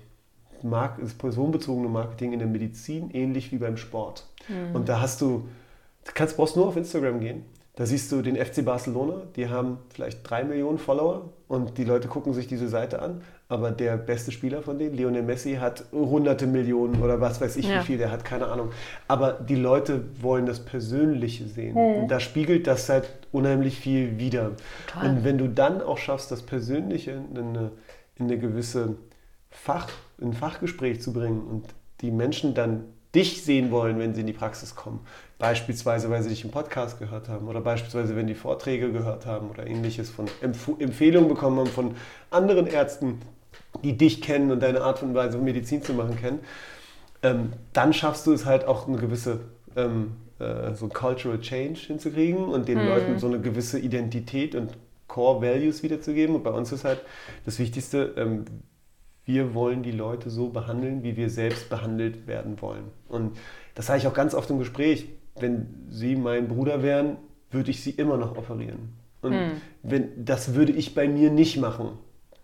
Mark 0.64 1.00
das 1.00 1.14
personenbezogene 1.14 1.90
Marketing 1.90 2.34
in 2.34 2.40
der 2.40 2.48
Medizin 2.48 3.12
ähnlich 3.12 3.52
wie 3.52 3.58
beim 3.58 3.78
Sport. 3.78 4.26
Mhm. 4.48 4.76
Und 4.76 4.90
da 4.90 5.02
hast 5.02 5.22
du, 5.22 5.48
du 6.06 6.12
kannst, 6.14 6.38
brauchst 6.38 6.56
nur 6.56 6.68
auf 6.68 6.78
Instagram 6.78 7.20
gehen. 7.20 7.46
Da 7.80 7.86
siehst 7.86 8.12
du 8.12 8.22
den 8.22 8.36
FC 8.36 8.66
Barcelona, 8.66 9.22
die 9.38 9.48
haben 9.48 9.78
vielleicht 9.94 10.30
drei 10.30 10.44
Millionen 10.44 10.80
Follower 10.80 11.30
und 11.48 11.78
die 11.78 11.86
Leute 11.86 12.10
gucken 12.10 12.34
sich 12.34 12.46
diese 12.46 12.68
Seite 12.68 13.02
an. 13.02 13.22
Aber 13.48 13.72
der 13.72 13.96
beste 13.96 14.34
Spieler 14.34 14.62
von 14.62 14.78
denen, 14.78 14.96
Lionel 14.98 15.24
Messi, 15.24 15.56
hat 15.56 15.86
hunderte 15.94 16.46
Millionen 16.46 17.02
oder 17.02 17.22
was 17.22 17.40
weiß 17.40 17.56
ich 17.56 17.70
ja. 17.70 17.80
wie 17.80 17.86
viel, 17.86 17.98
der 17.98 18.12
hat 18.12 18.26
keine 18.26 18.48
Ahnung. 18.48 18.72
Aber 19.08 19.32
die 19.32 19.56
Leute 19.56 20.04
wollen 20.22 20.46
das 20.46 20.60
Persönliche 20.60 21.48
sehen. 21.48 21.74
Mhm. 21.74 22.02
Und 22.04 22.12
da 22.12 22.20
spiegelt 22.20 22.68
das 22.68 22.90
halt 22.90 23.10
unheimlich 23.32 23.80
viel 23.80 24.20
wider. 24.20 24.52
Total. 24.86 25.10
Und 25.10 25.24
wenn 25.24 25.38
du 25.38 25.48
dann 25.48 25.82
auch 25.82 25.98
schaffst, 25.98 26.32
das 26.32 26.42
Persönliche 26.42 27.12
in 27.12 27.38
eine, 27.38 27.72
in 28.18 28.26
eine 28.26 28.38
gewisse 28.38 28.98
Fach, 29.50 29.88
ein 30.22 30.34
Fachgespräch 30.34 31.02
zu 31.02 31.14
bringen 31.14 31.42
und 31.42 31.66
die 32.02 32.12
Menschen 32.12 32.54
dann 32.54 32.86
dich 33.16 33.44
sehen 33.44 33.72
wollen, 33.72 33.98
wenn 33.98 34.14
sie 34.14 34.22
in 34.22 34.28
die 34.28 34.34
Praxis 34.34 34.76
kommen. 34.76 35.00
Beispielsweise, 35.40 36.10
weil 36.10 36.22
sie 36.22 36.30
dich 36.30 36.44
im 36.44 36.52
Podcast 36.52 37.00
gehört 37.00 37.28
haben 37.28 37.48
oder 37.48 37.62
beispielsweise, 37.62 38.16
wenn 38.16 38.28
die 38.28 38.36
Vorträge 38.36 38.92
gehört 38.92 39.26
haben 39.26 39.50
oder 39.50 39.66
ähnliches 39.66 40.10
von 40.10 40.28
Empf 40.42 40.70
Empfehlungen 40.80 41.28
bekommen 41.28 41.60
haben 41.60 41.70
von 41.70 41.96
anderen 42.30 42.68
Ärzten, 42.68 43.20
die 43.84 43.98
dich 43.98 44.22
kennen 44.22 44.52
und 44.52 44.62
deine 44.62 44.82
Art 44.82 45.02
und 45.02 45.16
Weise, 45.16 45.38
Medizin 45.38 45.82
zu 45.82 45.94
machen, 45.94 46.18
kennen. 46.18 46.40
Ähm, 47.24 47.54
dann 47.74 47.94
schaffst 47.94 48.28
du 48.28 48.34
es 48.34 48.46
halt 48.46 48.66
auch 48.66 48.88
eine 48.88 48.98
gewisse 48.98 49.40
ähm, 49.76 50.12
äh, 50.40 50.74
so 50.74 50.88
Cultural 50.88 51.40
Change 51.40 51.80
hinzukriegen 51.80 52.46
und 52.46 52.68
den 52.68 52.80
hm. 52.80 52.88
Leuten 52.88 53.20
so 53.20 53.28
eine 53.28 53.40
gewisse 53.40 53.80
Identität 53.80 54.56
und 54.56 54.72
Core 55.08 55.42
Values 55.42 55.84
wiederzugeben. 55.84 56.36
Und 56.36 56.44
bei 56.44 56.52
uns 56.52 56.72
ist 56.72 56.86
halt 56.86 57.02
das 57.46 57.60
Wichtigste, 57.60 58.14
ähm, 58.16 58.46
wir 59.30 59.54
wollen 59.54 59.84
die 59.84 59.92
Leute 59.92 60.32
so 60.32 60.50
behandeln, 60.50 61.04
wie 61.04 61.16
wir 61.16 61.30
selbst 61.30 61.70
behandelt 61.70 62.26
werden 62.26 62.60
wollen. 62.64 62.86
Und 63.08 63.38
das 63.76 63.86
sage 63.86 64.00
ich 64.00 64.08
auch 64.08 64.14
ganz 64.16 64.34
oft 64.34 64.50
im 64.50 64.58
Gespräch. 64.58 65.08
Wenn 65.40 65.68
Sie 65.88 66.16
mein 66.16 66.48
Bruder 66.48 66.82
wären, 66.82 67.18
würde 67.52 67.70
ich 67.70 67.84
Sie 67.84 67.92
immer 67.92 68.18
noch 68.18 68.36
operieren. 68.36 68.90
Und 69.22 69.34
hm. 69.34 69.52
wenn, 69.84 70.26
das 70.26 70.56
würde 70.56 70.72
ich 70.72 70.96
bei 70.96 71.08
mir 71.08 71.30
nicht 71.30 71.58
machen. 71.58 71.92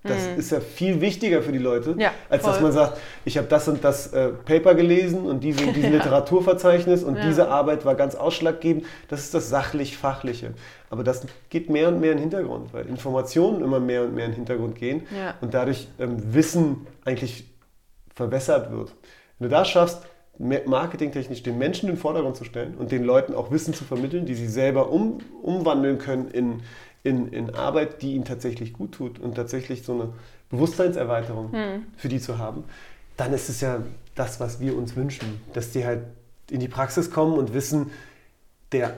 Das 0.07 0.27
mhm. 0.27 0.39
ist 0.39 0.51
ja 0.51 0.59
viel 0.59 1.01
wichtiger 1.01 1.41
für 1.41 1.51
die 1.51 1.57
Leute, 1.57 1.95
ja, 1.97 2.11
als 2.29 2.43
voll. 2.43 2.51
dass 2.53 2.61
man 2.61 2.71
sagt, 2.71 2.97
ich 3.25 3.37
habe 3.37 3.47
das 3.47 3.67
und 3.67 3.83
das 3.83 4.13
äh, 4.13 4.29
Paper 4.29 4.75
gelesen 4.75 5.25
und 5.25 5.43
diese, 5.43 5.65
diesen 5.73 5.91
ja. 5.91 5.97
Literaturverzeichnis 5.97 7.03
und 7.03 7.17
ja. 7.17 7.25
diese 7.27 7.49
Arbeit 7.49 7.85
war 7.85 7.95
ganz 7.95 8.15
ausschlaggebend. 8.15 8.85
Das 9.07 9.21
ist 9.21 9.33
das 9.33 9.49
sachlich-fachliche. 9.49 10.53
Aber 10.89 11.03
das 11.03 11.25
geht 11.49 11.69
mehr 11.69 11.89
und 11.89 11.99
mehr 11.99 12.11
in 12.11 12.17
den 12.17 12.29
Hintergrund, 12.29 12.73
weil 12.73 12.85
Informationen 12.87 13.63
immer 13.63 13.79
mehr 13.79 14.03
und 14.03 14.15
mehr 14.15 14.25
in 14.25 14.31
den 14.31 14.35
Hintergrund 14.37 14.75
gehen 14.75 15.03
und 15.41 15.53
dadurch 15.53 15.87
ähm, 15.99 16.33
Wissen 16.33 16.87
eigentlich 17.03 17.45
verwässert 18.13 18.71
wird. 18.71 18.93
Wenn 19.39 19.49
du 19.49 19.55
das 19.55 19.67
schaffst, 19.67 20.03
marketingtechnisch 20.37 21.43
den 21.43 21.57
Menschen 21.57 21.87
in 21.89 21.95
den 21.95 22.01
Vordergrund 22.01 22.35
zu 22.35 22.43
stellen 22.43 22.75
und 22.75 22.91
den 22.91 23.03
Leuten 23.03 23.33
auch 23.33 23.51
Wissen 23.51 23.73
zu 23.73 23.85
vermitteln, 23.85 24.25
die 24.25 24.35
sie 24.35 24.47
selber 24.47 24.91
um, 24.91 25.19
umwandeln 25.41 25.97
können 25.97 26.29
in, 26.29 26.61
in, 27.05 27.27
in 27.31 27.53
Arbeit, 27.53 28.01
die 28.01 28.15
ihnen 28.15 28.25
tatsächlich 28.25 28.73
gut 28.73 28.93
tut 28.93 29.19
und 29.19 29.35
tatsächlich 29.35 29.83
so 29.83 29.93
eine 29.93 30.09
Bewusstseinserweiterung 30.49 31.51
hm. 31.53 31.83
für 31.95 32.09
die 32.09 32.19
zu 32.19 32.39
haben, 32.39 32.63
dann 33.15 33.31
ist 33.31 33.47
es 33.47 33.61
ja 33.61 33.83
das, 34.15 34.39
was 34.39 34.59
wir 34.59 34.75
uns 34.75 34.95
wünschen, 34.95 35.39
dass 35.53 35.71
die 35.71 35.85
halt 35.85 36.01
in 36.49 36.59
die 36.59 36.67
Praxis 36.67 37.11
kommen 37.11 37.37
und 37.37 37.53
wissen, 37.53 37.91
der 38.71 38.95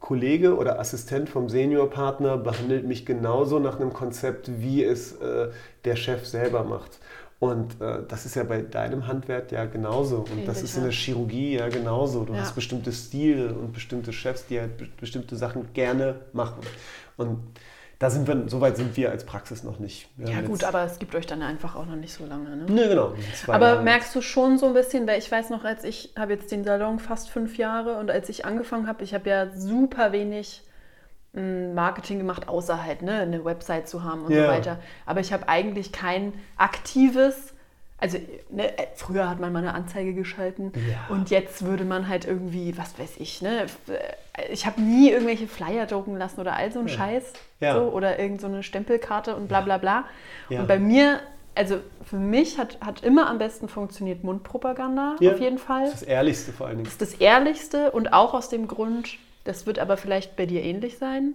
Kollege 0.00 0.56
oder 0.56 0.80
Assistent 0.80 1.28
vom 1.28 1.48
Seniorpartner 1.48 2.36
behandelt 2.36 2.86
mich 2.86 3.06
genauso 3.06 3.60
nach 3.60 3.78
einem 3.78 3.92
Konzept, 3.92 4.50
wie 4.60 4.82
es 4.82 5.12
äh, 5.12 5.48
der 5.84 5.96
Chef 5.96 6.26
selber 6.26 6.64
macht. 6.64 6.98
Und 7.38 7.80
äh, 7.80 7.98
das 8.08 8.26
ist 8.26 8.34
ja 8.34 8.44
bei 8.44 8.62
deinem 8.62 9.06
Handwerk 9.06 9.52
ja 9.52 9.66
genauso. 9.66 10.24
Und 10.32 10.46
das 10.46 10.62
ist 10.62 10.76
in 10.76 10.84
der 10.84 10.92
Chirurgie 10.92 11.56
ja 11.56 11.68
genauso. 11.68 12.24
Du 12.24 12.32
ja. 12.32 12.40
hast 12.40 12.54
bestimmte 12.54 12.92
Stile 12.92 13.52
und 13.52 13.72
bestimmte 13.72 14.12
Chefs, 14.12 14.46
die 14.46 14.58
halt 14.58 14.96
bestimmte 14.98 15.36
Sachen 15.36 15.72
gerne 15.74 16.16
machen. 16.32 16.60
Und 17.16 17.58
da 17.98 18.10
sind 18.10 18.28
wir, 18.28 18.48
soweit 18.48 18.76
sind 18.76 18.96
wir 18.96 19.10
als 19.10 19.24
Praxis 19.24 19.62
noch 19.62 19.78
nicht. 19.78 20.08
Wir 20.16 20.28
ja 20.28 20.40
gut, 20.42 20.64
aber 20.64 20.84
es 20.84 20.98
gibt 20.98 21.14
euch 21.14 21.26
dann 21.26 21.42
einfach 21.42 21.76
auch 21.76 21.86
noch 21.86 21.96
nicht 21.96 22.12
so 22.12 22.26
lange. 22.26 22.54
Ne, 22.54 22.64
ne 22.70 22.88
genau. 22.88 23.14
Aber 23.46 23.66
Jahre. 23.68 23.82
merkst 23.82 24.14
du 24.14 24.20
schon 24.20 24.58
so 24.58 24.66
ein 24.66 24.74
bisschen, 24.74 25.06
weil 25.06 25.18
ich 25.18 25.32
weiß 25.32 25.48
noch, 25.50 25.64
als 25.64 25.82
ich 25.82 26.12
habe 26.18 26.34
jetzt 26.34 26.52
den 26.52 26.62
Salon 26.64 26.98
fast 26.98 27.30
fünf 27.30 27.56
Jahre 27.56 27.98
und 27.98 28.10
als 28.10 28.28
ich 28.28 28.44
angefangen 28.44 28.86
habe, 28.86 29.02
ich 29.02 29.14
habe 29.14 29.30
ja 29.30 29.50
super 29.50 30.12
wenig 30.12 30.62
Marketing 31.36 32.18
gemacht, 32.18 32.48
außer 32.48 32.82
halt 32.82 33.02
ne, 33.02 33.20
eine 33.20 33.44
Website 33.44 33.88
zu 33.88 34.04
haben 34.04 34.24
und 34.24 34.32
yeah. 34.32 34.46
so 34.46 34.52
weiter. 34.52 34.78
Aber 35.04 35.20
ich 35.20 35.32
habe 35.34 35.48
eigentlich 35.48 35.92
kein 35.92 36.32
aktives, 36.56 37.52
also 37.98 38.18
ne, 38.50 38.72
früher 38.94 39.28
hat 39.28 39.40
man 39.40 39.52
mal 39.52 39.60
eine 39.60 39.74
Anzeige 39.74 40.12
geschalten 40.12 40.72
ja. 40.74 41.14
und 41.14 41.30
jetzt 41.30 41.64
würde 41.64 41.84
man 41.84 42.08
halt 42.08 42.26
irgendwie, 42.26 42.76
was 42.76 42.98
weiß 42.98 43.16
ich, 43.18 43.40
ne, 43.40 43.66
ich 44.50 44.66
habe 44.66 44.80
nie 44.80 45.10
irgendwelche 45.10 45.46
Flyer 45.46 45.86
drucken 45.86 46.16
lassen 46.16 46.40
oder 46.40 46.54
all 46.54 46.70
so 46.70 46.80
ein 46.80 46.88
ja. 46.88 46.94
Scheiß 46.94 47.32
ja. 47.60 47.74
So, 47.74 47.88
oder 47.88 48.18
irgendeine 48.18 48.56
so 48.56 48.62
Stempelkarte 48.62 49.34
und 49.34 49.48
bla 49.48 49.62
bla 49.62 49.78
bla. 49.78 50.04
Und 50.50 50.68
bei 50.68 50.78
mir 50.78 51.20
also 51.56 51.80
für 52.04 52.16
mich 52.16 52.58
hat, 52.58 52.78
hat 52.80 53.02
immer 53.02 53.28
am 53.28 53.38
besten 53.38 53.68
funktioniert 53.68 54.22
Mundpropaganda, 54.22 55.16
auf 55.18 55.40
jeden 55.40 55.58
Fall. 55.58 55.84
Das 55.84 55.94
ist 55.94 56.02
das 56.02 56.08
Ehrlichste 56.08 56.52
vor 56.52 56.66
allen 56.66 56.76
Dingen. 56.76 56.84
Das 56.84 56.92
ist 56.92 57.02
das 57.02 57.14
Ehrlichste 57.14 57.90
und 57.92 58.12
auch 58.12 58.34
aus 58.34 58.50
dem 58.50 58.68
Grund, 58.68 59.16
das 59.44 59.66
wird 59.66 59.78
aber 59.78 59.96
vielleicht 59.96 60.36
bei 60.36 60.46
dir 60.46 60.62
ähnlich 60.62 60.98
sein. 60.98 61.34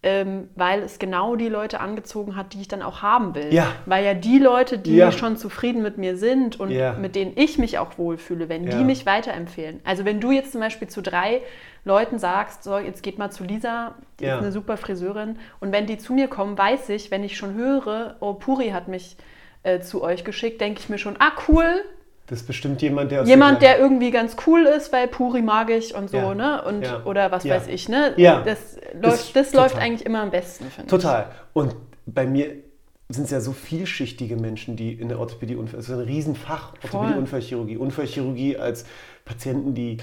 Ähm, 0.00 0.48
weil 0.54 0.82
es 0.82 1.00
genau 1.00 1.34
die 1.34 1.48
Leute 1.48 1.80
angezogen 1.80 2.36
hat, 2.36 2.52
die 2.52 2.60
ich 2.60 2.68
dann 2.68 2.82
auch 2.82 3.02
haben 3.02 3.34
will. 3.34 3.52
Ja. 3.52 3.72
Weil 3.84 4.04
ja 4.04 4.14
die 4.14 4.38
Leute, 4.38 4.78
die 4.78 4.94
ja. 4.94 5.10
schon 5.10 5.36
zufrieden 5.36 5.82
mit 5.82 5.98
mir 5.98 6.16
sind 6.16 6.60
und 6.60 6.70
ja. 6.70 6.92
mit 6.92 7.16
denen 7.16 7.32
ich 7.34 7.58
mich 7.58 7.78
auch 7.78 7.98
wohlfühle, 7.98 8.48
wenn 8.48 8.66
die 8.66 8.84
mich 8.84 9.06
weiterempfehlen. 9.06 9.80
Also 9.84 10.04
wenn 10.04 10.20
du 10.20 10.30
jetzt 10.30 10.52
zum 10.52 10.60
Beispiel 10.60 10.86
zu 10.86 11.02
drei 11.02 11.42
Leuten 11.84 12.20
sagst, 12.20 12.62
so 12.62 12.78
jetzt 12.78 13.02
geht 13.02 13.18
mal 13.18 13.30
zu 13.30 13.42
Lisa, 13.42 13.96
die 14.20 14.26
ist 14.26 14.34
eine 14.34 14.52
super 14.52 14.76
Friseurin 14.76 15.36
und 15.58 15.72
wenn 15.72 15.86
die 15.86 15.98
zu 15.98 16.12
mir 16.12 16.28
kommen, 16.28 16.56
weiß 16.56 16.90
ich, 16.90 17.10
wenn 17.10 17.24
ich 17.24 17.36
schon 17.36 17.54
höre, 17.54 18.16
oh 18.20 18.34
Puri 18.34 18.68
hat 18.68 18.86
mich 18.86 19.16
äh, 19.64 19.80
zu 19.80 20.02
euch 20.02 20.22
geschickt, 20.22 20.60
denke 20.60 20.80
ich 20.80 20.88
mir 20.88 20.98
schon, 20.98 21.16
ah 21.18 21.32
cool, 21.48 21.82
das 22.28 22.40
ist 22.40 22.46
bestimmt 22.46 22.82
jemand, 22.82 23.10
der 23.10 23.24
Jemand, 23.24 23.62
der 23.62 23.78
irgendwie 23.78 24.10
ganz 24.10 24.36
cool 24.46 24.64
ist, 24.64 24.92
weil 24.92 25.08
Puri 25.08 25.40
mag 25.40 25.70
ich 25.70 25.94
und 25.94 26.10
so, 26.10 26.18
ja. 26.18 26.34
ne? 26.34 26.62
Und, 26.62 26.82
ja. 26.82 27.02
Oder 27.04 27.30
was 27.30 27.44
ja. 27.44 27.56
weiß 27.56 27.68
ich, 27.68 27.88
ne? 27.88 28.12
Ja. 28.18 28.42
Das, 28.42 28.76
läuft, 29.00 29.34
das 29.34 29.54
läuft 29.54 29.76
eigentlich 29.76 30.04
immer 30.04 30.20
am 30.20 30.30
besten, 30.30 30.64
finde 30.64 30.86
ich. 30.86 30.90
Total. 30.90 31.30
Und 31.54 31.74
bei 32.04 32.26
mir 32.26 32.52
sind 33.08 33.24
es 33.24 33.30
ja 33.30 33.40
so 33.40 33.52
vielschichtige 33.52 34.36
Menschen, 34.36 34.76
die 34.76 34.92
in 34.92 35.08
der 35.08 35.18
Orthopädie, 35.18 35.56
es 35.72 35.88
ist 35.88 35.90
ein 35.90 36.00
Riesenfach, 36.00 36.74
Orthopädie-Unfallchirurgie. 36.84 37.78
Unfallchirurgie 37.78 38.58
als 38.58 38.84
Patienten, 39.24 39.74
die 39.74 39.96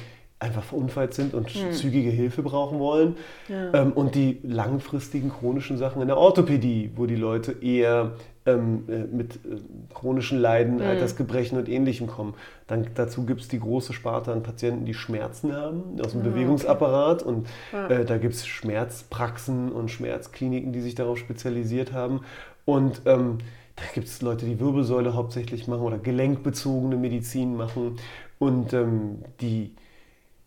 einfach 0.46 0.64
verunfallt 0.64 1.14
sind 1.14 1.34
und 1.34 1.50
hm. 1.50 1.74
zügige 1.74 2.10
Hilfe 2.10 2.44
brauchen 2.44 2.80
wollen. 2.80 3.18
Ja. 3.48 3.74
Ähm, 3.74 3.92
und 3.92 4.16
die 4.16 4.40
langfristigen 4.44 5.30
chronischen 5.30 5.78
Sachen 5.78 6.02
in 6.02 6.08
der 6.08 6.18
Orthopädie, 6.18 6.92
wo 6.96 7.06
die 7.06 7.16
Leute 7.16 7.52
eher 7.62 8.14
ähm, 8.46 8.84
äh, 8.88 9.16
mit 9.16 9.36
äh, 9.38 9.58
chronischen 9.94 10.40
Leiden, 10.40 10.76
mhm. 10.76 10.84
Altersgebrechen 10.84 11.58
und 11.58 11.68
Ähnlichem 11.68 12.08
kommen. 12.08 12.36
Dann, 12.68 12.88
dazu 12.94 13.26
gibt 13.26 13.42
es 13.42 13.48
die 13.48 13.60
große 13.60 13.94
Sparte 13.94 14.32
an 14.32 14.44
Patienten, 14.44 14.86
die 14.86 14.94
Schmerzen 14.94 15.56
haben 15.56 16.00
aus 16.00 16.12
dem 16.12 16.24
ja, 16.24 16.30
Bewegungsapparat. 16.30 17.24
Okay. 17.24 17.30
Und 17.30 17.48
ja. 17.74 17.88
äh, 17.88 18.06
da 18.06 18.18
gibt 18.18 18.36
es 18.36 18.46
Schmerzpraxen 18.46 19.72
und 19.72 19.90
Schmerzkliniken, 19.90 20.74
die 20.74 20.82
sich 20.82 20.96
darauf 20.96 21.18
spezialisiert 21.18 21.92
haben. 21.92 22.22
Und 22.66 23.02
ähm, 23.06 23.40
da 23.76 23.84
gibt 23.94 24.08
es 24.08 24.22
Leute, 24.22 24.46
die 24.46 24.60
Wirbelsäule 24.60 25.16
hauptsächlich 25.16 25.68
machen 25.68 25.82
oder 25.82 25.98
gelenkbezogene 25.98 26.98
Medizin 26.98 27.56
machen. 27.56 27.98
Und 28.38 28.74
ähm, 28.74 29.24
die 29.42 29.72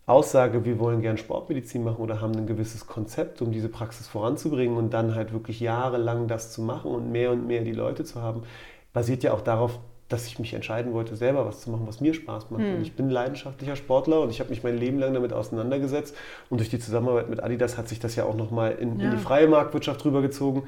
Aussage, 0.09 0.65
wir 0.65 0.79
wollen 0.79 1.03
gern 1.03 1.19
Sportmedizin 1.19 1.85
machen 1.85 1.99
oder 1.99 2.21
haben 2.21 2.35
ein 2.35 2.47
gewisses 2.47 2.87
Konzept, 2.87 3.43
um 3.43 3.53
diese 3.53 3.69
Praxis 3.69 4.09
voranzubringen 4.09 4.77
und 4.77 4.95
dann 4.95 5.15
halt 5.15 5.33
wirklich 5.33 5.61
jahrelang 5.61 6.29
das 6.29 6.51
zu 6.51 6.63
machen 6.63 6.91
und 6.91 7.13
mehr 7.13 7.31
und 7.31 7.47
mehr 7.47 7.63
die 7.63 7.73
Leute 7.73 8.05
zu 8.05 8.23
haben, 8.23 8.43
basiert 8.93 9.23
ja 9.23 9.35
auch 9.35 9.43
darauf, 9.43 9.79
dass 10.09 10.27
ich 10.27 10.39
mich 10.39 10.55
entscheiden 10.55 10.95
wollte, 10.95 11.15
selber 11.15 11.45
was 11.45 11.61
zu 11.61 11.71
machen, 11.71 11.87
was 11.87 12.01
mir 12.01 12.15
Spaß 12.15 12.51
macht. 12.51 12.63
Hm. 12.63 12.81
ich 12.81 12.95
bin 12.95 13.11
leidenschaftlicher 13.11 13.77
Sportler 13.77 14.23
und 14.23 14.31
ich 14.31 14.41
habe 14.41 14.49
mich 14.49 14.63
mein 14.63 14.79
Leben 14.79 14.99
lang 14.99 15.13
damit 15.13 15.35
auseinandergesetzt. 15.35 16.17
Und 16.49 16.59
durch 16.59 16.71
die 16.71 16.79
Zusammenarbeit 16.79 17.29
mit 17.29 17.43
Adidas 17.43 17.77
hat 17.77 17.89
sich 17.89 18.01
das 18.01 18.17
ja 18.17 18.25
auch 18.25 18.35
nochmal 18.35 18.73
in, 18.81 18.99
ja. 18.99 19.11
in 19.11 19.11
die 19.11 19.23
freie 19.23 19.47
Marktwirtschaft 19.47 20.03
rübergezogen. 20.07 20.63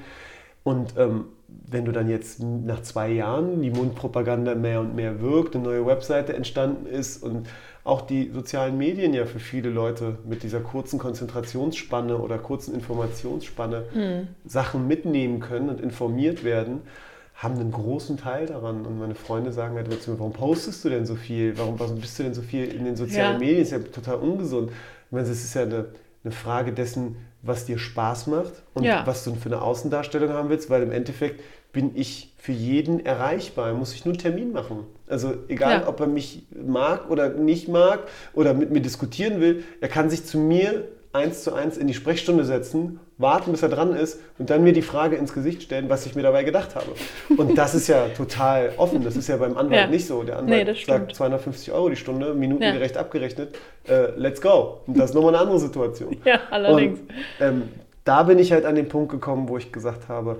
Und 0.62 0.94
ähm, 0.98 1.24
wenn 1.48 1.86
du 1.86 1.92
dann 1.92 2.10
jetzt 2.10 2.42
nach 2.42 2.82
zwei 2.82 3.10
Jahren 3.10 3.62
die 3.62 3.70
Mundpropaganda 3.70 4.54
mehr 4.54 4.80
und 4.80 4.94
mehr 4.94 5.22
wirkt, 5.22 5.54
eine 5.54 5.64
neue 5.64 5.86
Webseite 5.86 6.34
entstanden 6.34 6.86
ist 6.86 7.22
und 7.22 7.48
auch 7.84 8.02
die 8.02 8.30
sozialen 8.30 8.76
Medien 8.76 9.14
ja 9.14 9.24
für 9.24 9.38
viele 9.38 9.70
Leute 9.70 10.18
mit 10.26 10.42
dieser 10.42 10.60
kurzen 10.60 10.98
Konzentrationsspanne 10.98 12.18
oder 12.18 12.38
kurzen 12.38 12.74
Informationsspanne 12.74 13.84
mhm. 13.94 14.28
Sachen 14.44 14.86
mitnehmen 14.86 15.40
können 15.40 15.70
und 15.70 15.80
informiert 15.80 16.44
werden, 16.44 16.82
haben 17.34 17.58
einen 17.58 17.72
großen 17.72 18.18
Teil 18.18 18.46
daran. 18.46 18.84
Und 18.84 18.98
meine 18.98 19.14
Freunde 19.14 19.52
sagen 19.52 19.76
halt 19.76 20.02
zu 20.02 20.10
mir, 20.10 20.18
warum 20.18 20.32
postest 20.32 20.84
du 20.84 20.90
denn 20.90 21.06
so 21.06 21.14
viel? 21.14 21.56
Warum, 21.56 21.80
warum 21.80 21.98
bist 21.98 22.18
du 22.18 22.22
denn 22.22 22.34
so 22.34 22.42
viel 22.42 22.66
in 22.66 22.84
den 22.84 22.96
sozialen 22.96 23.34
ja. 23.34 23.38
Medien? 23.38 23.60
Das 23.60 23.72
ist 23.72 23.72
ja 23.72 23.92
total 23.92 24.16
ungesund. 24.16 24.70
Ich 24.70 25.12
meine, 25.12 25.26
es 25.26 25.42
ist 25.42 25.54
ja 25.54 25.62
eine, 25.62 25.86
eine 26.22 26.32
Frage 26.32 26.72
dessen, 26.72 27.16
was 27.42 27.64
dir 27.64 27.78
Spaß 27.78 28.26
macht 28.26 28.52
und 28.74 28.84
ja. 28.84 29.06
was 29.06 29.24
du 29.24 29.34
für 29.34 29.48
eine 29.48 29.62
Außendarstellung 29.62 30.28
haben 30.30 30.50
willst, 30.50 30.68
weil 30.68 30.82
im 30.82 30.92
Endeffekt 30.92 31.40
bin 31.72 31.92
ich 31.94 32.32
für 32.36 32.52
jeden 32.52 33.04
erreichbar. 33.04 33.72
Muss 33.74 33.94
ich 33.94 34.04
nur 34.04 34.14
einen 34.14 34.20
Termin 34.20 34.52
machen. 34.52 34.86
Also 35.08 35.34
egal, 35.48 35.82
ja. 35.82 35.88
ob 35.88 36.00
er 36.00 36.06
mich 36.06 36.44
mag 36.52 37.10
oder 37.10 37.28
nicht 37.30 37.68
mag 37.68 38.00
oder 38.32 38.54
mit 38.54 38.70
mir 38.70 38.80
diskutieren 38.80 39.40
will, 39.40 39.64
er 39.80 39.88
kann 39.88 40.10
sich 40.10 40.24
zu 40.24 40.38
mir 40.38 40.88
eins 41.12 41.42
zu 41.42 41.52
eins 41.52 41.76
in 41.76 41.88
die 41.88 41.94
Sprechstunde 41.94 42.44
setzen, 42.44 43.00
warten, 43.18 43.50
bis 43.50 43.62
er 43.62 43.68
dran 43.68 43.94
ist 43.96 44.20
und 44.38 44.48
dann 44.48 44.62
mir 44.62 44.72
die 44.72 44.82
Frage 44.82 45.16
ins 45.16 45.34
Gesicht 45.34 45.62
stellen, 45.62 45.88
was 45.88 46.06
ich 46.06 46.14
mir 46.14 46.22
dabei 46.22 46.44
gedacht 46.44 46.76
habe. 46.76 46.86
Und 47.36 47.58
das 47.58 47.74
ist 47.74 47.88
ja 47.88 48.06
total 48.16 48.72
offen. 48.76 49.02
Das 49.02 49.16
ist 49.16 49.28
ja 49.28 49.36
beim 49.36 49.56
Anwalt 49.56 49.80
ja. 49.80 49.86
nicht 49.88 50.06
so. 50.06 50.22
Der 50.22 50.38
Anwalt 50.38 50.68
nee, 50.68 50.84
sagt 50.86 51.16
250 51.16 51.72
Euro 51.72 51.88
die 51.88 51.96
Stunde, 51.96 52.32
minutengerecht 52.34 52.94
ja. 52.94 53.00
abgerechnet, 53.00 53.58
äh, 53.88 54.12
let's 54.16 54.40
go. 54.40 54.82
Und 54.86 54.98
das 54.98 55.10
ist 55.10 55.14
nochmal 55.14 55.34
eine 55.34 55.42
andere 55.42 55.58
Situation. 55.58 56.16
Ja, 56.24 56.40
allerdings. 56.50 57.00
Und, 57.00 57.10
ähm, 57.40 57.62
da 58.04 58.22
bin 58.22 58.38
ich 58.38 58.52
halt 58.52 58.64
an 58.64 58.76
den 58.76 58.88
Punkt 58.88 59.10
gekommen, 59.10 59.48
wo 59.48 59.56
ich 59.56 59.72
gesagt 59.72 60.08
habe, 60.08 60.38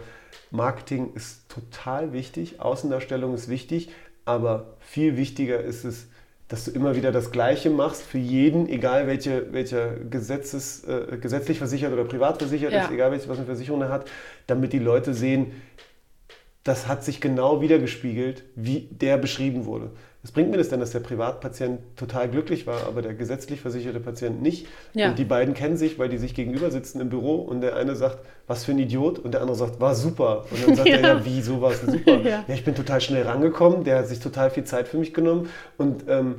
Marketing 0.51 1.13
ist 1.15 1.49
total 1.49 2.13
wichtig, 2.13 2.61
Außendarstellung 2.61 3.35
ist 3.35 3.49
wichtig, 3.49 3.91
aber 4.25 4.77
viel 4.81 5.17
wichtiger 5.17 5.61
ist 5.61 5.85
es, 5.85 6.09
dass 6.49 6.65
du 6.65 6.73
immer 6.73 6.97
wieder 6.97 7.13
das 7.13 7.31
Gleiche 7.31 7.71
machst 7.71 8.03
für 8.03 8.19
jeden, 8.19 8.69
egal 8.69 9.07
welche, 9.07 9.53
welcher 9.53 9.95
Gesetzes, 9.95 10.85
äh, 10.85 11.17
gesetzlich 11.21 11.59
versichert 11.59 11.93
oder 11.93 12.05
privat 12.05 12.39
versichert 12.39 12.73
ja. 12.73 12.85
ist, 12.85 12.91
egal 12.91 13.13
welche, 13.13 13.29
was 13.29 13.39
eine 13.39 13.47
Versicherung 13.47 13.83
er 13.83 13.89
hat, 13.89 14.11
damit 14.49 14.73
die 14.73 14.81
Leute 14.81 15.15
sehen, 15.15 15.53
das 16.65 16.89
hat 16.89 17.05
sich 17.05 17.21
genau 17.21 17.61
wiedergespiegelt, 17.61 18.45
wie 18.55 18.89
der 18.91 19.17
beschrieben 19.17 19.65
wurde. 19.65 19.93
Was 20.23 20.33
bringt 20.33 20.51
mir 20.51 20.59
das 20.59 20.69
denn, 20.69 20.81
dass 20.81 20.91
der 20.91 21.01
Privatpatient 21.01 21.81
total 21.97 22.29
glücklich 22.29 22.67
war, 22.67 22.87
aber 22.87 23.01
der 23.01 23.15
gesetzlich 23.15 23.61
versicherte 23.63 24.01
Patient 24.01 24.43
nicht? 24.43 24.67
Ja. 24.93 25.09
Und 25.09 25.19
die 25.19 25.25
beiden 25.25 25.55
kennen 25.55 25.79
sich, 25.79 25.99
weil 25.99 26.11
die 26.11 26.19
sich 26.19 26.35
gegenüber 26.35 26.71
sitzen 26.71 27.01
im 27.01 27.09
Büro 27.09 27.37
und 27.37 27.63
der 27.63 27.75
eine 27.77 27.97
sagt, 27.97 28.19
was 28.47 28.67
für 28.67 28.73
ein 28.73 28.79
Idiot 28.79 29.19
und 29.19 29.33
der 29.33 29.41
andere 29.41 29.57
sagt, 29.57 29.81
war 29.81 29.95
super. 29.95 30.45
Und 30.51 30.67
dann 30.67 30.77
sagt 30.77 30.89
ja. 30.89 30.97
er, 30.99 31.01
ja, 31.01 31.25
wie, 31.25 31.41
so 31.41 31.63
war 31.63 31.73
es 31.73 31.81
super. 31.81 32.21
ja. 32.23 32.45
ja. 32.47 32.55
ich 32.55 32.65
bin 32.65 32.75
total 32.75 33.01
schnell 33.01 33.23
rangekommen, 33.23 33.83
der 33.85 33.99
hat 33.99 34.09
sich 34.09 34.21
total 34.21 34.51
viel 34.51 34.65
Zeit 34.65 34.89
für 34.89 34.99
mich 34.99 35.15
genommen 35.15 35.49
und 35.79 36.05
ähm, 36.07 36.35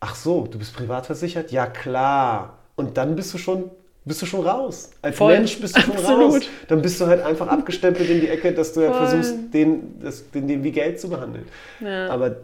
ach 0.00 0.14
so, 0.14 0.46
du 0.46 0.58
bist 0.58 0.74
privat 0.74 1.04
versichert? 1.04 1.52
Ja, 1.52 1.66
klar. 1.66 2.58
Und 2.74 2.96
dann 2.96 3.16
bist 3.16 3.34
du 3.34 3.38
schon 3.38 3.70
bist 4.06 4.22
du 4.22 4.26
schon 4.26 4.46
raus. 4.46 4.90
Als 5.02 5.16
Voll. 5.16 5.34
Mensch 5.34 5.60
bist 5.60 5.76
du 5.76 5.80
schon 5.82 5.92
Absolut. 5.92 6.34
raus. 6.36 6.42
Dann 6.68 6.80
bist 6.80 6.98
du 7.00 7.06
halt 7.06 7.22
einfach 7.22 7.46
abgestempelt 7.48 8.08
in 8.08 8.20
die 8.22 8.28
Ecke, 8.28 8.52
dass 8.52 8.72
du 8.72 8.80
halt 8.80 8.96
versuchst, 8.96 9.52
den, 9.52 10.00
das, 10.00 10.30
den, 10.30 10.48
den 10.48 10.64
wie 10.64 10.72
Geld 10.72 10.98
zu 10.98 11.10
behandeln. 11.10 11.44
Ja. 11.80 12.08
Aber 12.08 12.36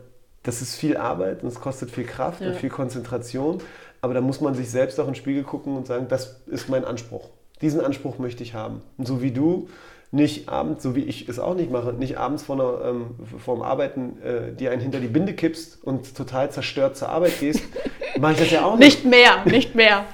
das 0.46 0.62
ist 0.62 0.76
viel 0.76 0.96
Arbeit 0.96 1.42
und 1.42 1.48
es 1.48 1.60
kostet 1.60 1.90
viel 1.90 2.04
Kraft 2.04 2.40
ja. 2.40 2.48
und 2.48 2.56
viel 2.56 2.70
Konzentration. 2.70 3.58
Aber 4.00 4.14
da 4.14 4.20
muss 4.20 4.40
man 4.40 4.54
sich 4.54 4.70
selbst 4.70 5.00
auch 5.00 5.06
in 5.06 5.12
den 5.12 5.16
Spiegel 5.16 5.42
gucken 5.42 5.76
und 5.76 5.86
sagen, 5.86 6.06
das 6.08 6.40
ist 6.46 6.68
mein 6.68 6.84
Anspruch. 6.84 7.30
Diesen 7.60 7.80
Anspruch 7.80 8.18
möchte 8.18 8.42
ich 8.42 8.54
haben. 8.54 8.82
Und 8.96 9.06
so 9.06 9.22
wie 9.22 9.32
du 9.32 9.68
nicht 10.12 10.48
abends, 10.48 10.84
so 10.84 10.94
wie 10.94 11.02
ich 11.02 11.28
es 11.28 11.38
auch 11.38 11.54
nicht 11.54 11.70
mache, 11.70 11.92
nicht 11.92 12.16
abends 12.16 12.44
vor, 12.44 12.54
einer, 12.54 12.84
ähm, 12.84 13.06
vor 13.38 13.56
dem 13.56 13.62
Arbeiten 13.62 14.22
äh, 14.22 14.52
dir 14.52 14.70
einen 14.70 14.80
hinter 14.80 15.00
die 15.00 15.08
Binde 15.08 15.34
kippst 15.34 15.82
und 15.82 16.16
total 16.16 16.50
zerstört 16.50 16.96
zur 16.96 17.08
Arbeit 17.08 17.40
gehst, 17.40 17.62
mache 18.20 18.32
ich 18.32 18.38
das 18.38 18.50
ja 18.50 18.64
auch 18.64 18.76
nicht. 18.76 19.04
Nicht 19.04 19.04
mehr, 19.04 19.44
nicht 19.44 19.74
mehr. 19.74 20.04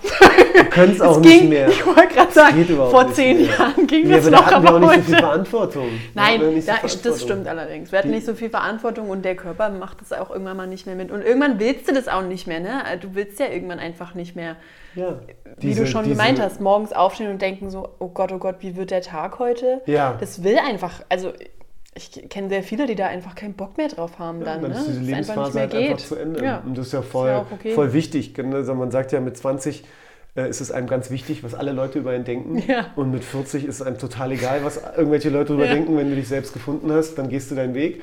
Du 0.54 0.64
könntest 0.64 1.02
auch 1.02 1.20
ging, 1.22 1.32
nicht 1.32 1.48
mehr. 1.48 1.68
Ich 1.68 1.86
wollte 1.86 2.14
gerade 2.14 2.32
sagen, 2.32 2.64
vor 2.90 3.12
zehn. 3.12 3.46
Jahren 3.46 3.86
ging 3.86 4.08
ja, 4.08 4.16
das 4.16 4.30
noch, 4.30 4.40
da 4.40 4.50
hatten 4.50 4.64
wir 4.64 4.74
auch 4.74 4.78
nicht 4.78 5.06
so 5.06 5.12
viel 5.12 5.18
Verantwortung. 5.18 5.88
Nein, 6.14 6.40
da, 6.40 6.46
so 6.46 6.60
Verantwortung. 6.60 7.00
das 7.04 7.22
stimmt 7.22 7.48
allerdings. 7.48 7.92
Wir 7.92 7.98
hatten 7.98 8.10
nicht 8.10 8.26
so 8.26 8.34
viel 8.34 8.50
Verantwortung 8.50 9.10
und 9.10 9.24
der 9.24 9.36
Körper 9.36 9.70
macht 9.70 10.00
das 10.00 10.12
auch 10.12 10.30
irgendwann 10.30 10.56
mal 10.56 10.66
nicht 10.66 10.86
mehr 10.86 10.94
mit. 10.94 11.10
Und 11.10 11.22
irgendwann 11.22 11.58
willst 11.58 11.88
du 11.88 11.94
das 11.94 12.08
auch 12.08 12.22
nicht 12.22 12.46
mehr, 12.46 12.60
ne? 12.60 12.82
Du 13.00 13.14
willst 13.14 13.40
ja 13.40 13.46
irgendwann 13.46 13.78
einfach 13.78 14.14
nicht 14.14 14.36
mehr 14.36 14.56
ja, 14.94 15.20
wie 15.58 15.68
diese, 15.68 15.84
du 15.84 15.86
schon 15.86 16.04
diese, 16.04 16.16
gemeint 16.16 16.40
hast, 16.40 16.60
morgens 16.60 16.92
aufstehen 16.92 17.30
und 17.30 17.40
denken 17.40 17.70
so, 17.70 17.88
oh 17.98 18.08
Gott, 18.08 18.32
oh 18.32 18.38
Gott, 18.38 18.56
wie 18.60 18.76
wird 18.76 18.90
der 18.90 19.02
Tag 19.02 19.38
heute? 19.38 19.80
Ja. 19.86 20.16
Das 20.20 20.42
will 20.42 20.58
einfach, 20.58 21.00
also 21.08 21.32
ich 21.94 22.28
kenne 22.30 22.48
sehr 22.48 22.62
viele, 22.62 22.86
die 22.86 22.94
da 22.94 23.08
einfach 23.08 23.34
keinen 23.34 23.54
Bock 23.54 23.76
mehr 23.76 23.88
drauf 23.88 24.18
haben 24.18 24.40
ja, 24.40 24.46
dann. 24.46 24.62
dann 24.62 24.70
ne? 24.70 24.78
ist 24.78 24.88
diese 24.88 25.00
Lebensphase 25.00 25.60
halt 25.60 25.74
einfach 25.74 25.98
zu 25.98 26.16
Ende. 26.16 26.44
Ja. 26.44 26.62
Und 26.64 26.78
das 26.78 26.86
ist 26.86 26.92
ja 26.92 27.02
voll, 27.02 27.28
ist 27.28 27.34
ja 27.34 27.46
okay. 27.50 27.74
voll 27.74 27.92
wichtig. 27.92 28.34
Also 28.38 28.74
man 28.74 28.90
sagt 28.90 29.12
ja 29.12 29.20
mit 29.20 29.36
20 29.36 29.84
äh, 30.34 30.48
ist 30.48 30.62
es 30.62 30.72
einem 30.72 30.86
ganz 30.86 31.10
wichtig, 31.10 31.44
was 31.44 31.54
alle 31.54 31.72
Leute 31.72 31.98
über 31.98 32.16
ihn 32.16 32.24
denken. 32.24 32.62
Und 32.96 33.10
mit 33.10 33.24
40 33.24 33.66
ist 33.66 33.76
es 33.76 33.82
einem 33.82 33.98
total 33.98 34.32
egal, 34.32 34.64
was 34.64 34.80
irgendwelche 34.96 35.28
Leute 35.28 35.48
darüber 35.48 35.66
ja. 35.66 35.74
denken. 35.74 35.96
Wenn 35.96 36.08
du 36.08 36.16
dich 36.16 36.28
selbst 36.28 36.54
gefunden 36.54 36.90
hast, 36.90 37.16
dann 37.16 37.28
gehst 37.28 37.50
du 37.50 37.54
deinen 37.54 37.74
Weg. 37.74 38.02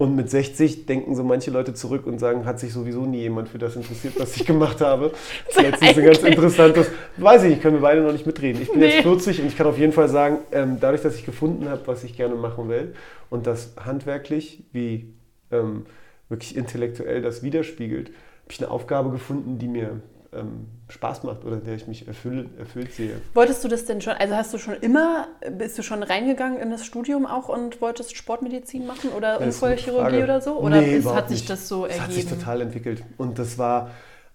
Und 0.00 0.16
mit 0.16 0.30
60 0.30 0.86
denken 0.86 1.14
so 1.14 1.22
manche 1.24 1.50
Leute 1.50 1.74
zurück 1.74 2.06
und 2.06 2.18
sagen, 2.18 2.46
hat 2.46 2.58
sich 2.58 2.72
sowieso 2.72 3.04
nie 3.04 3.18
jemand 3.18 3.50
für 3.50 3.58
das 3.58 3.76
interessiert, 3.76 4.14
was 4.18 4.34
ich 4.34 4.46
gemacht 4.46 4.80
habe. 4.80 5.12
Das 5.46 5.56
ist 5.56 5.62
letztens 5.62 5.98
ein 5.98 6.04
ganz 6.04 6.18
interessantes, 6.20 6.90
weiß 7.18 7.42
ich 7.42 7.50
nicht, 7.50 7.60
können 7.60 7.76
wir 7.76 7.82
beide 7.82 8.00
noch 8.00 8.12
nicht 8.12 8.24
mitreden. 8.24 8.62
Ich 8.62 8.70
bin 8.70 8.80
nee. 8.80 8.86
jetzt 8.86 9.02
40 9.02 9.42
und 9.42 9.48
ich 9.48 9.58
kann 9.58 9.66
auf 9.66 9.76
jeden 9.76 9.92
Fall 9.92 10.08
sagen, 10.08 10.38
ähm, 10.52 10.78
dadurch, 10.80 11.02
dass 11.02 11.16
ich 11.16 11.26
gefunden 11.26 11.68
habe, 11.68 11.82
was 11.84 12.02
ich 12.02 12.16
gerne 12.16 12.34
machen 12.34 12.70
will 12.70 12.94
und 13.28 13.46
das 13.46 13.74
handwerklich 13.76 14.64
wie 14.72 15.12
ähm, 15.50 15.84
wirklich 16.30 16.56
intellektuell 16.56 17.20
das 17.20 17.42
widerspiegelt, 17.42 18.08
habe 18.08 18.52
ich 18.52 18.58
eine 18.62 18.70
Aufgabe 18.70 19.10
gefunden, 19.10 19.58
die 19.58 19.68
mir 19.68 20.00
ähm, 20.32 20.66
Spaß 20.88 21.24
macht 21.24 21.44
oder 21.44 21.56
der 21.56 21.74
ich 21.74 21.86
mich 21.86 22.06
erfüll, 22.06 22.50
erfüllt 22.58 22.92
sehe. 22.92 23.20
Wolltest 23.34 23.64
du 23.64 23.68
das 23.68 23.84
denn 23.84 24.00
schon, 24.00 24.14
also 24.14 24.36
hast 24.36 24.52
du 24.54 24.58
schon 24.58 24.74
immer, 24.74 25.28
bist 25.50 25.78
du 25.78 25.82
schon 25.82 26.02
reingegangen 26.02 26.58
in 26.58 26.70
das 26.70 26.84
Studium 26.84 27.26
auch 27.26 27.48
und 27.48 27.80
wolltest 27.80 28.16
Sportmedizin 28.16 28.86
machen 28.86 29.10
oder 29.10 29.40
Unfallchirurgie 29.40 30.22
oder 30.22 30.40
so? 30.40 30.58
Oder 30.58 30.80
nee, 30.80 30.96
ist, 30.96 31.08
hat 31.08 31.28
sich 31.28 31.46
das 31.46 31.68
so 31.68 31.84
ergeben? 31.84 31.98
Das 31.98 32.08
hat 32.08 32.12
sich 32.12 32.26
total 32.28 32.60
entwickelt 32.60 33.02
und 33.18 33.38
das 33.38 33.58
war 33.58 33.90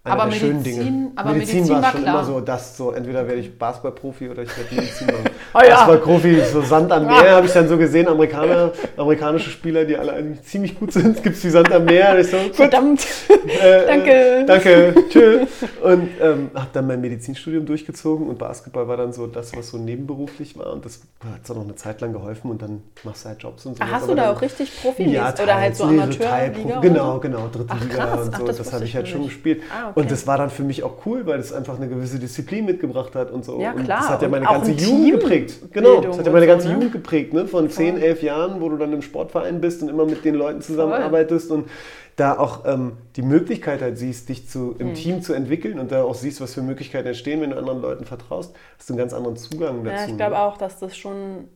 einer 0.06 0.22
aber 0.22 0.30
der 0.30 0.40
Medizin, 0.40 0.64
schönen 0.64 0.64
Dinge. 0.64 1.12
Aber 1.16 1.32
Medizin, 1.32 1.56
Medizin 1.56 1.76
war, 1.76 1.82
war 1.82 1.92
schon 1.92 2.02
klar. 2.02 2.14
immer 2.14 2.24
so, 2.26 2.40
dass 2.40 2.78
so 2.78 2.92
entweder 2.92 3.28
werde 3.28 3.42
ich 3.42 3.58
Basketballprofi 3.58 4.30
oder 4.30 4.44
ich 4.44 4.58
werde 4.58 4.76
Medizin 4.76 5.08
machen. 5.08 5.24
oh, 5.54 5.60
ja. 5.64 5.70
Basketballprofi, 5.70 6.42
so 6.54 6.62
Sand 6.62 6.92
am 6.92 7.08
Meer, 7.08 7.36
habe 7.36 7.48
ich 7.48 7.54
dann 7.54 7.68
so 7.68 7.78
gesehen, 7.78 8.08
Amerikaner, 8.08 8.72
amerikanische 8.98 9.50
Spieler, 9.50 9.84
die 9.86 9.98
alle 9.98 10.14
eigentlich 10.14 10.44
ziemlich 10.44 10.78
gut 10.80 10.94
sind, 10.94 11.24
gibt 11.24 11.36
es 11.36 11.44
wie 11.44 11.50
Sand 11.50 11.72
am 11.72 11.86
Meer. 11.86 12.24
So, 12.24 12.38
Verdammt, 12.54 13.06
äh, 13.48 13.86
danke. 13.88 14.46
danke, 14.46 14.96
tschö. 15.10 15.46
Und 15.84 16.10
ähm, 16.22 16.52
habe 16.54 16.70
dann 16.72 16.86
mein 16.88 17.02
Medizinstudium 17.02 17.66
durchgezogen 17.66 18.28
und 18.28 18.38
Basketball 18.38 18.88
war 18.88 18.98
dann 18.98 19.12
so 19.12 19.26
das, 19.26 19.56
was 19.56 19.70
so 19.70 19.78
nebenberuflich 19.78 20.58
war 20.58 20.72
und 20.72 20.86
das 20.86 21.02
hat 21.24 21.48
so 21.48 21.56
noch 21.56 21.64
eine 21.64 21.76
Zeit 21.76 22.02
lang 22.02 22.14
geholfen 22.14 22.52
und 22.52 22.62
dann 22.62 22.84
machst 23.04 23.26
du 23.26 23.30
halt 23.30 23.42
Jobs 23.42 23.66
und 23.66 23.78
so. 23.78 23.84
Ach, 23.84 23.92
hast 23.92 24.08
du 24.08 24.14
da 24.14 24.32
auch 24.32 24.42
richtig 24.42 24.72
Profi 24.82 25.10
ja, 25.10 25.34
oder 25.42 25.56
halt 25.56 25.76
so 25.76 25.86
Amateurliga? 25.86 26.80
Genau, 26.80 27.20
genau, 27.20 27.48
dritte 27.52 27.70
Ach, 27.70 27.82
Liga 27.82 28.14
und 28.14 28.26
so. 28.26 28.32
Ach, 28.34 28.46
das, 28.46 28.58
das 28.58 28.74
habe 28.74 28.86
ich 28.86 28.96
halt 28.96 29.08
schon 29.08 29.24
gespielt. 29.24 29.64
Ah, 29.72 29.90
okay. 29.90 29.95
Und 29.96 30.12
das 30.12 30.28
war 30.28 30.38
dann 30.38 30.50
für 30.50 30.64
mich 30.64 30.84
auch 30.84 31.06
cool, 31.06 31.26
weil 31.26 31.40
es 31.40 31.54
einfach 31.54 31.78
eine 31.78 31.88
gewisse 31.88 32.20
Disziplin 32.20 32.66
mitgebracht 32.66 33.16
hat 33.16 33.32
und 33.32 33.46
so. 33.46 33.60
Ja, 33.60 33.72
klar. 33.72 33.80
Und 33.80 33.90
das 33.90 34.10
hat 34.10 34.22
ja 34.22 34.28
meine 34.28 34.46
ganze 34.46 34.72
Jugend 34.72 35.22
geprägt. 35.22 35.60
Genau, 35.72 36.02
das 36.02 36.20
hat 36.20 36.26
ja 36.26 36.32
meine 36.32 36.48
ganze 36.48 36.68
so, 36.68 36.70
ne? 36.70 36.76
Jugend 36.76 36.92
geprägt, 36.92 37.34
ne? 37.34 37.48
Von 37.48 37.70
Voll. 37.70 37.86
10, 37.86 38.02
11 38.02 38.24
Jahren, 38.24 38.62
wo 38.62 38.70
du 38.70 38.78
dann 38.78 38.92
im 38.94 39.02
Sportverein 39.02 39.62
bist 39.62 39.82
und 39.82 39.90
immer 39.90 40.06
mit 40.06 40.26
den 40.26 40.36
Leuten 40.36 40.62
zusammenarbeitest 40.62 41.48
Voll. 41.48 41.60
und 41.60 41.70
da 42.18 42.38
auch 42.38 42.64
ähm, 42.66 42.94
die 43.16 43.22
Möglichkeit 43.22 43.82
halt 43.82 43.98
siehst, 43.98 44.30
dich 44.30 44.48
zu, 44.48 44.76
im 44.80 44.90
hm. 44.90 44.94
Team 44.96 45.22
zu 45.22 45.34
entwickeln 45.34 45.80
und 45.80 45.92
da 45.92 46.04
auch 46.04 46.16
siehst, 46.16 46.40
was 46.40 46.54
für 46.54 46.62
Möglichkeiten 46.62 47.08
entstehen, 47.08 47.42
wenn 47.42 47.50
du 47.50 47.58
anderen 47.58 47.82
Leuten 47.82 48.06
vertraust, 48.06 48.56
hast 48.78 48.90
du 48.90 48.94
einen 48.94 49.00
ganz 49.00 49.14
anderen 49.14 49.36
Zugang 49.36 49.84
dazu. 49.84 50.04
Ja, 50.04 50.08
ich 50.10 50.18
glaube 50.18 50.40
auch, 50.40 50.58
dass 50.58 50.80
das 50.80 50.96
schon 50.96 51.50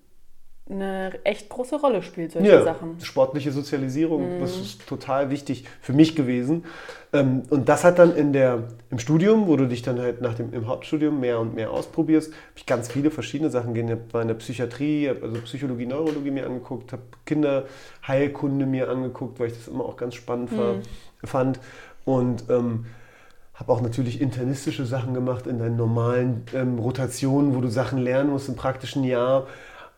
eine 0.69 1.13
echt 1.23 1.49
große 1.49 1.77
Rolle 1.77 2.03
spielt, 2.03 2.31
solche 2.31 2.47
ja, 2.47 2.63
Sachen. 2.63 2.99
Sportliche 3.01 3.51
Sozialisierung, 3.51 4.37
mhm. 4.37 4.41
das 4.41 4.55
ist 4.55 4.87
total 4.87 5.31
wichtig 5.31 5.65
für 5.81 5.93
mich 5.93 6.15
gewesen. 6.15 6.65
Ähm, 7.11 7.43
und 7.49 7.67
das 7.67 7.83
hat 7.83 7.97
dann 7.97 8.15
in 8.15 8.33
der, 8.33 8.63
im 8.91 8.99
Studium, 8.99 9.47
wo 9.47 9.55
du 9.55 9.67
dich 9.67 9.81
dann 9.81 9.99
halt 9.99 10.21
nach 10.21 10.35
dem, 10.35 10.53
im 10.53 10.67
Hauptstudium 10.67 11.19
mehr 11.19 11.39
und 11.39 11.55
mehr 11.55 11.71
ausprobierst, 11.71 12.31
habe 12.31 12.53
ich 12.55 12.67
ganz 12.67 12.87
viele 12.87 13.09
verschiedene 13.09 13.49
Sachen 13.49 13.73
gesehen. 13.73 13.99
Ich 14.07 14.13
war 14.13 14.21
in 14.21 14.27
der 14.27 14.35
Psychiatrie, 14.35 15.09
habe 15.09 15.23
also 15.23 15.41
Psychologie, 15.41 15.87
Neurologie 15.87 16.31
mir 16.31 16.45
angeguckt, 16.45 16.91
habe 16.91 17.01
Kinderheilkunde 17.25 18.67
mir 18.67 18.89
angeguckt, 18.89 19.39
weil 19.39 19.47
ich 19.47 19.53
das 19.53 19.67
immer 19.67 19.85
auch 19.85 19.97
ganz 19.97 20.13
spannend 20.13 20.51
mhm. 20.51 20.81
fand. 21.23 21.59
Und 22.05 22.43
ähm, 22.49 22.85
habe 23.55 23.73
auch 23.73 23.81
natürlich 23.81 24.21
internistische 24.21 24.85
Sachen 24.85 25.13
gemacht 25.13 25.45
in 25.45 25.59
deinen 25.59 25.75
normalen 25.75 26.43
ähm, 26.53 26.79
Rotationen, 26.79 27.55
wo 27.55 27.61
du 27.61 27.67
Sachen 27.67 27.97
lernen 27.97 28.29
musst 28.29 28.47
im 28.47 28.55
praktischen 28.55 29.03
Jahr. 29.03 29.47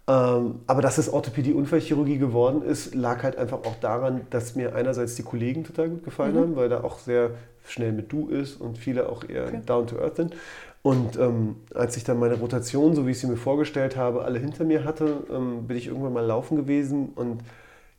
Ähm, 0.07 0.61
aber 0.67 0.81
dass 0.81 0.97
es 0.97 1.11
Orthopädie-Unfallchirurgie 1.11 2.17
geworden 2.17 2.63
ist, 2.63 2.95
lag 2.95 3.23
halt 3.23 3.37
einfach 3.37 3.59
auch 3.59 3.75
daran, 3.79 4.21
dass 4.29 4.55
mir 4.55 4.75
einerseits 4.75 5.15
die 5.15 5.23
Kollegen 5.23 5.63
total 5.63 5.89
gut 5.89 6.03
gefallen 6.03 6.35
mhm. 6.35 6.39
haben, 6.39 6.55
weil 6.55 6.69
da 6.69 6.83
auch 6.83 6.99
sehr 6.99 7.31
schnell 7.65 7.91
mit 7.91 8.11
Du 8.11 8.27
ist 8.27 8.59
und 8.59 8.77
viele 8.77 9.09
auch 9.09 9.23
eher 9.27 9.45
okay. 9.47 9.61
down 9.65 9.87
to 9.87 9.99
earth 9.99 10.15
sind. 10.15 10.35
Und 10.83 11.17
ähm, 11.17 11.57
als 11.75 11.95
ich 11.95 12.03
dann 12.03 12.17
meine 12.17 12.35
Rotation, 12.35 12.95
so 12.95 13.05
wie 13.05 13.11
ich 13.11 13.19
sie 13.19 13.27
mir 13.27 13.37
vorgestellt 13.37 13.95
habe, 13.95 14.23
alle 14.23 14.39
hinter 14.39 14.63
mir 14.63 14.83
hatte, 14.83 15.23
ähm, 15.31 15.67
bin 15.67 15.77
ich 15.77 15.87
irgendwann 15.87 16.13
mal 16.13 16.25
laufen 16.25 16.57
gewesen. 16.57 17.09
Und 17.15 17.43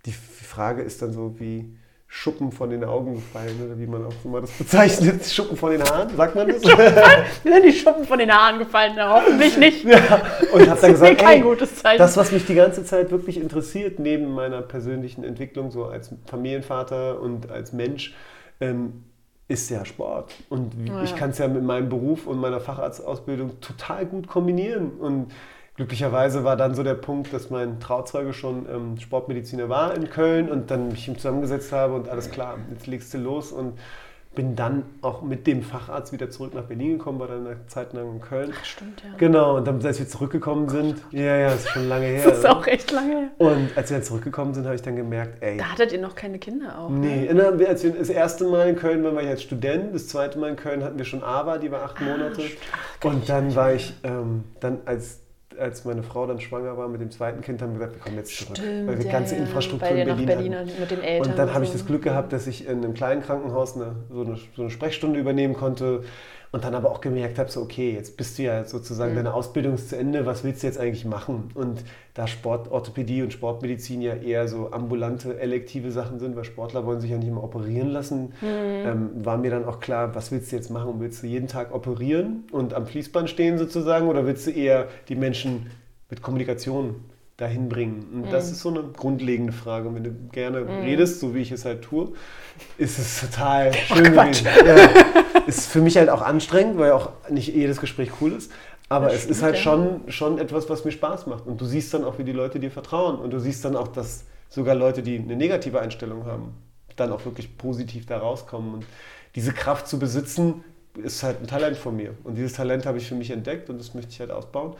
die 0.04 0.12
Frage 0.12 0.82
ist 0.82 1.00
dann 1.00 1.12
so, 1.12 1.38
wie, 1.38 1.76
Schuppen 2.14 2.52
von 2.52 2.68
den 2.68 2.84
Augen 2.84 3.14
gefallen, 3.14 3.58
oder 3.64 3.78
wie 3.78 3.86
man 3.86 4.04
auch 4.04 4.12
immer 4.22 4.42
das 4.42 4.50
bezeichnet. 4.50 5.24
Schuppen 5.32 5.56
von 5.56 5.70
den 5.70 5.82
Haaren, 5.82 6.14
sagt 6.14 6.34
man 6.34 6.46
das? 6.46 6.62
Mir 6.62 7.52
sind 7.54 7.64
die 7.64 7.72
Schuppen 7.72 8.04
von 8.04 8.18
den 8.18 8.30
Haaren 8.30 8.58
gefallen, 8.58 8.92
hoffentlich 8.98 9.56
nicht. 9.56 9.82
Ja, 9.84 10.20
und 10.52 10.68
habe 10.68 10.78
dann 10.78 10.92
gesagt, 10.92 11.18
kein 11.18 11.38
ey, 11.38 11.40
gutes 11.40 11.76
Zeichen. 11.76 11.98
das, 11.98 12.14
was 12.18 12.30
mich 12.30 12.44
die 12.44 12.54
ganze 12.54 12.84
Zeit 12.84 13.10
wirklich 13.10 13.38
interessiert, 13.38 13.98
neben 13.98 14.34
meiner 14.34 14.60
persönlichen 14.60 15.24
Entwicklung, 15.24 15.70
so 15.70 15.86
als 15.86 16.10
Familienvater 16.26 17.18
und 17.18 17.50
als 17.50 17.72
Mensch, 17.72 18.14
ähm, 18.60 19.04
ist 19.48 19.70
ja 19.70 19.86
Sport. 19.86 20.34
Und 20.50 20.74
ja. 20.86 21.02
ich 21.02 21.16
kann 21.16 21.30
es 21.30 21.38
ja 21.38 21.48
mit 21.48 21.64
meinem 21.64 21.88
Beruf 21.88 22.26
und 22.26 22.38
meiner 22.38 22.60
Facharztausbildung 22.60 23.58
total 23.62 24.04
gut 24.04 24.26
kombinieren. 24.26 24.90
Und 25.00 25.32
glücklicherweise 25.76 26.44
war 26.44 26.56
dann 26.56 26.74
so 26.74 26.82
der 26.82 26.94
Punkt, 26.94 27.32
dass 27.32 27.50
mein 27.50 27.80
Trauzeuge 27.80 28.32
schon 28.32 28.66
ähm, 28.68 28.98
Sportmediziner 28.98 29.68
war 29.68 29.94
in 29.94 30.10
Köln 30.10 30.50
und 30.50 30.70
dann 30.70 30.88
mich 30.88 31.08
ihm 31.08 31.16
zusammengesetzt 31.16 31.72
habe 31.72 31.94
und 31.94 32.08
alles 32.08 32.30
klar, 32.30 32.58
jetzt 32.70 32.86
legst 32.86 33.12
du 33.14 33.18
los 33.18 33.52
und 33.52 33.78
bin 34.34 34.56
dann 34.56 34.84
auch 35.02 35.22
mit 35.22 35.46
dem 35.46 35.62
Facharzt 35.62 36.12
wieder 36.12 36.30
zurück 36.30 36.54
nach 36.54 36.64
Berlin 36.64 36.96
gekommen, 36.98 37.20
war 37.20 37.28
dann 37.28 37.46
eine 37.46 37.66
Zeit 37.66 37.92
lang 37.92 38.14
in 38.14 38.20
Köln. 38.20 38.52
Ach, 38.58 38.64
stimmt, 38.64 39.02
ja. 39.02 39.10
Genau, 39.18 39.56
und 39.58 39.66
dann, 39.66 39.84
als 39.84 39.98
wir 39.98 40.08
zurückgekommen 40.08 40.68
sind, 40.70 41.02
ja, 41.10 41.36
ja, 41.36 41.50
das 41.50 41.64
ist 41.64 41.68
schon 41.70 41.88
lange 41.88 42.06
her. 42.06 42.24
Das 42.24 42.38
ist 42.38 42.46
auch 42.46 42.66
echt 42.66 42.90
lange 42.90 43.10
her. 43.10 43.28
Und 43.38 43.76
als 43.76 43.90
wir 43.90 43.98
dann 43.98 44.04
zurückgekommen 44.04 44.54
sind, 44.54 44.64
habe 44.64 44.74
ich 44.74 44.82
dann 44.82 44.96
gemerkt, 44.96 45.42
ey. 45.42 45.58
Da 45.58 45.64
hattet 45.72 45.92
ihr 45.92 46.00
noch 46.00 46.14
keine 46.14 46.38
Kinder 46.38 46.78
auch. 46.78 46.88
Nee, 46.88 47.30
ne? 47.32 47.66
als 47.68 47.84
wir 47.84 47.90
das 47.92 48.08
erste 48.08 48.46
Mal 48.46 48.70
in 48.70 48.76
Köln 48.76 49.04
waren, 49.04 49.14
war 49.14 49.22
ich 49.22 49.28
als 49.28 49.42
Student, 49.42 49.94
das 49.94 50.08
zweite 50.08 50.38
Mal 50.38 50.50
in 50.50 50.56
Köln 50.56 50.82
hatten 50.82 50.96
wir 50.96 51.04
schon 51.04 51.22
Ava, 51.22 51.58
die 51.58 51.70
war 51.70 51.82
acht 51.82 51.96
ah, 52.00 52.04
Monate. 52.04 52.42
Ach, 52.72 53.04
und 53.04 53.28
dann 53.28 53.54
war 53.54 53.74
ich, 53.74 53.94
ähm, 54.02 54.44
dann 54.60 54.78
als 54.86 55.21
als 55.62 55.84
meine 55.84 56.02
Frau 56.02 56.26
dann 56.26 56.40
schwanger 56.40 56.76
war 56.76 56.88
mit 56.88 57.00
dem 57.00 57.10
zweiten 57.10 57.40
Kind, 57.40 57.62
haben 57.62 57.72
wir 57.72 57.78
gesagt, 57.78 57.94
wir 57.94 58.02
kommen 58.02 58.16
jetzt 58.16 58.36
zurück. 58.36 58.58
Stimmt, 58.58 58.88
weil 58.88 58.98
wir 58.98 59.06
ja, 59.06 59.12
ganze 59.12 59.36
Infrastruktur 59.36 59.88
in 59.88 60.04
Berlin, 60.04 60.26
Berlin 60.26 60.54
hatten. 60.54 60.70
mit 60.78 60.90
den 60.90 61.00
Eltern. 61.00 61.30
Und 61.30 61.38
dann 61.38 61.54
habe 61.54 61.64
ich 61.64 61.72
das 61.72 61.86
Glück 61.86 62.02
gehabt, 62.02 62.32
dass 62.32 62.46
ich 62.46 62.66
in 62.66 62.78
einem 62.78 62.94
kleinen 62.94 63.22
Krankenhaus 63.22 63.76
eine, 63.76 63.96
so, 64.10 64.22
eine, 64.22 64.36
so 64.56 64.62
eine 64.62 64.70
Sprechstunde 64.70 65.18
übernehmen 65.18 65.54
konnte 65.54 66.02
und 66.52 66.64
dann 66.64 66.74
aber 66.74 66.90
auch 66.90 67.00
gemerkt 67.00 67.38
habe, 67.38 67.50
so 67.50 67.62
okay, 67.62 67.94
jetzt 67.94 68.18
bist 68.18 68.38
du 68.38 68.42
ja 68.42 68.64
sozusagen, 68.64 69.12
mhm. 69.12 69.16
deine 69.16 69.34
Ausbildung 69.34 69.74
ist 69.74 69.88
zu 69.88 69.96
Ende, 69.96 70.26
was 70.26 70.44
willst 70.44 70.62
du 70.62 70.66
jetzt 70.66 70.78
eigentlich 70.78 71.06
machen? 71.06 71.50
Und 71.54 71.82
da 72.12 72.26
Sportorthopädie 72.26 73.22
und 73.22 73.32
Sportmedizin 73.32 74.02
ja 74.02 74.14
eher 74.14 74.46
so 74.48 74.70
ambulante, 74.70 75.40
elektive 75.40 75.90
Sachen 75.90 76.18
sind, 76.18 76.36
weil 76.36 76.44
Sportler 76.44 76.84
wollen 76.84 77.00
sich 77.00 77.10
ja 77.10 77.16
nicht 77.16 77.32
mehr 77.32 77.42
operieren 77.42 77.88
lassen, 77.88 78.34
mhm. 78.42 78.46
ähm, 78.46 79.10
war 79.24 79.38
mir 79.38 79.50
dann 79.50 79.64
auch 79.64 79.80
klar, 79.80 80.14
was 80.14 80.30
willst 80.30 80.52
du 80.52 80.56
jetzt 80.56 80.70
machen? 80.70 80.96
Willst 80.98 81.22
du 81.22 81.26
jeden 81.26 81.48
Tag 81.48 81.74
operieren 81.74 82.44
und 82.52 82.74
am 82.74 82.86
Fließband 82.86 83.30
stehen 83.30 83.56
sozusagen 83.56 84.08
oder 84.08 84.26
willst 84.26 84.46
du 84.46 84.50
eher 84.50 84.88
die 85.08 85.16
Menschen 85.16 85.70
mit 86.10 86.20
Kommunikation 86.20 86.96
dahin 87.38 87.70
bringen? 87.70 88.08
Und 88.12 88.26
mhm. 88.26 88.30
das 88.30 88.52
ist 88.52 88.60
so 88.60 88.68
eine 88.68 88.82
grundlegende 88.94 89.54
Frage. 89.54 89.88
Und 89.88 89.94
wenn 89.94 90.04
du 90.04 90.12
gerne 90.32 90.60
mhm. 90.60 90.82
redest, 90.82 91.20
so 91.20 91.34
wie 91.34 91.40
ich 91.40 91.50
es 91.50 91.64
halt 91.64 91.80
tue, 91.80 92.12
ist 92.76 92.98
es 92.98 93.22
total 93.22 93.72
schön 93.88 94.04
gewesen. 94.04 94.46
Ja, 94.66 95.31
ist 95.46 95.66
für 95.66 95.80
mich 95.80 95.96
halt 95.96 96.08
auch 96.08 96.22
anstrengend, 96.22 96.78
weil 96.78 96.92
auch 96.92 97.10
nicht 97.30 97.54
jedes 97.54 97.80
Gespräch 97.80 98.10
cool 98.20 98.32
ist. 98.32 98.52
Aber 98.88 99.06
das 99.06 99.24
es 99.24 99.26
ist 99.26 99.42
halt 99.42 99.56
schon, 99.56 100.02
schon 100.08 100.38
etwas, 100.38 100.68
was 100.68 100.84
mir 100.84 100.92
Spaß 100.92 101.26
macht. 101.26 101.46
Und 101.46 101.60
du 101.60 101.64
siehst 101.64 101.94
dann 101.94 102.04
auch, 102.04 102.18
wie 102.18 102.24
die 102.24 102.32
Leute 102.32 102.60
dir 102.60 102.70
vertrauen. 102.70 103.16
Und 103.16 103.30
du 103.30 103.38
siehst 103.38 103.64
dann 103.64 103.74
auch, 103.74 103.88
dass 103.88 104.24
sogar 104.50 104.74
Leute, 104.74 105.02
die 105.02 105.18
eine 105.18 105.36
negative 105.36 105.80
Einstellung 105.80 106.26
haben, 106.26 106.54
dann 106.96 107.10
auch 107.10 107.24
wirklich 107.24 107.56
positiv 107.56 108.04
da 108.06 108.18
rauskommen. 108.18 108.74
Und 108.74 108.84
diese 109.34 109.52
Kraft 109.52 109.88
zu 109.88 109.98
besitzen, 109.98 110.62
ist 111.02 111.22
halt 111.22 111.40
ein 111.40 111.46
Talent 111.46 111.76
von 111.76 111.96
mir. 111.96 112.14
Und 112.24 112.34
dieses 112.34 112.52
Talent 112.52 112.84
habe 112.84 112.98
ich 112.98 113.08
für 113.08 113.14
mich 113.14 113.30
entdeckt 113.30 113.70
und 113.70 113.78
das 113.78 113.94
möchte 113.94 114.10
ich 114.10 114.20
halt 114.20 114.30
ausbauen. 114.30 114.74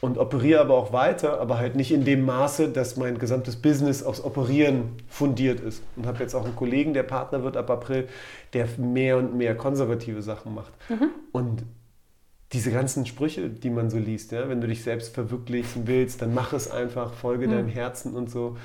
Und 0.00 0.16
operiere 0.16 0.60
aber 0.60 0.74
auch 0.74 0.94
weiter, 0.94 1.40
aber 1.40 1.58
halt 1.58 1.76
nicht 1.76 1.92
in 1.92 2.04
dem 2.04 2.24
Maße, 2.24 2.70
dass 2.70 2.96
mein 2.96 3.18
gesamtes 3.18 3.56
Business 3.56 4.02
aufs 4.02 4.24
Operieren 4.24 4.92
fundiert 5.08 5.60
ist. 5.60 5.82
Und 5.96 6.06
habe 6.06 6.20
jetzt 6.20 6.34
auch 6.34 6.44
einen 6.44 6.56
Kollegen, 6.56 6.94
der 6.94 7.02
Partner 7.02 7.44
wird 7.44 7.56
ab 7.58 7.68
April, 7.68 8.08
der 8.54 8.66
mehr 8.78 9.18
und 9.18 9.36
mehr 9.36 9.54
konservative 9.54 10.22
Sachen 10.22 10.54
macht. 10.54 10.72
Mhm. 10.88 11.10
Und 11.32 11.64
diese 12.52 12.72
ganzen 12.72 13.04
Sprüche, 13.04 13.50
die 13.50 13.70
man 13.70 13.90
so 13.90 13.98
liest, 13.98 14.32
ja, 14.32 14.48
wenn 14.48 14.60
du 14.60 14.66
dich 14.66 14.82
selbst 14.82 15.14
verwirklichen 15.14 15.86
willst, 15.86 16.22
dann 16.22 16.32
mach 16.32 16.54
es 16.54 16.70
einfach, 16.70 17.12
folge 17.12 17.46
mhm. 17.46 17.52
deinem 17.52 17.68
Herzen 17.68 18.14
und 18.14 18.30
so 18.30 18.56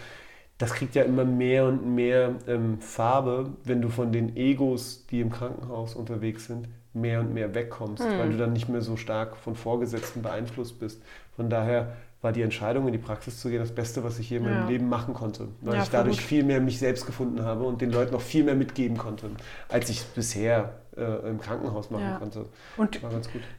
das 0.58 0.74
kriegt 0.74 0.96
ja 0.96 1.04
immer 1.04 1.26
mehr 1.26 1.66
und 1.66 1.96
mehr 1.96 2.36
ähm, 2.48 2.80
Farbe, 2.80 3.52
wenn 3.64 3.82
du 3.82 3.90
von 3.90 4.12
den 4.12 4.38
Egos, 4.38 5.06
die 5.08 5.20
im 5.20 5.30
Krankenhaus 5.30 5.96
unterwegs 5.96 6.46
sind, 6.46 6.70
mehr 6.94 7.20
und 7.20 7.34
mehr 7.34 7.54
wegkommst, 7.54 8.04
mhm. 8.04 8.20
weil 8.20 8.30
du 8.30 8.38
dann 8.38 8.54
nicht 8.54 8.70
mehr 8.70 8.82
so 8.82 8.96
stark 8.96 9.36
von 9.36 9.56
Vorgesetzten 9.56 10.22
beeinflusst 10.22 10.80
bist. 10.80 11.02
Von 11.36 11.50
daher 11.50 11.94
war 12.22 12.32
die 12.32 12.42
Entscheidung, 12.42 12.88
in 12.88 12.94
die 12.94 13.00
Praxis 13.00 13.40
zu 13.40 13.50
gehen, 13.50 13.60
das 13.60 13.74
Beste, 13.74 14.04
was 14.04 14.18
ich 14.18 14.32
je 14.32 14.38
in 14.38 14.44
meinem 14.44 14.62
ja. 14.62 14.68
Leben 14.68 14.90
machen 14.90 15.14
konnte. 15.14 15.48
Weil 15.62 15.76
ja, 15.76 15.84
ich 15.84 15.90
dadurch 15.90 16.18
gut. 16.18 16.26
viel 16.26 16.44
mehr 16.44 16.60
mich 16.60 16.80
selbst 16.80 17.06
gefunden 17.06 17.44
habe 17.44 17.66
und 17.66 17.82
den 17.82 17.92
Leuten 17.92 18.14
noch 18.14 18.22
viel 18.22 18.44
mehr 18.44 18.56
mitgeben 18.56 18.98
konnte, 18.98 19.30
als 19.70 19.90
ich 19.90 20.04
bisher 20.04 20.74
äh, 20.98 21.30
im 21.30 21.40
Krankenhaus 21.40 21.90
machen 21.90 22.04
ja. 22.04 22.18
konnte. 22.18 22.46
Und 22.78 23.00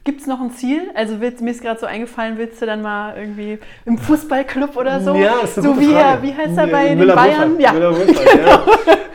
gibt 0.03 0.21
es 0.21 0.27
noch 0.27 0.41
ein 0.41 0.51
Ziel? 0.51 0.89
Also 0.95 1.21
willst, 1.21 1.41
mir 1.41 1.51
ist 1.51 1.61
gerade 1.61 1.79
so 1.79 1.85
eingefallen, 1.85 2.37
willst 2.37 2.61
du 2.61 2.65
dann 2.65 2.81
mal 2.81 3.15
irgendwie 3.17 3.59
im 3.85 3.97
Fußballclub 3.97 4.75
oder 4.75 5.01
so? 5.01 5.15
Ja, 5.15 5.39
ist 5.43 5.57
eine 5.57 5.67
so 5.67 5.79
wie, 5.79 5.93
Frage. 5.93 6.23
wie 6.23 6.33
heißt 6.33 6.57
er 6.57 6.67
bei 6.67 6.95
den 6.95 7.07
Bayern? 7.07 7.59
Ja. 7.59 7.73
Müller 7.73 7.91
genau. 8.05 8.15
ja. 8.25 8.65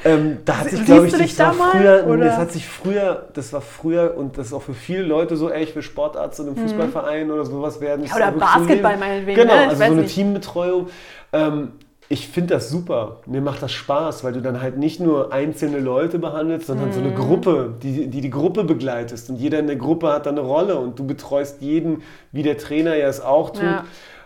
Ähm, 0.05 0.39
da 0.45 0.59
hat 0.59 0.71
sich, 0.71 0.85
glaube 0.85 1.07
ich, 1.07 1.13
das, 1.13 1.37
da 1.37 1.53
früher, 1.53 2.07
oder? 2.09 2.25
das 2.25 2.37
hat 2.37 2.53
sich 2.53 2.67
früher, 2.67 3.29
das 3.35 3.53
war 3.53 3.61
früher 3.61 4.17
und 4.17 4.37
das 4.37 4.49
ist 4.49 4.53
auch 4.53 4.63
für 4.63 4.75
viele 4.75 5.03
Leute 5.03 5.37
so, 5.37 5.49
ey, 5.49 5.63
ich 5.63 5.75
will 5.77 5.83
Sportarzt 5.83 6.41
in 6.41 6.47
einem 6.47 6.57
mhm. 6.57 6.63
Fußballverein 6.63 7.31
oder 7.31 7.45
sowas 7.45 7.81
werden. 7.81 8.05
Ja, 8.05 8.17
oder 8.17 8.33
Basketball 8.33 8.97
meinetwegen. 8.97 9.41
Genau, 9.41 9.55
ne? 9.55 9.69
also 9.69 9.77
so 9.77 9.85
eine 9.85 9.95
nicht. 10.03 10.15
Teambetreuung. 10.15 10.89
Ähm, 11.33 11.73
ich 12.13 12.29
finde 12.29 12.53
das 12.53 12.69
super. 12.69 13.21
Mir 13.25 13.41
macht 13.41 13.63
das 13.63 13.73
Spaß, 13.73 14.23
weil 14.23 14.35
du 14.35 14.43
dann 14.43 14.61
halt 14.61 14.77
nicht 14.77 15.01
nur 15.01 15.33
einzelne 15.33 15.79
Leute 15.79 16.19
behandelst, 16.19 16.67
sondern 16.67 16.89
mhm. 16.89 16.93
so 16.93 17.01
eine 17.01 17.09
mhm. 17.09 17.15
Gruppe, 17.15 17.75
die, 17.83 18.09
die 18.09 18.21
die 18.21 18.29
Gruppe 18.29 18.65
begleitest. 18.65 19.31
Und 19.31 19.37
jeder 19.37 19.59
in 19.59 19.67
der 19.67 19.77
Gruppe 19.77 20.13
hat 20.13 20.27
dann 20.27 20.39
eine 20.39 20.47
Rolle 20.47 20.77
und 20.77 20.99
du 20.99 21.07
betreust 21.07 21.63
jeden, 21.63 22.03
wie 22.31 22.43
der 22.43 22.59
Trainer 22.59 22.95
ja 22.97 23.09
es 23.09 23.23
auch 23.23 23.49
tut. 23.51 23.63
Ja. 23.63 23.85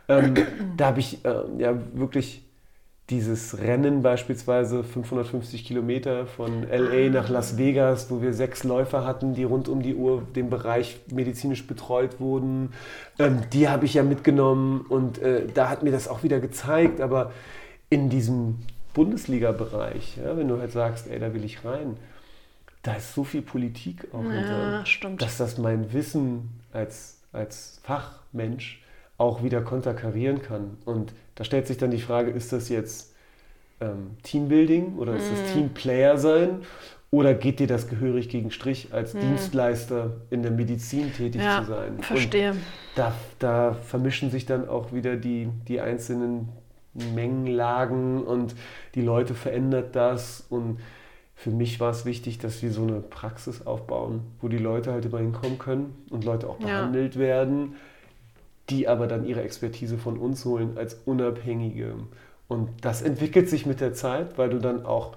Ähm, 0.08 0.34
da 0.76 0.86
habe 0.86 0.98
ich 0.98 1.24
äh, 1.24 1.42
ja 1.58 1.74
wirklich 1.94 2.42
dieses 3.08 3.60
Rennen 3.60 4.02
beispielsweise 4.02 4.82
550 4.82 5.64
Kilometer 5.64 6.26
von 6.26 6.64
LA 6.68 7.08
nach 7.10 7.28
Las 7.28 7.56
Vegas, 7.56 8.10
wo 8.10 8.20
wir 8.20 8.32
sechs 8.32 8.64
Läufer 8.64 9.06
hatten, 9.06 9.32
die 9.32 9.44
rund 9.44 9.68
um 9.68 9.80
die 9.80 9.94
Uhr 9.94 10.22
den 10.34 10.50
Bereich 10.50 10.98
medizinisch 11.12 11.64
betreut 11.68 12.18
wurden, 12.18 12.72
ähm, 13.20 13.42
die 13.52 13.68
habe 13.68 13.84
ich 13.84 13.94
ja 13.94 14.02
mitgenommen 14.02 14.84
und 14.88 15.18
äh, 15.18 15.46
da 15.54 15.70
hat 15.70 15.84
mir 15.84 15.92
das 15.92 16.08
auch 16.08 16.24
wieder 16.24 16.40
gezeigt, 16.40 17.00
aber 17.00 17.30
in 17.90 18.08
diesem 18.08 18.58
Bundesliga-Bereich, 18.94 20.16
ja, 20.16 20.36
wenn 20.36 20.48
du 20.48 20.58
halt 20.58 20.72
sagst, 20.72 21.08
ey, 21.08 21.18
da 21.18 21.34
will 21.34 21.44
ich 21.44 21.64
rein, 21.64 21.96
da 22.82 22.94
ist 22.94 23.14
so 23.14 23.24
viel 23.24 23.42
Politik 23.42 24.06
auch 24.12 24.24
ja, 24.24 24.84
hinter, 24.84 25.16
dass 25.18 25.38
das 25.38 25.58
mein 25.58 25.92
Wissen 25.92 26.60
als, 26.72 27.20
als 27.32 27.80
Fachmensch 27.82 28.82
auch 29.18 29.42
wieder 29.42 29.60
konterkarieren 29.62 30.42
kann. 30.42 30.78
Und 30.84 31.12
da 31.34 31.44
stellt 31.44 31.66
sich 31.66 31.78
dann 31.78 31.90
die 31.90 32.00
Frage, 32.00 32.30
ist 32.30 32.52
das 32.52 32.68
jetzt 32.68 33.14
ähm, 33.80 34.16
Teambuilding 34.22 34.96
oder 34.96 35.16
ist 35.16 35.30
das 35.30 35.40
mhm. 35.40 35.52
Teamplayer 35.52 36.16
sein? 36.18 36.62
Oder 37.10 37.34
geht 37.34 37.60
dir 37.60 37.66
das 37.66 37.88
gehörig 37.88 38.28
gegen 38.28 38.50
Strich, 38.50 38.88
als 38.92 39.14
mm. 39.14 39.20
Dienstleister 39.20 40.16
in 40.30 40.42
der 40.42 40.50
Medizin 40.50 41.12
tätig 41.14 41.40
ja, 41.40 41.62
zu 41.62 41.68
sein? 41.70 42.02
Verstehe. 42.02 42.56
Da, 42.96 43.14
da, 43.38 43.74
vermischen 43.74 44.30
sich 44.30 44.44
dann 44.44 44.68
auch 44.68 44.92
wieder 44.92 45.16
die, 45.16 45.48
die 45.68 45.80
einzelnen 45.80 46.48
Mengenlagen 47.14 48.22
und 48.22 48.54
die 48.94 49.02
Leute 49.02 49.34
verändert 49.34 49.96
das. 49.96 50.46
Und 50.48 50.80
für 51.34 51.50
mich 51.50 51.80
war 51.80 51.90
es 51.90 52.04
wichtig, 52.04 52.38
dass 52.38 52.62
wir 52.62 52.72
so 52.72 52.82
eine 52.82 53.00
Praxis 53.00 53.66
aufbauen, 53.66 54.22
wo 54.40 54.48
die 54.48 54.58
Leute 54.58 54.92
halt 54.92 55.04
immer 55.04 55.18
hinkommen 55.18 55.58
können 55.58 56.06
und 56.10 56.24
Leute 56.24 56.48
auch 56.48 56.56
behandelt 56.56 57.14
ja. 57.14 57.20
werden, 57.20 57.76
die 58.70 58.88
aber 58.88 59.06
dann 59.06 59.26
ihre 59.26 59.42
Expertise 59.42 59.98
von 59.98 60.18
uns 60.18 60.44
holen 60.44 60.76
als 60.76 60.94
Unabhängige. 61.04 61.94
Und 62.48 62.70
das 62.80 63.02
entwickelt 63.02 63.48
sich 63.48 63.66
mit 63.66 63.80
der 63.80 63.92
Zeit, 63.92 64.38
weil 64.38 64.50
du 64.50 64.58
dann 64.58 64.86
auch 64.86 65.16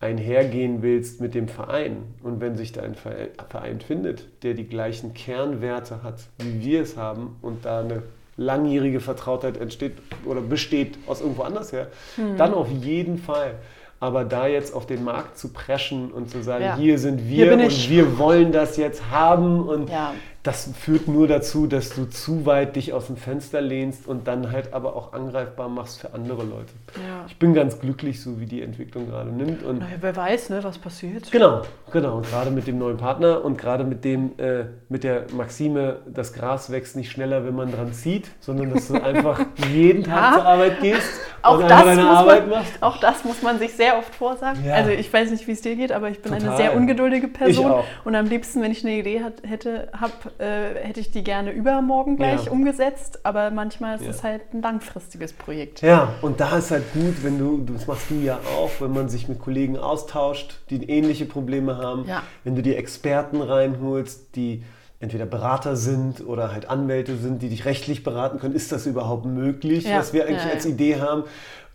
einhergehen 0.00 0.82
willst 0.82 1.20
mit 1.20 1.34
dem 1.34 1.46
Verein. 1.46 2.14
Und 2.22 2.40
wenn 2.40 2.56
sich 2.56 2.72
da 2.72 2.82
ein 2.82 2.94
Verein 2.94 3.80
findet, 3.80 4.42
der 4.42 4.54
die 4.54 4.66
gleichen 4.66 5.12
Kernwerte 5.12 6.02
hat, 6.02 6.28
wie 6.38 6.64
wir 6.64 6.82
es 6.82 6.96
haben 6.96 7.36
und 7.42 7.64
da 7.64 7.80
eine 7.80 8.02
langjährige 8.40 9.00
Vertrautheit 9.00 9.58
entsteht 9.58 9.92
oder 10.24 10.40
besteht 10.40 10.98
aus 11.06 11.20
irgendwo 11.20 11.42
anders 11.42 11.72
her, 11.72 11.88
hm. 12.16 12.36
dann 12.36 12.54
auf 12.54 12.68
jeden 12.70 13.18
Fall. 13.18 13.54
Aber 14.02 14.24
da 14.24 14.46
jetzt 14.46 14.74
auf 14.74 14.86
den 14.86 15.04
Markt 15.04 15.36
zu 15.36 15.48
preschen 15.52 16.10
und 16.10 16.30
zu 16.30 16.42
sagen, 16.42 16.64
ja. 16.64 16.76
hier 16.76 16.98
sind 16.98 17.28
wir 17.28 17.44
hier 17.44 17.66
und 17.66 17.90
wir 17.90 18.18
wollen 18.18 18.50
das 18.50 18.78
jetzt 18.78 19.10
haben 19.10 19.60
und 19.68 19.90
ja 19.90 20.14
das 20.42 20.70
führt 20.78 21.06
nur 21.06 21.28
dazu, 21.28 21.66
dass 21.66 21.90
du 21.90 22.06
zu 22.06 22.46
weit 22.46 22.76
dich 22.76 22.94
aus 22.94 23.08
dem 23.08 23.18
Fenster 23.18 23.60
lehnst 23.60 24.08
und 24.08 24.26
dann 24.26 24.50
halt 24.50 24.72
aber 24.72 24.96
auch 24.96 25.12
angreifbar 25.12 25.68
machst 25.68 26.00
für 26.00 26.14
andere 26.14 26.44
Leute. 26.44 26.72
Ja. 26.96 27.26
Ich 27.28 27.36
bin 27.38 27.52
ganz 27.52 27.78
glücklich, 27.78 28.22
so 28.22 28.40
wie 28.40 28.46
die 28.46 28.62
Entwicklung 28.62 29.06
gerade 29.06 29.30
nimmt. 29.30 29.62
Und 29.62 29.80
naja, 29.80 29.96
wer 30.00 30.16
weiß, 30.16 30.48
ne, 30.48 30.64
was 30.64 30.78
passiert. 30.78 31.30
Genau, 31.30 31.62
genau. 31.92 32.16
Und 32.16 32.26
gerade 32.26 32.50
mit 32.50 32.66
dem 32.66 32.78
neuen 32.78 32.96
Partner 32.96 33.44
und 33.44 33.58
gerade 33.58 33.84
mit 33.84 34.02
dem, 34.02 34.32
äh, 34.38 34.64
mit 34.88 35.04
der 35.04 35.26
Maxime, 35.36 35.98
das 36.06 36.32
Gras 36.32 36.70
wächst 36.70 36.96
nicht 36.96 37.10
schneller, 37.10 37.44
wenn 37.44 37.54
man 37.54 37.70
dran 37.70 37.92
zieht, 37.92 38.30
sondern 38.40 38.72
dass 38.72 38.88
du 38.88 38.94
einfach 38.94 39.44
jeden 39.72 40.04
Tag 40.04 40.32
ja. 40.32 40.38
zur 40.38 40.46
Arbeit 40.46 40.80
gehst 40.80 41.20
auch 41.42 41.58
und 41.58 41.70
das 41.70 41.84
deine 41.84 42.08
Arbeit 42.08 42.48
man, 42.48 42.58
machst. 42.58 42.82
Auch 42.82 42.98
das 42.98 43.24
muss 43.24 43.42
man 43.42 43.58
sich 43.58 43.72
sehr 43.72 43.98
oft 43.98 44.14
vorsagen. 44.14 44.64
Ja. 44.64 44.74
Also 44.74 44.90
ich 44.90 45.12
weiß 45.12 45.30
nicht, 45.30 45.46
wie 45.46 45.52
es 45.52 45.60
dir 45.60 45.76
geht, 45.76 45.92
aber 45.92 46.08
ich 46.10 46.20
bin 46.20 46.32
Total. 46.32 46.48
eine 46.48 46.56
sehr 46.56 46.76
ungeduldige 46.76 47.28
Person. 47.28 47.82
Und 48.04 48.14
am 48.14 48.26
liebsten, 48.26 48.62
wenn 48.62 48.72
ich 48.72 48.84
eine 48.84 48.96
Idee 48.96 49.22
hat, 49.22 49.34
hätte, 49.46 49.88
habe, 49.98 50.12
äh, 50.38 50.74
hätte 50.74 51.00
ich 51.00 51.10
die 51.10 51.24
gerne 51.24 51.52
übermorgen 51.52 52.16
gleich 52.16 52.46
ja. 52.46 52.52
umgesetzt, 52.52 53.20
aber 53.24 53.50
manchmal 53.50 53.96
ist 53.96 54.04
ja. 54.04 54.10
es 54.10 54.22
halt 54.22 54.42
ein 54.52 54.62
langfristiges 54.62 55.32
Projekt. 55.32 55.82
Ja, 55.82 56.14
und 56.22 56.40
da 56.40 56.58
ist 56.58 56.70
halt 56.70 56.92
gut, 56.92 57.22
wenn 57.22 57.38
du, 57.38 57.58
das 57.72 57.86
machst 57.86 58.10
du 58.10 58.14
ja 58.16 58.38
auch, 58.58 58.70
wenn 58.80 58.92
man 58.92 59.08
sich 59.08 59.28
mit 59.28 59.38
Kollegen 59.38 59.76
austauscht, 59.76 60.60
die 60.70 60.88
ähnliche 60.88 61.26
Probleme 61.26 61.78
haben, 61.78 62.06
ja. 62.06 62.22
wenn 62.44 62.54
du 62.54 62.62
die 62.62 62.74
Experten 62.74 63.40
reinholst, 63.40 64.36
die 64.36 64.62
entweder 65.00 65.24
Berater 65.24 65.76
sind 65.76 66.26
oder 66.26 66.52
halt 66.52 66.68
Anwälte 66.68 67.16
sind, 67.16 67.40
die 67.40 67.48
dich 67.48 67.64
rechtlich 67.64 68.02
beraten 68.02 68.38
können. 68.38 68.54
Ist 68.54 68.70
das 68.70 68.86
überhaupt 68.86 69.24
möglich, 69.24 69.86
was 69.90 70.12
wir 70.12 70.26
eigentlich 70.26 70.52
als 70.52 70.66
Idee 70.66 71.00
haben? 71.00 71.24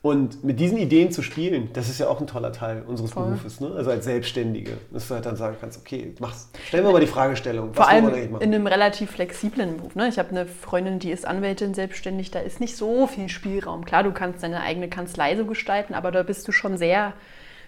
Und 0.06 0.44
mit 0.44 0.60
diesen 0.60 0.78
Ideen 0.78 1.12
zu 1.12 1.24
spielen, 1.24 1.72
das 1.74 1.90
ist 1.90 2.00
ja 2.00 2.08
auch 2.08 2.22
ein 2.22 2.28
toller 2.28 2.52
Teil 2.52 2.84
unseres 2.86 3.14
Voll. 3.14 3.26
Berufes. 3.26 3.60
Ne? 3.60 3.72
Also 3.76 3.90
als 3.90 4.06
Selbstständige, 4.06 4.78
dass 4.92 5.08
du 5.08 5.16
halt 5.16 5.26
dann 5.26 5.36
sagen 5.36 5.58
kannst, 5.60 5.80
okay, 5.80 6.14
mach's. 6.20 6.48
Stellen 6.68 6.86
wir 6.86 6.92
mal 6.92 7.00
die 7.00 7.08
Fragestellung. 7.08 7.74
Vor 7.74 7.88
allem 7.88 8.14
in 8.14 8.54
einem 8.54 8.68
relativ 8.68 9.10
flexiblen 9.10 9.78
Beruf. 9.78 9.96
Ne? 9.96 10.08
Ich 10.08 10.20
habe 10.20 10.30
eine 10.30 10.46
Freundin, 10.46 11.00
die 11.00 11.10
ist 11.10 11.26
Anwältin 11.26 11.74
selbstständig, 11.74 12.30
da 12.30 12.40
ist 12.40 12.60
nicht 12.60 12.78
so 12.78 13.08
viel 13.08 13.30
Spielraum. 13.30 13.84
Klar, 13.84 14.04
du 14.04 14.12
kannst 14.12 14.44
deine 14.44 14.62
eigene 14.62 14.90
Kanzlei 14.90 15.36
so 15.36 15.46
gestalten, 15.46 15.96
aber 15.96 16.12
da 16.12 16.22
bist 16.22 16.48
du 16.48 16.52
schon 16.52 16.78
sehr 16.78 17.14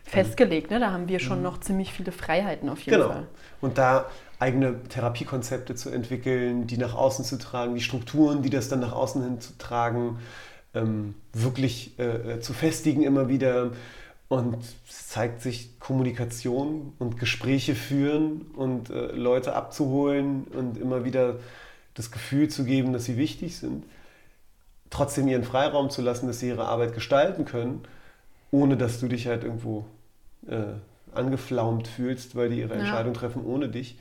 festgelegt. 0.04 0.70
Ne? 0.70 0.80
Da 0.80 0.92
haben 0.92 1.10
wir 1.10 1.18
schon 1.18 1.38
mhm. 1.38 1.44
noch 1.44 1.60
ziemlich 1.60 1.92
viele 1.92 2.12
Freiheiten 2.12 2.70
auf 2.70 2.82
jeden 2.82 3.00
genau. 3.00 3.14
Fall. 3.14 3.28
Und 3.62 3.80
da 3.80 4.06
eigene 4.38 4.84
Therapiekonzepte 4.90 5.74
zu 5.74 5.90
entwickeln, 5.90 6.68
die 6.68 6.78
nach 6.78 6.94
außen 6.94 7.26
zu 7.26 7.40
tragen, 7.40 7.74
die 7.74 7.82
Strukturen, 7.82 8.44
die 8.44 8.52
das 8.52 8.70
dann 8.70 8.80
nach 8.82 8.94
außen 8.94 9.24
hin 9.24 9.42
zu 9.42 9.58
tragen 9.58 10.20
ähm, 10.78 11.16
wirklich 11.34 11.98
äh, 12.00 12.34
äh, 12.34 12.40
zu 12.40 12.54
festigen 12.54 13.04
immer 13.04 13.30
wieder. 13.30 13.72
Und 14.30 14.58
es 14.90 15.08
zeigt 15.08 15.42
sich 15.42 15.80
Kommunikation 15.80 16.94
und 17.00 17.18
Gespräche 17.18 17.76
führen 17.76 18.42
und 18.56 18.90
äh, 18.90 19.12
Leute 19.14 19.56
abzuholen 19.56 20.44
und 20.54 20.78
immer 20.78 21.06
wieder 21.06 21.38
das 21.94 22.12
Gefühl 22.12 22.50
zu 22.50 22.66
geben, 22.66 22.92
dass 22.92 23.06
sie 23.06 23.18
wichtig 23.18 23.58
sind. 23.58 23.86
Trotzdem 24.90 25.28
ihren 25.28 25.44
Freiraum 25.44 25.90
zu 25.90 26.02
lassen, 26.02 26.28
dass 26.28 26.40
sie 26.40 26.50
ihre 26.50 26.66
Arbeit 26.66 26.94
gestalten 26.94 27.46
können, 27.46 27.82
ohne 28.52 28.78
dass 28.78 29.00
du 29.00 29.08
dich 29.08 29.28
halt 29.28 29.44
irgendwo 29.44 29.86
äh, 30.48 30.74
angeflaumt 31.14 31.88
fühlst, 31.88 32.36
weil 32.36 32.50
die 32.50 32.60
ihre 32.60 32.76
ja. 32.76 32.82
Entscheidung 32.82 33.14
treffen 33.14 33.46
ohne 33.46 33.70
dich. 33.70 33.98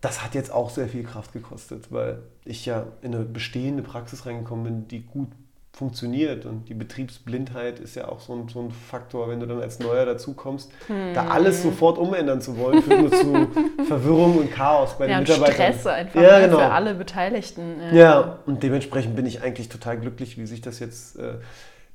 Das 0.00 0.24
hat 0.24 0.34
jetzt 0.34 0.50
auch 0.50 0.70
sehr 0.70 0.88
viel 0.88 1.02
Kraft 1.02 1.32
gekostet, 1.32 1.92
weil 1.92 2.22
ich 2.44 2.64
ja 2.66 2.86
in 3.02 3.14
eine 3.14 3.24
bestehende 3.24 3.82
Praxis 3.82 4.24
reingekommen 4.26 4.64
bin, 4.64 4.88
die 4.88 5.02
gut 5.02 5.28
funktioniert. 5.72 6.46
Und 6.46 6.68
die 6.68 6.74
Betriebsblindheit 6.74 7.78
ist 7.78 7.94
ja 7.94 8.08
auch 8.08 8.20
so 8.20 8.34
ein, 8.34 8.48
so 8.48 8.60
ein 8.60 8.70
Faktor, 8.70 9.28
wenn 9.28 9.40
du 9.40 9.46
dann 9.46 9.60
als 9.60 9.78
Neuer 9.78 10.04
dazukommst, 10.04 10.70
hm. 10.88 11.14
da 11.14 11.28
alles 11.28 11.62
sofort 11.62 11.98
umändern 11.98 12.40
zu 12.40 12.58
wollen, 12.58 12.82
führt 12.82 13.00
nur 13.00 13.12
zu 13.12 13.48
Verwirrung 13.86 14.38
und 14.38 14.52
Chaos 14.52 14.98
bei 14.98 15.08
ja, 15.08 15.18
den 15.18 15.22
Mitarbeitern. 15.22 15.54
Stress 15.54 15.86
einfach 15.86 16.20
ja, 16.20 16.38
ne, 16.38 16.44
genau. 16.46 16.58
für 16.58 16.70
alle 16.70 16.94
Beteiligten. 16.94 17.80
Ja. 17.92 17.94
ja. 17.94 18.38
und 18.46 18.62
dementsprechend 18.62 19.16
bin 19.16 19.26
ich 19.26 19.42
eigentlich 19.42 19.68
total 19.68 19.98
glücklich, 19.98 20.36
wie 20.38 20.46
sich 20.46 20.60
das 20.60 20.80
jetzt, 20.80 21.18
äh, 21.18 21.34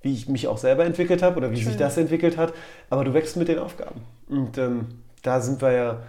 wie 0.01 0.13
ich 0.13 0.29
mich 0.29 0.47
auch 0.47 0.57
selber 0.57 0.85
entwickelt 0.85 1.21
habe 1.21 1.37
oder 1.37 1.51
wie 1.51 1.57
Schön. 1.57 1.67
sich 1.67 1.77
das 1.77 1.97
entwickelt 1.97 2.37
hat. 2.37 2.53
Aber 2.89 3.03
du 3.03 3.13
wächst 3.13 3.37
mit 3.37 3.47
den 3.47 3.59
Aufgaben. 3.59 4.01
Und 4.29 4.57
ähm, 4.57 4.87
da 5.21 5.41
sind 5.41 5.61
wir 5.61 5.71
ja 5.71 5.99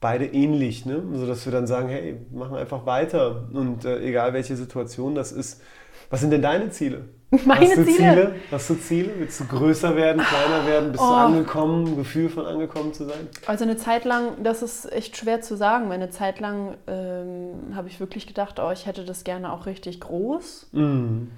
beide 0.00 0.26
ähnlich, 0.26 0.84
ne? 0.84 1.02
sodass 1.14 1.46
wir 1.46 1.52
dann 1.52 1.66
sagen, 1.66 1.88
hey, 1.88 2.16
machen 2.30 2.56
einfach 2.56 2.84
weiter. 2.84 3.48
Und 3.52 3.84
äh, 3.84 4.00
egal 4.00 4.34
welche 4.34 4.54
Situation 4.54 5.14
das 5.14 5.32
ist, 5.32 5.62
was 6.10 6.20
sind 6.20 6.30
denn 6.30 6.42
deine 6.42 6.70
Ziele? 6.70 7.06
Meine 7.30 7.66
Hast 7.66 7.76
du 7.76 7.84
Ziele? 7.84 7.96
Ziele? 7.96 8.34
Hast 8.50 8.70
du 8.70 8.74
Ziele? 8.74 9.12
Willst 9.18 9.40
du 9.40 9.44
größer 9.46 9.96
werden, 9.96 10.22
kleiner 10.22 10.66
werden? 10.66 10.92
Bist 10.92 11.02
oh. 11.02 11.08
du 11.08 11.14
angekommen? 11.14 11.86
Ein 11.86 11.96
Gefühl 11.96 12.28
von 12.28 12.46
angekommen 12.46 12.92
zu 12.92 13.04
sein? 13.04 13.28
Also 13.46 13.64
eine 13.64 13.76
Zeit 13.76 14.04
lang, 14.04 14.42
das 14.42 14.62
ist 14.62 14.90
echt 14.92 15.16
schwer 15.16 15.40
zu 15.40 15.56
sagen, 15.56 15.88
weil 15.88 15.94
eine 15.94 16.10
Zeit 16.10 16.40
lang 16.40 16.76
ähm, 16.86 17.74
habe 17.74 17.88
ich 17.88 17.98
wirklich 18.00 18.26
gedacht, 18.26 18.60
oh, 18.60 18.70
ich 18.70 18.86
hätte 18.86 19.04
das 19.04 19.24
gerne 19.24 19.52
auch 19.52 19.66
richtig 19.66 20.00
groß. 20.00 20.68
Mhm. 20.72 21.30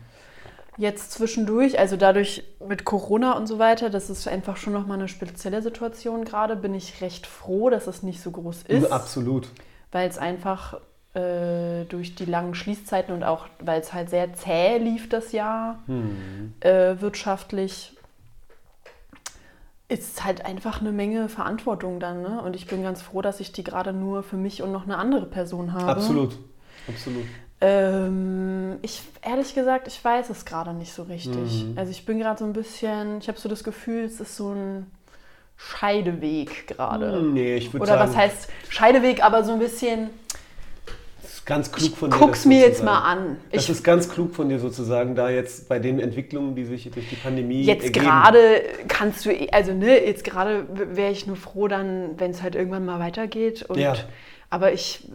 Jetzt 0.78 1.12
zwischendurch, 1.12 1.78
also 1.78 1.96
dadurch 1.96 2.44
mit 2.68 2.84
Corona 2.84 3.32
und 3.32 3.46
so 3.46 3.58
weiter, 3.58 3.88
das 3.88 4.10
ist 4.10 4.28
einfach 4.28 4.58
schon 4.58 4.74
nochmal 4.74 4.98
eine 4.98 5.08
spezielle 5.08 5.62
Situation 5.62 6.26
gerade, 6.26 6.54
bin 6.54 6.74
ich 6.74 7.00
recht 7.00 7.26
froh, 7.26 7.70
dass 7.70 7.86
es 7.86 8.02
nicht 8.02 8.20
so 8.20 8.30
groß 8.30 8.64
ist. 8.68 8.92
Absolut. 8.92 9.48
Weil 9.90 10.08
es 10.08 10.18
einfach 10.18 10.78
äh, 11.16 11.84
durch 11.86 12.14
die 12.14 12.26
langen 12.26 12.54
Schließzeiten 12.54 13.14
und 13.14 13.24
auch, 13.24 13.46
weil 13.60 13.80
es 13.80 13.92
halt 13.94 14.10
sehr 14.10 14.34
zäh 14.34 14.76
lief 14.76 15.08
das 15.08 15.32
Jahr 15.32 15.78
hm. 15.86 16.52
äh, 16.60 17.00
wirtschaftlich, 17.00 17.96
ist 19.88 20.24
halt 20.24 20.44
einfach 20.44 20.80
eine 20.80 20.92
Menge 20.92 21.28
Verantwortung 21.28 22.00
dann. 22.00 22.20
Ne? 22.20 22.42
Und 22.42 22.54
ich 22.54 22.66
bin 22.66 22.82
ganz 22.82 23.00
froh, 23.00 23.22
dass 23.22 23.40
ich 23.40 23.52
die 23.52 23.64
gerade 23.64 23.92
nur 23.92 24.22
für 24.22 24.36
mich 24.36 24.62
und 24.62 24.72
noch 24.72 24.82
eine 24.84 24.98
andere 24.98 25.26
Person 25.26 25.72
habe. 25.72 25.92
Absolut, 25.92 26.38
absolut. 26.86 27.24
Ähm, 27.62 28.76
ich 28.82 29.00
ehrlich 29.22 29.54
gesagt, 29.54 29.88
ich 29.88 30.04
weiß 30.04 30.28
es 30.28 30.44
gerade 30.44 30.74
nicht 30.74 30.92
so 30.92 31.04
richtig. 31.04 31.64
Mhm. 31.64 31.72
Also 31.76 31.92
ich 31.92 32.04
bin 32.04 32.18
gerade 32.18 32.38
so 32.38 32.44
ein 32.44 32.52
bisschen, 32.52 33.18
ich 33.18 33.28
habe 33.28 33.38
so 33.38 33.48
das 33.48 33.64
Gefühl, 33.64 34.04
es 34.04 34.20
ist 34.20 34.36
so 34.36 34.50
ein 34.50 34.90
Scheideweg 35.56 36.66
gerade. 36.66 37.22
Nee, 37.22 37.56
ich 37.56 37.72
würde 37.72 37.86
sagen. 37.86 37.98
Oder 37.98 38.08
was 38.10 38.16
heißt 38.16 38.50
Scheideweg, 38.68 39.24
aber 39.24 39.42
so 39.44 39.52
ein 39.52 39.58
bisschen 39.58 40.10
ganz 41.46 41.70
klug 41.72 41.96
von 41.96 42.10
dir. 42.10 42.16
Guck's 42.18 42.44
mir 42.44 42.60
jetzt 42.60 42.84
mal 42.84 42.98
an. 42.98 43.38
Das 43.52 43.64
ich, 43.64 43.70
ist 43.70 43.84
ganz 43.84 44.08
klug 44.08 44.34
von 44.34 44.48
dir 44.48 44.58
sozusagen, 44.58 45.14
da 45.14 45.30
jetzt 45.30 45.68
bei 45.68 45.78
den 45.78 46.00
Entwicklungen, 46.00 46.54
die 46.56 46.64
sich 46.64 46.90
durch 46.90 47.08
die 47.08 47.16
Pandemie 47.16 47.62
Jetzt 47.62 47.92
gerade 47.92 48.62
kannst 48.88 49.24
du, 49.24 49.30
also 49.52 49.72
ne, 49.72 50.04
jetzt 50.04 50.24
gerade 50.24 50.66
wäre 50.94 51.12
ich 51.12 51.26
nur 51.26 51.36
froh 51.36 51.68
dann, 51.68 52.18
wenn 52.18 52.32
es 52.32 52.42
halt 52.42 52.56
irgendwann 52.56 52.84
mal 52.84 52.98
weitergeht. 52.98 53.62
Und, 53.62 53.78
ja. 53.78 53.94
Aber 54.50 54.72
ich, 54.72 55.08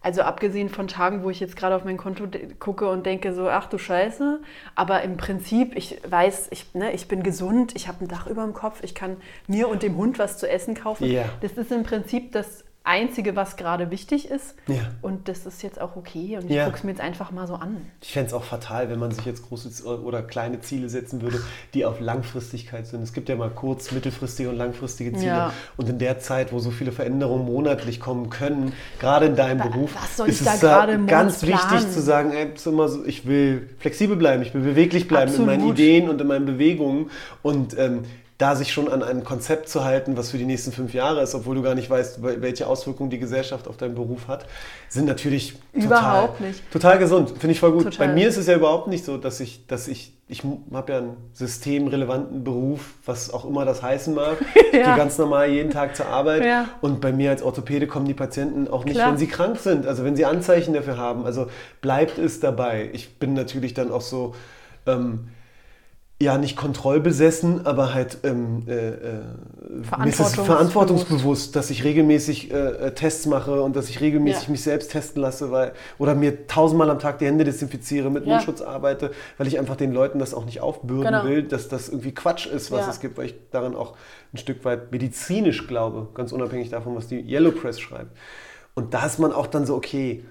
also 0.00 0.22
abgesehen 0.22 0.68
von 0.68 0.86
Tagen, 0.86 1.24
wo 1.24 1.30
ich 1.30 1.40
jetzt 1.40 1.56
gerade 1.56 1.74
auf 1.74 1.84
mein 1.84 1.96
Konto 1.96 2.28
gucke 2.60 2.88
und 2.88 3.04
denke 3.04 3.34
so, 3.34 3.48
ach 3.48 3.66
du 3.66 3.78
Scheiße, 3.78 4.40
aber 4.76 5.02
im 5.02 5.16
Prinzip, 5.16 5.76
ich 5.76 6.00
weiß, 6.08 6.48
ich, 6.52 6.72
ne, 6.74 6.92
ich 6.92 7.08
bin 7.08 7.24
gesund, 7.24 7.74
ich 7.74 7.88
habe 7.88 8.04
ein 8.04 8.08
Dach 8.08 8.28
über 8.28 8.44
dem 8.44 8.54
Kopf, 8.54 8.82
ich 8.82 8.94
kann 8.94 9.16
mir 9.48 9.68
und 9.68 9.82
dem 9.82 9.96
Hund 9.96 10.20
was 10.20 10.38
zu 10.38 10.48
essen 10.48 10.74
kaufen. 10.74 11.10
Ja. 11.10 11.24
Das 11.40 11.52
ist 11.52 11.72
im 11.72 11.82
Prinzip 11.82 12.30
das 12.30 12.64
Einzige, 12.82 13.36
was 13.36 13.56
gerade 13.56 13.90
wichtig 13.90 14.30
ist. 14.30 14.54
Ja. 14.66 14.76
Und 15.02 15.28
das 15.28 15.44
ist 15.44 15.62
jetzt 15.62 15.80
auch 15.80 15.96
okay. 15.96 16.38
Und 16.38 16.46
ich 16.46 16.56
ja. 16.56 16.64
gucke 16.64 16.78
es 16.78 16.84
mir 16.84 16.90
jetzt 16.90 17.00
einfach 17.00 17.30
mal 17.30 17.46
so 17.46 17.54
an. 17.54 17.76
Ich 18.00 18.12
fände 18.12 18.28
es 18.28 18.32
auch 18.32 18.42
fatal, 18.42 18.88
wenn 18.88 18.98
man 18.98 19.10
sich 19.10 19.26
jetzt 19.26 19.46
große 19.46 19.84
oder 20.02 20.22
kleine 20.22 20.60
Ziele 20.60 20.88
setzen 20.88 21.20
würde, 21.20 21.42
die 21.74 21.84
auf 21.84 22.00
Langfristigkeit 22.00 22.86
sind. 22.86 23.02
Es 23.02 23.12
gibt 23.12 23.28
ja 23.28 23.36
mal 23.36 23.50
kurz-, 23.50 23.92
mittelfristige 23.92 24.48
und 24.48 24.56
langfristige 24.56 25.12
Ziele. 25.12 25.26
Ja. 25.26 25.52
Und 25.76 25.90
in 25.90 25.98
der 25.98 26.20
Zeit, 26.20 26.52
wo 26.52 26.58
so 26.58 26.70
viele 26.70 26.90
Veränderungen 26.90 27.44
monatlich 27.44 28.00
kommen 28.00 28.30
können, 28.30 28.72
gerade 28.98 29.26
in 29.26 29.36
deinem 29.36 29.58
Beruf, 29.70 29.94
ist 30.26 30.40
es 30.40 30.60
da 30.60 30.86
ganz 31.06 31.42
wichtig 31.42 31.90
zu 31.90 32.00
sagen, 32.00 32.32
ey, 32.32 32.54
immer 32.64 32.88
so, 32.88 33.04
ich 33.04 33.26
will 33.26 33.68
flexibel 33.78 34.16
bleiben, 34.16 34.42
ich 34.42 34.54
will 34.54 34.62
beweglich 34.62 35.06
bleiben 35.06 35.30
Absolut. 35.30 35.52
in 35.52 35.60
meinen 35.60 35.70
Ideen 35.70 36.08
und 36.08 36.20
in 36.20 36.26
meinen 36.26 36.46
Bewegungen. 36.46 37.10
Und 37.42 37.78
ähm, 37.78 38.04
da 38.40 38.56
sich 38.56 38.72
schon 38.72 38.88
an 38.88 39.02
ein 39.02 39.22
Konzept 39.22 39.68
zu 39.68 39.84
halten, 39.84 40.16
was 40.16 40.30
für 40.30 40.38
die 40.38 40.46
nächsten 40.46 40.72
fünf 40.72 40.94
Jahre 40.94 41.20
ist, 41.20 41.34
obwohl 41.34 41.56
du 41.56 41.62
gar 41.62 41.74
nicht 41.74 41.90
weißt, 41.90 42.22
welche 42.22 42.66
Auswirkungen 42.66 43.10
die 43.10 43.18
Gesellschaft 43.18 43.68
auf 43.68 43.76
deinen 43.76 43.94
Beruf 43.94 44.28
hat, 44.28 44.46
sind 44.88 45.04
natürlich 45.04 45.56
überhaupt 45.74 46.38
total, 46.38 46.48
nicht. 46.48 46.70
total 46.72 46.98
gesund. 46.98 47.30
Finde 47.38 47.50
ich 47.52 47.60
voll 47.60 47.72
gut. 47.72 47.84
Total. 47.84 48.08
Bei 48.08 48.14
mir 48.14 48.26
ist 48.26 48.38
es 48.38 48.46
ja 48.46 48.56
überhaupt 48.56 48.88
nicht 48.88 49.04
so, 49.04 49.18
dass 49.18 49.40
ich, 49.40 49.66
dass 49.66 49.88
ich, 49.88 50.14
ich 50.26 50.42
habe 50.72 50.90
ja 50.90 50.98
einen 50.98 51.16
systemrelevanten 51.34 52.42
Beruf, 52.42 52.94
was 53.04 53.30
auch 53.30 53.44
immer 53.44 53.66
das 53.66 53.82
heißen 53.82 54.14
mag. 54.14 54.38
ja. 54.40 54.60
Ich 54.72 54.86
gehe 54.86 54.96
ganz 54.96 55.18
normal 55.18 55.50
jeden 55.50 55.70
Tag 55.70 55.94
zur 55.94 56.06
Arbeit. 56.06 56.42
Ja. 56.42 56.66
Und 56.80 57.02
bei 57.02 57.12
mir 57.12 57.30
als 57.30 57.42
Orthopäde 57.42 57.86
kommen 57.86 58.06
die 58.06 58.14
Patienten 58.14 58.68
auch 58.68 58.86
nicht, 58.86 58.94
Klar. 58.94 59.10
wenn 59.10 59.18
sie 59.18 59.26
krank 59.26 59.58
sind, 59.58 59.86
also 59.86 60.02
wenn 60.02 60.16
sie 60.16 60.24
Anzeichen 60.24 60.72
dafür 60.72 60.96
haben. 60.96 61.26
Also 61.26 61.48
bleibt 61.82 62.16
es 62.16 62.40
dabei. 62.40 62.88
Ich 62.94 63.18
bin 63.18 63.34
natürlich 63.34 63.74
dann 63.74 63.90
auch 63.90 64.00
so. 64.00 64.34
Ähm, 64.86 65.28
ja, 66.22 66.36
nicht 66.36 66.54
kontrollbesessen, 66.54 67.64
aber 67.64 67.94
halt 67.94 68.18
ähm, 68.24 68.64
äh, 68.66 68.88
äh 68.90 69.20
Verantwortungs 69.82 70.46
verantwortungsbewusst, 70.46 71.56
dass 71.56 71.70
ich 71.70 71.84
regelmäßig 71.84 72.52
äh, 72.52 72.56
äh, 72.56 72.94
Tests 72.94 73.24
mache 73.24 73.62
und 73.62 73.74
dass 73.74 73.88
ich 73.88 74.00
regelmäßig 74.00 74.44
ja. 74.44 74.50
mich 74.50 74.62
selbst 74.62 74.90
testen 74.90 75.22
lasse, 75.22 75.50
weil 75.50 75.72
oder 75.96 76.14
mir 76.14 76.46
tausendmal 76.46 76.90
am 76.90 76.98
Tag 76.98 77.20
die 77.20 77.26
Hände 77.26 77.44
desinfiziere, 77.44 78.10
mit 78.10 78.26
ja. 78.26 78.34
Mundschutz 78.34 78.60
arbeite, 78.60 79.12
weil 79.38 79.46
ich 79.46 79.58
einfach 79.58 79.76
den 79.76 79.92
Leuten 79.92 80.18
das 80.18 80.34
auch 80.34 80.44
nicht 80.44 80.60
aufbürden 80.60 81.06
genau. 81.06 81.24
will, 81.24 81.44
dass 81.44 81.68
das 81.68 81.88
irgendwie 81.88 82.12
Quatsch 82.12 82.46
ist, 82.46 82.70
was 82.70 82.80
ja. 82.80 82.90
es 82.90 83.00
gibt, 83.00 83.16
weil 83.16 83.26
ich 83.26 83.34
daran 83.50 83.74
auch 83.74 83.94
ein 84.34 84.38
Stück 84.38 84.64
weit 84.66 84.92
medizinisch 84.92 85.66
glaube, 85.68 86.08
ganz 86.12 86.32
unabhängig 86.32 86.68
davon, 86.68 86.96
was 86.96 87.06
die 87.06 87.20
Yellow 87.20 87.52
Press 87.52 87.80
schreibt. 87.80 88.14
Und 88.74 88.92
da 88.92 89.06
ist 89.06 89.18
man 89.18 89.32
auch 89.32 89.46
dann 89.46 89.64
so, 89.64 89.74
okay, 89.74 90.24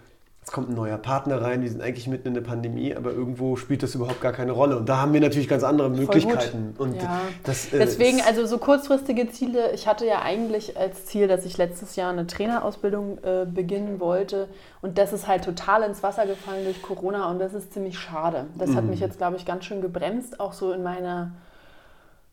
es 0.49 0.53
kommt 0.53 0.69
ein 0.69 0.73
neuer 0.73 0.97
Partner 0.97 1.43
rein, 1.43 1.61
wir 1.61 1.69
sind 1.69 1.79
eigentlich 1.79 2.07
mitten 2.07 2.29
in 2.29 2.33
der 2.33 2.41
Pandemie, 2.41 2.95
aber 2.95 3.11
irgendwo 3.11 3.55
spielt 3.55 3.83
das 3.83 3.93
überhaupt 3.93 4.19
gar 4.19 4.33
keine 4.33 4.51
Rolle. 4.51 4.77
Und 4.77 4.89
da 4.89 4.97
haben 4.97 5.13
wir 5.13 5.21
natürlich 5.21 5.47
ganz 5.47 5.63
andere 5.63 5.91
Möglichkeiten. 5.91 6.73
Und 6.75 6.95
ja. 6.95 7.21
das, 7.43 7.71
äh, 7.71 7.77
Deswegen, 7.77 8.19
also 8.21 8.47
so 8.47 8.57
kurzfristige 8.57 9.29
Ziele, 9.29 9.71
ich 9.73 9.87
hatte 9.87 10.07
ja 10.07 10.23
eigentlich 10.23 10.75
als 10.75 11.05
Ziel, 11.05 11.27
dass 11.27 11.45
ich 11.45 11.59
letztes 11.59 11.95
Jahr 11.95 12.11
eine 12.11 12.25
Trainerausbildung 12.25 13.19
äh, 13.19 13.45
beginnen 13.45 13.99
wollte. 13.99 14.47
Und 14.81 14.97
das 14.97 15.13
ist 15.13 15.27
halt 15.27 15.45
total 15.45 15.83
ins 15.83 16.01
Wasser 16.01 16.25
gefallen 16.25 16.63
durch 16.63 16.81
Corona 16.81 17.29
und 17.29 17.37
das 17.37 17.53
ist 17.53 17.71
ziemlich 17.71 17.99
schade. 17.99 18.47
Das 18.57 18.71
mhm. 18.71 18.75
hat 18.75 18.85
mich 18.85 18.99
jetzt, 18.99 19.19
glaube 19.19 19.37
ich, 19.37 19.45
ganz 19.45 19.65
schön 19.65 19.81
gebremst, 19.81 20.39
auch 20.39 20.53
so 20.53 20.71
in 20.71 20.81
meiner 20.81 21.33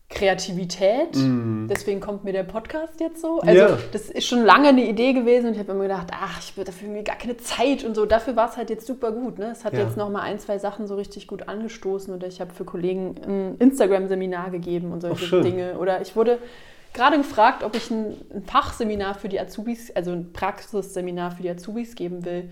Kreativität. 0.09 1.15
Mm. 1.15 1.67
Deswegen 1.67 1.99
kommt 1.99 2.23
mir 2.23 2.31
der 2.31 2.43
Podcast 2.43 2.99
jetzt 3.01 3.21
so. 3.21 3.41
Also 3.41 3.59
ja. 3.59 3.77
das 3.91 4.09
ist 4.09 4.25
schon 4.25 4.43
lange 4.45 4.69
eine 4.69 4.87
Idee 4.87 5.11
gewesen 5.11 5.47
und 5.47 5.53
ich 5.53 5.59
habe 5.59 5.73
immer 5.73 5.83
gedacht, 5.83 6.07
ach, 6.11 6.39
ich 6.39 6.55
würde 6.55 6.71
dafür 6.71 6.87
irgendwie 6.87 7.03
gar 7.03 7.17
keine 7.17 7.35
Zeit 7.37 7.83
und 7.83 7.93
so. 7.93 8.05
Dafür 8.05 8.37
war 8.37 8.49
es 8.49 8.55
halt 8.55 8.69
jetzt 8.69 8.87
super 8.87 9.11
gut. 9.11 9.37
Ne? 9.37 9.51
Es 9.51 9.65
hat 9.65 9.73
ja. 9.73 9.79
jetzt 9.79 9.97
noch 9.97 10.09
mal 10.09 10.21
ein, 10.21 10.39
zwei 10.39 10.59
Sachen 10.59 10.87
so 10.87 10.95
richtig 10.95 11.27
gut 11.27 11.49
angestoßen 11.49 12.13
oder 12.13 12.25
ich 12.25 12.39
habe 12.39 12.53
für 12.53 12.63
Kollegen 12.63 13.15
ein 13.27 13.55
Instagram-Seminar 13.59 14.51
gegeben 14.51 14.93
und 14.93 15.01
solche 15.01 15.41
Dinge. 15.41 15.77
Oder 15.77 16.01
ich 16.01 16.15
wurde 16.15 16.39
gerade 16.93 17.17
gefragt, 17.17 17.63
ob 17.63 17.75
ich 17.75 17.91
ein, 17.91 18.15
ein 18.33 18.43
Fachseminar 18.43 19.13
für 19.15 19.27
die 19.27 19.39
Azubis, 19.39 19.93
also 19.93 20.11
ein 20.11 20.31
Praxisseminar 20.31 21.31
für 21.31 21.43
die 21.43 21.49
Azubis 21.49 21.95
geben 21.95 22.23
will. 22.23 22.49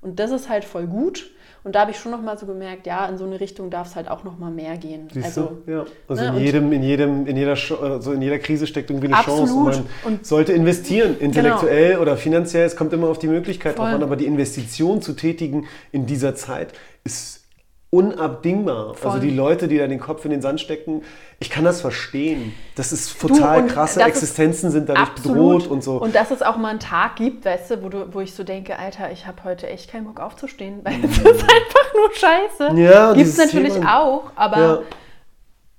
Und 0.00 0.18
das 0.18 0.30
ist 0.30 0.48
halt 0.48 0.64
voll 0.64 0.86
gut. 0.86 1.30
Und 1.66 1.74
da 1.74 1.80
habe 1.80 1.90
ich 1.90 1.98
schon 1.98 2.12
noch 2.12 2.22
mal 2.22 2.38
so 2.38 2.46
gemerkt, 2.46 2.86
ja, 2.86 3.06
in 3.06 3.18
so 3.18 3.24
eine 3.24 3.40
Richtung 3.40 3.70
darf 3.70 3.88
es 3.88 3.96
halt 3.96 4.08
auch 4.08 4.22
noch 4.22 4.38
mal 4.38 4.52
mehr 4.52 4.76
gehen. 4.76 5.08
Siehst 5.12 5.26
also, 5.26 5.58
du? 5.66 5.72
Ja. 5.72 5.84
Also 6.06 6.22
ne? 6.22 6.28
in, 6.28 6.44
jedem, 6.44 6.72
in, 6.72 6.82
jedem, 6.84 7.26
in, 7.26 7.36
jeder, 7.36 7.56
also 7.82 8.12
in 8.12 8.22
jeder 8.22 8.38
Krise 8.38 8.68
steckt 8.68 8.88
irgendwie 8.88 9.08
eine 9.08 9.16
Absolut. 9.16 9.48
Chance. 9.48 9.84
Und 10.04 10.12
man 10.12 10.18
sollte 10.22 10.52
investieren, 10.52 11.16
intellektuell 11.18 11.88
genau. 11.88 12.02
oder 12.02 12.16
finanziell. 12.16 12.66
Es 12.66 12.76
kommt 12.76 12.92
immer 12.92 13.08
auf 13.08 13.18
die 13.18 13.26
Möglichkeit 13.26 13.78
drauf 13.78 13.88
an, 13.88 14.00
aber 14.04 14.14
die 14.14 14.26
Investition 14.26 15.02
zu 15.02 15.14
tätigen 15.14 15.66
in 15.90 16.06
dieser 16.06 16.36
Zeit 16.36 16.72
ist 17.02 17.35
unabdingbar. 17.90 18.94
Voll. 18.94 19.12
Also 19.12 19.22
die 19.22 19.30
Leute, 19.30 19.68
die 19.68 19.78
da 19.78 19.86
den 19.86 20.00
Kopf 20.00 20.24
in 20.24 20.30
den 20.30 20.42
Sand 20.42 20.60
stecken, 20.60 21.02
ich 21.38 21.50
kann 21.50 21.64
das 21.64 21.80
verstehen. 21.80 22.52
Das 22.74 22.92
ist 22.92 23.20
total 23.20 23.62
du, 23.62 23.68
krasse 23.68 24.02
Existenzen 24.02 24.70
sind 24.70 24.88
dadurch 24.88 25.08
absolut. 25.08 25.36
bedroht 25.36 25.66
und 25.70 25.84
so. 25.84 26.00
Und 26.00 26.14
dass 26.14 26.30
es 26.30 26.42
auch 26.42 26.56
mal 26.56 26.70
einen 26.70 26.80
Tag 26.80 27.16
gibt, 27.16 27.44
weißt 27.44 27.70
du, 27.70 27.82
wo, 27.82 27.88
du, 27.88 28.12
wo 28.12 28.20
ich 28.20 28.34
so 28.34 28.42
denke, 28.42 28.78
Alter, 28.78 29.12
ich 29.12 29.26
habe 29.26 29.44
heute 29.44 29.68
echt 29.68 29.90
keinen 29.90 30.04
Bock 30.04 30.20
aufzustehen, 30.20 30.80
weil 30.82 30.94
es 31.04 31.16
ist 31.16 31.26
einfach 31.26 31.94
nur 31.94 32.12
scheiße. 32.12 32.80
Ja, 32.80 33.12
gibt 33.12 33.28
es 33.28 33.36
natürlich 33.36 33.74
Thema, 33.74 34.00
auch, 34.00 34.32
aber 34.34 34.58
ja. 34.58 34.82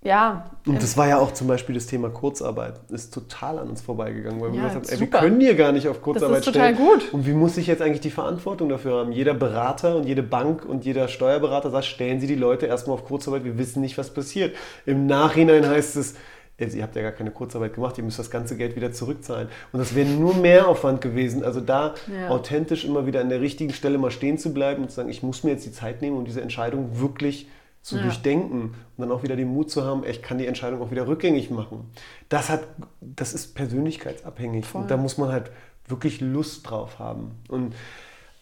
Ja. 0.07 0.45
Und 0.65 0.81
das 0.81 0.95
war 0.95 1.09
ja 1.09 1.17
auch 1.17 1.33
zum 1.33 1.47
Beispiel 1.47 1.75
das 1.75 1.85
Thema 1.85 2.09
Kurzarbeit. 2.09 2.79
Ist 2.89 3.13
total 3.13 3.59
an 3.59 3.69
uns 3.69 3.81
vorbeigegangen, 3.81 4.39
weil 4.39 4.49
ja, 4.49 4.55
wir 4.55 4.61
gesagt 4.61 4.85
haben, 4.85 4.93
ey, 4.93 4.99
wir 5.01 5.09
können 5.09 5.41
hier 5.41 5.55
gar 5.55 5.73
nicht 5.73 5.87
auf 5.89 6.01
Kurzarbeit 6.01 6.39
das 6.39 6.47
ist 6.47 6.53
total 6.53 6.73
stellen. 6.73 6.89
gut. 6.89 7.13
Und 7.13 7.27
wie 7.27 7.33
muss 7.33 7.57
ich 7.57 7.67
jetzt 7.67 7.81
eigentlich 7.81 7.99
die 7.99 8.09
Verantwortung 8.09 8.69
dafür 8.69 8.99
haben? 8.99 9.11
Jeder 9.11 9.33
Berater 9.33 9.97
und 9.97 10.05
jede 10.05 10.23
Bank 10.23 10.63
und 10.63 10.85
jeder 10.85 11.09
Steuerberater 11.09 11.71
sagt, 11.71 11.85
stellen 11.85 12.21
Sie 12.21 12.27
die 12.27 12.35
Leute 12.35 12.67
erstmal 12.67 12.95
auf 12.95 13.03
Kurzarbeit, 13.03 13.43
wir 13.43 13.57
wissen 13.57 13.81
nicht, 13.81 13.97
was 13.97 14.13
passiert. 14.13 14.55
Im 14.85 15.07
Nachhinein 15.07 15.67
heißt 15.67 15.97
es, 15.97 16.15
ihr 16.57 16.83
habt 16.83 16.95
ja 16.95 17.01
gar 17.01 17.11
keine 17.11 17.31
Kurzarbeit 17.31 17.73
gemacht, 17.73 17.97
ihr 17.97 18.05
müsst 18.05 18.17
das 18.17 18.31
ganze 18.31 18.55
Geld 18.55 18.77
wieder 18.77 18.93
zurückzahlen. 18.93 19.49
Und 19.73 19.79
das 19.79 19.93
wäre 19.93 20.07
nur 20.07 20.35
Mehraufwand 20.35 21.01
gewesen. 21.01 21.43
Also 21.43 21.59
da 21.59 21.95
ja. 22.07 22.29
authentisch 22.29 22.85
immer 22.85 23.05
wieder 23.05 23.19
an 23.19 23.27
der 23.27 23.41
richtigen 23.41 23.73
Stelle 23.73 23.97
mal 23.97 24.11
stehen 24.11 24.37
zu 24.37 24.53
bleiben 24.53 24.83
und 24.83 24.89
zu 24.89 24.95
sagen, 24.95 25.09
ich 25.09 25.21
muss 25.21 25.43
mir 25.43 25.51
jetzt 25.51 25.65
die 25.65 25.73
Zeit 25.73 26.01
nehmen, 26.01 26.15
um 26.15 26.23
diese 26.23 26.41
Entscheidung 26.41 27.01
wirklich 27.01 27.47
zu 27.87 27.95
ja. 27.95 28.03
durchdenken 28.03 28.61
und 28.61 28.73
dann 28.97 29.11
auch 29.11 29.23
wieder 29.23 29.37
den 29.37 29.47
Mut 29.47 29.71
zu 29.71 29.85
haben, 29.85 30.03
ich 30.03 30.21
kann 30.21 30.37
die 30.37 30.45
Entscheidung 30.45 30.81
auch 30.81 30.91
wieder 30.91 31.07
rückgängig 31.07 31.51
machen. 31.51 31.89
Das, 32.27 32.49
hat, 32.49 32.67
das 32.99 33.33
ist 33.33 33.55
persönlichkeitsabhängig. 33.55 34.65
Voll. 34.65 34.81
Und 34.81 34.91
da 34.91 34.97
muss 34.97 35.17
man 35.17 35.31
halt 35.31 35.51
wirklich 35.87 36.19
Lust 36.19 36.69
drauf 36.69 36.99
haben. 36.99 37.31
Und 37.47 37.73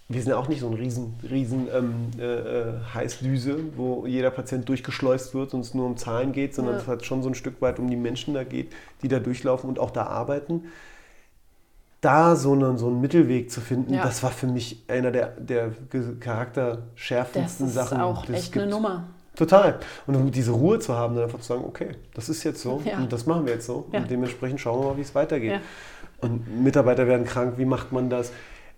wir 0.10 0.20
sind 0.24 0.32
ja 0.32 0.38
auch 0.38 0.48
nicht 0.48 0.62
so 0.62 0.68
ein 0.68 0.74
riesen, 0.74 1.14
riesen 1.30 1.68
ähm, 1.72 2.10
äh, 2.18 2.24
äh, 2.24 2.74
Heißdüse, 2.92 3.60
wo 3.76 4.08
jeder 4.08 4.32
Patient 4.32 4.68
durchgeschleust 4.68 5.36
wird 5.36 5.54
und 5.54 5.60
es 5.60 5.76
nur 5.76 5.86
um 5.86 5.96
Zahlen 5.96 6.32
geht, 6.32 6.56
sondern 6.56 6.78
ja. 6.78 6.82
es 6.82 6.88
hat 6.88 7.06
schon 7.06 7.22
so 7.22 7.30
ein 7.30 7.36
Stück 7.36 7.62
weit 7.62 7.78
um 7.78 7.88
die 7.88 7.96
Menschen 7.96 8.34
da 8.34 8.44
geht, 8.44 8.74
die 9.04 9.10
da 9.10 9.20
durchlaufen 9.20 9.70
und 9.70 9.78
auch 9.78 9.92
da 9.92 10.08
arbeiten 10.08 10.64
da 12.02 12.36
so 12.36 12.54
einen, 12.54 12.78
so 12.78 12.86
einen 12.86 13.02
Mittelweg 13.02 13.50
zu 13.50 13.62
finden, 13.62 13.96
ja. 13.96 14.04
das 14.04 14.22
war 14.22 14.30
für 14.30 14.46
mich 14.46 14.84
einer 14.88 15.10
der, 15.10 15.30
der 15.40 15.72
charakterschärfendsten 16.20 17.68
Sachen. 17.68 17.98
Das 17.98 18.08
ist 18.08 18.28
auch 18.28 18.30
echt 18.30 18.56
eine 18.56 18.68
Nummer. 18.68 19.08
Total. 19.36 19.80
Und 20.08 20.32
diese 20.32 20.52
Ruhe 20.52 20.80
zu 20.80 20.96
haben, 20.96 21.16
dann 21.16 21.26
einfach 21.26 21.40
zu 21.40 21.48
sagen, 21.48 21.64
okay, 21.66 21.90
das 22.14 22.30
ist 22.30 22.44
jetzt 22.44 22.62
so 22.62 22.82
ja. 22.86 22.98
und 22.98 23.12
das 23.12 23.26
machen 23.26 23.46
wir 23.46 23.54
jetzt 23.54 23.66
so. 23.66 23.86
Ja. 23.92 24.00
Und 24.00 24.10
dementsprechend 24.10 24.60
schauen 24.60 24.82
wir 24.82 24.90
mal, 24.92 24.98
wie 24.98 25.02
es 25.02 25.14
weitergeht. 25.16 25.60
Und 26.22 26.64
Mitarbeiter 26.64 27.08
werden 27.08 27.26
krank, 27.26 27.56
wie 27.58 27.66
macht 27.66 27.92
man 27.92 28.10
das? 28.10 28.32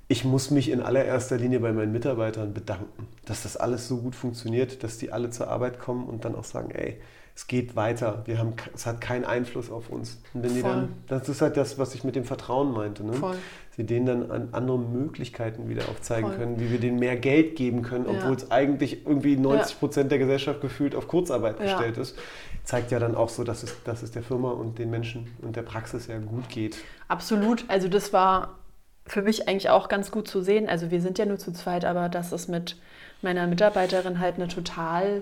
Ich 0.08 0.24
muss 0.24 0.52
mich 0.52 0.72
in 0.72 0.82
allererster 0.82 1.38
Linie 1.38 1.60
bei 1.60 1.74
meinen 1.74 1.92
Mitarbeitern 1.92 2.54
bedanken, 2.54 3.08
dass 3.26 3.44
das 3.44 3.58
alles 3.58 3.88
so 3.88 3.98
gut 3.98 4.16
funktioniert, 4.16 4.84
dass 4.84 4.98
die 4.98 5.12
alle 5.12 5.30
zur 5.30 5.50
Arbeit 5.50 5.80
kommen 5.80 6.06
und 6.06 6.24
dann 6.24 6.36
auch 6.36 6.46
sagen, 6.46 6.72
ey, 6.72 6.98
es 7.38 7.46
geht 7.46 7.76
weiter. 7.76 8.24
Wir 8.26 8.40
haben, 8.40 8.56
es 8.74 8.88
hat 8.88 9.00
keinen 9.00 9.24
Einfluss 9.24 9.70
auf 9.70 9.92
uns. 9.92 10.20
Und 10.34 10.42
wenn 10.42 10.56
die 10.56 10.64
dann, 10.64 10.96
das 11.06 11.30
ist 11.30 11.40
halt 11.44 11.56
das, 11.56 11.78
was 11.78 11.94
ich 11.94 12.04
mit 12.04 12.16
dem 12.16 12.24
Vertrauen 12.24 12.72
meinte. 12.74 13.04
Ne? 13.04 13.14
Sie 13.76 13.86
denen 13.86 14.08
dann 14.08 14.32
an 14.32 14.50
andere 14.54 14.80
Möglichkeiten 14.80 15.70
wieder 15.70 15.88
aufzeigen 15.88 16.30
Voll. 16.30 16.38
können, 16.40 16.60
wie 16.60 16.72
wir 16.72 16.80
denen 16.80 16.98
mehr 16.98 17.16
Geld 17.16 17.56
geben 17.56 17.84
können, 17.84 18.08
obwohl 18.08 18.32
ja. 18.32 18.38
es 18.38 18.50
eigentlich 18.50 19.06
irgendwie 19.06 19.38
90 19.38 19.78
Prozent 19.78 20.06
ja. 20.06 20.18
der 20.18 20.18
Gesellschaft 20.18 20.62
gefühlt 20.62 20.96
auf 20.96 21.08
Kurzarbeit 21.08 21.60
ja. 21.60 21.66
gestellt 21.66 22.00
ist. 22.00 22.18
Zeigt 22.64 22.90
ja 22.90 22.98
dann 22.98 23.14
auch 23.14 23.30
so, 23.30 23.44
dass 23.44 23.62
es, 23.62 23.84
dass 23.84 24.02
es 24.02 24.10
der 24.10 24.24
Firma 24.24 24.50
und 24.50 24.80
den 24.80 24.90
Menschen 24.90 25.28
und 25.44 25.56
der 25.56 25.62
Praxis 25.62 26.08
ja 26.08 26.18
gut 26.18 26.50
geht. 26.50 26.78
Absolut. 27.08 27.66
Also 27.68 27.88
das 27.88 28.14
war 28.14 28.56
für 29.06 29.22
mich 29.22 29.48
eigentlich 29.48 29.70
auch 29.70 29.90
ganz 29.90 30.10
gut 30.10 30.28
zu 30.28 30.42
sehen. 30.42 30.68
Also 30.68 30.90
wir 30.90 31.02
sind 31.02 31.20
ja 31.20 31.28
nur 31.28 31.38
zu 31.38 31.54
zweit, 31.54 31.86
aber 31.86 32.10
das 32.10 32.32
ist 32.32 32.48
mit 32.48 32.78
meiner 33.22 33.46
Mitarbeiterin 33.46 34.20
halt 34.20 34.38
eine 34.38 34.48
total 34.48 35.22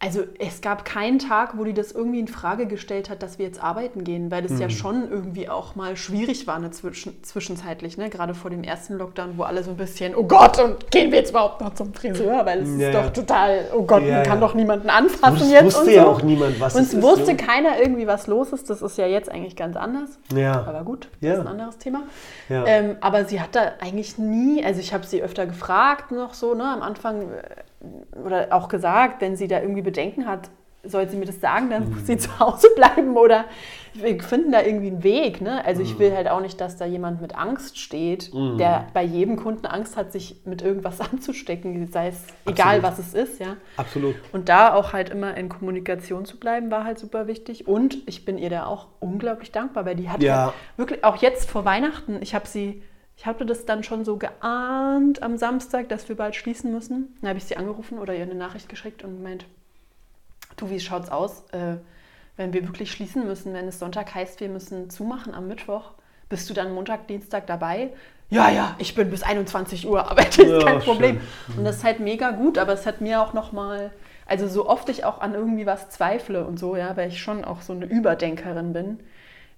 also 0.00 0.22
es 0.38 0.60
gab 0.60 0.84
keinen 0.84 1.18
Tag, 1.18 1.58
wo 1.58 1.64
die 1.64 1.74
das 1.74 1.90
irgendwie 1.90 2.20
in 2.20 2.28
Frage 2.28 2.66
gestellt 2.66 3.10
hat, 3.10 3.20
dass 3.20 3.40
wir 3.40 3.46
jetzt 3.46 3.60
arbeiten 3.60 4.04
gehen, 4.04 4.30
weil 4.30 4.42
das 4.42 4.52
mhm. 4.52 4.60
ja 4.60 4.70
schon 4.70 5.10
irgendwie 5.10 5.48
auch 5.48 5.74
mal 5.74 5.96
schwierig 5.96 6.46
war 6.46 6.60
ne, 6.60 6.70
zwischen, 6.70 7.20
zwischenzeitlich, 7.24 7.98
ne? 7.98 8.08
gerade 8.08 8.34
vor 8.34 8.50
dem 8.50 8.62
ersten 8.62 8.94
Lockdown, 8.94 9.36
wo 9.36 9.42
alle 9.42 9.64
so 9.64 9.72
ein 9.72 9.76
bisschen, 9.76 10.14
oh 10.14 10.22
Gott, 10.22 10.60
und 10.60 10.88
gehen 10.92 11.10
wir 11.10 11.18
jetzt 11.18 11.30
überhaupt 11.30 11.60
noch 11.60 11.74
zum 11.74 11.92
Friseur, 11.92 12.46
weil 12.46 12.60
es 12.60 12.78
ja, 12.78 12.90
ist 12.90 12.94
doch 12.94 13.12
total, 13.12 13.64
oh 13.74 13.82
Gott, 13.82 14.04
ja, 14.04 14.16
man 14.16 14.22
kann 14.22 14.40
ja. 14.40 14.46
doch 14.46 14.54
niemanden 14.54 14.88
anfassen 14.88 15.40
Wus 15.40 15.50
jetzt. 15.50 15.64
Wusste 15.64 15.80
und 15.80 15.86
so. 15.86 15.92
ja 15.92 16.06
auch 16.06 16.22
niemand, 16.22 16.60
was 16.60 16.76
und 16.76 16.82
es 16.82 16.94
ist. 16.94 17.02
Wusste 17.02 17.36
keiner 17.36 17.80
irgendwie, 17.80 18.06
was 18.06 18.28
los 18.28 18.52
ist. 18.52 18.70
Das 18.70 18.82
ist 18.82 18.98
ja 18.98 19.06
jetzt 19.06 19.28
eigentlich 19.28 19.56
ganz 19.56 19.76
anders. 19.76 20.10
Ja. 20.32 20.64
Aber 20.64 20.84
gut, 20.84 21.08
das 21.20 21.34
ist 21.34 21.40
ein 21.40 21.48
anderes 21.48 21.78
Thema. 21.78 22.02
Ähm, 22.48 22.96
aber 23.00 23.24
sie 23.24 23.40
hat 23.40 23.56
da 23.56 23.72
eigentlich 23.80 24.16
nie, 24.16 24.64
also 24.64 24.78
ich 24.78 24.94
habe 24.94 25.04
sie 25.04 25.22
öfter 25.22 25.46
gefragt 25.46 26.12
noch 26.12 26.34
so, 26.34 26.54
ne, 26.54 26.64
am 26.64 26.82
Anfang 26.82 27.22
äh, 27.22 27.42
oder 28.24 28.48
auch 28.52 28.68
gesagt, 28.68 29.20
wenn 29.20 29.36
sie 29.36 29.48
da 29.48 29.60
irgendwie 29.60 29.82
Bedenken 29.82 30.26
hat, 30.26 30.50
soll 30.84 31.08
sie 31.08 31.16
mir 31.16 31.26
das 31.26 31.40
sagen, 31.40 31.70
dann 31.70 31.90
muss 31.90 32.06
sie 32.06 32.14
mhm. 32.14 32.18
zu 32.20 32.38
Hause 32.38 32.68
bleiben 32.74 33.16
oder 33.16 33.44
wir 33.94 34.22
finden 34.22 34.52
da 34.52 34.62
irgendwie 34.62 34.88
einen 34.88 35.02
Weg. 35.02 35.40
Ne? 35.40 35.64
Also 35.64 35.82
ich 35.82 35.98
will 35.98 36.10
mhm. 36.10 36.16
halt 36.16 36.28
auch 36.28 36.40
nicht, 36.40 36.60
dass 36.60 36.76
da 36.76 36.86
jemand 36.86 37.20
mit 37.20 37.36
Angst 37.36 37.78
steht, 37.78 38.32
mhm. 38.32 38.58
der 38.58 38.86
bei 38.94 39.02
jedem 39.02 39.36
Kunden 39.36 39.66
Angst 39.66 39.96
hat, 39.96 40.12
sich 40.12 40.42
mit 40.44 40.62
irgendwas 40.62 41.00
anzustecken, 41.12 41.88
sei 41.88 42.08
es 42.08 42.22
Absolut. 42.44 42.58
egal, 42.58 42.82
was 42.82 42.98
es 42.98 43.14
ist. 43.14 43.40
Ja? 43.40 43.56
Absolut. 43.76 44.14
Und 44.32 44.48
da 44.48 44.74
auch 44.74 44.92
halt 44.92 45.10
immer 45.10 45.36
in 45.36 45.48
Kommunikation 45.48 46.24
zu 46.24 46.38
bleiben, 46.38 46.70
war 46.70 46.84
halt 46.84 46.98
super 46.98 47.26
wichtig. 47.26 47.66
Und 47.66 47.98
ich 48.06 48.24
bin 48.24 48.38
ihr 48.38 48.50
da 48.50 48.66
auch 48.66 48.86
unglaublich 49.00 49.52
dankbar, 49.52 49.84
weil 49.84 49.96
die 49.96 50.08
hat 50.08 50.22
ja. 50.22 50.46
halt 50.46 50.54
wirklich, 50.76 51.04
auch 51.04 51.16
jetzt 51.16 51.50
vor 51.50 51.64
Weihnachten, 51.64 52.18
ich 52.20 52.34
habe 52.34 52.46
sie 52.46 52.82
ich 53.18 53.26
hatte 53.26 53.44
das 53.44 53.66
dann 53.66 53.82
schon 53.82 54.04
so 54.04 54.16
geahnt 54.16 55.24
am 55.24 55.36
Samstag, 55.36 55.88
dass 55.88 56.08
wir 56.08 56.14
bald 56.14 56.36
schließen 56.36 56.72
müssen. 56.72 57.16
Dann 57.20 57.30
habe 57.30 57.38
ich 57.38 57.46
sie 57.46 57.56
angerufen 57.56 57.98
oder 57.98 58.14
ihr 58.14 58.22
eine 58.22 58.36
Nachricht 58.36 58.68
geschickt 58.68 59.02
und 59.02 59.24
meint, 59.24 59.44
du, 60.56 60.70
wie 60.70 60.78
schaut's 60.78 61.10
aus, 61.10 61.42
äh, 61.50 61.78
wenn 62.36 62.52
wir 62.52 62.62
wirklich 62.62 62.92
schließen 62.92 63.26
müssen, 63.26 63.54
wenn 63.54 63.66
es 63.66 63.80
Sonntag 63.80 64.14
heißt, 64.14 64.38
wir 64.38 64.48
müssen 64.48 64.88
zumachen 64.88 65.34
am 65.34 65.48
Mittwoch, 65.48 65.94
bist 66.28 66.48
du 66.48 66.54
dann 66.54 66.72
Montag, 66.72 67.08
Dienstag 67.08 67.48
dabei? 67.48 67.90
Ja, 68.30 68.50
ja, 68.50 68.76
ich 68.78 68.94
bin 68.94 69.10
bis 69.10 69.24
21 69.24 69.88
Uhr, 69.88 70.08
aber 70.08 70.22
das 70.22 70.38
ist 70.38 70.48
ja, 70.48 70.62
kein 70.62 70.78
Problem. 70.78 71.20
Schön. 71.46 71.58
Und 71.58 71.64
das 71.64 71.78
ist 71.78 71.84
halt 71.84 71.98
mega 71.98 72.30
gut, 72.30 72.56
aber 72.56 72.74
es 72.74 72.86
hat 72.86 73.00
mir 73.00 73.20
auch 73.20 73.32
nochmal, 73.32 73.90
also 74.26 74.46
so 74.46 74.68
oft 74.68 74.88
ich 74.90 75.04
auch 75.04 75.20
an 75.20 75.34
irgendwie 75.34 75.66
was 75.66 75.90
zweifle 75.90 76.46
und 76.46 76.56
so, 76.60 76.76
ja, 76.76 76.96
weil 76.96 77.08
ich 77.08 77.20
schon 77.20 77.44
auch 77.44 77.62
so 77.62 77.72
eine 77.72 77.86
Überdenkerin 77.86 78.72
bin, 78.72 79.00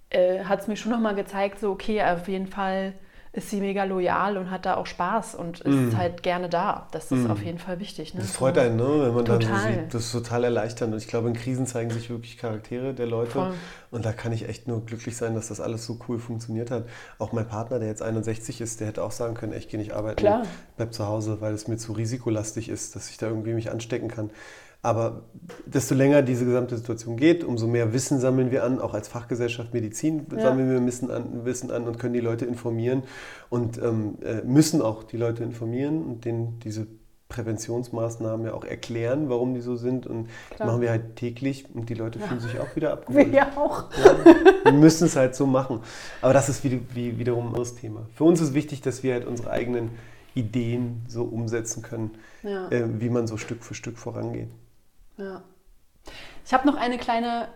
äh, 0.09 0.45
hat 0.45 0.61
es 0.61 0.67
mir 0.67 0.77
schon 0.77 0.91
nochmal 0.91 1.13
gezeigt, 1.13 1.59
so 1.59 1.69
okay, 1.69 2.01
auf 2.01 2.27
jeden 2.27 2.47
Fall 2.47 2.93
ist 3.33 3.49
sie 3.49 3.61
mega 3.61 3.85
loyal 3.85 4.37
und 4.37 4.51
hat 4.51 4.65
da 4.65 4.75
auch 4.75 4.85
Spaß 4.85 5.35
und 5.35 5.61
ist 5.61 5.93
mm. 5.93 5.97
halt 5.97 6.21
gerne 6.21 6.49
da. 6.49 6.87
Das 6.91 7.11
ist 7.13 7.27
mm. 7.27 7.31
auf 7.31 7.41
jeden 7.41 7.59
Fall 7.59 7.79
wichtig. 7.79 8.13
Ne? 8.13 8.19
Das 8.19 8.31
freut 8.31 8.57
einen, 8.57 8.75
ne? 8.75 8.83
wenn 8.83 9.13
man 9.13 9.23
total. 9.23 9.39
dann 9.39 9.61
so 9.61 9.67
sieht. 9.67 9.93
Das 9.93 10.03
ist 10.03 10.11
total 10.11 10.43
erleichternd. 10.43 10.91
Und 10.91 10.99
ich 10.99 11.07
glaube, 11.07 11.29
in 11.29 11.33
Krisen 11.33 11.65
zeigen 11.65 11.91
sich 11.91 12.09
wirklich 12.09 12.37
Charaktere 12.37 12.93
der 12.93 13.07
Leute. 13.07 13.31
Voll. 13.31 13.53
Und 13.89 14.05
da 14.05 14.11
kann 14.11 14.33
ich 14.33 14.49
echt 14.49 14.67
nur 14.67 14.85
glücklich 14.85 15.15
sein, 15.15 15.33
dass 15.33 15.47
das 15.47 15.61
alles 15.61 15.85
so 15.85 15.97
cool 16.09 16.19
funktioniert 16.19 16.71
hat. 16.71 16.85
Auch 17.19 17.31
mein 17.31 17.47
Partner, 17.47 17.79
der 17.79 17.87
jetzt 17.87 18.01
61 18.01 18.59
ist, 18.59 18.81
der 18.81 18.87
hätte 18.87 19.01
auch 19.01 19.11
sagen 19.11 19.33
können, 19.33 19.53
ich 19.53 19.69
gehe 19.69 19.79
nicht 19.79 19.93
arbeiten, 19.93 20.17
Klar. 20.17 20.43
bleib 20.75 20.93
zu 20.93 21.07
Hause, 21.07 21.39
weil 21.39 21.53
es 21.53 21.69
mir 21.69 21.77
zu 21.77 21.93
risikolastig 21.93 22.67
ist, 22.67 22.97
dass 22.97 23.09
ich 23.09 23.17
da 23.17 23.27
irgendwie 23.27 23.53
mich 23.53 23.71
anstecken 23.71 24.09
kann. 24.09 24.29
Aber 24.83 25.25
desto 25.65 25.93
länger 25.93 26.23
diese 26.23 26.43
gesamte 26.43 26.75
Situation 26.75 27.15
geht, 27.15 27.43
umso 27.43 27.67
mehr 27.67 27.93
Wissen 27.93 28.19
sammeln 28.19 28.49
wir 28.49 28.63
an, 28.63 28.79
auch 28.79 28.95
als 28.95 29.07
Fachgesellschaft 29.07 29.73
Medizin 29.73 30.25
ja. 30.31 30.41
sammeln 30.41 30.71
wir 30.71 30.85
Wissen 30.85 31.11
an, 31.11 31.45
Wissen 31.45 31.69
an 31.69 31.87
und 31.87 31.99
können 31.99 32.13
die 32.15 32.19
Leute 32.19 32.45
informieren 32.45 33.03
und 33.49 33.77
ähm, 33.77 34.17
äh, 34.23 34.41
müssen 34.41 34.81
auch 34.81 35.03
die 35.03 35.17
Leute 35.17 35.43
informieren 35.43 36.03
und 36.03 36.25
denen 36.25 36.59
diese 36.59 36.87
Präventionsmaßnahmen 37.31 38.47
ja 38.47 38.53
auch 38.53 38.65
erklären, 38.65 39.29
warum 39.29 39.53
die 39.53 39.61
so 39.61 39.75
sind. 39.75 40.05
Und 40.05 40.29
das 40.57 40.67
machen 40.67 40.81
wir 40.81 40.89
halt 40.89 41.15
täglich 41.15 41.65
und 41.73 41.89
die 41.89 41.93
Leute 41.93 42.19
ja. 42.19 42.27
fühlen 42.27 42.41
sich 42.41 42.59
auch 42.59 42.75
wieder 42.75 42.93
abgeholt. 42.93 43.31
Wir 43.31 43.57
auch. 43.57 43.85
Ja, 44.03 44.15
wir 44.65 44.73
müssen 44.73 45.05
es 45.05 45.15
halt 45.15 45.35
so 45.35 45.47
machen. 45.47 45.79
Aber 46.21 46.33
das 46.33 46.49
ist 46.49 46.63
wie, 46.63 46.81
wie, 46.93 47.17
wiederum 47.17 47.45
ein 47.45 47.47
anderes 47.49 47.75
Thema. 47.75 48.07
Für 48.15 48.25
uns 48.25 48.41
ist 48.41 48.53
wichtig, 48.53 48.81
dass 48.81 49.01
wir 49.01 49.13
halt 49.13 49.25
unsere 49.25 49.51
eigenen 49.51 49.91
Ideen 50.35 51.03
so 51.07 51.23
umsetzen 51.23 51.81
können, 51.81 52.11
ja. 52.43 52.69
äh, 52.69 52.85
wie 52.99 53.09
man 53.09 53.27
so 53.27 53.37
Stück 53.37 53.63
für 53.63 53.73
Stück 53.73 53.97
vorangeht. 53.97 54.49
Ja. 55.17 55.43
Ich 56.45 56.53
habe 56.53 56.67
noch 56.67 56.75
eine 56.75 56.97
kleine 56.97 57.47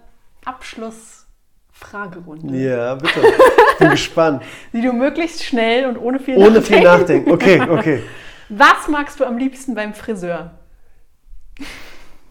Abschlussfragerunde. 0.45 2.58
Ja, 2.58 2.95
bitte. 2.95 3.22
Bin 3.80 3.89
gespannt. 3.89 4.43
Die 4.74 4.82
du 4.82 4.93
möglichst 4.93 5.43
schnell 5.43 5.88
und 5.88 5.97
ohne 5.97 6.20
viel 6.20 6.38
ohne 6.38 6.60
Nachdenken. 6.60 6.62
Ohne 6.62 6.66
viel 6.66 6.84
Nachdenken. 6.84 7.32
Okay, 7.32 7.60
okay. 7.70 8.03
Was 8.49 8.88
magst 8.88 9.20
du 9.20 9.26
am 9.26 9.38
liebsten 9.38 9.76
beim 9.76 9.93
Friseur? 9.93 10.51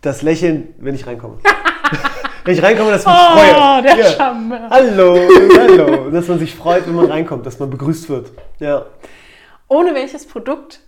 Das 0.01 0.23
Lächeln, 0.23 0.75
wenn 0.79 0.95
ich 0.95 1.07
reinkomme. 1.07 1.37
wenn 2.45 2.55
ich 2.55 2.63
reinkomme, 2.63 2.93
dass 2.93 3.03
ich 3.03 3.07
mich 3.07 3.17
oh, 3.17 3.37
freue. 3.37 3.83
Der 3.83 3.99
ja. 3.99 4.17
Hallo, 4.71 5.19
hallo. 5.59 6.09
Dass 6.11 6.29
man 6.29 6.39
sich 6.39 6.55
freut, 6.55 6.87
wenn 6.87 6.95
man 6.95 7.07
reinkommt, 7.07 7.45
dass 7.47 7.59
man 7.59 7.69
begrüßt 7.71 8.09
wird. 8.09 8.31
Ja. 8.61 8.87
Ohne 9.69 9.95
welches 9.95 10.27
Produkt 10.27 10.81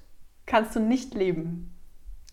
kannst 0.44 0.76
du 0.76 0.80
nicht 0.80 1.14
leben? 1.14 1.75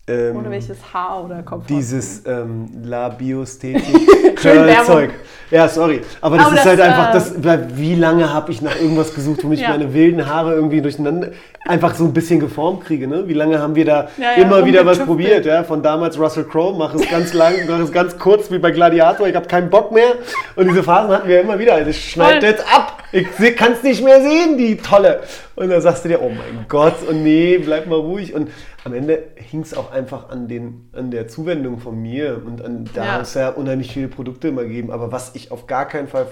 Ähm, 0.06 0.36
Ohne 0.36 0.50
welches 0.50 0.76
Haar 0.92 1.24
oder 1.24 1.42
Kopf. 1.42 1.66
Dieses 1.66 2.26
ähm, 2.26 2.68
La 2.84 3.08
Biosthetik 3.08 4.38
Zeug. 4.84 5.10
Ja, 5.50 5.68
sorry. 5.68 6.02
Aber 6.20 6.36
das 6.36 6.46
Aber 6.46 6.56
ist 6.56 6.60
das, 6.60 6.66
halt 6.66 6.80
einfach, 6.80 7.12
das, 7.12 7.76
wie 7.76 7.94
lange 7.94 8.32
habe 8.32 8.52
ich 8.52 8.60
nach 8.60 8.78
irgendwas 8.78 9.14
gesucht, 9.14 9.44
womit 9.44 9.60
ja. 9.60 9.66
ich 9.66 9.78
meine 9.78 9.94
wilden 9.94 10.28
Haare 10.28 10.54
irgendwie 10.54 10.82
durcheinander 10.82 11.28
einfach 11.66 11.94
so 11.94 12.04
ein 12.04 12.12
bisschen 12.12 12.40
geformt 12.40 12.84
kriege. 12.84 13.06
Ne? 13.06 13.26
Wie 13.28 13.32
lange 13.32 13.58
haben 13.58 13.74
wir 13.74 13.84
da 13.84 14.08
ja, 14.18 14.32
ja, 14.36 14.42
immer 14.42 14.66
wieder 14.66 14.84
was 14.84 14.98
probiert? 14.98 15.46
Ja? 15.46 15.64
Von 15.64 15.82
damals 15.82 16.18
Russell 16.18 16.44
Crowe, 16.44 16.76
mach 16.76 16.94
es 16.94 17.08
ganz 17.08 17.32
lang, 17.32 17.54
mach 17.68 17.78
es 17.78 17.92
ganz 17.92 18.18
kurz 18.18 18.50
wie 18.50 18.58
bei 18.58 18.70
Gladiator, 18.70 19.26
ich 19.26 19.34
habe 19.34 19.46
keinen 19.46 19.70
Bock 19.70 19.90
mehr. 19.92 20.12
Und 20.56 20.68
diese 20.68 20.82
Phasen 20.82 21.14
hatten 21.14 21.28
wir 21.28 21.40
immer 21.40 21.58
wieder. 21.58 21.80
Das 21.82 21.96
schneidet 21.96 22.42
jetzt 22.42 22.74
ab. 22.74 23.02
Ich 23.12 23.56
kann 23.56 23.72
es 23.72 23.82
nicht 23.82 24.04
mehr 24.04 24.20
sehen, 24.20 24.58
die 24.58 24.76
tolle. 24.76 25.20
Und 25.56 25.68
dann 25.68 25.80
sagst 25.80 26.04
du 26.04 26.08
dir, 26.08 26.20
oh 26.20 26.30
mein 26.30 26.66
Gott, 26.68 27.06
und 27.08 27.22
nee, 27.22 27.58
bleib 27.58 27.86
mal 27.86 27.98
ruhig. 27.98 28.34
Und 28.34 28.50
am 28.84 28.92
Ende 28.92 29.22
hing 29.36 29.60
es 29.60 29.74
auch 29.74 29.92
einfach 29.92 30.28
an, 30.30 30.48
den, 30.48 30.88
an 30.92 31.10
der 31.10 31.28
Zuwendung 31.28 31.78
von 31.78 32.00
mir 32.00 32.42
und 32.44 32.62
an, 32.62 32.90
da 32.92 33.04
ja. 33.04 33.20
es 33.20 33.34
ja 33.34 33.50
unheimlich 33.50 33.92
viele 33.92 34.08
Produkte 34.08 34.48
immer 34.48 34.64
gegeben. 34.64 34.90
Aber 34.90 35.12
was 35.12 35.34
ich 35.34 35.52
auf 35.52 35.66
gar 35.66 35.86
keinen 35.86 36.08
Fall, 36.08 36.26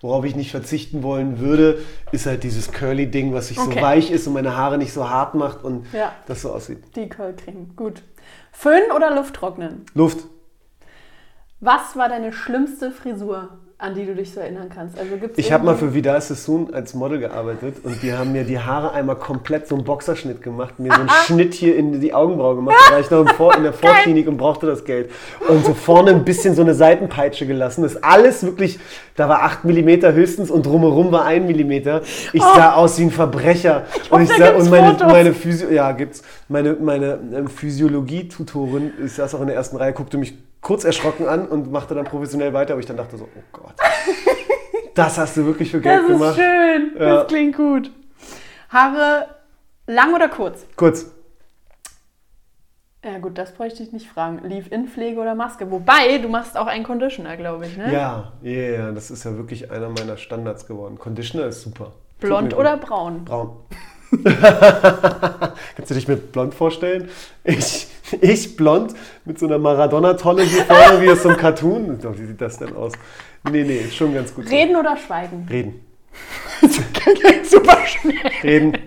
worauf 0.00 0.24
ich 0.24 0.34
nicht 0.34 0.50
verzichten 0.50 1.02
wollen 1.02 1.38
würde, 1.38 1.78
ist 2.12 2.26
halt 2.26 2.42
dieses 2.42 2.72
Curly-Ding, 2.72 3.32
was 3.32 3.48
sich 3.48 3.58
okay. 3.58 3.74
so 3.74 3.80
weich 3.80 4.10
ist 4.10 4.26
und 4.26 4.32
meine 4.32 4.56
Haare 4.56 4.78
nicht 4.78 4.92
so 4.92 5.08
hart 5.08 5.34
macht 5.34 5.62
und 5.62 5.86
ja. 5.92 6.12
das 6.26 6.42
so 6.42 6.52
aussieht. 6.52 6.78
Die 6.96 7.08
Curlcreme, 7.08 7.76
gut. 7.76 8.02
Föhn 8.52 8.90
oder 8.94 9.14
Lufttrocknen? 9.14 9.86
Luft. 9.94 10.26
Was 11.60 11.96
war 11.96 12.08
deine 12.08 12.32
schlimmste 12.32 12.90
Frisur? 12.90 13.58
An 13.78 13.94
die 13.94 14.06
du 14.06 14.14
dich 14.14 14.32
so 14.32 14.40
erinnern 14.40 14.68
kannst? 14.72 14.98
Also 14.98 15.16
gibt's 15.16 15.38
ich 15.38 15.52
habe 15.52 15.64
mal 15.64 15.74
für 15.74 15.94
Vidal 15.94 16.20
Sassoon 16.20 16.72
als 16.72 16.94
Model 16.94 17.18
gearbeitet 17.18 17.76
und 17.82 18.02
die 18.02 18.12
haben 18.12 18.32
mir 18.32 18.44
die 18.44 18.58
Haare 18.58 18.92
einmal 18.92 19.16
komplett 19.16 19.66
so 19.66 19.74
einen 19.74 19.84
Boxerschnitt 19.84 20.42
gemacht, 20.42 20.78
mir 20.78 20.92
so 20.92 21.00
einen 21.00 21.10
Schnitt 21.26 21.54
hier 21.54 21.76
in 21.76 22.00
die 22.00 22.14
Augenbraue 22.14 22.54
gemacht. 22.56 22.76
Da 22.88 22.94
war 22.94 23.00
ich 23.00 23.10
noch 23.10 23.28
Vor 23.34 23.56
in 23.56 23.64
der 23.64 23.72
Vorklinik 23.74 24.28
und 24.28 24.36
brauchte 24.36 24.66
das 24.66 24.84
Geld. 24.84 25.10
Und 25.48 25.64
so 25.64 25.74
vorne 25.74 26.10
ein 26.10 26.24
bisschen 26.24 26.54
so 26.54 26.62
eine 26.62 26.74
Seitenpeitsche 26.74 27.46
gelassen. 27.46 27.82
Das 27.82 27.94
ist 27.94 28.04
alles 28.04 28.44
wirklich, 28.44 28.78
da 29.16 29.28
war 29.28 29.42
8 29.42 29.64
mm 29.64 29.88
höchstens 30.12 30.50
und 30.50 30.66
drumherum 30.66 31.10
war 31.10 31.24
1 31.24 31.44
mm. 31.44 31.70
Ich 32.32 32.42
oh. 32.42 32.54
sah 32.54 32.74
aus 32.74 32.98
wie 32.98 33.04
ein 33.04 33.10
Verbrecher. 33.10 33.84
Ich 34.04 34.12
und, 34.12 34.22
ich 34.22 34.36
sah, 34.36 34.50
und 34.50 34.70
meine, 34.70 34.96
meine 35.06 35.32
Physio, 35.32 35.70
ja, 35.70 35.92
gibt's. 35.92 36.22
Meine, 36.48 36.74
meine 36.74 37.18
ähm, 37.34 37.48
Physiologie-Tutorin, 37.48 38.92
ich 39.04 39.12
saß 39.12 39.34
auch 39.34 39.40
in 39.40 39.46
der 39.46 39.56
ersten 39.56 39.76
Reihe, 39.76 39.92
guckte 39.92 40.18
mich 40.18 40.34
kurz 40.64 40.82
erschrocken 40.82 41.28
an 41.28 41.46
und 41.46 41.70
machte 41.70 41.94
dann 41.94 42.04
professionell 42.06 42.52
weiter, 42.52 42.72
aber 42.72 42.80
ich 42.80 42.86
dann 42.86 42.96
dachte 42.96 43.16
so, 43.16 43.28
oh 43.32 43.42
Gott, 43.52 43.74
das 44.94 45.18
hast 45.18 45.36
du 45.36 45.46
wirklich 45.46 45.70
für 45.70 45.80
Geld 45.80 46.06
gemacht. 46.08 46.36
Das 46.36 46.38
ist 46.38 46.42
schön, 46.42 46.92
ja. 46.98 47.14
das 47.14 47.26
klingt 47.28 47.56
gut. 47.56 47.92
Haare 48.70 49.28
lang 49.86 50.14
oder 50.14 50.28
kurz? 50.28 50.66
Kurz. 50.74 51.12
Ja 53.04 53.18
gut, 53.18 53.36
das 53.36 53.52
bräuchte 53.52 53.82
ich 53.82 53.92
nicht 53.92 54.08
fragen. 54.08 54.40
Leave-In-Pflege 54.48 55.20
oder 55.20 55.34
Maske? 55.34 55.70
Wobei, 55.70 56.16
du 56.16 56.28
machst 56.28 56.56
auch 56.56 56.66
einen 56.66 56.84
Conditioner, 56.84 57.36
glaube 57.36 57.66
ich, 57.66 57.76
ne? 57.76 57.92
Ja, 57.92 58.32
ja, 58.40 58.50
yeah, 58.50 58.92
das 58.92 59.10
ist 59.10 59.24
ja 59.24 59.36
wirklich 59.36 59.70
einer 59.70 59.90
meiner 59.90 60.16
Standards 60.16 60.66
geworden. 60.66 60.98
Conditioner 60.98 61.46
ist 61.46 61.60
super. 61.60 61.92
Blond 62.20 62.54
oder 62.56 62.78
braun? 62.78 63.26
Braun. 63.26 63.56
Kannst 64.24 65.90
du 65.90 65.94
dich 65.94 66.08
mit 66.08 66.32
blond 66.32 66.54
vorstellen? 66.54 67.10
Ich, 67.42 67.88
ich 68.20 68.56
blond 68.56 68.94
mit 69.24 69.38
so 69.38 69.46
einer 69.46 69.58
Maradona-Tolle 69.58 70.42
hier 70.42 70.64
vorne, 70.64 71.00
wie 71.02 71.10
aus 71.10 71.22
so 71.22 71.30
einem 71.30 71.38
Cartoon. 71.38 71.98
Wie 72.18 72.26
sieht 72.26 72.40
das 72.40 72.58
denn 72.58 72.74
aus? 72.76 72.92
Nee, 73.50 73.64
nee, 73.64 73.84
schon 73.90 74.14
ganz 74.14 74.34
gut. 74.34 74.50
Reden 74.50 74.76
oder 74.76 74.96
schweigen? 74.96 75.46
Reden. 75.50 75.84
Super 77.44 77.86
schnell. 77.86 78.14
Reden. 78.42 78.78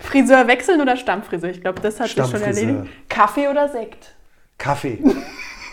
Friseur 0.00 0.46
wechseln 0.48 0.80
oder 0.80 0.96
Stammfriseur? 0.96 1.50
Ich 1.50 1.60
glaube, 1.60 1.80
das 1.80 2.00
hat 2.00 2.08
sich 2.08 2.16
schon 2.16 2.42
erledigt. 2.42 2.90
Kaffee 3.08 3.48
oder 3.48 3.68
Sekt? 3.68 4.14
Kaffee. 4.58 4.98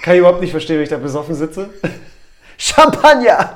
Kann 0.04 0.14
ich 0.14 0.20
überhaupt 0.20 0.42
nicht 0.42 0.52
verstehen, 0.52 0.78
wenn 0.78 0.84
ich 0.84 0.90
da 0.90 0.98
besoffen 0.98 1.36
sitze. 1.36 1.70
Champagner! 2.58 3.56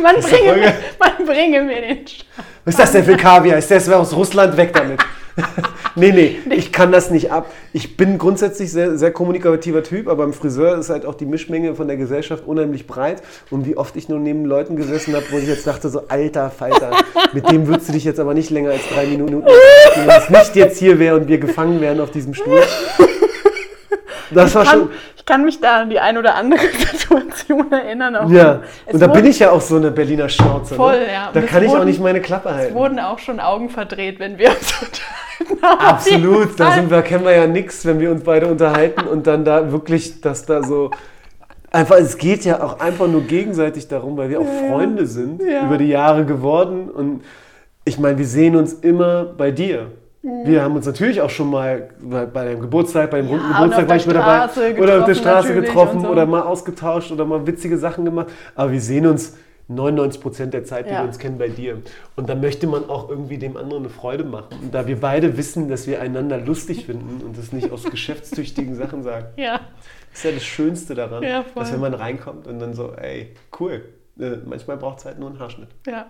Man 0.00 0.20
bringe, 0.20 0.74
man 0.98 1.26
bringe 1.26 1.62
mir 1.62 1.80
den 1.80 2.06
Champagner. 2.06 2.44
Was 2.64 2.74
ist 2.74 2.80
das 2.80 2.92
denn 2.92 3.04
für 3.04 3.16
Kaviar? 3.16 3.58
Ist 3.58 3.70
das 3.70 3.88
aus 3.88 4.14
Russland 4.14 4.56
weg 4.56 4.72
damit? 4.72 5.00
nee, 5.94 6.12
nee, 6.12 6.54
ich 6.54 6.72
kann 6.72 6.92
das 6.92 7.10
nicht 7.10 7.32
ab. 7.32 7.50
Ich 7.72 7.96
bin 7.96 8.18
grundsätzlich 8.18 8.70
sehr, 8.70 8.98
sehr 8.98 9.12
kommunikativer 9.12 9.82
Typ, 9.82 10.08
aber 10.08 10.24
im 10.24 10.32
Friseur 10.32 10.78
ist 10.78 10.90
halt 10.90 11.06
auch 11.06 11.14
die 11.14 11.24
Mischmenge 11.24 11.74
von 11.74 11.88
der 11.88 11.96
Gesellschaft 11.96 12.46
unheimlich 12.46 12.86
breit. 12.86 13.22
Und 13.50 13.66
wie 13.66 13.76
oft 13.76 13.96
ich 13.96 14.08
nur 14.08 14.18
neben 14.18 14.44
Leuten 14.44 14.76
gesessen 14.76 15.14
habe, 15.14 15.24
wo 15.30 15.38
ich 15.38 15.48
jetzt 15.48 15.66
dachte, 15.66 15.88
so 15.88 16.08
alter 16.08 16.50
Falter, 16.50 16.90
mit 17.32 17.50
dem 17.50 17.66
würdest 17.66 17.88
du 17.88 17.92
dich 17.92 18.04
jetzt 18.04 18.20
aber 18.20 18.34
nicht 18.34 18.50
länger 18.50 18.70
als 18.70 18.82
drei 18.92 19.06
Minuten, 19.06 19.42
wenn 19.44 20.08
es 20.08 20.28
nicht 20.28 20.56
jetzt 20.56 20.78
hier 20.78 20.98
wäre 20.98 21.16
und 21.16 21.28
wir 21.28 21.38
gefangen 21.38 21.80
wären 21.80 22.00
auf 22.00 22.10
diesem 22.10 22.34
Stuhl. 22.34 22.62
Das 24.34 24.54
war 24.54 24.64
kann, 24.64 24.72
schon. 24.72 24.90
Ich 25.16 25.26
kann 25.26 25.44
mich 25.44 25.60
da 25.60 25.82
an 25.82 25.90
die 25.90 26.00
ein 26.00 26.18
oder 26.18 26.34
andere 26.34 26.60
Situation 26.90 27.70
erinnern. 27.70 28.16
Auch 28.16 28.30
ja, 28.30 28.60
und 28.86 29.00
da 29.00 29.06
bin 29.06 29.24
ich 29.24 29.38
ja 29.38 29.50
auch 29.50 29.60
so 29.60 29.76
eine 29.76 29.90
Berliner 29.90 30.28
Schnauze. 30.28 30.74
Ne? 30.74 30.76
Voll, 30.76 30.98
ne? 30.98 31.12
ja. 31.12 31.30
Da 31.32 31.40
kann 31.42 31.62
ich 31.62 31.70
wurden, 31.70 31.80
auch 31.80 31.84
nicht 31.84 32.00
meine 32.00 32.20
Klappe 32.20 32.52
halten. 32.54 32.72
Es 32.72 32.74
wurden 32.74 32.98
auch 32.98 33.18
schon 33.18 33.38
Augen 33.38 33.70
verdreht, 33.70 34.18
wenn 34.18 34.38
wir 34.38 34.50
uns 34.50 34.82
unterhalten 34.82 35.62
haben. 35.62 35.86
Absolut, 35.86 36.58
da 36.58 36.72
sind 36.72 36.90
wir, 36.90 37.02
kennen 37.02 37.24
wir 37.24 37.36
ja 37.36 37.46
nichts, 37.46 37.86
wenn 37.86 38.00
wir 38.00 38.10
uns 38.10 38.24
beide 38.24 38.46
unterhalten 38.46 39.06
und 39.06 39.26
dann 39.26 39.44
da 39.44 39.70
wirklich, 39.70 40.20
dass 40.20 40.44
da 40.44 40.62
so. 40.62 40.90
Einfach, 41.70 41.96
es 41.96 42.18
geht 42.18 42.44
ja 42.44 42.62
auch 42.62 42.80
einfach 42.80 43.06
nur 43.06 43.22
gegenseitig 43.22 43.88
darum, 43.88 44.16
weil 44.18 44.28
wir 44.28 44.40
auch 44.40 44.44
ja, 44.44 44.68
Freunde 44.68 45.06
sind, 45.06 45.42
ja. 45.42 45.64
über 45.64 45.78
die 45.78 45.88
Jahre 45.88 46.26
geworden. 46.26 46.90
Und 46.90 47.22
ich 47.84 47.98
meine, 47.98 48.18
wir 48.18 48.26
sehen 48.26 48.56
uns 48.56 48.74
immer 48.74 49.24
bei 49.24 49.50
dir. 49.50 49.86
Mhm. 50.22 50.46
Wir 50.46 50.62
haben 50.62 50.76
uns 50.76 50.86
natürlich 50.86 51.20
auch 51.20 51.30
schon 51.30 51.50
mal 51.50 51.88
bei, 52.00 52.26
deinem 52.26 52.60
Geburtstag, 52.60 53.10
bei 53.10 53.18
dem 53.18 53.26
ja, 53.26 53.32
runden 53.32 53.48
Geburtstag 53.52 53.88
war 53.88 53.96
ich 53.96 54.06
mit 54.06 54.16
dabei, 54.16 54.80
oder 54.80 55.00
auf 55.00 55.06
der 55.06 55.14
Straße 55.14 55.54
getroffen 55.54 56.00
so. 56.00 56.08
oder 56.08 56.26
mal 56.26 56.42
ausgetauscht 56.42 57.10
oder 57.10 57.24
mal 57.24 57.46
witzige 57.46 57.76
Sachen 57.76 58.04
gemacht. 58.04 58.28
Aber 58.54 58.70
wir 58.72 58.80
sehen 58.80 59.06
uns 59.06 59.36
99 59.68 60.20
Prozent 60.20 60.54
der 60.54 60.64
Zeit, 60.64 60.86
die 60.86 60.90
ja. 60.90 61.00
wir 61.00 61.08
uns 61.08 61.18
kennen, 61.18 61.38
bei 61.38 61.48
dir. 61.48 61.82
Und 62.16 62.28
da 62.28 62.34
möchte 62.34 62.66
man 62.66 62.88
auch 62.88 63.08
irgendwie 63.08 63.38
dem 63.38 63.56
anderen 63.56 63.84
eine 63.84 63.90
Freude 63.90 64.24
machen. 64.24 64.56
Und 64.62 64.74
da 64.74 64.86
wir 64.86 65.00
beide 65.00 65.36
wissen, 65.36 65.68
dass 65.68 65.86
wir 65.86 66.00
einander 66.00 66.38
lustig 66.38 66.86
finden 66.86 67.24
und 67.24 67.36
das 67.36 67.52
nicht 67.52 67.70
aus 67.70 67.84
geschäftstüchtigen 67.90 68.74
Sachen 68.76 69.02
sagen. 69.02 69.26
Ja. 69.36 69.60
Das 70.10 70.18
ist 70.18 70.24
ja 70.24 70.30
das 70.32 70.44
Schönste 70.44 70.94
daran, 70.94 71.22
ja, 71.22 71.44
dass 71.54 71.72
wenn 71.72 71.80
man 71.80 71.94
reinkommt 71.94 72.46
und 72.46 72.58
dann 72.58 72.74
so, 72.74 72.92
ey, 72.92 73.34
cool. 73.58 73.82
Äh, 74.20 74.36
manchmal 74.44 74.76
braucht 74.76 74.98
es 74.98 75.04
halt 75.06 75.18
nur 75.18 75.30
einen 75.30 75.38
Haarschnitt. 75.38 75.68
Ja. 75.86 76.06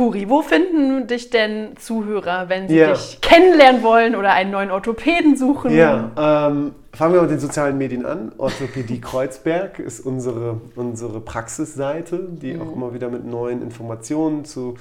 Puri, 0.00 0.30
wo 0.30 0.40
finden 0.40 1.06
dich 1.08 1.28
denn 1.28 1.76
Zuhörer, 1.76 2.48
wenn 2.48 2.68
sie 2.68 2.78
ja. 2.78 2.92
dich 2.92 3.20
kennenlernen 3.20 3.82
wollen 3.82 4.16
oder 4.16 4.32
einen 4.32 4.50
neuen 4.50 4.70
Orthopäden 4.70 5.36
suchen? 5.36 5.72
Ja, 5.72 6.10
ähm, 6.16 6.72
fangen 6.94 7.12
wir 7.12 7.20
mit 7.20 7.32
den 7.32 7.38
sozialen 7.38 7.76
Medien 7.76 8.06
an. 8.06 8.32
Orthopädie 8.38 8.98
Kreuzberg 9.02 9.78
ist 9.78 10.00
unsere, 10.00 10.58
unsere 10.74 11.20
Praxisseite, 11.20 12.28
die 12.30 12.54
mhm. 12.54 12.62
auch 12.62 12.72
immer 12.72 12.94
wieder 12.94 13.10
mit 13.10 13.26
neuen 13.26 13.60
Informationen 13.60 14.46
zu 14.46 14.78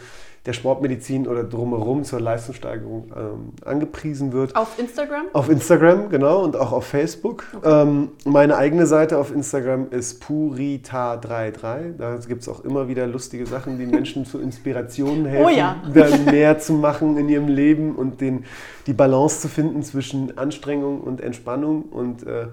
der 0.49 0.53
Sportmedizin 0.53 1.27
oder 1.27 1.43
drumherum 1.43 2.03
zur 2.03 2.19
Leistungssteigerung 2.19 3.11
ähm, 3.15 3.53
angepriesen 3.63 4.33
wird. 4.33 4.55
Auf 4.55 4.79
Instagram? 4.79 5.27
Auf 5.33 5.47
Instagram, 5.47 6.09
genau, 6.09 6.43
und 6.43 6.55
auch 6.55 6.71
auf 6.71 6.87
Facebook. 6.87 7.43
Okay. 7.55 7.83
Ähm, 7.83 8.09
meine 8.25 8.57
eigene 8.57 8.87
Seite 8.87 9.19
auf 9.19 9.31
Instagram 9.31 9.91
ist 9.91 10.23
Purita33. 10.23 11.97
Da 11.99 12.15
gibt 12.27 12.41
es 12.41 12.49
auch 12.49 12.65
immer 12.65 12.87
wieder 12.87 13.05
lustige 13.05 13.45
Sachen, 13.45 13.77
die 13.77 13.85
Menschen 13.85 14.25
zu 14.25 14.39
Inspirationen 14.39 15.27
helfen, 15.27 15.45
oh 15.45 15.55
ja. 15.55 15.75
dann 15.93 16.25
mehr 16.25 16.57
zu 16.57 16.73
machen 16.73 17.17
in 17.17 17.29
ihrem 17.29 17.47
Leben 17.47 17.95
und 17.95 18.19
den, 18.19 18.45
die 18.87 18.93
Balance 18.93 19.41
zu 19.41 19.49
finden 19.49 19.83
zwischen 19.83 20.35
Anstrengung 20.35 21.01
und 21.01 21.21
Entspannung. 21.21 21.83
Und 21.83 22.25
äh, 22.25 22.47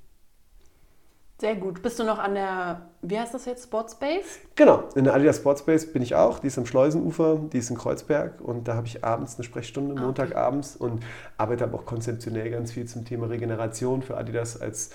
Sehr 1.41 1.57
gut. 1.57 1.81
Bist 1.81 1.99
du 1.99 2.05
noch 2.05 2.19
an 2.19 2.35
der, 2.35 2.83
wie 3.01 3.19
heißt 3.19 3.33
das 3.33 3.47
jetzt, 3.47 3.65
Sportspace? 3.65 4.41
Genau, 4.57 4.85
in 4.95 5.05
der 5.05 5.15
Adidas 5.15 5.39
Sportspace 5.39 5.91
bin 5.91 6.03
ich 6.03 6.15
auch. 6.15 6.39
Die 6.39 6.49
ist 6.49 6.59
am 6.59 6.67
Schleusenufer, 6.67 7.41
die 7.51 7.57
ist 7.57 7.71
in 7.71 7.79
Kreuzberg 7.79 8.43
und 8.43 8.69
da 8.69 8.75
habe 8.75 8.87
ich 8.87 9.03
abends 9.03 9.37
eine 9.37 9.45
Sprechstunde, 9.45 9.95
ah, 9.97 10.05
Montagabends 10.05 10.77
und 10.77 11.03
arbeite 11.39 11.65
aber 11.65 11.79
auch 11.79 11.87
konzeptionell 11.87 12.51
ganz 12.51 12.73
viel 12.73 12.85
zum 12.85 13.07
Thema 13.07 13.31
Regeneration 13.31 14.03
für 14.03 14.19
Adidas 14.19 14.61
als 14.61 14.91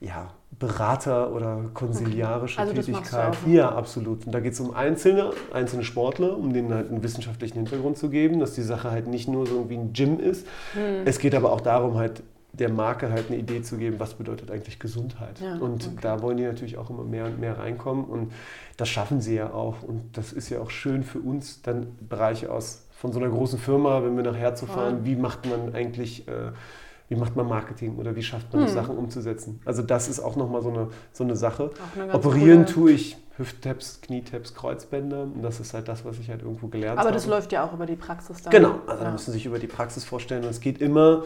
ja, 0.00 0.28
Berater 0.58 1.32
oder 1.32 1.70
konsiliarische 1.72 2.60
okay. 2.60 2.68
also 2.68 2.82
Tätigkeit. 2.82 3.34
Auch? 3.34 3.48
Ja, 3.48 3.70
absolut. 3.70 4.26
Und 4.26 4.32
da 4.32 4.40
geht 4.40 4.52
es 4.52 4.60
um 4.60 4.74
einzelne, 4.74 5.30
einzelne 5.52 5.84
Sportler, 5.84 6.36
um 6.36 6.52
denen 6.52 6.72
halt 6.72 6.90
einen 6.90 7.02
wissenschaftlichen 7.02 7.54
Hintergrund 7.54 7.96
zu 7.96 8.10
geben, 8.10 8.40
dass 8.40 8.52
die 8.52 8.62
Sache 8.62 8.90
halt 8.90 9.08
nicht 9.08 9.26
nur 9.26 9.46
so 9.46 9.54
irgendwie 9.56 9.76
ein 9.76 9.92
Gym 9.94 10.20
ist. 10.20 10.46
Hm. 10.74 11.06
Es 11.06 11.18
geht 11.18 11.34
aber 11.34 11.50
auch 11.50 11.62
darum, 11.62 11.96
halt 11.96 12.22
der 12.58 12.70
Marke 12.70 13.10
halt 13.10 13.26
eine 13.28 13.38
Idee 13.38 13.62
zu 13.62 13.76
geben, 13.76 13.98
was 13.98 14.14
bedeutet 14.14 14.50
eigentlich 14.50 14.78
Gesundheit. 14.78 15.40
Ja, 15.40 15.56
und 15.56 15.86
okay. 15.86 15.96
da 16.00 16.22
wollen 16.22 16.36
die 16.36 16.44
natürlich 16.44 16.76
auch 16.76 16.90
immer 16.90 17.04
mehr 17.04 17.26
und 17.26 17.38
mehr 17.38 17.58
reinkommen 17.58 18.04
und 18.04 18.32
das 18.76 18.88
schaffen 18.88 19.20
sie 19.20 19.36
ja 19.36 19.52
auch. 19.52 19.82
Und 19.82 20.16
das 20.16 20.32
ist 20.32 20.48
ja 20.48 20.60
auch 20.60 20.70
schön 20.70 21.02
für 21.02 21.20
uns, 21.20 21.62
dann 21.62 21.96
Bereiche 22.08 22.52
aus 22.52 22.86
von 22.90 23.12
so 23.12 23.20
einer 23.20 23.28
großen 23.28 23.58
Firma, 23.58 24.02
wenn 24.02 24.16
wir 24.16 24.24
nach 24.24 24.36
Herz 24.36 24.64
fahren, 24.64 25.04
wie 25.04 25.14
macht 25.14 25.46
man 25.46 25.72
eigentlich, 25.74 26.26
äh, 26.26 26.50
wie 27.08 27.14
macht 27.14 27.36
man 27.36 27.46
Marketing 27.46 27.96
oder 27.96 28.16
wie 28.16 28.22
schafft 28.22 28.52
man 28.52 28.66
hm. 28.66 28.68
Sachen 28.68 28.98
umzusetzen. 28.98 29.60
Also 29.64 29.82
das 29.82 30.08
ist 30.08 30.18
auch 30.18 30.34
nochmal 30.34 30.62
so 30.62 30.70
eine, 30.70 30.88
so 31.12 31.22
eine 31.22 31.36
Sache. 31.36 31.70
Eine 31.94 32.12
Operieren 32.12 32.64
coole... 32.64 32.74
tue 32.74 32.92
ich 32.92 33.16
Hüft-Tabs, 33.38 34.00
Knie-Tabs, 34.02 34.54
Kreuzbänder. 34.54 35.22
Und 35.22 35.42
das 35.42 35.60
ist 35.60 35.72
halt 35.72 35.88
das, 35.88 36.04
was 36.04 36.18
ich 36.18 36.28
halt 36.28 36.42
irgendwo 36.42 36.66
gelernt 36.66 36.98
habe. 36.98 37.08
Aber 37.08 37.14
das 37.14 37.26
läuft 37.26 37.52
ja 37.52 37.64
auch 37.64 37.72
über 37.72 37.86
die 37.86 37.96
Praxis 37.96 38.42
dann. 38.42 38.50
Genau, 38.50 38.80
also 38.86 38.98
ja. 38.98 39.04
da 39.04 39.10
müssen 39.12 39.26
Sie 39.26 39.38
sich 39.38 39.46
über 39.46 39.58
die 39.58 39.68
Praxis 39.68 40.04
vorstellen. 40.04 40.44
Und 40.44 40.50
es 40.50 40.60
geht 40.60 40.80
immer 40.80 41.24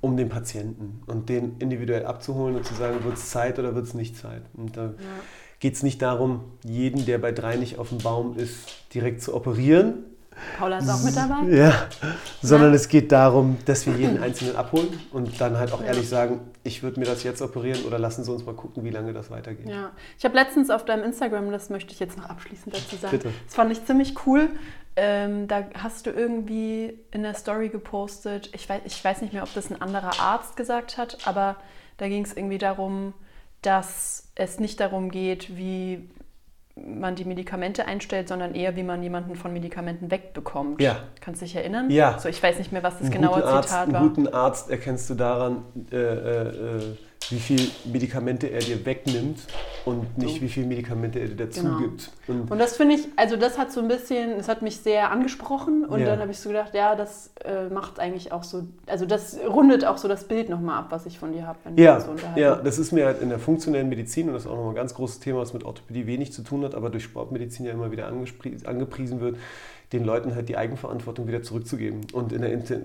um 0.00 0.16
den 0.16 0.28
Patienten 0.28 1.02
und 1.06 1.28
den 1.28 1.56
individuell 1.58 2.06
abzuholen 2.06 2.56
und 2.56 2.64
zu 2.64 2.74
sagen, 2.74 3.02
wird 3.02 3.16
es 3.16 3.30
Zeit 3.30 3.58
oder 3.58 3.74
wird 3.74 3.86
es 3.86 3.94
nicht 3.94 4.16
Zeit. 4.16 4.42
Und 4.54 4.76
da 4.76 4.84
ja. 4.84 4.92
geht 5.58 5.74
es 5.74 5.82
nicht 5.82 6.02
darum, 6.02 6.44
jeden, 6.62 7.06
der 7.06 7.18
bei 7.18 7.32
drei 7.32 7.56
nicht 7.56 7.78
auf 7.78 7.88
dem 7.88 7.98
Baum 7.98 8.36
ist, 8.36 8.68
direkt 8.92 9.22
zu 9.22 9.34
operieren, 9.34 10.04
Paula 10.58 10.78
ist 10.78 10.88
auch 10.88 11.02
mit 11.02 11.16
dabei? 11.16 11.48
Ja, 11.50 11.88
sondern 12.42 12.70
ja. 12.70 12.76
es 12.76 12.88
geht 12.88 13.12
darum, 13.12 13.58
dass 13.64 13.86
wir 13.86 13.94
jeden 13.94 14.22
Einzelnen 14.22 14.56
abholen 14.56 14.88
und 15.12 15.40
dann 15.40 15.58
halt 15.58 15.72
auch 15.72 15.82
ehrlich 15.82 16.08
sagen, 16.08 16.40
ich 16.68 16.82
würde 16.82 17.00
mir 17.00 17.06
das 17.06 17.24
jetzt 17.24 17.42
operieren 17.42 17.84
oder 17.84 17.98
lassen 17.98 18.22
Sie 18.22 18.30
uns 18.30 18.44
mal 18.46 18.54
gucken, 18.54 18.84
wie 18.84 18.90
lange 18.90 19.12
das 19.12 19.30
weitergeht. 19.30 19.68
Ja, 19.68 19.90
ich 20.16 20.24
habe 20.24 20.36
letztens 20.36 20.70
auf 20.70 20.84
deinem 20.84 21.02
Instagram, 21.02 21.50
das 21.50 21.70
möchte 21.70 21.92
ich 21.92 21.98
jetzt 21.98 22.16
noch 22.16 22.28
abschließend 22.28 22.74
dazu 22.74 22.96
sagen, 22.96 23.16
Bitte. 23.16 23.32
das 23.46 23.54
fand 23.54 23.72
ich 23.72 23.84
ziemlich 23.84 24.14
cool, 24.26 24.50
ähm, 24.96 25.48
da 25.48 25.64
hast 25.74 26.06
du 26.06 26.10
irgendwie 26.10 26.98
in 27.10 27.22
der 27.22 27.34
Story 27.34 27.68
gepostet, 27.68 28.50
ich 28.54 28.68
weiß, 28.68 28.82
ich 28.84 29.04
weiß 29.04 29.22
nicht 29.22 29.32
mehr, 29.32 29.42
ob 29.42 29.52
das 29.54 29.70
ein 29.70 29.80
anderer 29.80 30.20
Arzt 30.20 30.56
gesagt 30.56 30.98
hat, 30.98 31.26
aber 31.26 31.56
da 31.96 32.08
ging 32.08 32.24
es 32.24 32.36
irgendwie 32.36 32.58
darum, 32.58 33.14
dass 33.62 34.28
es 34.34 34.60
nicht 34.60 34.78
darum 34.78 35.10
geht, 35.10 35.56
wie 35.56 36.08
man 36.86 37.14
die 37.14 37.24
Medikamente 37.24 37.86
einstellt, 37.86 38.28
sondern 38.28 38.54
eher, 38.54 38.76
wie 38.76 38.82
man 38.82 39.02
jemanden 39.02 39.36
von 39.36 39.52
Medikamenten 39.52 40.10
wegbekommt. 40.10 40.80
Ja. 40.80 40.96
Kannst 41.20 41.40
du 41.40 41.46
dich 41.46 41.56
erinnern? 41.56 41.90
Ja. 41.90 42.18
So, 42.18 42.28
ich 42.28 42.42
weiß 42.42 42.58
nicht 42.58 42.72
mehr, 42.72 42.82
was 42.82 42.94
das 42.94 43.04
einen 43.04 43.12
genaue 43.12 43.44
Arzt, 43.44 43.68
Zitat 43.68 43.92
war. 43.92 44.00
Einen 44.00 44.08
guten 44.08 44.28
Arzt 44.28 44.70
erkennst 44.70 45.10
du 45.10 45.14
daran, 45.14 45.62
äh, 45.90 45.96
äh, 45.96 46.48
äh 46.48 46.96
wie 47.30 47.38
viele 47.38 47.62
Medikamente 47.84 48.46
er 48.48 48.60
dir 48.60 48.84
wegnimmt 48.86 49.40
und 49.84 50.16
nicht 50.16 50.36
so. 50.36 50.40
wie 50.40 50.48
viele 50.48 50.66
Medikamente 50.66 51.18
er 51.18 51.28
dir 51.28 51.36
dazu 51.36 51.62
genau. 51.62 51.78
gibt. 51.78 52.10
Und, 52.26 52.50
und 52.50 52.58
das 52.58 52.76
finde 52.76 52.94
ich, 52.94 53.08
also 53.16 53.36
das 53.36 53.58
hat 53.58 53.70
so 53.72 53.80
ein 53.80 53.88
bisschen, 53.88 54.36
das 54.36 54.48
hat 54.48 54.62
mich 54.62 54.78
sehr 54.78 55.10
angesprochen 55.10 55.84
und 55.84 56.00
ja. 56.00 56.06
dann 56.06 56.20
habe 56.20 56.30
ich 56.30 56.38
so 56.38 56.48
gedacht, 56.48 56.74
ja, 56.74 56.94
das 56.94 57.32
äh, 57.44 57.68
macht 57.68 58.00
eigentlich 58.00 58.32
auch 58.32 58.44
so, 58.44 58.62
also 58.86 59.04
das 59.04 59.38
rundet 59.46 59.84
auch 59.84 59.98
so 59.98 60.08
das 60.08 60.24
Bild 60.24 60.48
nochmal 60.48 60.78
ab, 60.78 60.86
was 60.90 61.06
ich 61.06 61.18
von 61.18 61.32
dir 61.32 61.46
habe. 61.46 61.58
Ja, 61.76 62.00
so 62.00 62.14
ja, 62.36 62.56
das 62.56 62.78
ist 62.78 62.92
mir 62.92 63.06
halt 63.06 63.20
in 63.20 63.28
der 63.28 63.38
funktionellen 63.38 63.88
Medizin 63.88 64.28
und 64.28 64.34
das 64.34 64.44
ist 64.44 64.48
auch 64.48 64.56
nochmal 64.56 64.72
ein 64.72 64.76
ganz 64.76 64.94
großes 64.94 65.20
Thema, 65.20 65.40
was 65.40 65.52
mit 65.52 65.64
Orthopädie 65.64 66.06
wenig 66.06 66.32
zu 66.32 66.42
tun 66.42 66.64
hat, 66.64 66.74
aber 66.74 66.90
durch 66.90 67.04
Sportmedizin 67.04 67.66
ja 67.66 67.72
immer 67.72 67.90
wieder 67.90 68.06
angepriesen 68.08 69.20
wird 69.20 69.36
den 69.92 70.04
Leuten 70.04 70.34
halt 70.34 70.48
die 70.48 70.56
Eigenverantwortung 70.56 71.26
wieder 71.26 71.42
zurückzugeben. 71.42 72.02
Und 72.12 72.32
der, 72.32 72.38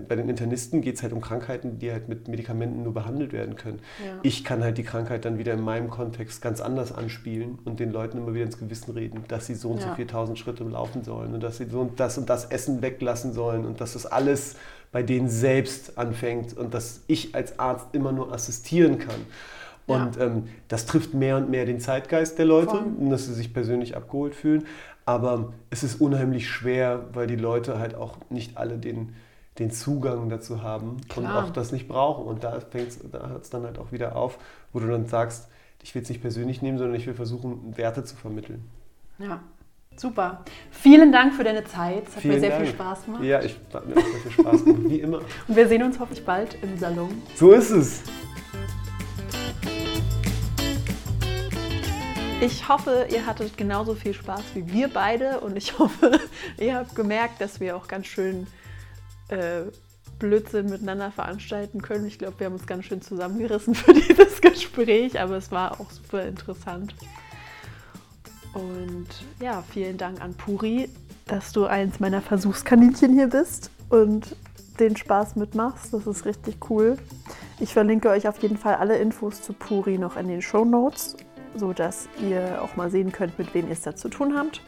bei 0.08 0.16
den 0.16 0.28
Internisten 0.28 0.80
geht 0.80 0.96
es 0.96 1.02
halt 1.02 1.12
um 1.12 1.20
Krankheiten, 1.20 1.78
die 1.78 1.92
halt 1.92 2.08
mit 2.08 2.28
Medikamenten 2.28 2.82
nur 2.82 2.94
behandelt 2.94 3.32
werden 3.32 3.56
können. 3.56 3.80
Ja. 4.04 4.18
Ich 4.22 4.42
kann 4.42 4.62
halt 4.62 4.78
die 4.78 4.84
Krankheit 4.84 5.26
dann 5.26 5.36
wieder 5.38 5.52
in 5.52 5.60
meinem 5.60 5.90
Kontext 5.90 6.40
ganz 6.40 6.60
anders 6.60 6.92
anspielen 6.92 7.58
und 7.64 7.78
den 7.78 7.92
Leuten 7.92 8.18
immer 8.18 8.32
wieder 8.32 8.46
ins 8.46 8.58
Gewissen 8.58 8.92
reden, 8.92 9.24
dass 9.28 9.46
sie 9.46 9.54
so 9.54 9.70
und 9.70 9.80
ja. 9.80 9.88
so 9.88 9.94
4000 9.94 10.38
Schritte 10.38 10.64
laufen 10.64 11.04
sollen 11.04 11.34
und 11.34 11.42
dass 11.42 11.58
sie 11.58 11.66
so 11.66 11.80
und 11.80 12.00
das 12.00 12.16
und 12.16 12.30
das 12.30 12.46
Essen 12.46 12.80
weglassen 12.80 13.34
sollen 13.34 13.66
und 13.66 13.80
dass 13.82 13.92
das 13.92 14.06
alles 14.06 14.56
bei 14.90 15.02
denen 15.02 15.28
selbst 15.28 15.98
anfängt 15.98 16.56
und 16.56 16.72
dass 16.72 17.02
ich 17.06 17.34
als 17.34 17.58
Arzt 17.58 17.88
immer 17.92 18.12
nur 18.12 18.32
assistieren 18.32 18.98
kann. 18.98 19.26
Und 19.86 20.16
ja. 20.16 20.26
ähm, 20.26 20.44
das 20.68 20.86
trifft 20.86 21.12
mehr 21.12 21.36
und 21.36 21.50
mehr 21.50 21.66
den 21.66 21.80
Zeitgeist 21.80 22.38
der 22.38 22.46
Leute, 22.46 22.70
Voll. 22.70 23.10
dass 23.10 23.26
sie 23.26 23.34
sich 23.34 23.52
persönlich 23.52 23.96
abgeholt 23.96 24.34
fühlen. 24.34 24.64
Aber 25.06 25.52
es 25.70 25.82
ist 25.82 26.00
unheimlich 26.00 26.48
schwer, 26.48 27.04
weil 27.12 27.26
die 27.26 27.36
Leute 27.36 27.78
halt 27.78 27.94
auch 27.94 28.16
nicht 28.30 28.56
alle 28.56 28.78
den, 28.78 29.14
den 29.58 29.70
Zugang 29.70 30.28
dazu 30.28 30.62
haben 30.62 30.96
Klar. 31.08 31.38
und 31.38 31.44
auch 31.44 31.50
das 31.52 31.72
nicht 31.72 31.88
brauchen. 31.88 32.24
Und 32.24 32.42
da, 32.44 32.58
da 32.58 33.28
hört 33.28 33.42
es 33.44 33.50
dann 33.50 33.64
halt 33.64 33.78
auch 33.78 33.92
wieder 33.92 34.16
auf, 34.16 34.38
wo 34.72 34.80
du 34.80 34.86
dann 34.88 35.06
sagst, 35.06 35.48
ich 35.82 35.94
will 35.94 36.02
es 36.02 36.08
nicht 36.08 36.22
persönlich 36.22 36.62
nehmen, 36.62 36.78
sondern 36.78 36.96
ich 36.96 37.06
will 37.06 37.14
versuchen, 37.14 37.76
Werte 37.76 38.04
zu 38.04 38.16
vermitteln. 38.16 38.64
Ja, 39.18 39.40
super. 39.96 40.42
Vielen 40.70 41.12
Dank 41.12 41.34
für 41.34 41.44
deine 41.44 41.64
Zeit. 41.64 42.08
Es 42.08 42.16
hat 42.16 42.22
Vielen 42.22 42.34
mir 42.34 42.40
sehr 42.40 42.50
Dank. 42.50 42.64
viel 42.64 42.74
Spaß 42.74 43.04
gemacht. 43.04 43.22
Ja, 43.22 43.42
ich 43.42 43.60
hat 43.72 43.86
mir 43.86 43.96
auch 43.96 44.00
sehr 44.00 44.20
viel 44.20 44.32
Spaß 44.32 44.64
gemacht, 44.64 44.82
wie 44.86 45.00
immer. 45.00 45.18
Und 45.46 45.56
wir 45.56 45.68
sehen 45.68 45.82
uns 45.82 46.00
hoffentlich 46.00 46.24
bald 46.24 46.56
im 46.62 46.78
Salon. 46.78 47.10
So 47.36 47.52
ist 47.52 47.70
es. 47.70 48.02
Ich 52.40 52.68
hoffe, 52.68 53.06
ihr 53.10 53.26
hattet 53.26 53.56
genauso 53.56 53.94
viel 53.94 54.12
Spaß 54.12 54.42
wie 54.54 54.72
wir 54.72 54.88
beide 54.88 55.40
und 55.40 55.56
ich 55.56 55.78
hoffe, 55.78 56.18
ihr 56.58 56.74
habt 56.74 56.94
gemerkt, 56.94 57.40
dass 57.40 57.60
wir 57.60 57.76
auch 57.76 57.88
ganz 57.88 58.06
schön 58.06 58.46
äh, 59.28 59.62
Blödsinn 60.18 60.68
miteinander 60.68 61.10
veranstalten 61.10 61.80
können. 61.80 62.06
Ich 62.06 62.18
glaube, 62.18 62.40
wir 62.40 62.46
haben 62.46 62.54
uns 62.54 62.66
ganz 62.66 62.84
schön 62.86 63.00
zusammengerissen 63.02 63.74
für 63.74 63.94
dieses 63.94 64.40
Gespräch, 64.40 65.20
aber 65.20 65.36
es 65.36 65.50
war 65.50 65.80
auch 65.80 65.90
super 65.90 66.24
interessant. 66.26 66.94
Und 68.52 69.08
ja, 69.40 69.62
vielen 69.70 69.96
Dank 69.96 70.20
an 70.20 70.34
Puri, 70.34 70.88
dass 71.26 71.52
du 71.52 71.66
eins 71.66 71.98
meiner 72.00 72.20
Versuchskaninchen 72.20 73.14
hier 73.14 73.28
bist 73.28 73.70
und 73.88 74.36
den 74.78 74.96
Spaß 74.96 75.36
mitmachst. 75.36 75.94
Das 75.94 76.06
ist 76.06 76.24
richtig 76.24 76.68
cool. 76.68 76.98
Ich 77.60 77.72
verlinke 77.72 78.10
euch 78.10 78.28
auf 78.28 78.42
jeden 78.42 78.56
Fall 78.56 78.74
alle 78.74 78.98
Infos 78.98 79.40
zu 79.40 79.52
Puri 79.52 79.98
noch 79.98 80.16
in 80.16 80.28
den 80.28 80.42
Show 80.42 80.64
Notes 80.64 81.16
so 81.54 81.72
dass 81.72 82.08
ihr 82.20 82.62
auch 82.62 82.76
mal 82.76 82.90
sehen 82.90 83.12
könnt, 83.12 83.38
mit 83.38 83.54
wem 83.54 83.66
ihr 83.66 83.72
es 83.72 83.82
da 83.82 83.94
zu 83.94 84.08
tun 84.08 84.36
habt. 84.36 84.60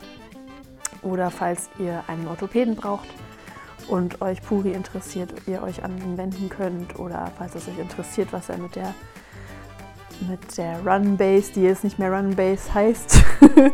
Oder 1.02 1.30
falls 1.30 1.68
ihr 1.78 2.02
einen 2.08 2.26
Orthopäden 2.26 2.74
braucht 2.74 3.08
und 3.88 4.20
euch 4.20 4.42
Puri 4.42 4.72
interessiert, 4.72 5.32
ihr 5.46 5.62
euch 5.62 5.84
an 5.84 5.96
ihn 5.98 6.16
wenden 6.16 6.48
könnt. 6.48 6.98
Oder 6.98 7.30
falls 7.38 7.54
es 7.54 7.68
euch 7.68 7.78
interessiert, 7.78 8.32
was 8.32 8.48
er 8.48 8.58
mit 8.58 8.74
der 8.76 8.94
mit 10.28 10.56
der 10.56 10.80
Run 10.86 11.16
Base, 11.16 11.52
die 11.52 11.62
jetzt 11.62 11.84
nicht 11.84 11.98
mehr 11.98 12.10
Run 12.10 12.34
Base 12.34 12.72
heißt, 12.72 13.22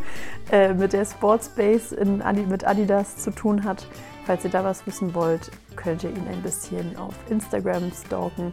äh, 0.51 0.75
mit 0.75 0.93
der 0.93 1.05
Sports 1.05 1.49
Base 1.49 1.95
in 1.95 2.21
Adi, 2.21 2.43
mit 2.43 2.67
Adidas 2.67 3.17
zu 3.17 3.31
tun 3.31 3.63
hat. 3.65 3.87
Falls 4.27 4.45
ihr 4.45 4.51
da 4.51 4.65
was 4.65 4.87
wissen 4.87 5.15
wollt, 5.15 5.51
könnt 5.77 6.03
ihr 6.05 6.11
ihn 6.11 6.27
ein 6.29 6.43
bisschen 6.43 6.97
auf 6.97 7.15
Instagram 7.29 7.93
stalken. 7.93 8.53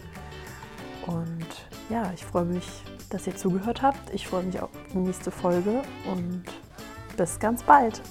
Und 1.07 1.47
ja, 1.89 2.11
ich 2.13 2.25
freue 2.25 2.45
mich 2.45 2.83
dass 3.09 3.27
ihr 3.27 3.35
zugehört 3.35 3.81
habt. 3.81 4.13
Ich 4.13 4.27
freue 4.27 4.43
mich 4.43 4.59
auf 4.59 4.69
die 4.93 4.97
nächste 4.97 5.31
Folge 5.31 5.81
und 6.11 6.43
bis 7.17 7.39
ganz 7.39 7.63
bald. 7.63 8.01